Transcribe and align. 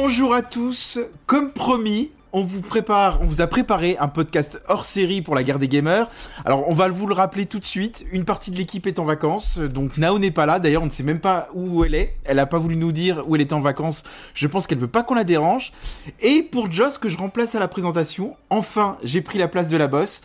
Bonjour 0.00 0.32
à 0.32 0.42
tous, 0.42 1.00
comme 1.26 1.50
promis, 1.50 2.12
on 2.32 2.44
vous 2.44 2.60
prépare, 2.60 3.20
on 3.20 3.24
vous 3.24 3.40
a 3.40 3.48
préparé 3.48 3.96
un 3.98 4.06
podcast 4.06 4.62
hors 4.68 4.84
série 4.84 5.22
pour 5.22 5.34
la 5.34 5.42
guerre 5.42 5.58
des 5.58 5.66
gamers. 5.66 6.08
Alors 6.44 6.68
on 6.68 6.72
va 6.72 6.88
vous 6.88 7.08
le 7.08 7.14
rappeler 7.14 7.46
tout 7.46 7.58
de 7.58 7.64
suite. 7.64 8.06
Une 8.12 8.24
partie 8.24 8.52
de 8.52 8.56
l'équipe 8.56 8.86
est 8.86 9.00
en 9.00 9.04
vacances, 9.04 9.58
donc 9.58 9.96
Nao 9.96 10.20
n'est 10.20 10.30
pas 10.30 10.46
là. 10.46 10.60
D'ailleurs, 10.60 10.84
on 10.84 10.86
ne 10.86 10.90
sait 10.90 11.02
même 11.02 11.18
pas 11.18 11.48
où 11.52 11.84
elle 11.84 11.96
est. 11.96 12.14
Elle 12.24 12.38
a 12.38 12.46
pas 12.46 12.58
voulu 12.58 12.76
nous 12.76 12.92
dire 12.92 13.24
où 13.26 13.34
elle 13.34 13.42
était 13.42 13.54
en 13.54 13.60
vacances. 13.60 14.04
Je 14.34 14.46
pense 14.46 14.68
qu'elle 14.68 14.78
veut 14.78 14.86
pas 14.86 15.02
qu'on 15.02 15.14
la 15.14 15.24
dérange. 15.24 15.72
Et 16.20 16.44
pour 16.44 16.70
Joss 16.70 16.96
que 16.96 17.08
je 17.08 17.18
remplace 17.18 17.56
à 17.56 17.58
la 17.58 17.68
présentation, 17.68 18.36
enfin 18.50 18.98
j'ai 19.02 19.20
pris 19.20 19.38
la 19.38 19.48
place 19.48 19.68
de 19.68 19.76
la 19.76 19.88
bosse. 19.88 20.22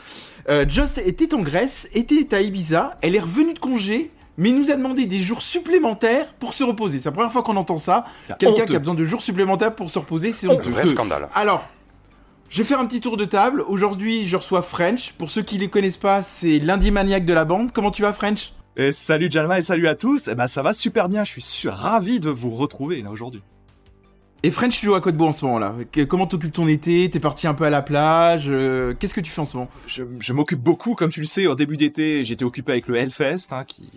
Euh, 0.49 0.65
Joss 0.69 0.99
était 0.99 1.33
en 1.33 1.39
Grèce, 1.39 1.89
était 1.95 2.35
à 2.35 2.41
Ibiza. 2.41 2.95
Elle 3.01 3.15
est 3.15 3.21
revenue 3.21 3.55
de 3.55 3.59
congé 3.59 4.11
mais 4.37 4.51
nous 4.51 4.71
a 4.71 4.75
demandé 4.75 5.05
des 5.05 5.21
jours 5.21 5.41
supplémentaires 5.41 6.33
pour 6.35 6.53
se 6.53 6.63
reposer. 6.63 6.99
C'est 6.99 7.09
la 7.09 7.11
première 7.11 7.31
fois 7.31 7.43
qu'on 7.43 7.55
entend 7.55 7.77
ça. 7.77 8.05
Quelqu'un 8.39 8.65
qui 8.65 8.75
a 8.75 8.79
besoin 8.79 8.95
de 8.95 9.05
jours 9.05 9.21
supplémentaires 9.21 9.75
pour 9.75 9.89
se 9.89 9.99
reposer, 9.99 10.33
c'est 10.33 10.47
honteux. 10.47 10.71
Vrai 10.71 10.85
scandale. 10.85 11.29
Alors, 11.33 11.67
je 12.49 12.59
vais 12.59 12.67
faire 12.67 12.79
un 12.79 12.85
petit 12.85 13.01
tour 13.01 13.17
de 13.17 13.25
table. 13.25 13.63
Aujourd'hui, 13.67 14.25
je 14.25 14.37
reçois 14.37 14.61
French. 14.61 15.13
Pour 15.13 15.31
ceux 15.31 15.41
qui 15.41 15.57
les 15.57 15.69
connaissent 15.69 15.97
pas, 15.97 16.21
c'est 16.21 16.59
lundi 16.59 16.91
maniaque 16.91 17.25
de 17.25 17.33
la 17.33 17.45
bande. 17.45 17.71
Comment 17.71 17.91
tu 17.91 18.01
vas, 18.01 18.13
French? 18.13 18.53
Et 18.75 18.91
Salut 18.91 19.29
Jalma 19.29 19.59
et 19.59 19.61
salut 19.61 19.87
à 19.87 19.95
tous. 19.95 20.27
Eh 20.27 20.35
ben, 20.35 20.47
ça 20.47 20.61
va 20.61 20.73
super 20.73 21.09
bien. 21.09 21.23
Je 21.23 21.39
suis 21.39 21.69
ravi 21.69 22.19
de 22.19 22.29
vous 22.29 22.51
retrouver 22.51 23.01
là 23.01 23.11
aujourd'hui. 23.11 23.41
Et 24.45 24.51
French, 24.51 24.77
tu 24.77 24.87
joues 24.87 24.93
à 24.93 24.99
Côte-Beau 24.99 25.27
en 25.27 25.31
ce 25.31 25.45
moment 25.45 25.57
là. 25.57 25.73
Comment 26.09 26.27
t'occupes 26.27 26.51
ton 26.51 26.67
été? 26.67 27.09
T'es 27.09 27.21
parti 27.21 27.47
un 27.47 27.53
peu 27.53 27.63
à 27.63 27.69
la 27.69 27.81
plage 27.81 28.45
euh, 28.47 28.93
Qu'est-ce 28.93 29.13
que 29.13 29.21
tu 29.21 29.31
fais 29.31 29.39
en 29.39 29.45
ce 29.45 29.55
moment? 29.55 29.69
Je, 29.87 30.33
m'occupe 30.33 30.59
beaucoup, 30.59 30.95
comme 30.95 31.11
tu 31.11 31.21
le 31.21 31.25
sais. 31.25 31.47
Au 31.47 31.55
début 31.55 31.77
d'été, 31.77 32.25
j'étais 32.25 32.43
occupé 32.43 32.73
avec 32.73 32.87
le 32.89 32.97
Hellfest, 32.97 33.47
hein, 33.51 33.63
qui, 33.65 33.89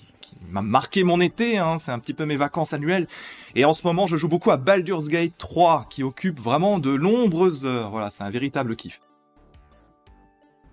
m'a 0.51 0.63
marqué 0.63 1.05
mon 1.05 1.21
été. 1.21 1.59
Hein, 1.59 1.77
c'est 1.79 1.93
un 1.93 1.99
petit 1.99 2.15
peu 2.15 2.25
mes 2.25 2.37
vacances 2.37 2.73
annuelles. 2.73 3.07
Et 3.55 3.65
en 3.65 3.73
ce 3.73 3.87
moment, 3.87 4.07
je 4.07 4.17
joue 4.17 4.29
beaucoup 4.29 4.51
à 4.51 4.57
Baldur's 4.57 5.09
Gate 5.09 5.35
3, 5.39 5.87
qui 5.91 6.03
occupe 6.03 6.41
vraiment 6.41 6.79
de 6.79 6.97
nombreuses 6.97 7.67
heures. 7.67 7.91
Voilà, 7.91 8.11
c'est 8.11 8.25
un 8.25 8.31
véritable 8.31 8.77
kiff. 8.77 9.01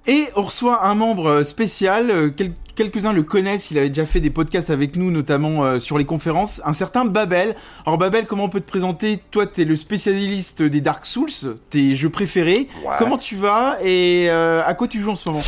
Et 0.06 0.26
on 0.36 0.42
reçoit 0.42 0.86
un 0.86 0.96
membre 0.96 1.44
spécial, 1.44 2.12
euh, 2.12 2.30
quelques-uns 2.76 3.14
le 3.14 3.24
connaissent, 3.24 3.72
il 3.72 3.78
avait 3.78 3.88
déjà 3.88 4.06
fait 4.06 4.20
des 4.20 4.30
podcasts 4.30 4.70
avec 4.70 4.98
nous, 4.98 5.12
notamment 5.12 5.64
euh, 5.64 5.80
sur 5.80 5.98
les 5.98 6.04
conférences, 6.04 6.62
un 6.66 6.74
certain 6.74 7.06
Babel. 7.06 7.56
Alors 7.86 7.98
Babel, 7.98 8.26
comment 8.26 8.44
on 8.44 8.50
peut 8.50 8.60
te 8.60 8.68
présenter? 8.68 9.20
Toi, 9.32 9.48
t'es 9.48 9.64
le 9.64 9.78
spécialiste 9.78 10.62
des 10.62 10.82
Dark 10.82 11.06
Souls, 11.06 11.30
tes 11.70 11.96
jeux 11.96 12.10
préférés. 12.10 12.68
Comment 12.98 13.18
tu 13.18 13.38
vas 13.38 13.78
et 13.82 14.30
euh, 14.30 14.62
à 14.66 14.74
quoi 14.74 14.90
tu 14.90 15.00
joues 15.00 15.12
en 15.12 15.16
ce 15.16 15.30
moment? 15.30 15.44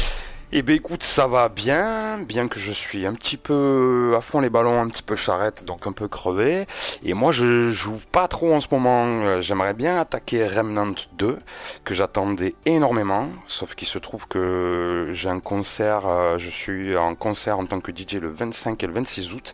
Eh 0.51 0.61
ben 0.61 0.75
écoute, 0.75 1.01
ça 1.01 1.25
va 1.25 1.49
bien, 1.49 2.19
bien 2.19 2.47
que 2.47 2.59
je 2.59 2.71
suis 2.71 3.07
un 3.07 3.13
petit 3.15 3.35
peu 3.35 4.13
à 4.15 4.21
fond 4.21 4.39
les 4.39 4.51
ballons, 4.51 4.79
un 4.79 4.87
petit 4.87 5.01
peu 5.01 5.15
charrette, 5.15 5.65
donc 5.65 5.87
un 5.87 5.91
peu 5.91 6.07
crevé. 6.07 6.65
Et 7.03 7.13
moi 7.13 7.31
je 7.31 7.71
joue 7.71 7.97
pas 8.11 8.27
trop 8.27 8.53
en 8.53 8.59
ce 8.59 8.67
moment. 8.71 9.05
Euh, 9.05 9.41
j'aimerais 9.41 9.73
bien 9.73 9.99
attaquer 9.99 10.47
Remnant 10.47 10.93
2, 11.17 11.39
que 11.83 11.93
j'attendais 11.95 12.53
énormément, 12.65 13.29
sauf 13.47 13.73
qu'il 13.73 13.87
se 13.87 13.97
trouve 13.97 14.27
que 14.27 15.09
j'ai 15.13 15.29
un 15.29 15.39
concert, 15.39 16.07
euh, 16.07 16.37
je 16.37 16.49
suis 16.49 16.95
en 16.95 17.15
concert 17.15 17.57
en 17.57 17.65
tant 17.65 17.79
que 17.79 17.91
DJ 17.91 18.15
le 18.15 18.29
25 18.29 18.83
et 18.83 18.87
le 18.87 18.93
26 18.93 19.33
août, 19.33 19.53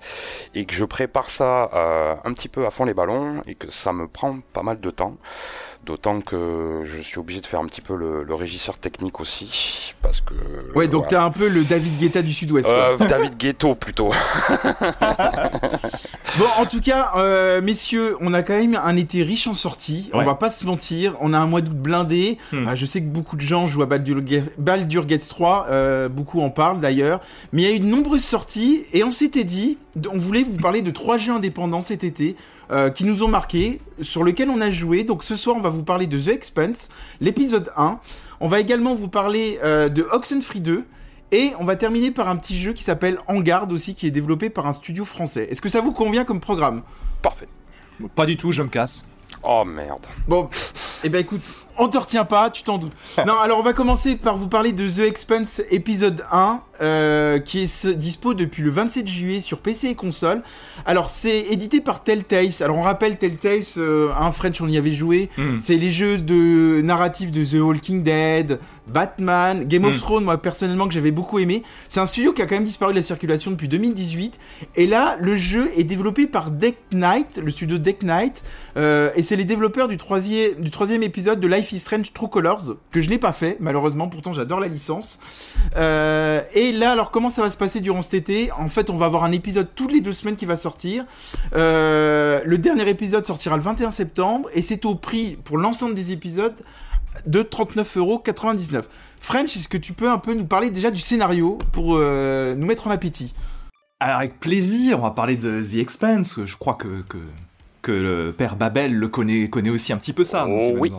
et 0.56 0.66
que 0.66 0.74
je 0.74 0.84
prépare 0.84 1.30
ça 1.30 1.70
euh, 1.74 2.16
un 2.24 2.34
petit 2.34 2.50
peu 2.50 2.66
à 2.66 2.70
fond 2.70 2.84
les 2.84 2.94
ballons, 2.94 3.42
et 3.48 3.56
que 3.56 3.72
ça 3.72 3.94
me 3.94 4.08
prend 4.08 4.40
pas 4.54 4.62
mal 4.62 4.82
de 4.82 4.92
temps. 4.92 5.16
D'autant 5.86 6.22
que 6.22 6.84
je 6.86 7.02
suis 7.02 7.18
obligé 7.18 7.42
de 7.42 7.48
faire 7.48 7.60
un 7.60 7.66
petit 7.66 7.82
peu 7.82 7.96
le, 7.96 8.24
le 8.24 8.36
régisseur 8.36 8.78
technique 8.78 9.20
aussi, 9.20 9.96
parce 10.04 10.22
que... 10.22 10.36
Ouais, 10.76 10.88
donc 10.88 11.08
t'es 11.08 11.16
un 11.16 11.32
peu 11.32 11.48
le 11.48 11.64
David 11.64 11.98
Guetta 11.98 12.22
du 12.22 12.34
Sud-Ouest. 12.34 12.70
Euh, 12.70 12.98
David 12.98 13.36
Ghetto 13.36 13.74
plutôt. 13.74 14.14
bon, 16.38 16.46
en 16.58 16.66
tout 16.66 16.82
cas, 16.82 17.12
euh, 17.16 17.62
messieurs, 17.62 18.18
on 18.22 18.34
a 18.34 18.44
quand 18.44 18.58
même 18.58 18.76
un 18.76 18.96
été 18.96 19.24
riche 19.24 19.48
en 19.48 19.54
sorties. 19.54 20.10
On 20.14 20.24
va 20.24 20.36
pas 20.36 20.52
se 20.52 20.66
mentir. 20.66 21.16
On 21.22 21.34
a 21.34 21.40
un 21.40 21.46
mois 21.46 21.62
d'août 21.62 21.76
blindé. 21.76 22.38
Hmm. 22.52 22.68
Euh, 22.68 22.76
je 22.76 22.86
sais 22.86 23.02
que 23.02 23.08
beaucoup 23.08 23.36
de 23.36 23.42
gens 23.42 23.68
jouent 23.68 23.84
à 23.84 23.86
Baldur 23.86 24.22
Gates 25.06 25.28
3. 25.30 25.68
Euh, 25.70 26.10
beaucoup 26.10 26.42
en 26.42 26.50
parlent 26.50 26.80
d'ailleurs. 26.80 27.22
Mais 27.54 27.64
il 27.64 27.70
y 27.70 27.72
a 27.72 27.76
eu 27.76 27.80
de 27.80 27.86
nombreuses 27.86 28.24
sorties 28.24 28.84
et 28.94 29.04
on 29.04 29.12
s'était 29.12 29.44
dit, 29.44 29.78
on 30.12 30.18
voulait 30.18 30.44
vous 30.44 30.58
parler 30.58 30.82
de 30.82 30.92
trois 30.92 31.18
jeux 31.18 31.34
indépendants 31.34 31.82
cet 31.82 32.04
été. 32.04 32.36
Euh, 32.72 32.90
qui 32.90 33.04
nous 33.04 33.22
ont 33.22 33.28
marqué, 33.28 33.82
sur 34.02 34.24
lequel 34.24 34.50
on 34.50 34.62
a 34.62 34.72
joué. 34.72 35.04
Donc 35.04 35.26
ce 35.26 35.36
soir, 35.36 35.58
on 35.58 35.62
va 35.62 35.70
vous 35.70 35.84
parler 35.84 36.08
de 36.08 36.18
The 36.18 36.30
Expanse, 36.30 36.88
l'épisode 37.20 37.70
1. 37.76 38.00
On 38.40 38.48
va 38.48 38.62
également 38.62 38.96
vous 38.96 39.10
parler 39.10 39.60
euh, 39.62 39.90
de 39.90 40.08
Oxenfree 40.10 40.62
2. 40.62 40.86
Et 41.32 41.54
on 41.60 41.64
va 41.64 41.78
terminer 41.78 42.12
par 42.12 42.28
un 42.28 42.36
petit 42.36 42.60
jeu 42.60 42.74
qui 42.74 42.84
s'appelle 42.84 43.18
En 43.28 43.40
Garde 43.40 43.72
aussi, 43.72 43.96
qui 43.96 44.06
est 44.06 44.12
développé 44.12 44.50
par 44.50 44.68
un 44.68 44.74
studio 44.74 45.06
français. 45.06 45.48
Est-ce 45.50 45.62
que 45.62 45.70
ça 45.70 45.80
vous 45.80 45.94
convient 45.94 46.26
comme 46.26 46.42
programme? 46.42 46.82
Parfait. 47.22 47.48
Pas 48.16 48.26
du 48.26 48.36
tout, 48.36 48.52
je 48.52 48.62
me 48.62 48.68
casse. 48.68 49.06
Oh 49.44 49.64
merde. 49.64 50.06
Bon, 50.28 50.50
eh 51.04 51.10
ben 51.10 51.20
écoute, 51.20 51.42
on 51.82 51.88
te 51.88 51.98
retient 51.98 52.26
pas, 52.26 52.52
tu 52.52 52.62
t'en 52.62 52.78
doutes. 52.78 52.94
non, 53.26 53.40
alors 53.40 53.58
on 53.58 53.64
va 53.64 53.74
commencer 53.74 54.16
par 54.16 54.38
vous 54.38 54.48
parler 54.48 54.72
de 54.72 54.88
The 54.88 55.00
Expanse 55.00 55.64
épisode 55.72 56.24
1, 56.32 56.62
euh, 56.80 57.40
qui 57.40 57.64
est 57.64 57.88
dispo 57.88 58.36
depuis 58.36 58.62
le 58.62 58.70
27 58.70 59.08
juillet 59.08 59.42
sur 59.42 59.58
PC 59.58 59.88
et 59.88 59.96
console. 59.96 60.44
Alors 60.86 61.10
c'est 61.10 61.40
édité 61.50 61.82
par 61.82 62.04
Telltale. 62.04 62.50
Alors 62.62 62.78
on 62.78 62.84
rappelle 62.84 63.18
Telltale, 63.18 63.62
euh, 63.78 64.12
un 64.16 64.32
French 64.32 64.62
on 64.62 64.68
y 64.68 64.78
avait 64.78 64.92
joué. 64.92 65.30
Hmm. 65.38 65.58
C'est 65.60 65.76
les 65.76 65.92
jeux 65.92 66.20
de 66.20 66.82
narratifs 66.84 67.32
de 67.32 67.44
The 67.44 67.60
Walking 67.60 68.04
Dead, 68.04 68.60
Batman, 68.88 69.66
Game 69.66 69.86
of 69.86 69.96
hmm. 69.96 70.02
Thrones, 70.02 70.24
moi 70.24 70.38
personnellement 70.40 70.88
que 70.88 70.94
j'avais 70.94 71.12
beaucoup 71.12 71.40
aimé. 71.40 71.64
C'est 71.90 72.00
un 72.00 72.06
studio 72.06 72.32
qui 72.32 72.44
a 72.44 72.46
quand 72.46 72.56
même 72.56 72.64
disparu 72.64 72.94
de 72.94 72.98
la 72.98 73.04
circulation 73.04 73.50
depuis 73.50 73.68
2018. 73.68 74.40
Et 74.76 74.86
là, 74.86 75.18
le 75.20 75.36
jeu 75.36 75.72
est 75.76 75.84
développé 75.84 76.28
par 76.28 76.52
Deck 76.52 76.78
Knight, 76.92 77.40
le 77.44 77.50
studio 77.50 77.80
Deck 77.80 78.04
Knight, 78.04 78.44
euh, 78.78 79.12
et 79.16 79.22
c'est 79.22 79.36
les 79.36 79.46
développeurs 79.46 79.88
du 79.88 79.98
troisième, 79.98 81.04
épisode 81.04 81.40
de 81.40 81.48
Life 81.48 81.76
Strange 81.78 82.14
True 82.14 82.30
Colors, 82.30 82.76
que 82.92 83.02
je 83.02 83.10
n'ai 83.10 83.18
pas 83.18 83.32
fait, 83.32 83.58
malheureusement, 83.60 84.08
pourtant 84.08 84.34
j'adore 84.34 84.60
la 84.60 84.68
licence. 84.68 85.20
Euh, 85.76 86.42
et 86.54 86.72
là, 86.72 86.92
alors 86.92 87.12
comment 87.12 87.30
ça 87.30 87.42
va 87.42 87.52
se 87.52 87.58
passer 87.58 87.80
durant 87.80 88.02
cet 88.02 88.14
été? 88.14 88.52
En 88.52 88.70
fait, 88.70 88.90
on 88.90 88.98
va 88.98 89.06
avoir 89.06 89.24
un 89.24 89.32
épisode 89.32 89.68
toutes 89.76 89.92
les 89.92 90.02
deux 90.02 90.14
semaines 90.14 90.36
qui 90.36 90.46
va 90.46 90.58
sortir. 90.58 91.06
Euh, 91.56 92.42
le 92.46 92.58
dernier 92.58 92.88
épisode 92.90 93.26
sortira 93.26 93.58
le 93.58 93.64
21 93.64 93.92
septembre, 93.92 94.50
et 94.54 94.62
c'est 94.62 94.86
au 94.86 94.96
prix, 94.96 95.38
pour 95.44 95.58
l'ensemble 95.58 95.96
des 95.96 96.12
épisodes, 96.12 96.56
de 97.26 97.44
39,99€. 97.44 98.84
French, 99.20 99.56
est-ce 99.56 99.68
que 99.68 99.78
tu 99.78 99.94
peux 99.94 100.10
un 100.10 100.18
peu 100.18 100.34
nous 100.34 100.46
parler 100.46 100.72
déjà 100.72 100.90
du 100.90 101.00
scénario 101.00 101.60
pour 101.72 102.00
nous 102.00 102.66
mettre 102.66 102.88
en 102.88 102.92
appétit? 102.92 103.34
Alors 104.00 104.18
avec 104.18 104.40
plaisir, 104.40 104.98
on 104.98 105.04
va 105.04 105.12
parler 105.12 105.38
de 105.38 105.62
The 105.62 105.76
Expanse, 105.76 106.40
je 106.44 106.58
crois 106.58 106.74
que, 106.74 107.04
que 107.82 107.92
le 107.92 108.34
père 108.34 108.56
Babel 108.56 108.94
le 108.94 109.08
connaît, 109.08 109.48
connaît 109.50 109.70
aussi 109.70 109.94
un 109.94 109.98
petit 109.98 110.14
peu 110.14 110.24
ça. 110.24 110.48
Oh, 110.48 110.76
oui 110.78 110.92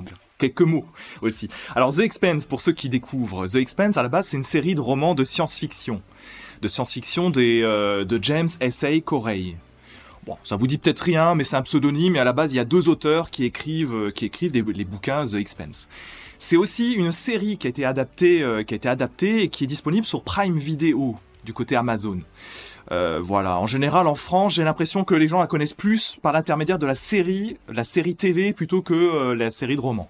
quelques 0.43 0.63
mots 0.63 0.87
aussi. 1.21 1.49
Alors 1.77 1.95
The 1.95 2.01
Expanse, 2.01 2.47
pour 2.47 2.61
ceux 2.61 2.73
qui 2.73 2.89
découvrent, 2.89 3.47
The 3.47 3.57
Expanse 3.57 3.97
à 3.97 4.03
la 4.03 4.09
base 4.09 4.27
c'est 4.29 4.37
une 4.37 4.45
série 4.45 4.75
de 4.75 4.81
romans 4.81 5.15
de 5.15 5.23
science-fiction, 5.23 6.03
de 6.61 6.69
science-fiction 6.69 7.33
euh, 7.37 8.05
de 8.05 8.19
James 8.23 8.49
S.A. 8.61 9.01
Corey. 9.01 9.57
Bon, 10.25 10.37
ça 10.45 10.57
vous 10.57 10.67
dit 10.67 10.79
peut-être 10.79 11.01
rien, 11.01 11.35
mais 11.35 11.45
c'est 11.45 11.57
un 11.57 11.63
pseudonyme 11.63 12.17
et 12.17 12.19
à 12.19 12.25
la 12.25 12.33
base 12.33 12.53
il 12.53 12.57
y 12.57 12.61
a 12.61 12.65
deux 12.65 12.89
auteurs 12.89 13.31
qui 13.31 13.45
écrivent 13.45 13.95
euh, 13.95 14.11
qui 14.11 14.25
écrivent 14.25 14.53
les 14.53 14.85
bouquins 14.85 15.25
The 15.25 15.35
Expanse. 15.35 15.89
C'est 16.39 16.57
aussi 16.57 16.95
une 16.95 17.13
série 17.13 17.57
qui 17.57 17.69
a 17.69 17.71
été 17.71 17.85
adaptée, 17.85 18.43
euh, 18.43 18.65
qui 18.65 18.75
a 18.75 18.77
été 18.77 18.89
adaptée 18.89 19.45
et 19.45 19.49
qui 19.49 19.63
est 19.63 19.69
disponible 19.69 20.05
sur 20.05 20.25
Prime 20.25 20.59
Video 20.59 21.15
du 21.45 21.53
côté 21.53 21.77
Amazon. 21.77 22.19
Euh, 22.91 23.21
voilà. 23.23 23.59
En 23.59 23.67
général, 23.67 24.07
en 24.07 24.15
France, 24.15 24.55
j'ai 24.55 24.65
l'impression 24.65 25.05
que 25.05 25.15
les 25.15 25.29
gens 25.29 25.39
la 25.39 25.47
connaissent 25.47 25.73
plus 25.73 26.17
par 26.21 26.33
l'intermédiaire 26.33 26.79
de 26.79 26.87
la 26.87 26.95
série, 26.95 27.57
la 27.73 27.85
série 27.85 28.17
TV 28.17 28.53
plutôt 28.53 28.83
que 28.83 28.95
euh, 28.95 29.35
la 29.35 29.51
série 29.51 29.77
de 29.77 29.81
romans. 29.81 30.09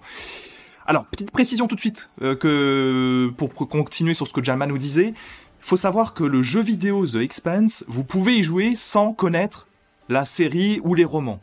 Alors, 0.86 1.04
petite 1.06 1.30
précision 1.30 1.68
tout 1.68 1.76
de 1.76 1.80
suite, 1.80 2.08
euh, 2.22 2.34
que 2.34 3.30
pour 3.36 3.54
continuer 3.54 4.14
sur 4.14 4.26
ce 4.26 4.32
que 4.32 4.42
Jalman 4.42 4.66
nous 4.66 4.78
disait, 4.78 5.14
faut 5.60 5.76
savoir 5.76 6.14
que 6.14 6.24
le 6.24 6.42
jeu 6.42 6.60
vidéo 6.60 7.06
The 7.06 7.16
Expanse, 7.16 7.84
vous 7.86 8.04
pouvez 8.04 8.38
y 8.38 8.42
jouer 8.42 8.74
sans 8.74 9.12
connaître 9.12 9.68
la 10.08 10.24
série 10.24 10.80
ou 10.82 10.94
les 10.94 11.04
romans. 11.04 11.38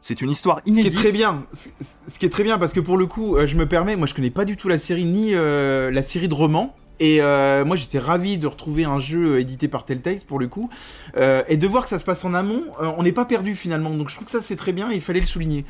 C'est 0.00 0.22
une 0.22 0.30
histoire 0.30 0.62
inédite. 0.64 0.94
Ce 0.94 0.98
qui 0.98 1.06
est 1.06 1.10
très 1.10 1.12
bien. 1.12 1.44
Ce 1.52 2.18
qui 2.18 2.24
est 2.24 2.30
très 2.30 2.42
bien 2.42 2.58
parce 2.58 2.72
que 2.72 2.80
pour 2.80 2.96
le 2.96 3.04
coup, 3.04 3.36
je 3.44 3.54
me 3.54 3.66
permets, 3.66 3.96
moi 3.96 4.06
je 4.06 4.14
connais 4.14 4.30
pas 4.30 4.46
du 4.46 4.56
tout 4.56 4.66
la 4.66 4.78
série 4.78 5.04
ni 5.04 5.32
la 5.32 6.02
série 6.02 6.26
de 6.26 6.32
romans. 6.32 6.74
Et 7.00 7.22
euh, 7.22 7.64
moi 7.64 7.76
j'étais 7.76 7.98
ravi 7.98 8.36
de 8.36 8.46
retrouver 8.46 8.84
un 8.84 8.98
jeu 8.98 9.40
édité 9.40 9.68
par 9.68 9.86
Telltale 9.86 10.18
pour 10.26 10.38
le 10.38 10.46
coup. 10.46 10.68
Euh, 11.16 11.42
et 11.48 11.56
de 11.56 11.66
voir 11.66 11.84
que 11.84 11.88
ça 11.88 11.98
se 11.98 12.04
passe 12.04 12.24
en 12.24 12.34
amont, 12.34 12.62
euh, 12.80 12.92
on 12.96 13.02
n'est 13.02 13.12
pas 13.12 13.24
perdu 13.24 13.56
finalement. 13.56 13.90
Donc 13.90 14.10
je 14.10 14.14
trouve 14.14 14.26
que 14.26 14.30
ça 14.30 14.42
c'est 14.42 14.56
très 14.56 14.72
bien 14.72 14.90
et 14.90 14.96
il 14.96 15.00
fallait 15.00 15.20
le 15.20 15.26
souligner. 15.26 15.64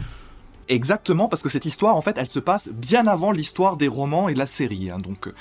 Exactement, 0.68 1.28
parce 1.28 1.42
que 1.42 1.48
cette 1.48 1.64
histoire 1.64 1.96
en 1.96 2.02
fait 2.02 2.18
elle 2.18 2.28
se 2.28 2.40
passe 2.40 2.70
bien 2.72 3.06
avant 3.06 3.30
l'histoire 3.30 3.76
des 3.76 3.88
romans 3.88 4.28
et 4.28 4.34
de 4.34 4.38
la 4.38 4.46
série. 4.46 4.90
Hein. 4.90 4.98
Donc 4.98 5.32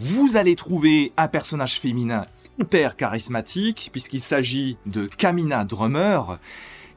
vous 0.00 0.36
allez 0.36 0.56
trouver 0.56 1.12
un 1.16 1.28
personnage 1.28 1.78
féminin 1.78 2.26
hyper 2.58 2.96
charismatique, 2.96 3.90
puisqu'il 3.92 4.20
s'agit 4.20 4.76
de 4.86 5.06
Kamina 5.06 5.64
Drummer 5.64 6.38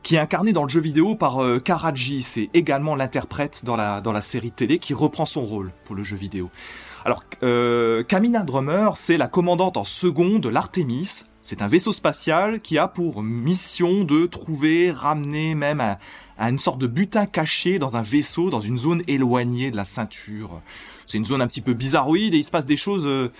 qui 0.03 0.15
est 0.15 0.19
incarné 0.19 0.53
dans 0.53 0.63
le 0.63 0.69
jeu 0.69 0.79
vidéo 0.79 1.15
par 1.15 1.43
euh, 1.43 1.59
Karaji. 1.59 2.21
C'est 2.21 2.49
également 2.53 2.95
l'interprète 2.95 3.63
dans 3.65 3.75
la 3.75 4.21
série 4.21 4.51
télé 4.51 4.79
qui 4.79 4.93
reprend 4.93 5.25
son 5.25 5.45
rôle 5.45 5.71
pour 5.83 5.95
le 5.95 6.03
jeu 6.03 6.15
vidéo. 6.15 6.49
Alors, 7.07 7.24
euh, 7.42 8.04
Drummer, 8.45 8.98
c'est 8.98 9.15
la 9.15 9.30
commandante 9.30 9.77
en 9.77 9.86
second 9.86 10.39
de 10.39 10.50
l'Artemis. 10.50 11.24
C'est 11.42 11.62
un 11.62 11.68
vaisseau 11.69 11.94
spatial 11.94 12.59
qui 12.59 12.77
a 12.77 12.89
pour 12.89 13.24
mission 13.24 14.04
de 14.04 14.25
trouver, 14.25 14.92
ramener 14.92 15.56
même 15.56 15.80
à, 15.80 16.00
une 16.50 16.59
sorte 16.59 16.80
de 16.80 16.88
butin 16.88 17.25
caché 17.25 17.80
dans 17.80 17.95
un 17.95 18.01
vaisseau, 18.01 18.50
dans 18.50 18.59
une 18.59 18.77
zone 18.77 19.04
éloignée 19.07 19.71
de 19.71 19.77
la 19.77 19.86
ceinture. 19.86 20.59
C'est 21.06 21.18
une 21.18 21.25
zone 21.25 21.39
un 21.42 21.48
petit 21.48 21.62
peu 21.62 21.71
bizarroïde 21.71 22.33
et 22.33 22.39
il 22.39 22.44
se 22.44 22.51
passe 22.51 22.65
des 22.65 22.75
choses 22.75 23.06
euh, 23.06 23.31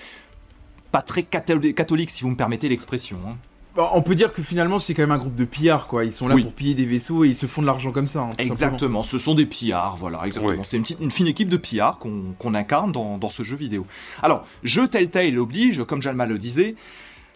pas 0.94 1.02
très 1.02 1.24
catholiques, 1.24 2.10
si 2.10 2.24
vous 2.24 2.30
me 2.30 2.38
permettez 2.38 2.70
l'expression. 2.70 3.18
Hein. 3.28 3.36
Bah, 3.78 3.92
on 3.94 4.02
peut 4.02 4.16
dire 4.16 4.34
que 4.34 4.42
finalement 4.42 4.80
c'est 4.80 4.96
quand 4.96 5.04
même 5.04 5.12
un 5.12 5.20
groupe 5.20 5.36
de 5.36 5.46
pillards 5.46 5.88
quoi. 5.88 6.04
Ils 6.04 6.12
sont 6.12 6.28
là 6.28 6.36
pour 6.36 6.52
piller 6.52 6.74
des 6.74 6.88
vaisseaux 6.88 7.24
et 7.24 7.28
ils 7.28 7.36
se 7.36 7.46
font 7.46 7.62
de 7.62 7.68
l'argent 7.68 7.92
comme 7.92 8.08
ça. 8.08 8.22
Hein, 8.22 8.32
exactement, 8.40 9.04
ce 9.04 9.20
sont 9.20 9.36
des 9.36 9.46
pillards, 9.46 9.98
voilà, 9.98 10.26
exactement. 10.26 10.64
C'est 10.64 10.78
une, 10.78 10.84
petite, 10.84 11.00
une 11.00 11.12
fine 11.12 11.28
équipe 11.28 11.48
de 11.48 11.58
pillards 11.58 12.00
qu'on 12.00 12.54
incarne 12.56 12.92
dans, 12.92 13.20
dans, 13.20 13.30
ce 13.30 13.44
jeu 13.44 13.56
vidéo. 13.56 13.86
Alors, 14.24 14.46
jeu 14.64 14.88
Telltale 14.88 15.38
oblige, 15.38 15.84
comme 15.84 16.02
Jalma 16.02 16.26
le 16.26 16.40
disait, 16.40 16.74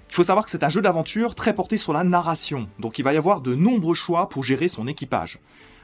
il 0.09 0.15
faut 0.15 0.23
savoir 0.23 0.43
que 0.43 0.49
c'est 0.49 0.63
un 0.63 0.69
jeu 0.69 0.81
d'aventure 0.81 1.35
très 1.35 1.53
porté 1.53 1.77
sur 1.77 1.93
la 1.93 2.03
narration, 2.03 2.67
donc 2.79 2.97
il 2.97 3.03
va 3.03 3.13
y 3.13 3.17
avoir 3.17 3.41
de 3.41 3.53
nombreux 3.53 3.93
choix 3.93 4.27
pour 4.27 4.43
gérer 4.43 4.67
son 4.67 4.87
équipage. 4.87 5.37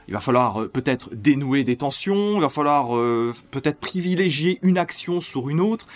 Il 0.08 0.14
va 0.14 0.20
falloir 0.20 0.62
euh, 0.62 0.68
peut-être 0.68 1.14
dénouer 1.14 1.62
des 1.62 1.76
tensions, 1.76 2.34
il 2.34 2.40
va 2.40 2.48
falloir 2.48 2.96
euh, 2.96 3.32
peut-être 3.52 3.78
privilégier 3.78 4.58
une 4.62 4.76
action 4.76 5.20
sur 5.20 5.50
une 5.50 5.60
autre, 5.60 5.86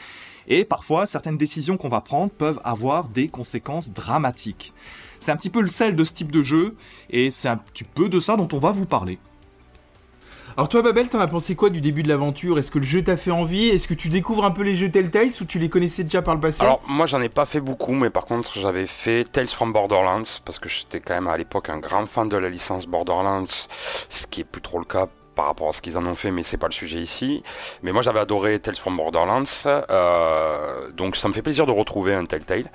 et 0.48 0.64
parfois, 0.64 1.06
certaines 1.06 1.36
décisions 1.36 1.76
qu'on 1.76 1.88
va 1.88 2.00
prendre 2.00 2.32
peuvent 2.32 2.60
avoir 2.64 3.08
des 3.08 3.28
conséquences 3.28 3.92
dramatiques. 3.92 4.72
C'est 5.18 5.30
un 5.32 5.36
petit 5.36 5.50
peu 5.50 5.60
le 5.60 5.68
sel 5.68 5.94
de 5.94 6.04
ce 6.04 6.14
type 6.14 6.32
de 6.32 6.42
jeu, 6.42 6.76
et 7.10 7.30
c'est 7.30 7.48
un 7.48 7.56
petit 7.56 7.84
peu 7.84 8.08
de 8.08 8.20
ça 8.20 8.36
dont 8.36 8.48
on 8.52 8.58
va 8.58 8.72
vous 8.72 8.86
parler. 8.86 9.18
Alors 10.56 10.68
toi 10.68 10.82
Babel, 10.82 11.08
t'en 11.08 11.18
as 11.18 11.28
pensé 11.28 11.54
quoi 11.54 11.70
du 11.70 11.80
début 11.80 12.02
de 12.02 12.08
l'aventure? 12.08 12.58
Est-ce 12.58 12.70
que 12.70 12.78
le 12.78 12.84
jeu 12.84 13.02
t'a 13.02 13.16
fait 13.16 13.30
envie? 13.30 13.68
Est-ce 13.68 13.88
que 13.88 13.94
tu 13.94 14.10
découvres 14.10 14.44
un 14.44 14.50
peu 14.50 14.62
les 14.62 14.74
jeux 14.74 14.90
Telltale 14.90 15.28
ou 15.40 15.44
tu 15.46 15.58
les 15.58 15.70
connaissais 15.70 16.04
déjà 16.04 16.20
par 16.20 16.34
le 16.34 16.42
passé? 16.42 16.60
Alors 16.60 16.82
moi 16.86 17.06
j'en 17.06 17.22
ai 17.22 17.30
pas 17.30 17.46
fait 17.46 17.62
beaucoup, 17.62 17.92
mais 17.94 18.10
par 18.10 18.26
contre 18.26 18.58
j'avais 18.58 18.86
fait 18.86 19.24
Tales 19.24 19.48
from 19.48 19.72
Borderlands 19.72 20.40
parce 20.44 20.58
que 20.58 20.68
j'étais 20.68 21.00
quand 21.00 21.14
même 21.14 21.28
à 21.28 21.38
l'époque 21.38 21.70
un 21.70 21.78
grand 21.78 22.04
fan 22.04 22.28
de 22.28 22.36
la 22.36 22.50
licence 22.50 22.86
Borderlands, 22.86 23.46
ce 23.46 24.26
qui 24.26 24.42
est 24.42 24.44
plus 24.44 24.60
trop 24.60 24.78
le 24.78 24.84
cas 24.84 25.08
par 25.42 25.48
rapport 25.48 25.70
à 25.70 25.72
ce 25.72 25.82
qu'ils 25.82 25.98
en 25.98 26.06
ont 26.06 26.14
fait, 26.14 26.30
mais 26.30 26.44
c'est 26.44 26.56
pas 26.56 26.68
le 26.68 26.72
sujet 26.72 27.00
ici. 27.00 27.42
Mais 27.82 27.90
moi 27.90 28.02
j'avais 28.02 28.20
adoré 28.20 28.60
Tales 28.60 28.76
from 28.76 28.96
Borderlands, 28.96 29.42
euh, 29.66 30.92
donc 30.92 31.16
ça 31.16 31.26
me 31.26 31.32
fait 31.32 31.42
plaisir 31.42 31.66
de 31.66 31.72
retrouver 31.72 32.14
un 32.14 32.26
Telltale. 32.26 32.70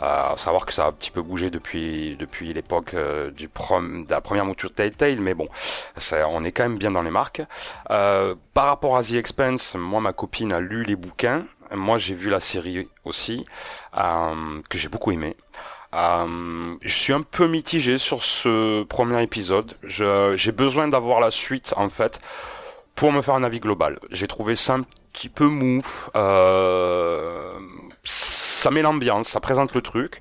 Euh, 0.00 0.34
savoir 0.38 0.64
que 0.64 0.72
ça 0.72 0.86
a 0.86 0.88
un 0.88 0.92
petit 0.92 1.10
peu 1.10 1.20
bougé 1.20 1.50
depuis 1.50 2.16
depuis 2.18 2.54
l'époque 2.54 2.94
euh, 2.94 3.30
du 3.30 3.50
prom, 3.50 4.06
de 4.06 4.10
la 4.10 4.22
première 4.22 4.46
mouture 4.46 4.72
Telltale, 4.72 5.20
mais 5.20 5.34
bon, 5.34 5.46
on 6.30 6.42
est 6.42 6.52
quand 6.52 6.62
même 6.62 6.78
bien 6.78 6.90
dans 6.90 7.02
les 7.02 7.10
marques. 7.10 7.42
Par 7.86 8.66
rapport 8.66 8.96
à 8.96 9.02
The 9.02 9.16
Expense, 9.16 9.74
moi 9.74 10.00
ma 10.00 10.14
copine 10.14 10.54
a 10.54 10.60
lu 10.60 10.84
les 10.84 10.96
bouquins, 10.96 11.44
moi 11.70 11.98
j'ai 11.98 12.14
vu 12.14 12.30
la 12.30 12.40
série 12.40 12.88
aussi, 13.04 13.44
que 13.92 14.78
j'ai 14.78 14.88
beaucoup 14.88 15.12
aimé. 15.12 15.36
Euh, 15.96 16.76
je 16.82 16.94
suis 16.94 17.12
un 17.12 17.22
peu 17.22 17.48
mitigé 17.48 17.96
sur 17.98 18.22
ce 18.22 18.82
premier 18.84 19.22
épisode. 19.22 19.74
J'ai 19.84 20.52
besoin 20.52 20.88
d'avoir 20.88 21.20
la 21.20 21.30
suite 21.30 21.72
en 21.76 21.88
fait 21.88 22.20
pour 22.94 23.12
me 23.12 23.22
faire 23.22 23.34
un 23.34 23.44
avis 23.44 23.60
global. 23.60 23.98
J'ai 24.10 24.28
trouvé 24.28 24.56
ça 24.56 24.74
un 24.74 24.82
petit 25.12 25.28
peu 25.28 25.46
mou. 25.46 25.82
Euh, 26.14 27.58
ça 28.04 28.70
met 28.70 28.82
l'ambiance, 28.82 29.28
ça 29.28 29.40
présente 29.40 29.74
le 29.74 29.80
truc. 29.80 30.20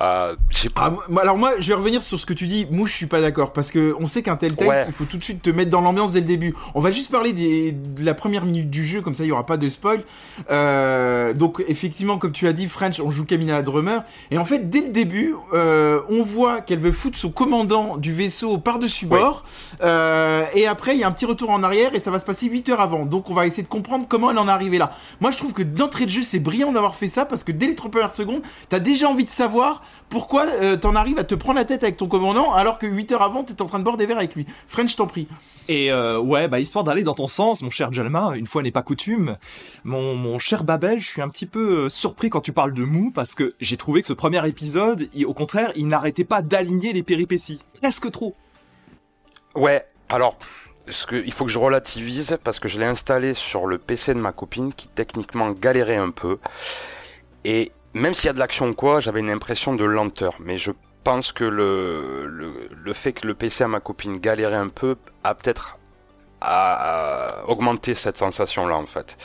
Euh, 0.00 0.34
ah, 0.76 0.92
alors 1.20 1.38
moi, 1.38 1.52
je 1.58 1.68
vais 1.68 1.74
revenir 1.74 2.02
sur 2.02 2.18
ce 2.18 2.26
que 2.26 2.32
tu 2.32 2.46
dis. 2.46 2.66
Moi, 2.70 2.86
je 2.86 2.92
suis 2.92 3.06
pas 3.06 3.20
d'accord 3.20 3.52
parce 3.52 3.70
que 3.70 3.94
on 4.00 4.06
sait 4.06 4.22
qu'un 4.22 4.36
tel 4.36 4.54
texte, 4.56 4.84
il 4.88 4.92
faut 4.92 5.04
tout 5.04 5.18
de 5.18 5.24
suite 5.24 5.42
te 5.42 5.50
mettre 5.50 5.70
dans 5.70 5.80
l'ambiance 5.80 6.12
dès 6.12 6.20
le 6.20 6.26
début. 6.26 6.54
On 6.74 6.80
va 6.80 6.90
juste 6.90 7.10
parler 7.10 7.32
des, 7.32 7.72
de 7.72 8.04
la 8.04 8.14
première 8.14 8.44
minute 8.44 8.70
du 8.70 8.84
jeu, 8.84 9.02
comme 9.02 9.14
ça, 9.14 9.24
il 9.24 9.28
y 9.28 9.32
aura 9.32 9.46
pas 9.46 9.56
de 9.56 9.68
spoil. 9.68 10.02
Euh, 10.50 11.32
donc, 11.32 11.62
effectivement, 11.68 12.18
comme 12.18 12.32
tu 12.32 12.48
as 12.48 12.52
dit, 12.52 12.66
French, 12.66 13.00
on 13.00 13.10
joue 13.10 13.24
Camina 13.24 13.62
Drummer, 13.62 14.02
et 14.30 14.38
en 14.38 14.44
fait, 14.44 14.70
dès 14.70 14.80
le 14.80 14.88
début, 14.88 15.34
euh, 15.52 16.00
on 16.08 16.22
voit 16.24 16.60
qu'elle 16.60 16.80
veut 16.80 16.92
foutre 16.92 17.18
son 17.18 17.30
commandant 17.30 17.96
du 17.96 18.12
vaisseau 18.12 18.58
par-dessus 18.58 19.06
bord, 19.06 19.44
et 19.80 20.66
après, 20.66 20.94
il 20.94 21.00
y 21.00 21.04
a 21.04 21.08
un 21.08 21.12
petit 21.12 21.26
retour 21.26 21.50
en 21.50 21.62
arrière, 21.62 21.94
et 21.94 22.00
ça 22.00 22.10
va 22.10 22.18
se 22.18 22.26
passer 22.26 22.46
8 22.46 22.68
heures 22.70 22.80
avant. 22.80 23.06
Donc, 23.06 23.30
on 23.30 23.34
va 23.34 23.46
essayer 23.46 23.62
de 23.62 23.68
comprendre 23.68 24.06
comment 24.08 24.30
elle 24.30 24.38
en 24.38 24.48
est 24.48 24.52
arrivée 24.52 24.78
là. 24.78 24.92
Moi, 25.20 25.30
je 25.30 25.36
trouve 25.36 25.52
que 25.52 25.62
d'entrée 25.62 26.06
de 26.06 26.10
jeu, 26.10 26.22
c'est 26.22 26.38
brillant 26.40 26.72
d'avoir 26.72 26.94
fait 26.94 27.08
ça 27.08 27.24
parce 27.24 27.44
que 27.44 27.52
dès 27.52 27.66
les 27.66 27.74
30 27.74 27.92
premières 27.92 28.14
secondes, 28.14 28.42
t'as 28.68 28.78
déjà 28.78 29.08
envie 29.08 29.24
de 29.24 29.30
savoir 29.30 29.83
pourquoi 30.08 30.46
euh, 30.46 30.76
t'en 30.76 30.94
arrives 30.94 31.18
à 31.18 31.24
te 31.24 31.34
prendre 31.34 31.58
la 31.58 31.64
tête 31.64 31.82
avec 31.82 31.96
ton 31.96 32.06
commandant 32.06 32.52
alors 32.52 32.78
que 32.78 32.86
8 32.86 33.12
heures 33.12 33.22
avant 33.22 33.44
t'es 33.44 33.60
en 33.62 33.66
train 33.66 33.78
de 33.78 33.84
boire 33.84 33.96
des 33.96 34.06
verres 34.06 34.18
avec 34.18 34.34
lui? 34.34 34.46
French 34.68 34.96
t'en 34.96 35.06
prie. 35.06 35.28
Et 35.68 35.90
euh, 35.90 36.18
ouais, 36.18 36.48
bah 36.48 36.60
histoire 36.60 36.84
d'aller 36.84 37.02
dans 37.02 37.14
ton 37.14 37.28
sens, 37.28 37.62
mon 37.62 37.70
cher 37.70 37.92
Jalma, 37.92 38.32
une 38.36 38.46
fois 38.46 38.62
n'est 38.62 38.70
pas 38.70 38.82
coutume, 38.82 39.36
mon, 39.84 40.14
mon 40.14 40.38
cher 40.38 40.64
Babel, 40.64 41.00
je 41.00 41.06
suis 41.06 41.22
un 41.22 41.28
petit 41.28 41.46
peu 41.46 41.84
euh, 41.84 41.88
surpris 41.88 42.30
quand 42.30 42.40
tu 42.40 42.52
parles 42.52 42.72
de 42.72 42.84
mou 42.84 43.10
parce 43.10 43.34
que 43.34 43.54
j'ai 43.60 43.76
trouvé 43.76 44.00
que 44.00 44.06
ce 44.06 44.12
premier 44.12 44.46
épisode, 44.46 45.08
au 45.26 45.34
contraire, 45.34 45.72
il 45.76 45.88
n'arrêtait 45.88 46.24
pas 46.24 46.42
d'aligner 46.42 46.92
les 46.92 47.02
péripéties. 47.02 47.60
Presque 47.80 48.10
trop. 48.10 48.34
Ouais, 49.54 49.84
alors, 50.08 50.36
ce 50.88 51.06
que, 51.06 51.16
il 51.24 51.32
faut 51.32 51.44
que 51.44 51.50
je 51.50 51.58
relativise 51.58 52.38
parce 52.44 52.58
que 52.58 52.68
je 52.68 52.78
l'ai 52.78 52.86
installé 52.86 53.34
sur 53.34 53.66
le 53.66 53.78
PC 53.78 54.14
de 54.14 54.18
ma 54.18 54.32
copine 54.32 54.72
qui 54.74 54.88
techniquement 54.88 55.50
galérait 55.50 55.96
un 55.96 56.10
peu. 56.10 56.38
Et 57.44 57.72
même 57.94 58.14
s'il 58.14 58.26
y 58.26 58.30
a 58.30 58.32
de 58.32 58.38
l'action 58.38 58.68
ou 58.68 58.74
quoi, 58.74 59.00
j'avais 59.00 59.20
une 59.20 59.30
impression 59.30 59.74
de 59.74 59.84
lenteur. 59.84 60.34
Mais 60.40 60.58
je 60.58 60.72
pense 61.04 61.32
que 61.32 61.44
le, 61.44 62.26
le, 62.26 62.68
le 62.74 62.92
fait 62.92 63.12
que 63.12 63.26
le 63.26 63.34
PC 63.34 63.64
à 63.64 63.68
ma 63.68 63.80
copine 63.80 64.18
galérait 64.18 64.56
un 64.56 64.68
peu 64.68 64.96
a 65.22 65.34
peut-être 65.34 65.78
à, 66.44 67.48
augmenter 67.48 67.94
cette 67.94 68.16
sensation 68.16 68.66
là 68.66 68.76
en 68.76 68.86
fait. 68.86 69.16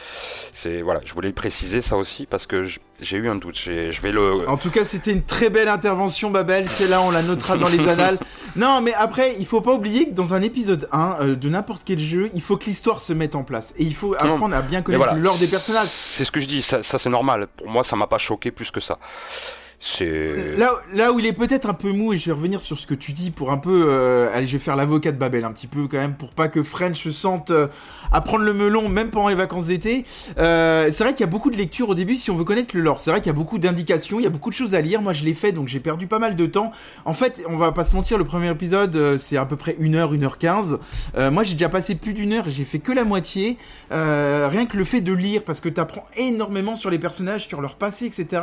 C'est 0.54 0.82
voilà, 0.82 1.02
je 1.06 1.14
voulais 1.14 1.30
le 1.30 1.34
préciser 1.34 1.82
ça 1.82 1.98
aussi 1.98 2.26
parce 2.26 2.46
que 2.46 2.66
j'ai 3.02 3.18
eu 3.18 3.30
un 3.30 3.36
doute. 3.36 3.58
Je 3.58 4.02
vais 4.02 4.12
le. 4.12 4.50
En 4.50 4.58
tout 4.58 4.72
cas, 4.72 4.86
c'était 4.86 5.12
une 5.12 5.24
très 5.24 5.50
belle 5.50 5.68
intervention, 5.68 6.30
Babel. 6.32 6.68
C'est 6.70 6.88
là, 6.88 7.02
on 7.02 7.12
la 7.12 7.22
notera 7.22 7.58
dans 7.58 7.70
les 7.70 7.88
annales. 7.88 8.18
Non, 8.56 8.82
mais 8.82 8.94
après, 8.96 9.36
il 9.38 9.46
faut 9.46 9.62
pas 9.62 9.74
oublier 9.74 10.10
que 10.10 10.16
dans 10.16 10.34
un 10.34 10.42
épisode 10.42 10.90
1 10.92 11.18
euh, 11.22 11.36
de 11.36 11.50
n'importe 11.50 11.84
quel 11.86 12.00
jeu, 12.00 12.32
il 12.34 12.42
faut 12.42 12.58
que 12.58 12.66
l'histoire 12.66 13.00
se 13.00 13.14
mette 13.14 13.36
en 13.36 13.44
place 13.44 13.76
et 13.78 13.84
il 13.84 13.94
faut 13.94 14.16
apprendre 14.16 14.56
à 14.56 14.64
bien 14.64 14.82
connaître 14.82 15.14
l'ordre 15.16 15.40
des 15.40 15.48
personnages. 15.48 15.88
C'est 15.88 16.26
ce 16.26 16.32
que 16.32 16.40
je 16.40 16.48
dis. 16.48 16.64
Ça, 16.64 16.82
ça 16.82 16.98
c'est 16.98 17.12
normal. 17.12 17.48
Pour 17.56 17.70
moi, 17.70 17.84
ça 17.84 17.96
m'a 17.96 18.08
pas 18.08 18.18
choqué 18.18 18.50
plus 18.50 18.72
que 18.72 18.80
ça. 18.80 18.98
Là, 20.58 20.74
là 20.94 21.14
où 21.14 21.20
il 21.20 21.26
est 21.26 21.34
peut-être 21.34 21.70
un 21.70 21.74
peu 21.74 21.92
mou 21.92 22.12
et 22.12 22.18
je 22.18 22.26
vais 22.26 22.34
revenir 22.34 22.60
sur 22.60 22.78
ce 22.78 22.86
que 22.86 22.94
tu 22.94 23.14
dis 23.14 23.32
pour 23.32 23.52
un 23.52 23.58
peu, 23.58 23.86
euh, 23.88 24.30
allez, 24.34 24.46
je 24.46 24.54
vais 24.54 24.64
faire 24.64 24.76
l'avocat 24.76 25.14
de 25.14 25.18
Babel 25.18 25.46
un 25.46 25.54
petit 25.54 25.68
peu 25.68 25.88
quand 25.88 25.98
même 25.98 26.16
pour 26.16 26.32
pas 26.32 26.50
que 26.50 26.64
French 26.64 27.02
se 27.02 27.12
sente 27.12 27.52
euh, 27.52 27.68
à 28.12 28.22
prendre 28.22 28.44
le 28.44 28.54
melon 28.54 28.90
même 28.90 29.10
pendant 29.10 29.30
les 29.30 29.36
vacances 29.36 29.68
d'été. 29.68 30.06
Euh, 30.38 30.90
c'est 30.92 31.04
vrai 31.04 31.14
qu'il 31.14 31.22
y 31.22 31.30
a 31.30 31.32
beaucoup 31.32 31.50
de 31.50 31.58
lectures 31.58 31.90
au 31.90 31.96
début 31.96 32.16
si 32.16 32.32
on 32.32 32.36
veut 32.36 32.44
connaître 32.44 32.76
le 32.76 32.82
lore. 32.82 33.00
C'est 33.00 33.12
vrai 33.12 33.20
qu'il 33.20 33.28
y 33.28 33.36
a 33.36 33.38
beaucoup 33.38 33.58
d'indications, 33.58 34.20
il 34.20 34.24
y 34.24 34.28
a 34.28 34.30
beaucoup 34.30 34.50
de 34.50 34.56
choses 34.56 34.76
à 34.76 34.82
lire. 34.82 35.02
Moi, 35.02 35.14
je 35.14 35.26
l'ai 35.26 35.34
fait 35.34 35.52
donc 35.52 35.68
j'ai 35.68 35.80
perdu 35.80 36.08
pas 36.08 36.20
mal 36.20 36.36
de 36.36 36.46
temps. 36.46 36.72
En 37.06 37.14
fait, 37.14 37.44
on 37.48 37.58
va 37.58 37.72
pas 37.72 37.84
se 37.84 37.96
mentir, 37.96 38.18
le 38.18 38.26
premier 38.26 38.50
épisode 38.50 38.96
euh, 38.96 39.18
c'est 39.18 39.38
à 39.38 39.46
peu 39.46 39.56
près 39.56 39.76
1 39.80 39.94
heure, 39.94 40.14
1 40.14 40.24
heure 40.24 40.38
15 40.38 40.80
moi, 41.32 41.44
j'ai 41.44 41.54
déjà 41.54 41.70
passé 41.70 41.96
plus 41.96 42.14
d'une 42.14 42.34
heure 42.34 42.48
et 42.48 42.52
j'ai 42.52 42.66
fait 42.66 42.80
que 42.80 42.92
la 42.92 43.04
moitié. 43.04 43.58
rien 43.92 44.66
que 44.66 44.78
le 44.78 44.84
fait 44.84 45.02
de 45.02 45.14
lire 45.14 45.44
parce 45.44 45.62
que 45.62 45.70
t'apprends 45.70 46.06
énormément 46.18 46.76
sur 46.76 46.90
les 46.90 47.00
personnages, 47.00 47.48
sur 47.48 47.62
leur 47.62 47.76
passé, 47.76 48.06
etc. 48.06 48.42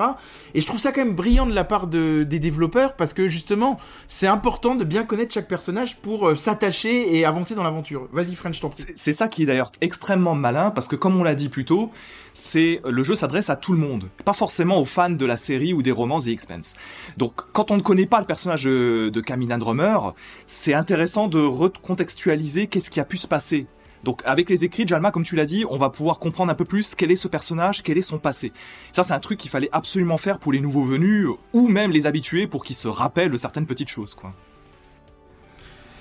Et 0.54 0.61
je 0.61 0.66
trouve 0.66 0.78
ça 0.78 0.92
quand 0.92 1.04
même 1.04 1.14
brillant 1.14 1.46
de 1.46 1.54
la 1.54 1.64
part 1.64 1.87
de, 1.87 2.25
des 2.25 2.38
développeurs 2.38 2.94
parce 2.94 3.12
que 3.12 3.28
justement, 3.28 3.78
c'est 4.08 4.26
important 4.26 4.75
de 4.75 4.85
bien 4.85 5.04
connaître 5.04 5.32
chaque 5.32 5.49
personnage 5.49 5.96
pour 5.96 6.28
euh, 6.28 6.37
s'attacher 6.37 7.16
et 7.16 7.25
avancer 7.25 7.54
dans 7.54 7.62
l'aventure. 7.62 8.08
Vas-y, 8.12 8.35
French, 8.35 8.61
t'en 8.61 8.70
C'est 8.73 9.12
ça 9.12 9.28
qui 9.28 9.42
est 9.42 9.46
extrêmement 9.80 10.34
malin 10.34 10.70
parce 10.70 10.88
que 10.88 10.96
comme 10.96 11.16
on 11.16 11.22
l'a 11.22 11.34
dit 11.34 11.48
plus 11.48 11.64
tôt, 11.64 11.90
c'est 12.32 12.80
le 12.84 13.02
jeu 13.02 13.14
s'adresse 13.14 13.50
à 13.50 13.56
tout 13.56 13.72
le 13.72 13.78
monde, 13.78 14.08
pas 14.25 14.32
forcément 14.32 14.80
aux 14.80 14.84
fans 14.84 15.10
de 15.10 15.26
la 15.26 15.36
série 15.36 15.72
ou 15.72 15.82
des 15.82 15.92
romans 15.92 16.20
The 16.20 16.28
Expense. 16.28 16.75
Donc 17.16 17.34
quand 17.52 17.70
on 17.70 17.76
ne 17.76 17.82
connaît 17.82 18.06
pas 18.06 18.20
le 18.20 18.26
personnage 18.26 18.64
de 18.64 19.20
Camina 19.20 19.58
Drummer, 19.58 20.14
c'est 20.46 20.75
intéressant 20.75 21.28
de 21.28 21.40
recontextualiser 21.40 22.66
qu'est-ce 22.66 22.90
qui 22.90 23.00
a 23.00 23.04
pu 23.04 23.16
se 23.16 23.26
passer 23.26 23.66
donc 24.04 24.22
avec 24.25 24.48
les 24.50 24.64
écrits 24.64 24.84
de 24.84 24.88
Jalma, 24.90 25.10
comme 25.10 25.25
tu 25.25 25.34
l'as 25.34 25.46
dit, 25.46 25.64
on 25.68 25.78
va 25.78 25.90
pouvoir 25.90 26.20
comprendre 26.20 26.52
un 26.52 26.54
peu 26.54 26.64
plus 26.64 26.94
quel 26.94 27.10
est 27.10 27.16
ce 27.16 27.26
personnage, 27.26 27.82
quel 27.82 27.98
est 27.98 28.02
son 28.02 28.18
passé. 28.18 28.52
Ça 28.92 29.02
c'est 29.02 29.12
un 29.12 29.18
truc 29.18 29.38
qu'il 29.38 29.50
fallait 29.50 29.68
absolument 29.72 30.16
faire 30.16 30.38
pour 30.38 30.52
les 30.52 30.60
nouveaux 30.60 30.84
venus 30.84 31.26
ou 31.52 31.66
même 31.66 31.90
les 31.90 32.06
habitués 32.06 32.46
pour 32.46 32.64
qu'ils 32.64 32.76
se 32.76 32.86
rappellent 32.86 33.36
certaines 33.36 33.66
petites 33.66 33.88
choses 33.88 34.14
quoi. 34.14 34.32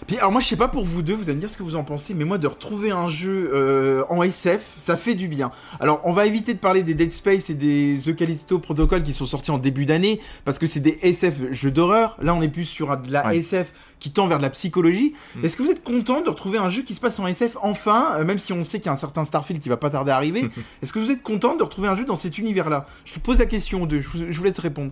Puis 0.07 0.17
alors 0.17 0.31
moi 0.31 0.39
je 0.39 0.47
sais 0.47 0.55
pas 0.55 0.67
pour 0.67 0.83
vous 0.83 1.01
deux, 1.01 1.15
vous 1.15 1.23
allez 1.23 1.35
me 1.35 1.39
dire 1.39 1.49
ce 1.49 1.57
que 1.57 1.63
vous 1.63 1.75
en 1.75 1.83
pensez, 1.83 2.13
mais 2.13 2.25
moi 2.25 2.37
de 2.37 2.47
retrouver 2.47 2.91
un 2.91 3.07
jeu 3.07 3.51
euh, 3.53 4.03
en 4.09 4.21
SF, 4.21 4.75
ça 4.77 4.97
fait 4.97 5.15
du 5.15 5.27
bien. 5.27 5.49
Alors 5.79 6.01
on 6.03 6.11
va 6.11 6.27
éviter 6.27 6.53
de 6.53 6.59
parler 6.59 6.83
des 6.83 6.93
Dead 6.93 7.11
Space 7.11 7.49
et 7.49 7.55
des 7.55 7.99
The 8.05 8.15
Callisto 8.15 8.59
Protocol 8.59 9.01
qui 9.01 9.13
sont 9.13 9.25
sortis 9.25 9.51
en 9.51 9.57
début 9.57 9.85
d'année, 9.85 10.19
parce 10.43 10.59
que 10.59 10.67
c'est 10.67 10.79
des 10.79 10.97
SF 11.01 11.51
jeux 11.51 11.71
d'horreur. 11.71 12.17
Là 12.21 12.35
on 12.35 12.41
est 12.41 12.49
plus 12.49 12.65
sur 12.65 12.95
de 12.97 13.11
la 13.11 13.33
SF 13.33 13.73
qui 13.99 14.11
tend 14.11 14.27
vers 14.27 14.37
de 14.37 14.43
la 14.43 14.51
psychologie. 14.51 15.15
Mm. 15.35 15.45
Est-ce 15.45 15.57
que 15.57 15.63
vous 15.63 15.71
êtes 15.71 15.83
content 15.83 16.21
de 16.21 16.29
retrouver 16.29 16.59
un 16.59 16.69
jeu 16.69 16.83
qui 16.83 16.93
se 16.93 17.01
passe 17.01 17.19
en 17.19 17.25
SF 17.25 17.57
enfin, 17.63 18.17
euh, 18.19 18.25
même 18.25 18.37
si 18.37 18.53
on 18.53 18.63
sait 18.63 18.77
qu'il 18.77 18.87
y 18.87 18.89
a 18.89 18.93
un 18.93 18.97
certain 18.97 19.25
Starfield 19.25 19.61
qui 19.61 19.69
va 19.69 19.77
pas 19.77 19.89
tarder 19.89 20.11
à 20.11 20.17
arriver 20.17 20.49
Est-ce 20.83 20.93
que 20.93 20.99
vous 20.99 21.09
êtes 21.09 21.23
content 21.23 21.55
de 21.55 21.63
retrouver 21.63 21.87
un 21.87 21.95
jeu 21.95 22.05
dans 22.05 22.15
cet 22.15 22.37
univers-là? 22.37 22.85
Je 23.05 23.13
vous 23.15 23.21
pose 23.21 23.39
la 23.39 23.47
question 23.47 23.81
aux 23.81 23.87
deux, 23.87 24.01
je 24.01 24.37
vous 24.37 24.43
laisse 24.43 24.59
répondre. 24.59 24.91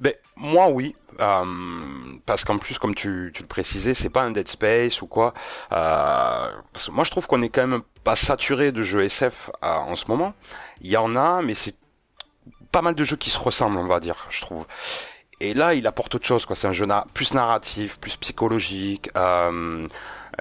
Ben 0.00 0.12
moi 0.36 0.70
oui, 0.70 0.94
euh, 1.20 1.44
parce 2.26 2.44
qu'en 2.44 2.58
plus 2.58 2.78
comme 2.78 2.94
tu, 2.94 3.30
tu 3.34 3.42
le 3.42 3.48
précisais, 3.48 3.94
c'est 3.94 4.10
pas 4.10 4.22
un 4.22 4.30
Dead 4.30 4.48
Space 4.48 5.02
ou 5.02 5.06
quoi. 5.06 5.34
Euh, 5.72 6.50
parce 6.72 6.86
que 6.86 6.92
moi 6.92 7.04
je 7.04 7.10
trouve 7.10 7.26
qu'on 7.26 7.42
est 7.42 7.48
quand 7.48 7.66
même 7.66 7.82
pas 8.04 8.16
saturé 8.16 8.72
de 8.72 8.82
jeux 8.82 9.04
SF 9.04 9.50
euh, 9.62 9.66
en 9.66 9.96
ce 9.96 10.06
moment. 10.08 10.34
Il 10.80 10.90
y 10.90 10.96
en 10.96 11.16
a, 11.16 11.42
mais 11.42 11.54
c'est 11.54 11.76
pas 12.72 12.82
mal 12.82 12.94
de 12.94 13.04
jeux 13.04 13.16
qui 13.16 13.30
se 13.30 13.38
ressemblent, 13.38 13.78
on 13.78 13.86
va 13.86 14.00
dire, 14.00 14.26
je 14.30 14.40
trouve. 14.40 14.66
Et 15.40 15.54
là, 15.54 15.74
il 15.74 15.86
apporte 15.86 16.14
autre 16.14 16.26
chose, 16.26 16.46
quoi. 16.46 16.56
C'est 16.56 16.66
un 16.66 16.72
jeu 16.72 16.86
plus 17.14 17.32
narratif, 17.32 17.98
plus 18.00 18.16
psychologique. 18.16 19.10
Euh, 19.16 19.86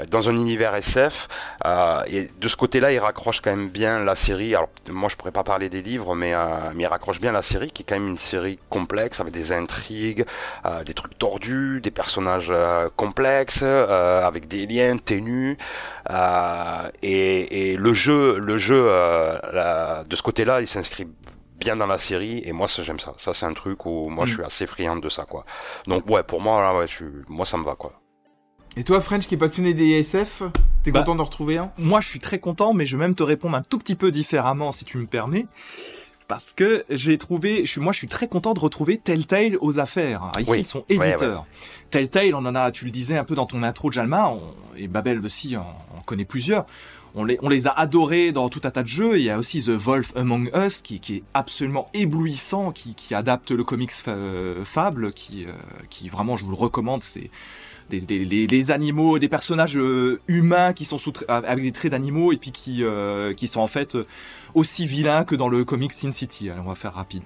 dans 0.05 0.29
un 0.29 0.33
univers 0.33 0.75
SF. 0.75 1.27
Euh, 1.65 2.03
et 2.07 2.29
de 2.39 2.47
ce 2.47 2.55
côté-là, 2.55 2.91
il 2.91 2.99
raccroche 2.99 3.41
quand 3.41 3.49
même 3.49 3.69
bien 3.69 3.99
la 4.03 4.15
série. 4.15 4.55
Alors 4.55 4.69
moi, 4.89 5.09
je 5.09 5.15
pourrais 5.15 5.31
pas 5.31 5.43
parler 5.43 5.69
des 5.69 5.81
livres, 5.81 6.15
mais, 6.15 6.33
euh, 6.33 6.45
mais 6.75 6.83
il 6.83 6.87
raccroche 6.87 7.19
bien 7.19 7.31
la 7.31 7.41
série, 7.41 7.71
qui 7.71 7.83
est 7.83 7.85
quand 7.85 7.95
même 7.95 8.07
une 8.07 8.17
série 8.17 8.59
complexe 8.69 9.19
avec 9.19 9.33
des 9.33 9.51
intrigues, 9.51 10.25
euh, 10.65 10.83
des 10.83 10.93
trucs 10.93 11.17
tordus, 11.17 11.81
des 11.81 11.91
personnages 11.91 12.49
euh, 12.49 12.89
complexes, 12.95 13.63
avec 13.63 14.47
des 14.47 14.65
liens 14.65 14.97
ténus. 14.97 15.57
Et, 17.01 17.71
et, 17.71 17.77
le 17.77 17.93
jeu, 17.93 18.39
le 18.39 18.57
jeu 18.57 18.77
de 18.77 20.15
ce 20.15 20.21
côté-là, 20.21 20.61
il 20.61 20.67
s'inscrit 20.67 21.07
bien 21.57 21.75
dans 21.75 21.87
la 21.87 21.97
série 21.97 22.41
et 22.45 22.51
moi 22.51 22.67
j'aime 22.67 22.99
ça 22.99 23.13
ça 23.17 23.33
c'est 23.33 23.47
un 23.47 23.53
truc 23.53 23.87
où 23.87 24.09
moi 24.09 24.25
je 24.27 24.33
mm. 24.33 24.35
suis 24.35 24.43
assez 24.43 24.67
friand 24.67 24.95
de 24.97 25.09
ça 25.09 25.25
quoi 25.25 25.43
donc 25.87 26.07
ouais 26.07 26.21
pour 26.21 26.39
moi 26.39 26.61
là, 26.61 26.77
ouais, 26.77 26.87
je, 26.87 27.05
moi 27.29 27.47
ça 27.47 27.57
me 27.57 27.63
va 27.63 27.73
quoi 27.73 27.93
et 28.75 28.83
toi, 28.83 29.01
French, 29.01 29.27
qui 29.27 29.35
est 29.35 29.39
passionné 29.39 29.73
des 29.73 29.91
SF, 29.99 30.43
t'es 30.83 30.91
bah, 30.91 30.99
content 30.99 31.15
de 31.15 31.21
retrouver 31.21 31.57
un? 31.57 31.71
Moi, 31.77 32.01
je 32.01 32.07
suis 32.07 32.19
très 32.19 32.39
content, 32.39 32.73
mais 32.73 32.85
je 32.85 32.97
vais 32.97 33.01
même 33.01 33.15
te 33.15 33.23
répondre 33.23 33.55
un 33.55 33.61
tout 33.61 33.79
petit 33.79 33.95
peu 33.95 34.11
différemment, 34.11 34.71
si 34.71 34.85
tu 34.85 34.97
me 34.97 35.07
permets. 35.07 35.47
Parce 36.27 36.51
que 36.51 36.83
j'ai 36.89 37.17
trouvé, 37.17 37.65
je 37.65 37.71
suis, 37.71 37.79
moi 37.79 37.93
je 37.93 37.99
suis 37.99 38.09
très 38.09 38.27
content 38.27 38.53
de 38.53 38.59
retrouver 38.59 38.97
Telltale 38.97 39.57
aux 39.61 39.79
affaires. 39.79 40.31
ici, 40.37 40.59
ils 40.59 40.65
sont 40.65 40.83
éditeurs. 40.89 41.45
Telltale, 41.89 42.35
on 42.35 42.45
en 42.45 42.53
a, 42.53 42.69
tu 42.71 42.83
le 42.83 42.91
disais 42.91 43.17
un 43.17 43.23
peu 43.23 43.33
dans 43.33 43.45
ton 43.45 43.63
intro, 43.63 43.91
Jalma, 43.91 44.33
et 44.75 44.89
Babel 44.89 45.23
aussi, 45.23 45.55
on, 45.55 46.01
connaît 46.01 46.25
plusieurs. 46.25 46.65
On 47.15 47.23
les, 47.23 47.39
on 47.41 47.49
les 47.49 47.67
a 47.67 47.71
adorés 47.71 48.33
dans 48.33 48.49
tout 48.49 48.61
un 48.65 48.71
tas 48.71 48.83
de 48.83 48.87
jeux. 48.87 49.17
Il 49.17 49.23
y 49.23 49.29
a 49.29 49.37
aussi 49.37 49.63
The 49.63 49.69
Wolf 49.69 50.11
Among 50.17 50.51
Us 50.53 50.81
qui, 50.81 50.99
qui 50.99 51.15
est 51.15 51.23
absolument 51.33 51.89
éblouissant, 51.93 52.71
qui, 52.71 52.93
qui 52.93 53.15
adapte 53.15 53.51
le 53.51 53.63
comics 53.63 53.91
Fable, 54.65 55.13
qui, 55.13 55.45
euh, 55.45 55.53
qui 55.89 56.09
vraiment, 56.09 56.35
je 56.35 56.43
vous 56.43 56.51
le 56.51 56.57
recommande. 56.57 57.03
C'est 57.03 57.31
des, 57.89 58.71
animaux, 58.71 59.19
des 59.19 59.29
personnages 59.29 59.77
euh, 59.77 60.19
humains 60.27 60.73
qui 60.73 60.85
sont 60.85 60.97
sous 60.97 61.13
avec 61.27 61.63
des 61.63 61.71
traits 61.71 61.91
d'animaux 61.91 62.31
et 62.31 62.37
puis 62.37 62.51
qui, 62.51 62.83
euh, 62.83 63.33
qui 63.33 63.47
sont 63.47 63.61
en 63.61 63.67
fait 63.67 63.95
euh, 63.95 64.05
aussi 64.53 64.85
vilains 64.85 65.23
que 65.23 65.35
dans 65.35 65.49
le 65.49 65.63
comic 65.65 65.93
Sin 65.93 66.11
City. 66.11 66.49
on 66.57 66.67
va 66.67 66.75
faire 66.75 66.93
rapide 66.93 67.23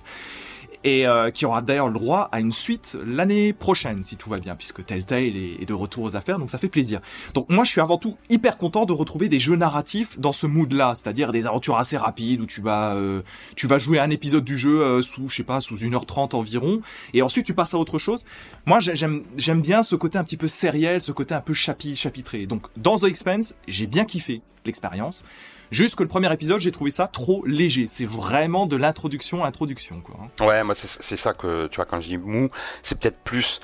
et 0.83 1.07
euh, 1.07 1.29
qui 1.29 1.45
aura 1.45 1.61
d'ailleurs 1.61 1.87
le 1.87 1.93
droit 1.93 2.29
à 2.31 2.39
une 2.39 2.51
suite 2.51 2.97
l'année 3.05 3.53
prochaine 3.53 4.03
si 4.03 4.15
tout 4.15 4.29
va 4.29 4.39
bien 4.39 4.55
puisque 4.55 4.85
Telltale 4.85 5.35
est, 5.35 5.65
de 5.65 5.73
retour 5.73 6.03
aux 6.03 6.15
affaires 6.15 6.39
donc 6.39 6.49
ça 6.49 6.57
fait 6.57 6.69
plaisir. 6.69 7.01
Donc 7.33 7.49
moi 7.49 7.63
je 7.63 7.71
suis 7.71 7.81
avant 7.81 7.97
tout 7.97 8.17
hyper 8.29 8.57
content 8.57 8.85
de 8.85 8.93
retrouver 8.93 9.29
des 9.29 9.39
jeux 9.39 9.55
narratifs 9.55 10.19
dans 10.19 10.31
ce 10.31 10.47
mood 10.47 10.71
là, 10.73 10.93
c'est-à-dire 10.95 11.31
des 11.31 11.45
aventures 11.45 11.77
assez 11.77 11.97
rapides 11.97 12.41
où 12.41 12.45
tu 12.45 12.61
vas 12.61 12.95
euh, 12.95 13.21
tu 13.55 13.67
vas 13.67 13.77
jouer 13.77 13.99
un 13.99 14.09
épisode 14.09 14.43
du 14.43 14.57
jeu 14.57 14.81
euh, 14.81 15.01
sous 15.01 15.29
je 15.29 15.37
sais 15.37 15.43
pas 15.43 15.61
sous 15.61 15.75
1h30 15.75 16.35
environ 16.35 16.81
et 17.13 17.21
ensuite 17.21 17.45
tu 17.45 17.53
passes 17.53 17.73
à 17.73 17.77
autre 17.77 17.99
chose. 17.99 18.25
Moi 18.65 18.79
j'aime 18.79 19.23
j'aime 19.37 19.61
bien 19.61 19.83
ce 19.83 19.95
côté 19.95 20.17
un 20.17 20.23
petit 20.23 20.37
peu 20.37 20.47
sériel, 20.47 21.01
ce 21.01 21.11
côté 21.11 21.33
un 21.33 21.41
peu 21.41 21.53
chapitré. 21.53 22.45
Donc 22.45 22.67
dans 22.77 22.97
The 22.97 23.03
Expanse, 23.05 23.53
j'ai 23.67 23.87
bien 23.87 24.05
kiffé 24.05 24.41
l'expérience. 24.65 25.23
Juste 25.71 25.95
que 25.95 26.03
le 26.03 26.09
premier 26.09 26.31
épisode, 26.31 26.59
j'ai 26.59 26.71
trouvé 26.71 26.91
ça 26.91 27.07
trop 27.07 27.45
léger. 27.45 27.87
C'est 27.87 28.05
vraiment 28.05 28.65
de 28.65 28.75
l'introduction 28.75 29.43
à 29.43 29.47
introduction, 29.47 30.01
quoi. 30.01 30.15
Hein. 30.21 30.45
Ouais, 30.45 30.63
moi 30.63 30.75
c'est 30.75 31.17
ça 31.17 31.33
que 31.33 31.67
tu 31.67 31.77
vois 31.77 31.85
quand 31.85 32.01
je 32.01 32.09
dis 32.09 32.17
mou, 32.17 32.49
c'est 32.83 32.99
peut-être 32.99 33.19
plus 33.23 33.61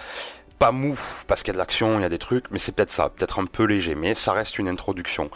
pas 0.57 0.71
mou 0.71 0.97
parce 1.27 1.43
qu'il 1.43 1.49
y 1.49 1.51
a 1.51 1.53
de 1.53 1.59
l'action, 1.59 1.99
il 1.99 2.01
y 2.01 2.05
a 2.05 2.09
des 2.09 2.17
trucs, 2.17 2.49
mais 2.51 2.59
c'est 2.59 2.71
peut-être 2.71 2.91
ça, 2.91 3.09
peut-être 3.09 3.39
un 3.39 3.45
peu 3.45 3.63
léger, 3.63 3.95
mais 3.95 4.13
ça 4.13 4.33
reste 4.33 4.57
une 4.57 4.67
introduction. 4.67 5.29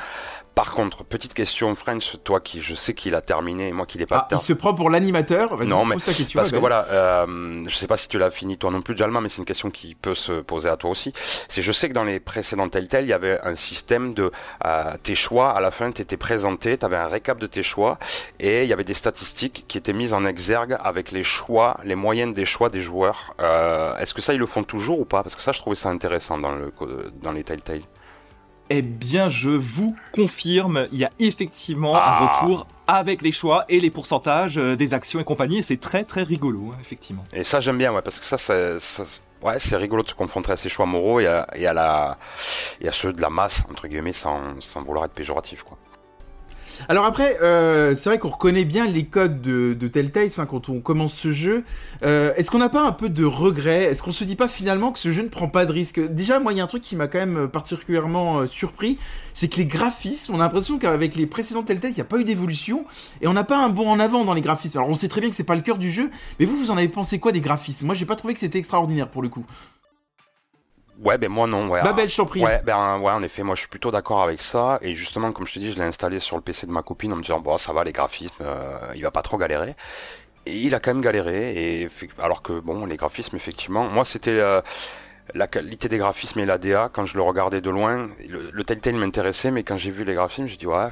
Par 0.56 0.74
contre, 0.74 1.06
petite 1.06 1.34
question, 1.34 1.74
French, 1.76 2.18
toi 2.26 2.42
qui 2.42 2.62
je 2.62 2.76
sais 2.76 2.94
qu'il 2.94 3.16
a 3.16 3.22
terminé 3.22 3.70
et 3.70 3.72
moi 3.72 3.86
qui 3.86 3.98
l'ai 3.98 4.06
pas 4.06 4.28
ah, 4.30 4.36
Il 4.36 4.40
se 4.40 4.52
prend 4.52 4.74
pour 4.74 4.90
l'animateur? 4.90 5.64
Non, 5.64 5.86
mais 5.86 5.96
question, 5.96 6.40
parce 6.40 6.52
que 6.52 6.58
voilà, 6.58 6.86
euh, 6.92 7.64
je 7.68 7.74
sais 7.74 7.88
pas 7.88 7.96
si 7.96 8.10
tu 8.10 8.20
l'as 8.20 8.32
fini 8.32 8.58
toi 8.58 8.70
non 8.70 8.82
plus, 8.82 8.98
Jalma, 8.98 9.22
mais 9.22 9.30
c'est 9.30 9.38
une 9.38 9.46
question 9.46 9.72
qui 9.72 9.96
peut 9.96 10.14
se 10.14 10.42
poser 10.42 10.68
à 10.68 10.76
toi 10.76 10.90
aussi. 10.90 11.14
C'est 11.48 11.62
je 11.62 11.72
sais 11.72 11.88
que 11.88 11.94
dans 11.94 12.04
les 12.04 12.20
précédents 12.20 12.68
Telltale, 12.68 13.06
il 13.06 13.10
y 13.10 13.14
avait 13.14 13.40
un 13.42 13.56
système 13.56 14.14
de 14.14 14.32
euh, 14.66 14.98
tes 15.02 15.16
choix 15.16 15.52
à 15.52 15.62
la 15.62 15.72
fin, 15.72 15.90
t'étais 15.92 16.18
présenté, 16.18 16.78
t'avais 16.78 16.98
un 16.98 17.08
récap 17.08 17.40
de 17.40 17.48
tes 17.48 17.64
choix 17.64 17.98
et 18.40 18.64
il 18.64 18.70
y 18.70 18.74
avait 18.74 18.84
des 18.84 18.94
statistiques 18.94 19.66
qui 19.70 19.78
étaient 19.78 19.94
mises 19.94 20.14
en 20.14 20.26
exergue 20.26 20.78
avec 20.84 21.12
les 21.12 21.24
choix, 21.24 21.80
les 21.86 21.96
moyennes 21.96 22.34
des 22.34 22.46
choix 22.46 22.70
des 22.70 22.82
joueurs. 22.82 23.36
Euh, 23.40 23.98
Est-ce 23.98 24.14
que 24.14 24.22
ça 24.22 24.34
ils 24.34 24.40
le 24.40 24.46
font 24.46 24.64
toujours 24.64 25.00
ou 25.00 25.06
pas? 25.06 25.24
Parce 25.24 25.36
que 25.36 25.42
ça, 25.42 25.54
je 25.54 25.60
trouvais 25.60 25.78
ça 25.78 25.90
intéressant 25.90 26.38
dans 26.38 26.52
le 26.52 26.74
dans 27.22 27.32
les 27.32 27.44
Telltale. 27.44 27.82
Eh 28.74 28.82
bien, 28.82 29.28
je 29.28 29.50
vous 29.50 29.98
confirme, 30.14 30.88
il 30.94 31.00
y 31.00 31.04
a 31.04 31.10
effectivement 31.20 31.94
un 31.98 32.00
ah. 32.02 32.40
retour 32.40 32.68
avec 32.88 33.22
les 33.22 33.34
choix 33.34 33.66
et 33.68 33.82
les 33.82 33.90
pourcentages 33.90 34.58
euh, 34.58 34.78
des 34.78 34.94
actions 34.94 35.20
et 35.20 35.26
compagnie, 35.26 35.58
et 35.58 35.62
c'est 35.62 35.76
très 35.76 36.06
très 36.06 36.24
rigolo, 36.24 36.72
hein, 36.72 36.78
effectivement. 36.80 37.26
Et 37.34 37.44
ça, 37.44 37.60
j'aime 37.60 37.78
bien, 37.78 37.92
ouais, 37.92 38.02
parce 38.02 38.18
que 38.18 38.26
ça, 38.26 38.38
c'est, 38.38 38.78
ouais, 39.42 39.60
c'est 39.60 39.76
rigolo 39.76 40.04
de 40.04 40.08
se 40.08 40.16
confronter 40.16 40.54
à 40.54 40.56
ces 40.56 40.70
choix 40.70 40.86
moraux 40.86 41.20
et 41.20 41.28
à, 41.28 41.48
et 41.54 41.68
à 41.68 41.74
la, 41.74 42.16
et 42.80 42.88
à 42.88 42.94
ceux 42.94 43.12
de 43.12 43.22
la 43.22 43.30
masse, 43.30 43.62
entre 43.70 43.90
guillemets, 43.90 44.14
sans, 44.14 44.62
sans 44.62 44.82
vouloir 44.84 45.04
être 45.04 45.14
péjoratif, 45.14 45.64
quoi. 45.64 45.78
Alors 46.90 47.06
après, 47.06 47.38
euh, 47.42 47.96
c'est 47.96 48.10
vrai 48.10 48.20
qu'on 48.20 48.30
reconnaît 48.30 48.66
bien 48.66 48.88
les 48.88 49.06
codes 49.06 49.42
de, 49.42 49.74
de 49.74 49.88
Telltale 49.88 50.30
hein, 50.38 50.46
quand 50.46 50.70
on 50.70 50.80
commence 50.80 51.14
ce 51.14 51.32
jeu. 51.32 51.64
Euh, 52.04 52.34
Est-ce 52.36 52.52
qu'on 52.52 52.60
n'a 52.60 52.70
pas 52.70 52.86
un 52.86 52.92
peu 52.92 53.10
de 53.10 53.26
regret 53.26 53.84
Est-ce 53.84 54.04
qu'on 54.04 54.12
se 54.12 54.24
dit 54.24 54.36
pas 54.36 54.48
finalement 54.48 54.92
que 54.92 55.00
ce 55.00 55.12
jeu 55.12 55.24
ne 55.24 55.30
prend 55.30 55.48
pas 55.48 55.66
de 55.66 55.72
risque? 55.72 56.00
Déjà, 56.00 56.40
moi, 56.40 56.54
il 56.54 56.58
y 56.58 56.62
a 56.62 56.64
un 56.64 56.68
truc 56.68 56.84
qui 56.84 56.96
m'a 56.96 57.08
quand 57.08 57.20
même 57.20 57.48
particulièrement 57.48 58.40
euh, 58.40 58.48
surpris, 58.48 58.98
c'est 59.34 59.48
que 59.48 59.58
les 59.58 59.66
graphismes, 59.66 60.34
on 60.34 60.40
a 60.40 60.44
l'impression 60.44 60.78
qu'avec 60.78 61.16
les 61.16 61.26
précédents 61.26 61.64
Telltale, 61.64 61.92
il 61.92 61.96
n'y 61.96 62.02
a 62.02 62.06
pas 62.06 62.20
eu 62.20 62.24
d'évolution 62.24 62.86
et 63.22 63.28
on 63.28 63.34
n'a 63.34 63.44
pas 63.44 63.64
un 63.64 63.70
bond 63.70 63.90
en 63.90 64.00
avant 64.00 64.26
dans 64.26 64.34
les 64.34 64.42
graphismes. 64.42 64.78
Alors 64.80 64.90
on 64.90 64.96
sait 64.96 65.08
très 65.08 65.22
bien 65.22 65.30
que 65.30 65.36
c'est 65.36 65.44
pas 65.44 65.56
le 65.56 65.62
cœur 65.62 65.78
du 65.78 65.92
jeu, 65.92 66.10
mais 66.40 66.46
vous, 66.46 66.58
vous 66.58 66.72
en 66.72 66.78
avez 66.78 66.90
pensé 66.90 67.20
quoi 67.20 67.32
des 67.32 67.42
graphismes? 67.42 67.86
Moi, 67.86 67.96
j'ai 67.96 68.06
pas 68.06 68.16
trouvé 68.16 68.34
que 68.34 68.40
c'était 68.40 68.60
extraordinaire 68.60 69.08
pour 69.08 69.22
le 69.22 69.30
coup. 69.30 69.46
Ouais, 71.04 71.18
ben 71.18 71.30
moi 71.30 71.48
non. 71.48 71.68
Ouais, 71.70 71.82
Babel, 71.82 72.08
je 72.10 72.16
t'en 72.16 72.26
prie. 72.26 72.44
Ouais, 72.44 72.62
ben 72.64 73.00
ouais, 73.00 73.12
en 73.12 73.24
effet, 73.24 73.42
moi 73.44 73.56
je 73.56 73.62
suis 73.62 73.70
plutôt 73.70 73.90
d'accord 73.92 74.22
avec 74.22 74.42
ça. 74.42 74.78
Et 74.82 74.94
justement, 74.94 75.32
comme 75.32 75.48
je 75.48 75.54
te 75.54 75.60
dis, 75.60 75.72
je 75.72 75.78
l'ai 75.78 75.86
installé 75.86 76.20
sur 76.20 76.36
le 76.36 76.42
PC 76.44 76.68
de 76.68 76.72
ma 76.72 76.84
copine 76.84 77.14
en 77.14 77.16
me 77.16 77.22
disant 77.22 77.40
bon, 77.40 77.58
ça 77.58 77.74
va, 77.74 77.84
les 77.84 77.92
graphismes, 77.92 78.44
euh, 78.44 78.78
il 78.96 79.02
va 79.02 79.12
pas 79.12 79.22
trop 79.24 79.38
galérer. 79.38 79.76
Et 80.46 80.58
il 80.58 80.76
a 80.76 80.80
quand 80.80 80.94
même 80.94 81.04
galéré. 81.04 81.82
Et 81.84 81.88
alors 82.20 82.42
que 82.42 82.60
bon, 82.60 82.86
les 82.86 82.98
graphismes, 82.98 83.36
effectivement, 83.36 83.86
moi 83.90 84.06
c'était 84.06 84.32
euh, 84.32 84.62
la 85.34 85.48
qualité 85.48 85.88
des 85.90 85.98
graphismes 85.98 86.40
et 86.40 86.46
la 86.46 86.58
DA 86.58 86.90
quand 86.94 87.06
je 87.06 87.18
le 87.18 87.24
regardais 87.24 87.62
de 87.62 87.70
loin. 87.70 88.10
Le, 88.28 88.52
le 88.52 88.64
Telltale 88.64 88.96
m'intéressait, 88.96 89.52
mais 89.52 89.64
quand 89.64 89.78
j'ai 89.78 89.92
vu 89.92 90.04
les 90.04 90.14
graphismes, 90.14 90.48
j'ai 90.48 90.58
dit 90.58 90.68
ouais, 90.68 90.88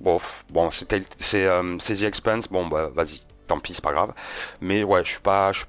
bon, 0.00 0.20
bon, 0.50 0.70
c'est 0.70 0.86
c'est 1.18 1.46
euh, 1.46 1.78
The 1.78 2.02
Expanse, 2.02 2.48
bon 2.48 2.66
bah 2.66 2.90
vas-y, 2.94 3.22
tant 3.46 3.58
pis, 3.58 3.74
c'est 3.74 3.84
pas 3.84 3.92
grave. 3.92 4.12
Mais 4.60 4.84
ouais, 4.84 5.02
je 5.04 5.10
suis 5.12 5.20
pas, 5.20 5.52
je 5.52 5.60
suis 5.60 5.68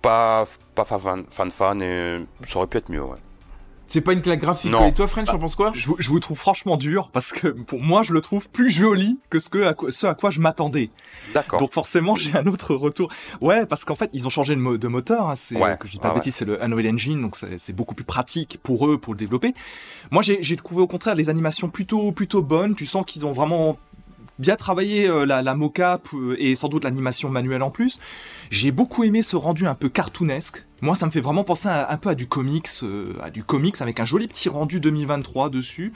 pas 0.00 0.44
pas 0.74 0.84
fan 0.84 1.24
fan 1.30 1.50
fan 1.50 1.82
et 1.82 2.26
ça 2.46 2.58
aurait 2.58 2.66
pu 2.66 2.78
être 2.78 2.90
mieux, 2.90 3.02
ouais. 3.02 3.18
C'est 3.86 4.00
pas 4.00 4.12
une 4.12 4.22
claque 4.22 4.40
graphique. 4.40 4.72
Et 4.86 4.92
toi, 4.92 5.06
French, 5.06 5.26
bah, 5.26 5.38
penses 5.38 5.54
quoi 5.54 5.72
je, 5.74 5.90
je, 5.98 6.08
vous 6.08 6.20
trouve 6.20 6.38
franchement 6.38 6.76
dur 6.76 7.10
parce 7.12 7.32
que 7.32 7.48
pour 7.48 7.80
moi, 7.80 8.02
je 8.02 8.12
le 8.12 8.20
trouve 8.20 8.48
plus 8.48 8.70
joli 8.70 9.18
que 9.30 9.38
ce, 9.38 9.48
que, 9.48 9.64
à 9.64 9.74
quoi, 9.74 9.92
ce 9.92 10.06
à 10.06 10.14
quoi 10.14 10.30
je 10.30 10.40
m'attendais. 10.40 10.90
D'accord. 11.34 11.60
Donc 11.60 11.72
forcément, 11.72 12.16
j'ai 12.16 12.36
un 12.36 12.46
autre 12.46 12.74
retour. 12.74 13.10
Ouais, 13.40 13.66
parce 13.66 13.84
qu'en 13.84 13.94
fait, 13.94 14.10
ils 14.12 14.26
ont 14.26 14.30
changé 14.30 14.56
de, 14.56 14.76
de 14.76 14.88
moteur. 14.88 15.30
Hein, 15.30 15.36
c'est 15.36 15.54
que 15.54 15.86
je 15.86 15.92
dis 15.92 15.98
pas 15.98 16.12
bêtise, 16.12 16.34
c'est 16.34 16.44
le 16.44 16.62
Unreal 16.62 16.94
Engine, 16.94 17.20
donc 17.20 17.36
c'est 17.36 17.72
beaucoup 17.72 17.94
plus 17.94 18.04
pratique 18.04 18.58
pour 18.62 18.88
eux 18.88 18.98
pour 18.98 19.14
le 19.14 19.18
développer. 19.18 19.54
Moi, 20.10 20.22
j'ai 20.22 20.56
trouvé 20.56 20.82
au 20.82 20.86
contraire 20.86 21.14
les 21.14 21.30
animations 21.30 21.68
plutôt 21.68 22.12
plutôt 22.12 22.42
bonnes. 22.42 22.74
Tu 22.74 22.86
sens 22.86 23.04
qu'ils 23.06 23.26
ont 23.26 23.32
vraiment 23.32 23.78
bien 24.38 24.56
travaillé 24.56 25.08
euh, 25.08 25.24
la, 25.24 25.42
la 25.42 25.54
mocap 25.54 26.08
euh, 26.14 26.36
et 26.38 26.54
sans 26.54 26.68
doute 26.68 26.84
l'animation 26.84 27.28
manuelle 27.28 27.62
en 27.62 27.70
plus. 27.70 27.98
J'ai 28.50 28.72
beaucoup 28.72 29.04
aimé 29.04 29.22
ce 29.22 29.36
rendu 29.36 29.66
un 29.66 29.74
peu 29.74 29.88
cartoonesque. 29.88 30.66
Moi, 30.82 30.94
ça 30.94 31.06
me 31.06 31.10
fait 31.10 31.20
vraiment 31.20 31.44
penser 31.44 31.68
un 31.68 31.96
peu 31.96 32.10
à 32.10 32.14
du 32.14 32.26
comics, 32.26 32.68
euh, 32.82 33.14
à 33.22 33.30
du 33.30 33.44
comics 33.44 33.80
avec 33.80 33.98
un 33.98 34.04
joli 34.04 34.28
petit 34.28 34.48
rendu 34.48 34.78
2023 34.78 35.48
dessus. 35.48 35.92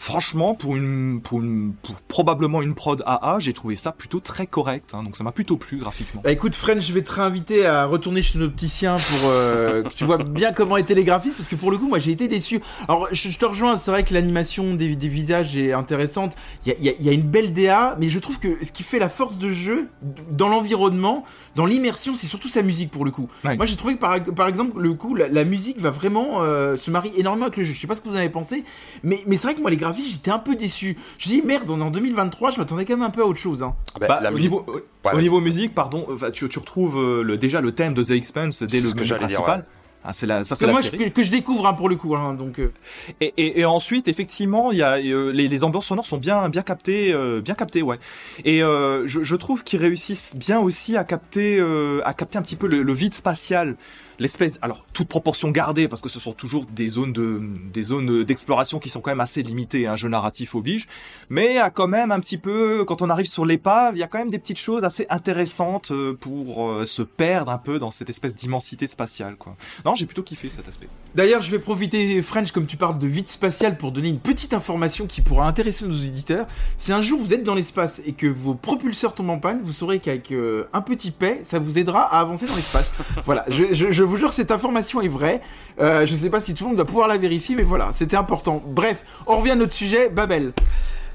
Franchement, 0.00 0.54
pour 0.54 0.76
une, 0.76 1.20
pour 1.20 1.42
une, 1.42 1.74
pour 1.82 1.96
probablement 2.00 2.62
une 2.62 2.74
prod 2.74 3.02
AA, 3.04 3.36
j'ai 3.38 3.52
trouvé 3.52 3.74
ça 3.74 3.92
plutôt 3.92 4.18
très 4.18 4.46
correct. 4.46 4.92
Hein, 4.94 5.02
donc 5.02 5.14
ça 5.14 5.22
m'a 5.22 5.30
plutôt 5.30 5.58
plu 5.58 5.76
graphiquement. 5.76 6.22
Bah 6.24 6.32
écoute, 6.32 6.54
French, 6.54 6.82
je 6.82 6.94
vais 6.94 7.02
te 7.02 7.12
réinviter 7.12 7.66
à 7.66 7.84
retourner 7.84 8.22
chez 8.22 8.38
l'opticien 8.38 8.96
pour 8.96 9.28
euh, 9.30 9.82
que 9.84 9.90
tu 9.90 10.04
vois 10.04 10.16
bien 10.16 10.54
comment 10.54 10.78
étaient 10.78 10.94
les 10.94 11.04
graphismes, 11.04 11.36
parce 11.36 11.50
que 11.50 11.54
pour 11.54 11.70
le 11.70 11.76
coup, 11.76 11.86
moi, 11.86 11.98
j'ai 11.98 12.12
été 12.12 12.28
déçu. 12.28 12.60
Alors, 12.88 13.08
je, 13.12 13.36
te 13.36 13.44
rejoins. 13.44 13.76
C'est 13.76 13.90
vrai 13.90 14.02
que 14.02 14.14
l'animation 14.14 14.72
des, 14.72 14.96
des, 14.96 15.08
visages 15.08 15.54
est 15.54 15.74
intéressante. 15.74 16.34
Il 16.64 16.72
y 16.72 16.74
a, 16.74 16.78
y, 16.80 16.88
a, 16.88 16.92
y 16.98 17.08
a, 17.10 17.12
une 17.12 17.20
belle 17.20 17.52
DA, 17.52 17.94
mais 18.00 18.08
je 18.08 18.18
trouve 18.20 18.40
que 18.40 18.64
ce 18.64 18.72
qui 18.72 18.82
fait 18.82 18.98
la 18.98 19.10
force 19.10 19.36
de 19.36 19.50
jeu 19.50 19.90
dans 20.30 20.48
l'environnement, 20.48 21.24
dans 21.56 21.66
l'immersion, 21.66 22.14
c'est 22.14 22.26
surtout 22.26 22.48
sa 22.48 22.62
musique 22.62 22.90
pour 22.90 23.04
le 23.04 23.10
coup. 23.10 23.28
Moi, 23.44 23.66
j'ai 23.66 23.76
trouvé 23.76 23.96
que 23.96 24.00
par, 24.00 24.18
par 24.34 24.48
exemple, 24.48 24.80
le 24.80 24.94
coup, 24.94 25.14
la, 25.14 25.28
la 25.28 25.44
musique 25.44 25.78
va 25.78 25.90
vraiment 25.90 26.40
euh, 26.40 26.76
se 26.76 26.90
marier 26.90 27.12
énormément 27.20 27.44
avec 27.44 27.58
le 27.58 27.64
jeu. 27.64 27.74
Je 27.74 27.80
sais 27.82 27.86
pas 27.86 27.96
ce 27.96 28.00
que 28.00 28.08
vous 28.08 28.14
en 28.14 28.18
avez 28.18 28.30
pensé, 28.30 28.64
mais, 29.02 29.22
mais 29.26 29.36
c'est 29.36 29.48
vrai 29.48 29.54
que 29.54 29.60
moi, 29.60 29.70
les 29.70 29.76
graphismes 29.76 29.89
graphisme, 29.90 30.10
j'étais 30.12 30.30
un 30.30 30.38
peu 30.38 30.56
déçu. 30.56 30.96
Je 31.18 31.28
dis 31.28 31.42
merde, 31.42 31.68
on 31.70 31.80
est 31.80 31.84
en 31.84 31.90
2023, 31.90 32.52
je 32.52 32.58
m'attendais 32.58 32.84
quand 32.84 32.96
même 32.96 33.06
un 33.06 33.10
peu 33.10 33.22
à 33.22 33.26
autre 33.26 33.40
chose. 33.40 33.62
Hein. 33.62 33.74
Bah, 34.00 34.06
bah 34.08 34.30
au, 34.32 34.38
niveau, 34.38 34.64
au 35.12 35.20
niveau 35.20 35.40
musique, 35.40 35.74
pardon, 35.74 36.06
tu, 36.32 36.48
tu 36.48 36.58
retrouves 36.58 37.22
le, 37.22 37.36
déjà 37.36 37.60
le 37.60 37.72
thème 37.72 37.94
de 37.94 38.02
The 38.02 38.12
Expanse 38.12 38.62
dès 38.62 38.80
le 38.80 38.92
menu 38.94 39.08
principal. 39.08 39.64
Ah, 40.02 40.14
c'est 40.14 40.26
la, 40.26 40.44
ça, 40.44 40.54
c'est 40.54 40.66
moi 40.66 40.80
que, 40.80 41.22
je 41.22 41.30
découvre 41.30 41.66
hein, 41.66 41.74
pour 41.74 41.90
le 41.90 41.96
coup, 41.96 42.16
hein, 42.16 42.32
donc. 42.32 42.58
Euh. 42.58 42.72
Et, 43.20 43.34
et, 43.36 43.60
et, 43.60 43.64
ensuite, 43.66 44.08
effectivement, 44.08 44.72
il 44.72 44.78
y 44.78 44.82
a 44.82 44.96
euh, 44.96 45.30
les, 45.30 45.46
les, 45.46 45.62
ambiances 45.62 45.86
sonores 45.86 46.06
sont 46.06 46.16
bien, 46.16 46.48
bien 46.48 46.62
captées, 46.62 47.12
euh, 47.12 47.42
bien 47.42 47.54
captées, 47.54 47.82
ouais. 47.82 47.98
Et 48.46 48.60
je, 48.60 49.04
je, 49.04 49.36
trouve 49.36 49.62
qu'ils 49.62 49.80
réussissent 49.80 50.36
bien 50.36 50.58
aussi 50.58 50.96
à 50.96 51.04
capter, 51.04 51.62
à 52.04 52.14
capter 52.14 52.38
un 52.38 52.42
petit 52.42 52.56
peu 52.56 52.66
le, 52.66 52.82
le 52.82 52.92
vide 52.92 53.12
spatial 53.12 53.76
l'espèce, 54.20 54.58
alors 54.62 54.86
toute 54.92 55.08
proportion 55.08 55.50
gardée 55.50 55.88
parce 55.88 56.02
que 56.02 56.08
ce 56.08 56.20
sont 56.20 56.32
toujours 56.32 56.66
des 56.66 56.88
zones 56.88 57.12
de, 57.12 57.42
des 57.72 57.82
zones 57.82 58.22
d'exploration 58.22 58.78
qui 58.78 58.90
sont 58.90 59.00
quand 59.00 59.10
même 59.10 59.20
assez 59.20 59.42
limitées, 59.42 59.86
un 59.86 59.96
jeu 59.96 60.08
narratif 60.08 60.54
oblige, 60.54 60.86
mais 61.30 61.58
a 61.58 61.70
quand 61.70 61.88
même 61.88 62.12
un 62.12 62.20
petit 62.20 62.38
peu, 62.38 62.84
quand 62.84 63.02
on 63.02 63.10
arrive 63.10 63.26
sur 63.26 63.44
l'épave, 63.44 63.96
il 63.96 63.98
y 63.98 64.02
a 64.02 64.06
quand 64.06 64.18
même 64.18 64.30
des 64.30 64.38
petites 64.38 64.58
choses 64.58 64.84
assez 64.84 65.06
intéressantes 65.10 65.90
euh, 65.90 66.12
pour 66.12 66.68
euh, 66.68 66.84
se 66.84 67.02
perdre 67.02 67.50
un 67.50 67.58
peu 67.58 67.78
dans 67.78 67.90
cette 67.90 68.10
espèce 68.10 68.34
d'immensité 68.34 68.86
spatiale, 68.86 69.36
quoi. 69.36 69.56
Non, 69.84 69.94
j'ai 69.94 70.06
plutôt 70.06 70.22
kiffé 70.22 70.50
cet 70.50 70.68
aspect. 70.68 70.88
D'ailleurs, 71.14 71.42
je 71.42 71.50
vais 71.50 71.58
profiter 71.58 72.20
French 72.22 72.52
comme 72.52 72.66
tu 72.66 72.76
parles 72.76 72.98
de 72.98 73.06
vide 73.06 73.28
spatial 73.28 73.78
pour 73.78 73.90
donner 73.90 74.10
une 74.10 74.20
petite 74.20 74.52
information 74.52 75.06
qui 75.06 75.22
pourra 75.22 75.46
intéresser 75.46 75.86
nos 75.86 75.96
éditeurs. 75.96 76.46
Si 76.76 76.92
un 76.92 77.02
jour 77.02 77.18
vous 77.18 77.32
êtes 77.32 77.42
dans 77.42 77.54
l'espace 77.54 78.00
et 78.04 78.12
que 78.12 78.26
vos 78.26 78.54
propulseurs 78.54 79.14
tombent 79.14 79.30
en 79.30 79.38
panne, 79.38 79.60
vous 79.62 79.72
saurez 79.72 79.98
qu'avec 79.98 80.30
euh, 80.32 80.66
un 80.72 80.82
petit 80.82 81.10
paix, 81.10 81.40
ça 81.44 81.58
vous 81.58 81.78
aidera 81.78 82.02
à 82.02 82.20
avancer 82.20 82.46
dans 82.46 82.56
l'espace. 82.56 82.92
voilà, 83.24 83.44
je, 83.48 83.72
je, 83.72 83.90
je 83.90 84.02
vous 84.10 84.16
jure, 84.16 84.32
cette 84.32 84.50
information 84.50 85.00
est 85.00 85.08
vraie. 85.08 85.40
Euh, 85.80 86.04
je 86.04 86.14
sais 86.14 86.30
pas 86.30 86.40
si 86.40 86.54
tout 86.54 86.64
le 86.64 86.70
monde 86.70 86.78
va 86.78 86.84
pouvoir 86.84 87.08
la 87.08 87.16
vérifier, 87.16 87.54
mais 87.54 87.62
voilà, 87.62 87.90
c'était 87.92 88.16
important. 88.16 88.62
Bref, 88.66 89.04
on 89.26 89.36
revient 89.36 89.52
à 89.52 89.56
notre 89.56 89.72
sujet, 89.72 90.08
Babel. 90.08 90.52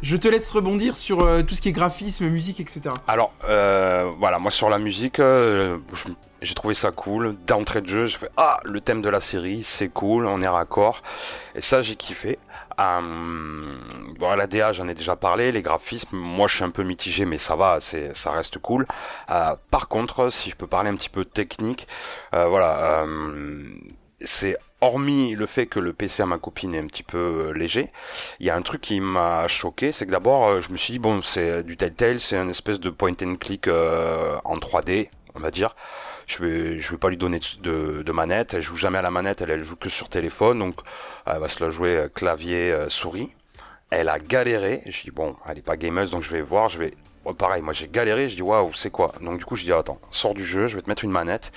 Je 0.01 0.15
te 0.17 0.27
laisse 0.27 0.51
rebondir 0.51 0.97
sur 0.97 1.21
euh, 1.21 1.41
tout 1.41 1.55
ce 1.55 1.61
qui 1.61 1.69
est 1.69 1.71
graphisme, 1.71 2.27
musique, 2.27 2.59
etc. 2.59 2.91
Alors, 3.07 3.33
euh, 3.49 4.11
voilà, 4.19 4.39
moi 4.39 4.51
sur 4.51 4.69
la 4.69 4.77
musique, 4.77 5.19
euh, 5.19 5.77
j'ai 6.41 6.53
trouvé 6.53 6.73
ça 6.73 6.91
cool. 6.91 7.35
D'entrée 7.47 7.81
de 7.81 7.87
jeu, 7.87 8.05
j'ai 8.05 8.17
fait 8.17 8.29
ah 8.37 8.59
le 8.65 8.81
thème 8.81 9.01
de 9.01 9.09
la 9.09 9.19
série, 9.19 9.63
c'est 9.63 9.89
cool, 9.89 10.25
on 10.25 10.41
est 10.41 10.47
raccord. 10.47 11.01
Et 11.55 11.61
ça, 11.61 11.81
j'ai 11.81 11.95
kiffé. 11.95 12.37
Euh, 12.79 13.77
bon, 14.19 14.35
la 14.35 14.47
DA, 14.47 14.73
j'en 14.73 14.87
ai 14.87 14.93
déjà 14.93 15.15
parlé. 15.15 15.51
Les 15.51 15.61
graphismes, 15.61 16.17
moi, 16.17 16.47
je 16.47 16.55
suis 16.55 16.63
un 16.63 16.69
peu 16.71 16.83
mitigé, 16.83 17.25
mais 17.25 17.37
ça 17.37 17.55
va, 17.55 17.79
c'est, 17.81 18.15
ça 18.15 18.31
reste 18.31 18.59
cool. 18.59 18.85
Euh, 19.29 19.55
par 19.71 19.87
contre, 19.87 20.29
si 20.29 20.49
je 20.49 20.55
peux 20.55 20.67
parler 20.67 20.89
un 20.89 20.95
petit 20.95 21.09
peu 21.09 21.25
technique, 21.25 21.87
euh, 22.33 22.47
voilà, 22.47 23.03
euh, 23.03 23.67
c'est 24.23 24.57
hormis 24.81 25.35
le 25.35 25.45
fait 25.45 25.67
que 25.67 25.79
le 25.79 25.93
PC 25.93 26.23
à 26.23 26.25
ma 26.25 26.37
copine 26.37 26.75
est 26.75 26.79
un 26.79 26.87
petit 26.87 27.03
peu 27.03 27.17
euh, 27.17 27.51
léger, 27.53 27.89
il 28.39 28.45
y 28.45 28.49
a 28.49 28.55
un 28.55 28.61
truc 28.61 28.81
qui 28.81 28.99
m'a 28.99 29.47
choqué, 29.47 29.91
c'est 29.91 30.05
que 30.05 30.11
d'abord, 30.11 30.61
je 30.61 30.71
me 30.71 30.77
suis 30.77 30.93
dit 30.93 30.99
bon, 30.99 31.21
c'est 31.21 31.63
du 31.63 31.77
Telltale, 31.77 32.19
c'est 32.19 32.37
une 32.37 32.49
espèce 32.49 32.79
de 32.79 32.89
point 32.89 33.13
and 33.23 33.37
click 33.37 33.67
en 33.67 34.57
3D, 34.57 35.09
on 35.33 35.39
va 35.39 35.49
dire 35.51 35.75
je 36.27 36.43
vais 36.43 36.79
je 36.79 36.91
vais 36.91 36.97
pas 36.97 37.09
lui 37.09 37.17
donner 37.17 37.39
de, 37.61 38.01
de, 38.03 38.11
manette. 38.11 38.53
Elle 38.53 38.61
joue 38.61 38.75
jamais 38.75 38.97
à 38.97 39.01
la 39.01 39.11
manette 39.11 39.41
elle, 39.41 39.51
elle 39.51 39.63
joue 39.63 39.75
que 39.75 39.89
sur 39.89 40.09
téléphone 40.09 40.59
donc 40.59 40.75
elle 41.25 41.39
va 41.39 41.47
se 41.47 41.63
la 41.63 41.69
jouer 41.69 41.97
euh, 41.97 42.07
clavier 42.09 42.71
euh, 42.71 42.89
souris. 42.89 43.33
Elle 43.89 44.09
a 44.09 44.19
galéré. 44.19 44.81
Je 44.87 45.03
dis 45.03 45.11
bon 45.11 45.35
elle 45.47 45.57
est 45.59 45.65
pas 45.65 45.77
gameuse 45.77 46.11
donc 46.11 46.23
je 46.23 46.31
vais 46.31 46.41
voir 46.41 46.69
je 46.69 46.79
vais 46.79 46.93
pareil 47.33 47.61
moi 47.61 47.73
j'ai 47.73 47.87
galéré 47.87 48.29
je 48.29 48.35
dis 48.35 48.41
waouh 48.41 48.73
c'est 48.73 48.91
quoi? 48.91 49.13
Donc 49.21 49.39
du 49.39 49.45
coup 49.45 49.55
je 49.55 49.63
dis 49.63 49.71
attends 49.71 49.99
sors 50.11 50.33
du 50.33 50.45
jeu 50.45 50.67
je 50.67 50.75
vais 50.75 50.81
te 50.81 50.89
mettre 50.89 51.03
une 51.03 51.11
manette 51.11 51.51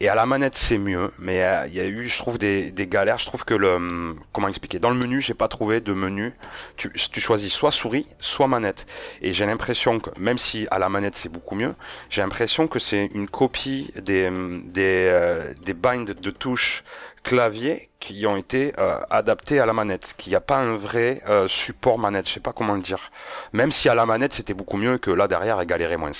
et 0.00 0.08
à 0.08 0.14
la 0.14 0.26
manette, 0.26 0.54
c'est 0.56 0.78
mieux, 0.78 1.10
mais 1.18 1.42
euh, 1.42 1.66
il 1.68 1.74
y 1.74 1.80
a 1.80 1.86
eu, 1.86 2.08
je 2.08 2.18
trouve, 2.18 2.36
des, 2.36 2.70
des 2.70 2.86
galères. 2.86 3.18
Je 3.18 3.26
trouve 3.26 3.44
que 3.44 3.54
le, 3.54 3.74
hum, 3.76 4.20
comment 4.32 4.48
expliquer, 4.48 4.78
dans 4.78 4.90
le 4.90 4.96
menu, 4.96 5.20
j'ai 5.20 5.34
pas 5.34 5.48
trouvé 5.48 5.80
de 5.80 5.92
menu. 5.92 6.34
Tu, 6.76 6.90
tu 6.90 7.20
choisis 7.20 7.52
soit 7.52 7.70
souris, 7.70 8.06
soit 8.20 8.46
manette. 8.46 8.86
Et 9.22 9.32
j'ai 9.32 9.46
l'impression 9.46 9.98
que, 9.98 10.10
même 10.18 10.38
si 10.38 10.66
à 10.70 10.78
la 10.78 10.88
manette 10.88 11.14
c'est 11.14 11.30
beaucoup 11.30 11.54
mieux, 11.54 11.74
j'ai 12.10 12.20
l'impression 12.20 12.68
que 12.68 12.78
c'est 12.78 13.06
une 13.14 13.28
copie 13.28 13.90
des 13.96 14.26
hum, 14.26 14.70
des 14.70 15.08
euh, 15.10 15.54
des 15.62 15.74
binds 15.74 16.04
de 16.04 16.30
touches 16.30 16.84
claviers 17.26 17.90
qui 17.98 18.24
ont 18.24 18.36
été 18.36 18.72
euh, 18.78 19.00
adaptés 19.10 19.58
à 19.58 19.66
la 19.66 19.72
manette, 19.72 20.14
qu'il 20.16 20.30
n'y 20.30 20.36
a 20.36 20.40
pas 20.40 20.58
un 20.58 20.76
vrai 20.76 21.20
euh, 21.28 21.48
support 21.48 21.98
manette, 21.98 22.28
je 22.28 22.34
sais 22.34 22.40
pas 22.40 22.52
comment 22.52 22.74
le 22.74 22.82
dire. 22.82 23.10
Même 23.52 23.72
si 23.72 23.88
à 23.88 23.96
la 23.96 24.06
manette 24.06 24.32
c'était 24.32 24.54
beaucoup 24.54 24.76
mieux 24.76 24.96
que 24.98 25.10
là 25.10 25.26
derrière 25.26 25.60
elle 25.60 25.66
galérait 25.66 25.96
moins. 25.96 26.12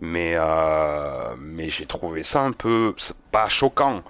Mais 0.00 0.32
euh, 0.34 1.34
mais 1.38 1.68
j'ai 1.68 1.84
trouvé 1.84 2.22
ça 2.22 2.40
un 2.40 2.52
peu 2.52 2.94
pas 3.30 3.48
choquant. 3.50 4.02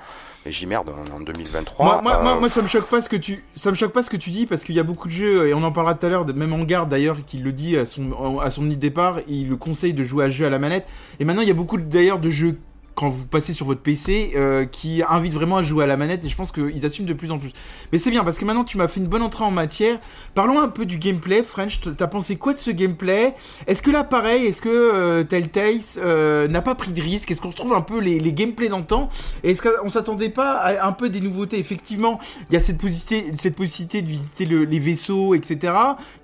Et 0.48 0.52
j'y 0.52 0.66
merde 0.66 0.94
en 1.12 1.18
2023. 1.18 1.84
Moi, 1.84 2.02
moi, 2.02 2.22
moi, 2.22 2.36
moi, 2.38 2.48
ça 2.48 2.62
me 2.62 2.68
choque 2.68 2.88
pas 2.88 3.02
ce 3.02 3.08
que 3.08 3.16
tu, 3.16 3.44
ça 3.56 3.72
me 3.72 3.74
choque 3.74 3.92
pas 3.92 4.04
ce 4.04 4.10
que 4.10 4.16
tu 4.16 4.30
dis 4.30 4.46
parce 4.46 4.62
qu'il 4.62 4.76
y 4.76 4.78
a 4.78 4.84
beaucoup 4.84 5.08
de 5.08 5.12
jeux 5.12 5.48
et 5.48 5.54
on 5.54 5.64
en 5.64 5.72
parlera 5.72 5.96
tout 5.96 6.06
à 6.06 6.08
l'heure, 6.08 6.24
même 6.24 6.52
en 6.52 6.62
garde 6.62 6.88
d'ailleurs, 6.88 7.16
qui 7.26 7.38
le 7.38 7.50
dit 7.50 7.76
à 7.76 7.84
son 7.84 8.38
à 8.38 8.52
son 8.52 8.62
départ, 8.62 9.18
il 9.26 9.48
le 9.48 9.56
conseille 9.56 9.94
de 9.94 10.04
jouer 10.04 10.26
à 10.26 10.30
jeu 10.30 10.46
à 10.46 10.50
la 10.50 10.60
manette. 10.60 10.86
Et 11.18 11.24
maintenant 11.24 11.42
il 11.42 11.48
y 11.48 11.50
a 11.50 11.54
beaucoup 11.54 11.78
d'ailleurs 11.78 12.20
de 12.20 12.30
jeux 12.30 12.60
quand 12.96 13.10
vous 13.10 13.26
passez 13.26 13.52
sur 13.52 13.66
votre 13.66 13.82
PC 13.82 14.32
euh, 14.36 14.64
qui 14.64 15.02
invite 15.06 15.34
vraiment 15.34 15.58
à 15.58 15.62
jouer 15.62 15.84
à 15.84 15.86
la 15.86 15.98
manette 15.98 16.24
et 16.24 16.28
je 16.30 16.34
pense 16.34 16.50
qu'ils 16.50 16.84
assument 16.86 17.06
de 17.06 17.12
plus 17.12 17.30
en 17.30 17.38
plus. 17.38 17.50
Mais 17.92 17.98
c'est 17.98 18.10
bien 18.10 18.24
parce 18.24 18.38
que 18.38 18.44
maintenant 18.46 18.64
tu 18.64 18.78
m'as 18.78 18.88
fait 18.88 19.00
une 19.00 19.06
bonne 19.06 19.22
entrée 19.22 19.44
en 19.44 19.50
matière. 19.50 20.00
Parlons 20.34 20.58
un 20.60 20.68
peu 20.68 20.86
du 20.86 20.96
gameplay. 20.96 21.42
French, 21.42 21.80
t'as 21.96 22.06
pensé 22.06 22.36
quoi 22.36 22.54
de 22.54 22.58
ce 22.58 22.70
gameplay? 22.70 23.34
Est-ce 23.66 23.82
que 23.82 23.90
là 23.90 24.02
pareil, 24.02 24.46
est-ce 24.46 24.62
que 24.62 24.70
euh, 24.70 25.24
Telltale 25.24 25.80
euh, 25.98 26.48
n'a 26.48 26.62
pas 26.62 26.74
pris 26.74 26.92
de 26.92 27.00
risque? 27.02 27.30
Est-ce 27.30 27.42
qu'on 27.42 27.50
retrouve 27.50 27.74
un 27.74 27.82
peu 27.82 28.00
les, 28.00 28.18
les 28.18 28.32
gameplays 28.32 28.70
d'antan 28.70 29.10
Est-ce 29.44 29.60
qu'on 29.60 29.90
s'attendait 29.90 30.30
pas 30.30 30.54
à 30.54 30.88
un 30.88 30.92
peu 30.92 31.10
des 31.10 31.20
nouveautés? 31.20 31.58
Effectivement, 31.58 32.18
il 32.48 32.54
y 32.54 32.56
a 32.56 32.62
cette 32.62 32.78
possibilité, 32.78 33.30
cette 33.36 33.56
possibilité 33.56 34.00
de 34.00 34.06
visiter 34.06 34.46
les 34.46 34.78
vaisseaux, 34.78 35.34
etc. 35.34 35.74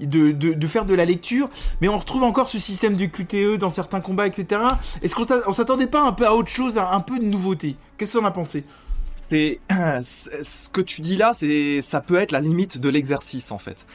De, 0.00 0.32
de, 0.32 0.54
de, 0.54 0.66
faire 0.66 0.86
de 0.86 0.94
la 0.94 1.04
lecture, 1.04 1.50
mais 1.82 1.88
on 1.88 1.98
retrouve 1.98 2.22
encore 2.22 2.48
ce 2.48 2.58
système 2.58 2.96
de 2.96 3.04
QTE 3.04 3.58
dans 3.58 3.70
certains 3.70 4.00
combats, 4.00 4.26
etc. 4.26 4.62
Est-ce 5.02 5.14
qu'on 5.14 5.52
s'attendait 5.52 5.86
pas 5.86 6.00
un 6.00 6.12
peu 6.12 6.26
à 6.26 6.34
autre 6.34 6.48
chose 6.48 6.61
un 6.78 7.00
peu 7.00 7.18
de 7.18 7.24
nouveauté. 7.24 7.76
Qu'est-ce 7.96 8.18
qu'on 8.18 8.24
a 8.24 8.30
pensé? 8.30 8.64
C'est 9.02 9.60
ce 10.02 10.68
que 10.68 10.80
tu 10.80 11.02
dis 11.02 11.16
là, 11.16 11.32
c'est 11.34 11.80
ça 11.80 12.00
peut 12.00 12.16
être 12.16 12.32
la 12.32 12.40
limite 12.40 12.78
de 12.78 12.88
l'exercice 12.88 13.50
en 13.50 13.58
fait. 13.58 13.86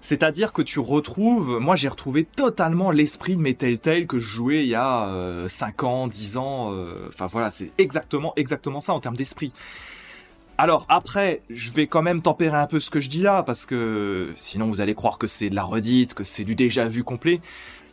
C'est-à-dire 0.00 0.52
que 0.52 0.62
tu 0.62 0.78
retrouves, 0.78 1.58
moi 1.58 1.76
j'ai 1.76 1.88
retrouvé 1.88 2.24
totalement 2.24 2.90
l'esprit 2.90 3.36
de 3.36 3.42
mes 3.42 3.54
Telltale 3.54 4.06
que 4.06 4.18
je 4.18 4.26
jouais 4.26 4.62
il 4.62 4.68
y 4.68 4.74
a 4.74 5.08
5 5.48 5.82
euh, 5.82 5.86
ans, 5.86 6.06
10 6.06 6.36
ans, 6.36 6.72
euh, 6.72 7.08
enfin 7.08 7.26
voilà, 7.26 7.50
c'est 7.50 7.72
exactement 7.78 8.32
exactement 8.36 8.80
ça 8.80 8.92
en 8.92 9.00
termes 9.00 9.16
d'esprit. 9.16 9.52
Alors 10.58 10.86
après, 10.88 11.42
je 11.50 11.70
vais 11.70 11.86
quand 11.86 12.02
même 12.02 12.22
tempérer 12.22 12.56
un 12.56 12.66
peu 12.66 12.80
ce 12.80 12.88
que 12.88 13.00
je 13.00 13.10
dis 13.10 13.20
là 13.20 13.42
parce 13.42 13.66
que 13.66 14.32
sinon 14.36 14.68
vous 14.68 14.80
allez 14.80 14.94
croire 14.94 15.18
que 15.18 15.26
c'est 15.26 15.50
de 15.50 15.54
la 15.54 15.64
redite, 15.64 16.14
que 16.14 16.24
c'est 16.24 16.44
du 16.44 16.54
déjà 16.54 16.88
vu 16.88 17.04
complet 17.04 17.40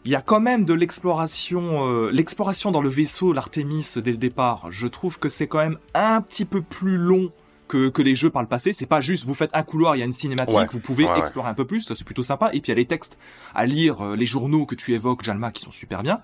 il 0.05 0.11
y 0.11 0.15
a 0.15 0.21
quand 0.21 0.41
même 0.41 0.65
de 0.65 0.73
l'exploration, 0.73 1.87
euh, 1.87 2.11
l'exploration 2.11 2.71
dans 2.71 2.81
le 2.81 2.89
vaisseau, 2.89 3.31
l'Artemis 3.31 3.93
dès 3.95 4.11
le 4.11 4.17
départ. 4.17 4.67
Je 4.69 4.87
trouve 4.87 5.17
que 5.17 5.29
c'est 5.29 5.47
quand 5.47 5.59
même 5.59 5.77
un 5.93 6.21
petit 6.21 6.45
peu 6.45 6.61
plus 6.61 6.97
long 6.97 7.31
que, 7.69 7.87
que 7.87 8.01
les 8.01 8.13
jeux 8.13 8.29
par 8.29 8.41
le 8.41 8.47
passé. 8.47 8.73
C'est 8.73 8.85
pas 8.85 8.99
juste 8.99 9.25
vous 9.25 9.33
faites 9.33 9.51
un 9.53 9.63
couloir, 9.63 9.95
il 9.95 9.99
y 9.99 10.01
a 10.01 10.05
une 10.05 10.11
cinématique, 10.11 10.71
vous 10.73 10.79
pouvez 10.79 11.07
explorer 11.17 11.49
un 11.49 11.53
peu 11.53 11.65
plus, 11.65 11.81
c'est 11.93 12.03
plutôt 12.03 12.23
sympa. 12.23 12.49
Et 12.53 12.59
puis 12.59 12.63
il 12.63 12.69
y 12.69 12.71
a 12.73 12.75
les 12.75 12.85
textes 12.85 13.17
à 13.55 13.65
lire, 13.65 14.01
euh, 14.01 14.15
les 14.15 14.25
journaux 14.25 14.65
que 14.65 14.75
tu 14.75 14.93
évoques, 14.93 15.23
Jalma, 15.23 15.51
qui 15.51 15.61
sont 15.61 15.71
super 15.71 16.03
bien. 16.03 16.21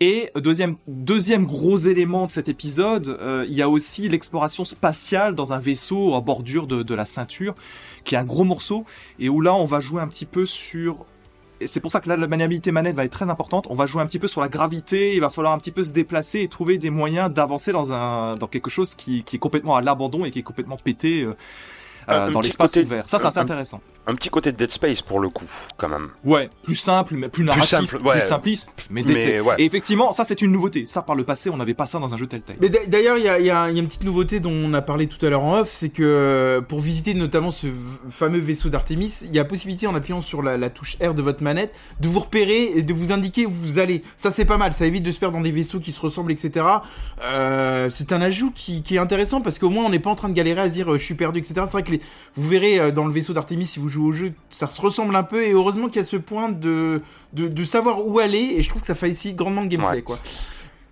Et 0.00 0.30
deuxième 0.36 0.76
deuxième 0.86 1.46
gros 1.46 1.76
élément 1.76 2.26
de 2.26 2.30
cet 2.30 2.48
épisode, 2.48 3.08
euh, 3.08 3.44
il 3.48 3.54
y 3.54 3.62
a 3.62 3.68
aussi 3.68 4.08
l'exploration 4.08 4.64
spatiale 4.64 5.34
dans 5.34 5.52
un 5.52 5.58
vaisseau 5.58 6.14
à 6.14 6.20
bordure 6.20 6.66
de, 6.66 6.82
de 6.82 6.94
la 6.94 7.04
ceinture, 7.04 7.54
qui 8.04 8.14
est 8.14 8.18
un 8.18 8.24
gros 8.24 8.44
morceau, 8.44 8.84
et 9.18 9.28
où 9.28 9.40
là 9.40 9.54
on 9.54 9.64
va 9.64 9.80
jouer 9.80 10.00
un 10.00 10.08
petit 10.08 10.26
peu 10.26 10.46
sur 10.46 11.06
c'est 11.66 11.80
pour 11.80 11.92
ça 11.92 12.00
que 12.00 12.08
là, 12.08 12.16
la 12.16 12.26
maniabilité 12.26 12.72
manette 12.72 12.96
va 12.96 13.04
être 13.04 13.12
très 13.12 13.28
importante. 13.30 13.66
On 13.70 13.74
va 13.74 13.86
jouer 13.86 14.02
un 14.02 14.06
petit 14.06 14.18
peu 14.18 14.28
sur 14.28 14.40
la 14.40 14.48
gravité. 14.48 15.14
Il 15.14 15.20
va 15.20 15.30
falloir 15.30 15.52
un 15.52 15.58
petit 15.58 15.72
peu 15.72 15.84
se 15.84 15.92
déplacer 15.92 16.40
et 16.40 16.48
trouver 16.48 16.78
des 16.78 16.90
moyens 16.90 17.32
d'avancer 17.32 17.72
dans 17.72 17.92
un, 17.92 18.34
dans 18.36 18.46
quelque 18.46 18.70
chose 18.70 18.94
qui, 18.94 19.22
qui 19.24 19.36
est 19.36 19.38
complètement 19.38 19.76
à 19.76 19.82
l'abandon 19.82 20.24
et 20.24 20.30
qui 20.30 20.40
est 20.40 20.42
complètement 20.42 20.76
pété. 20.76 21.22
Euh, 21.22 21.34
euh, 22.08 22.30
dans 22.30 22.40
l'espace 22.40 22.76
ouvert. 22.76 23.08
Ça, 23.08 23.18
c'est 23.18 23.26
assez 23.26 23.38
intéressant. 23.38 23.80
Un 24.06 24.14
petit 24.16 24.28
côté 24.28 24.52
de 24.52 24.56
Dead 24.56 24.70
Space 24.70 25.00
pour 25.00 25.18
le 25.18 25.30
coup, 25.30 25.46
quand 25.78 25.88
même. 25.88 26.10
Ouais, 26.24 26.50
plus 26.62 26.74
simple, 26.74 27.14
mais 27.14 27.30
plus 27.30 27.42
narratif, 27.42 27.96
plus, 27.96 28.20
simpliste, 28.20 28.70
mais, 28.90 29.02
mais 29.02 29.40
Et 29.58 29.64
effectivement, 29.64 30.12
ça 30.12 30.24
c'est 30.24 30.42
une 30.42 30.52
nouveauté. 30.52 30.84
Ça, 30.84 31.00
par 31.00 31.16
le 31.16 31.24
passé, 31.24 31.48
on 31.48 31.56
n'avait 31.56 31.72
pas 31.72 31.86
ça 31.86 31.98
dans 31.98 32.12
un 32.12 32.18
jeu 32.18 32.26
tel 32.26 32.42
tel. 32.42 32.56
Mais 32.60 32.68
d'ailleurs, 32.68 33.16
il 33.16 33.24
y 33.24 33.28
a, 33.28 33.40
y 33.40 33.50
a, 33.50 33.70
une 33.70 33.86
petite 33.86 34.04
nouveauté 34.04 34.40
dont 34.40 34.52
on 34.52 34.74
a 34.74 34.82
parlé 34.82 35.06
tout 35.06 35.24
à 35.24 35.30
l'heure 35.30 35.42
en 35.42 35.60
off, 35.60 35.70
c'est 35.72 35.88
que 35.88 36.02
euh, 36.02 36.60
pour 36.60 36.80
visiter 36.80 37.14
notamment 37.14 37.50
ce 37.50 37.68
fameux 38.10 38.40
vaisseau 38.40 38.68
d'Artemis, 38.68 39.20
il 39.22 39.34
y 39.34 39.38
a 39.38 39.44
possibilité 39.44 39.86
en 39.86 39.94
appuyant 39.94 40.20
sur 40.20 40.42
la, 40.42 40.68
touche 40.68 40.96
R 41.02 41.14
de 41.14 41.22
votre 41.22 41.42
manette 41.42 41.74
de 42.00 42.08
vous 42.08 42.20
repérer 42.20 42.72
et 42.76 42.82
de 42.82 42.92
vous 42.92 43.10
indiquer 43.10 43.46
où 43.46 43.50
vous 43.50 43.78
allez. 43.78 44.02
Ça 44.16 44.30
c'est 44.30 44.44
pas 44.44 44.58
mal, 44.58 44.74
ça 44.74 44.84
évite 44.84 45.02
de 45.02 45.10
se 45.10 45.18
perdre 45.18 45.36
dans 45.36 45.42
des 45.42 45.50
vaisseaux 45.50 45.80
qui 45.80 45.92
se 45.92 46.00
ressemblent, 46.00 46.32
etc. 46.32 46.66
Euh, 47.22 47.88
c'est 47.88 48.12
un 48.12 48.20
ajout 48.20 48.50
qui, 48.54 48.82
qui, 48.82 48.96
est 48.96 48.98
intéressant 48.98 49.40
parce 49.40 49.58
qu'au 49.58 49.70
moins 49.70 49.84
on 49.84 49.90
n'est 49.90 49.98
pas 49.98 50.10
en 50.10 50.14
train 50.14 50.28
de 50.28 50.34
galérer 50.34 50.60
à 50.60 50.68
se 50.68 50.74
dire 50.74 50.92
euh, 50.92 50.98
je 50.98 51.04
suis 51.04 51.14
perdu, 51.14 51.38
etc. 51.38 51.54
C'est 51.64 51.72
vrai 51.72 51.82
que 51.82 51.92
les, 51.92 52.00
vous 52.34 52.48
verrez 52.48 52.92
dans 52.92 53.06
le 53.06 53.12
vaisseau 53.12 53.32
d'Artemis 53.32 53.66
si 53.66 53.78
vous 53.78 53.88
jouez 53.94 54.08
au 54.08 54.12
jeu, 54.12 54.32
ça 54.50 54.66
se 54.66 54.80
ressemble 54.80 55.14
un 55.16 55.22
peu 55.22 55.42
et 55.42 55.52
heureusement 55.52 55.88
qu'il 55.88 55.96
y 55.96 56.04
a 56.04 56.04
ce 56.04 56.16
point 56.16 56.48
de, 56.48 57.02
de, 57.32 57.64
savoir 57.64 58.06
où 58.06 58.18
aller 58.18 58.54
et 58.56 58.62
je 58.62 58.68
trouve 58.68 58.82
que 58.82 58.86
ça 58.86 58.94
fait 58.94 59.10
ici 59.10 59.34
grandement 59.34 59.62
le 59.62 59.68
gameplay 59.68 60.02
quoi. 60.02 60.18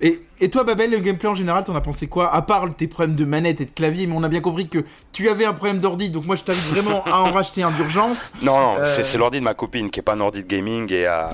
Et, 0.03 0.21
et 0.41 0.51
toi, 0.51 0.65
Babel, 0.65 0.91
le 0.91 0.99
gameplay 0.99 1.29
en 1.29 1.35
général, 1.37 1.65
t'en 1.65 1.77
as 1.77 1.81
pensé 1.81 2.09
quoi 2.09 2.35
À 2.35 2.43
part 2.43 2.75
tes 2.75 2.89
problèmes 2.89 3.15
de 3.15 3.25
manette 3.25 3.61
et 3.61 3.67
de 3.67 3.71
clavier, 3.71 4.09
mais 4.09 4.15
on 4.17 4.25
a 4.25 4.29
bien 4.29 4.41
compris 4.41 4.69
que 4.69 4.85
tu 5.13 5.29
avais 5.29 5.45
un 5.45 5.53
problème 5.53 5.79
d'ordi, 5.79 6.11
donc 6.11 6.27
moi 6.27 6.35
je 6.35 6.43
t'invite 6.43 6.65
vraiment 6.65 7.05
à 7.05 7.21
en 7.21 7.33
racheter 7.33 7.63
un 7.63 7.71
d'urgence. 7.71 8.33
Non, 8.43 8.59
non, 8.59 8.77
euh... 8.79 8.85
c'est 8.85 9.17
l'ordi 9.17 9.39
de 9.39 9.45
ma 9.45 9.55
copine 9.55 9.89
qui 9.91 10.01
est 10.01 10.03
pas 10.03 10.15
un 10.15 10.21
ordi 10.21 10.43
de 10.43 10.49
gaming 10.49 10.93
et, 10.93 11.07
euh, 11.07 11.29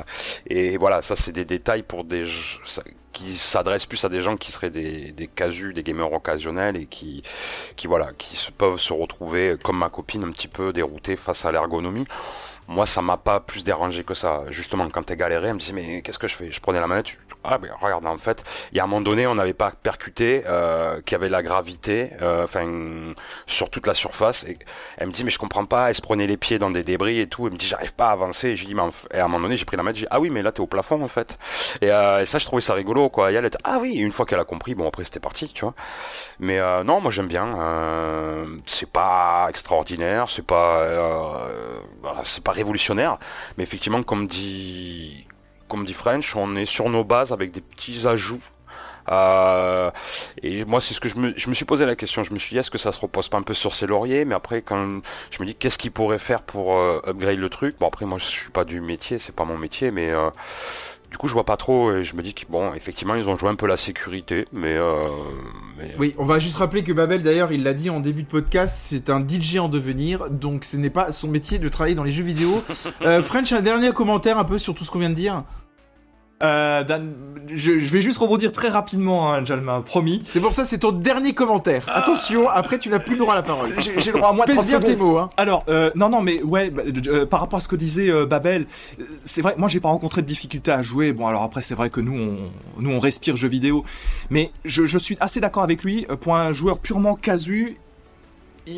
et 0.46 0.76
voilà, 0.76 1.00
ça 1.00 1.16
c'est 1.16 1.32
des 1.32 1.46
détails 1.46 1.82
pour 1.82 2.04
des 2.04 2.26
ça, 2.66 2.82
qui 3.12 3.38
s'adressent 3.38 3.86
plus 3.86 4.04
à 4.04 4.10
des 4.10 4.20
gens 4.20 4.36
qui 4.36 4.52
seraient 4.52 4.70
des, 4.70 5.12
des 5.12 5.26
casus, 5.26 5.72
des 5.72 5.82
gamers 5.82 6.12
occasionnels 6.12 6.76
et 6.76 6.86
qui, 6.86 7.22
qui 7.76 7.86
voilà, 7.86 8.10
qui 8.18 8.36
se, 8.36 8.50
peuvent 8.50 8.78
se 8.78 8.92
retrouver 8.92 9.56
comme 9.62 9.78
ma 9.78 9.88
copine 9.88 10.22
un 10.24 10.30
petit 10.30 10.48
peu 10.48 10.72
déroutés 10.72 11.16
face 11.16 11.46
à 11.46 11.52
l'ergonomie 11.52 12.06
moi 12.68 12.86
ça 12.86 13.02
m'a 13.02 13.16
pas 13.16 13.40
plus 13.40 13.64
dérangé 13.64 14.04
que 14.04 14.14
ça. 14.14 14.42
Justement 14.50 14.88
quand 14.90 15.02
t'es 15.02 15.16
galéré 15.16 15.48
elle 15.48 15.54
me 15.54 15.58
disait 15.58 15.72
mais 15.72 16.02
qu'est-ce 16.02 16.18
que 16.18 16.28
je 16.28 16.36
fais? 16.36 16.50
Je 16.50 16.60
prenais 16.60 16.80
la 16.80 16.86
manette 16.86 17.18
ah 17.44 17.56
ben 17.56 17.70
regarde 17.80 18.04
en 18.04 18.18
fait 18.18 18.42
il 18.72 18.78
y 18.78 18.80
a 18.80 18.84
un 18.84 18.86
moment 18.86 19.00
donné 19.00 19.26
on 19.26 19.36
n'avait 19.36 19.54
pas 19.54 19.70
percuté 19.70 20.42
euh, 20.46 21.00
qu'il 21.02 21.12
y 21.12 21.14
avait 21.14 21.28
la 21.28 21.42
gravité 21.42 22.10
euh, 22.20 22.44
enfin 22.44 23.14
sur 23.46 23.70
toute 23.70 23.86
la 23.86 23.94
surface. 23.94 24.44
Et 24.44 24.58
elle 24.96 25.08
me 25.08 25.12
dit 25.12 25.24
mais 25.24 25.30
je 25.30 25.38
comprends 25.38 25.64
pas. 25.64 25.88
Elle 25.88 25.94
se 25.94 26.02
prenait 26.02 26.26
les 26.26 26.36
pieds 26.36 26.58
dans 26.58 26.70
des 26.70 26.82
débris 26.82 27.20
et 27.20 27.26
tout. 27.26 27.46
Elle 27.46 27.54
me 27.54 27.58
dit 27.58 27.66
j'arrive 27.66 27.94
pas 27.94 28.08
à 28.08 28.12
avancer. 28.12 28.48
Et 28.48 28.56
je 28.56 28.66
dis 28.66 28.74
mais 28.74 28.82
et 29.12 29.18
à 29.18 29.24
un 29.24 29.28
moment 29.28 29.44
donné 29.44 29.56
j'ai 29.56 29.64
pris 29.64 29.76
la 29.76 29.82
manette 29.82 29.96
j'ai 29.96 30.06
ah 30.10 30.20
oui 30.20 30.30
mais 30.30 30.42
là 30.42 30.52
t'es 30.52 30.60
au 30.60 30.66
plafond 30.66 31.02
en 31.02 31.08
fait. 31.08 31.38
Et, 31.80 31.90
euh, 31.90 32.24
ça 32.26 32.38
je 32.38 32.44
trouvais 32.44 32.62
ça 32.62 32.74
rigolo 32.74 33.08
quoi. 33.08 33.32
Et 33.32 33.34
elle 33.34 33.44
était 33.44 33.58
ah 33.64 33.78
oui 33.80 33.94
une 33.94 34.12
fois 34.12 34.26
qu'elle 34.26 34.40
a 34.40 34.44
compris 34.44 34.74
bon 34.74 34.86
après 34.86 35.04
c'était 35.04 35.20
parti 35.20 35.48
tu 35.48 35.64
vois. 35.64 35.74
Mais 36.38 36.58
euh, 36.58 36.84
non 36.84 37.00
moi 37.00 37.10
j'aime 37.10 37.28
bien 37.28 37.48
c'est 38.66 38.90
pas 38.90 39.46
extraordinaire 39.48 40.30
c'est 40.30 40.44
pas 40.44 40.80
euh, 40.80 41.80
c'est 42.24 42.44
pas 42.44 42.52
révolutionnaire 42.58 43.18
mais 43.56 43.64
effectivement 43.64 44.02
comme 44.02 44.26
dit 44.26 45.26
comme 45.68 45.84
dit 45.84 45.92
French, 45.92 46.34
on 46.34 46.56
est 46.56 46.66
sur 46.66 46.88
nos 46.88 47.04
bases 47.04 47.32
avec 47.32 47.52
des 47.52 47.60
petits 47.60 48.06
ajouts. 48.06 48.42
Euh, 49.10 49.90
et 50.42 50.64
moi, 50.64 50.80
c'est 50.80 50.92
ce 50.92 51.00
que 51.00 51.08
je 51.08 51.16
me, 51.16 51.32
je 51.36 51.48
me 51.48 51.54
suis 51.54 51.64
posé 51.64 51.86
la 51.86 51.96
question. 51.96 52.22
Je 52.24 52.32
me 52.32 52.38
suis 52.38 52.54
dit, 52.54 52.58
est-ce 52.58 52.70
que 52.70 52.78
ça 52.78 52.92
se 52.92 53.00
repose 53.00 53.28
pas 53.28 53.38
un 53.38 53.42
peu 53.42 53.54
sur 53.54 53.74
ses 53.74 53.86
lauriers? 53.86 54.24
Mais 54.24 54.34
après, 54.34 54.62
quand 54.62 55.00
je 55.30 55.42
me 55.42 55.46
dis, 55.46 55.54
qu'est-ce 55.54 55.78
qu'il 55.78 55.92
pourrait 55.92 56.18
faire 56.18 56.42
pour 56.42 56.76
euh, 56.76 57.00
upgrade 57.06 57.38
le 57.38 57.48
truc? 57.48 57.76
Bon, 57.78 57.86
après, 57.86 58.06
moi, 58.06 58.18
je 58.18 58.24
suis 58.24 58.50
pas 58.50 58.64
du 58.64 58.80
métier, 58.80 59.18
c'est 59.18 59.34
pas 59.34 59.44
mon 59.44 59.56
métier, 59.56 59.90
mais 59.90 60.10
euh, 60.10 60.30
du 61.10 61.16
coup, 61.16 61.26
je 61.26 61.32
vois 61.32 61.44
pas 61.44 61.56
trop 61.56 61.92
et 61.92 62.04
je 62.04 62.14
me 62.16 62.22
dis 62.22 62.34
que 62.34 62.44
bon, 62.48 62.74
effectivement, 62.74 63.14
ils 63.14 63.28
ont 63.28 63.36
joué 63.36 63.48
un 63.48 63.54
peu 63.54 63.66
la 63.66 63.76
sécurité, 63.76 64.44
mais, 64.52 64.76
euh, 64.76 65.02
mais... 65.78 65.94
oui, 65.98 66.14
on 66.18 66.24
va 66.24 66.38
juste 66.38 66.56
rappeler 66.56 66.84
que 66.84 66.92
Babel, 66.92 67.22
d'ailleurs, 67.22 67.50
il 67.50 67.62
l'a 67.62 67.72
dit 67.72 67.88
en 67.88 68.00
début 68.00 68.24
de 68.24 68.28
podcast, 68.28 68.76
c'est 68.78 69.08
un 69.08 69.26
DJ 69.26 69.56
en 69.56 69.68
devenir, 69.68 70.28
donc 70.30 70.64
ce 70.64 70.76
n'est 70.76 70.90
pas 70.90 71.12
son 71.12 71.28
métier 71.28 71.58
de 71.58 71.68
travailler 71.68 71.94
dans 71.94 72.04
les 72.04 72.10
jeux 72.10 72.24
vidéo. 72.24 72.62
euh, 73.02 73.22
French, 73.22 73.52
un 73.52 73.62
dernier 73.62 73.92
commentaire 73.92 74.38
un 74.38 74.44
peu 74.44 74.58
sur 74.58 74.74
tout 74.74 74.84
ce 74.84 74.90
qu'on 74.90 74.98
vient 74.98 75.10
de 75.10 75.14
dire. 75.14 75.44
Euh, 76.42 76.84
Dan, 76.84 77.14
je, 77.48 77.78
je, 77.80 77.92
vais 77.92 78.00
juste 78.00 78.18
rebondir 78.18 78.52
très 78.52 78.68
rapidement, 78.68 79.32
hein, 79.32 79.44
Jalma, 79.44 79.80
promis. 79.80 80.20
C'est 80.22 80.40
pour 80.40 80.54
ça, 80.54 80.64
c'est 80.64 80.78
ton 80.78 80.92
dernier 80.92 81.32
commentaire. 81.32 81.84
Ah. 81.88 81.98
Attention, 81.98 82.48
après 82.48 82.78
tu 82.78 82.88
n'as 82.90 83.00
plus 83.00 83.12
le 83.12 83.18
droit 83.18 83.34
à 83.34 83.36
la 83.38 83.42
parole. 83.42 83.74
J'ai 83.78 84.12
le 84.12 84.18
droit 84.18 84.30
à 84.30 84.32
moi 84.32 84.46
de 84.46 84.52
30 84.52 84.66
bien 84.66 84.80
tes 84.80 84.94
mots. 84.94 85.18
Hein. 85.18 85.30
Alors, 85.36 85.64
euh, 85.68 85.90
non, 85.96 86.08
non, 86.08 86.22
mais 86.22 86.40
ouais, 86.42 86.70
bah, 86.70 86.82
euh, 87.08 87.26
par 87.26 87.40
rapport 87.40 87.58
à 87.58 87.60
ce 87.60 87.66
que 87.68 87.76
disait 87.76 88.10
euh, 88.10 88.24
Babel, 88.24 88.66
c'est 89.24 89.42
vrai, 89.42 89.54
moi 89.58 89.68
j'ai 89.68 89.80
pas 89.80 89.88
rencontré 89.88 90.22
de 90.22 90.26
difficultés 90.26 90.70
à 90.70 90.82
jouer. 90.82 91.12
Bon, 91.12 91.26
alors 91.26 91.42
après 91.42 91.62
c'est 91.62 91.74
vrai 91.74 91.90
que 91.90 92.00
nous 92.00 92.16
on, 92.16 92.80
nous 92.80 92.90
on 92.90 93.00
respire 93.00 93.34
jeux 93.34 93.48
vidéo, 93.48 93.84
mais 94.30 94.52
je, 94.64 94.86
je 94.86 94.98
suis 94.98 95.16
assez 95.20 95.40
d'accord 95.40 95.64
avec 95.64 95.82
lui. 95.82 96.06
Pour 96.20 96.36
un 96.36 96.52
joueur 96.52 96.78
purement 96.78 97.14
casu, 97.14 97.78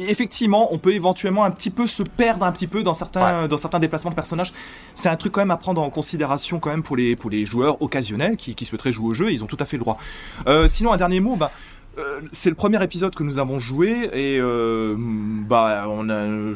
effectivement, 0.08 0.72
on 0.72 0.78
peut 0.78 0.92
éventuellement 0.92 1.44
un 1.44 1.50
petit 1.50 1.70
peu 1.70 1.86
se 1.86 2.02
perdre 2.02 2.44
un 2.44 2.52
petit 2.52 2.66
peu 2.66 2.82
dans 2.82 2.94
certains, 2.94 3.42
ouais. 3.42 3.48
dans 3.48 3.58
certains 3.58 3.80
déplacements 3.80 4.10
de 4.10 4.16
personnages. 4.16 4.52
C'est 4.94 5.08
un 5.08 5.16
truc 5.16 5.32
quand 5.32 5.40
même 5.40 5.50
à 5.50 5.56
prendre 5.56 5.82
en 5.82 5.90
considération 5.90 6.58
quand 6.58 6.70
même 6.70 6.82
pour 6.82 6.96
les, 6.96 7.16
pour 7.16 7.30
les 7.30 7.44
joueurs 7.44 7.80
occasionnels 7.82 8.36
qui, 8.36 8.54
qui 8.54 8.64
souhaiteraient 8.64 8.92
jouer 8.92 9.08
au 9.08 9.14
jeu. 9.14 9.32
Ils 9.32 9.42
ont 9.44 9.46
tout 9.46 9.58
à 9.60 9.64
fait 9.64 9.76
le 9.76 9.82
droit. 9.82 9.98
Euh, 10.46 10.68
sinon, 10.68 10.92
un 10.92 10.96
dernier 10.96 11.20
mot, 11.20 11.36
bah, 11.36 11.50
euh, 11.98 12.20
c'est 12.30 12.50
le 12.50 12.56
premier 12.56 12.82
épisode 12.84 13.14
que 13.14 13.24
nous 13.24 13.40
avons 13.40 13.58
joué 13.58 14.08
et 14.12 14.38
euh, 14.38 14.94
bah 14.96 15.86
on 15.88 16.08
a 16.08 16.54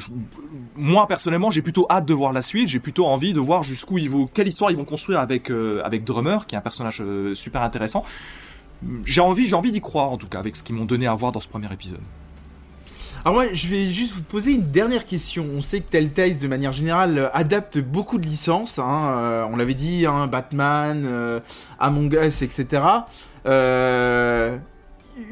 moi 0.76 1.08
personnellement 1.08 1.50
j'ai 1.50 1.60
plutôt 1.60 1.86
hâte 1.90 2.06
de 2.06 2.14
voir 2.14 2.32
la 2.32 2.40
suite 2.40 2.68
j'ai 2.68 2.78
plutôt 2.78 3.06
envie 3.06 3.32
de 3.32 3.40
voir 3.40 3.64
jusqu'où 3.64 3.98
ils 3.98 4.08
vont 4.08 4.28
quelle 4.28 4.46
histoire 4.46 4.70
ils 4.70 4.76
vont 4.76 4.84
construire 4.84 5.18
avec 5.18 5.50
euh, 5.50 5.82
avec 5.84 6.04
Drummer 6.04 6.46
qui 6.46 6.54
est 6.54 6.58
un 6.58 6.60
personnage 6.60 7.02
super 7.34 7.62
intéressant 7.62 8.04
j'ai 9.04 9.20
envie 9.20 9.48
j'ai 9.48 9.56
envie 9.56 9.72
d'y 9.72 9.80
croire 9.80 10.12
en 10.12 10.18
tout 10.18 10.28
cas 10.28 10.38
avec 10.38 10.54
ce 10.54 10.62
qu'ils 10.62 10.76
m'ont 10.76 10.84
donné 10.84 11.08
à 11.08 11.14
voir 11.14 11.32
dans 11.32 11.40
ce 11.40 11.48
premier 11.48 11.72
épisode 11.72 12.00
alors 13.24 13.36
moi, 13.36 13.46
je 13.54 13.68
vais 13.68 13.86
juste 13.86 14.12
vous 14.12 14.22
poser 14.22 14.52
une 14.52 14.70
dernière 14.70 15.06
question. 15.06 15.46
On 15.56 15.62
sait 15.62 15.80
que 15.80 15.88
Telltale, 15.88 16.36
de 16.36 16.46
manière 16.46 16.72
générale, 16.72 17.30
adapte 17.32 17.78
beaucoup 17.78 18.18
de 18.18 18.26
licences. 18.26 18.78
Hein. 18.78 19.14
Euh, 19.16 19.46
on 19.50 19.56
l'avait 19.56 19.72
dit, 19.72 20.04
hein, 20.04 20.26
Batman, 20.26 21.04
euh, 21.06 21.40
Among 21.80 22.12
Us, 22.12 22.42
etc. 22.42 22.82
Euh, 23.46 24.58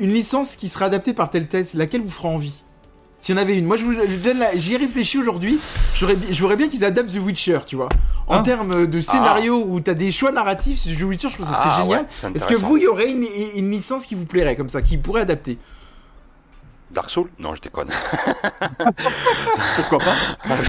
une 0.01 0.11
licence 0.11 0.57
qui 0.57 0.71
sera 0.71 0.87
adaptée 0.87 1.13
par 1.13 1.29
Telltale, 1.29 1.67
laquelle 1.75 2.01
vous 2.01 2.09
fera 2.09 2.31
envie? 2.31 2.65
S'il 3.21 3.35
y 3.35 3.39
en 3.39 3.43
avait 3.43 3.59
une. 3.59 3.67
Moi, 3.67 3.77
je 3.77 3.85
vous 3.85 3.93
donne 4.25 4.39
la... 4.39 4.57
j'y 4.57 4.73
ai 4.73 4.79
réfléchi 4.79 5.19
aujourd'hui. 5.19 5.59
J'aurais 6.31 6.57
bien 6.57 6.69
qu'ils 6.69 6.85
adaptent 6.87 7.13
The 7.13 7.21
Witcher, 7.23 7.59
tu 7.67 7.77
vois. 7.77 7.91
En 8.27 8.39
ah. 8.39 8.43
termes 8.43 8.87
de 8.87 9.01
scénario 9.03 9.63
ah. 9.63 9.71
où 9.71 9.81
t'as 9.81 9.95
des 9.95 10.11
choix 10.11 10.33
narratifs, 10.33 10.83
The 10.85 11.03
Witcher, 11.03 11.29
je 11.29 11.35
trouve 11.35 11.47
que 11.47 11.53
ça 11.53 11.59
serait 11.59 11.75
ah, 11.75 11.83
génial. 11.83 12.07
Ouais, 12.23 12.31
Est-ce 12.37 12.47
que 12.47 12.55
vous, 12.55 12.79
il 12.79 12.85
y 12.85 12.87
aurait 12.87 13.11
une, 13.11 13.27
une 13.55 13.71
licence 13.71 14.07
qui 14.07 14.15
vous 14.15 14.25
plairait 14.25 14.57
comme 14.57 14.71
ça, 14.71 14.81
qui 14.81 14.97
pourrait 14.97 15.21
adapter? 15.21 15.59
Dark 16.93 17.11
Souls? 17.11 17.31
Non, 17.39 17.55
je 17.55 17.61
déconne. 17.61 17.89
Pourquoi 19.77 19.99
pas? 19.99 20.15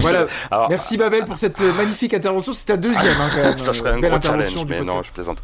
Voilà. 0.00 0.26
Alors, 0.50 0.68
Merci 0.70 0.96
Babel 0.96 1.24
pour 1.24 1.38
cette 1.38 1.60
magnifique 1.60 2.14
intervention. 2.14 2.52
C'est 2.52 2.66
ta 2.66 2.76
deuxième, 2.76 3.20
hein, 3.20 3.30
quand 3.34 3.42
même. 3.42 3.58
Ça 3.64 3.74
serait 3.74 3.90
un 3.90 4.00
gros 4.00 4.20
challenge, 4.20 4.66
mais 4.68 4.82
non, 4.82 5.02
je 5.02 5.12
plaisante. 5.12 5.42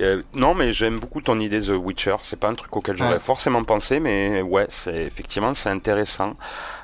Euh, 0.00 0.22
non, 0.34 0.54
mais 0.54 0.72
j'aime 0.72 0.98
beaucoup 0.98 1.20
ton 1.20 1.40
idée 1.40 1.60
The 1.60 1.70
Witcher. 1.70 2.16
C'est 2.22 2.38
pas 2.38 2.48
un 2.48 2.54
truc 2.54 2.76
auquel 2.76 2.96
j'aurais 2.96 3.14
ouais. 3.14 3.18
forcément 3.18 3.64
pensé, 3.64 4.00
mais 4.00 4.42
ouais, 4.42 4.66
c'est 4.68 5.02
effectivement 5.02 5.54
c'est 5.54 5.70
intéressant. 5.70 6.36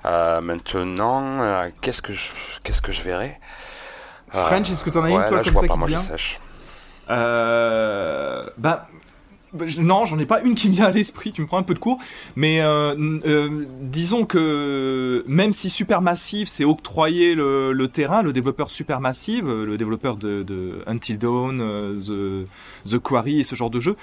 Euh, 0.06 0.40
maintenant, 0.40 1.40
euh, 1.40 1.68
qu'est-ce 1.80 2.02
que 2.02 2.12
je, 2.12 2.30
qu'est-ce 2.62 2.82
que 2.82 2.92
je 2.92 3.02
verrais 3.02 3.40
French, 4.30 4.70
est-ce 4.70 4.82
que 4.82 4.90
t'en 4.90 5.04
as 5.04 5.10
ouais, 5.10 5.14
une 5.14 5.24
toi 5.26 5.36
là, 5.36 5.42
comme 5.42 5.44
je 5.44 5.50
vois 5.52 5.62
ça 5.62 5.68
pas, 5.68 5.74
qui 5.74 5.78
moi, 5.78 5.88
vient? 5.88 6.00
je 6.00 6.06
sèche. 6.06 6.38
Euh, 7.10 8.48
bah, 8.56 8.88
non, 9.78 10.04
j'en 10.04 10.18
ai 10.18 10.26
pas 10.26 10.42
une 10.42 10.54
qui 10.54 10.68
me 10.68 10.74
vient 10.74 10.86
à 10.86 10.90
l'esprit, 10.90 11.32
tu 11.32 11.42
me 11.42 11.46
prends 11.46 11.58
un 11.58 11.62
peu 11.62 11.74
de 11.74 11.78
cours, 11.78 11.98
mais 12.36 12.60
euh, 12.60 12.94
euh, 13.26 13.66
disons 13.80 14.24
que 14.24 15.24
même 15.26 15.52
si 15.52 15.70
Supermassive 15.70 16.48
s'est 16.48 16.64
octroyé 16.64 17.34
le, 17.34 17.72
le, 17.72 17.88
terrain, 17.88 18.22
le 18.22 18.32
développeur 18.32 18.70
Supermassive, 18.70 19.48
le 19.48 19.76
développeur 19.76 20.16
de, 20.16 20.42
de 20.42 20.82
Until 20.86 21.18
Dawn, 21.18 21.58
The, 21.98 22.46
The 22.88 22.98
Quarry 22.98 23.40
et 23.40 23.42
ce 23.42 23.54
genre 23.54 23.70
de 23.70 23.80
jeu, 23.80 23.96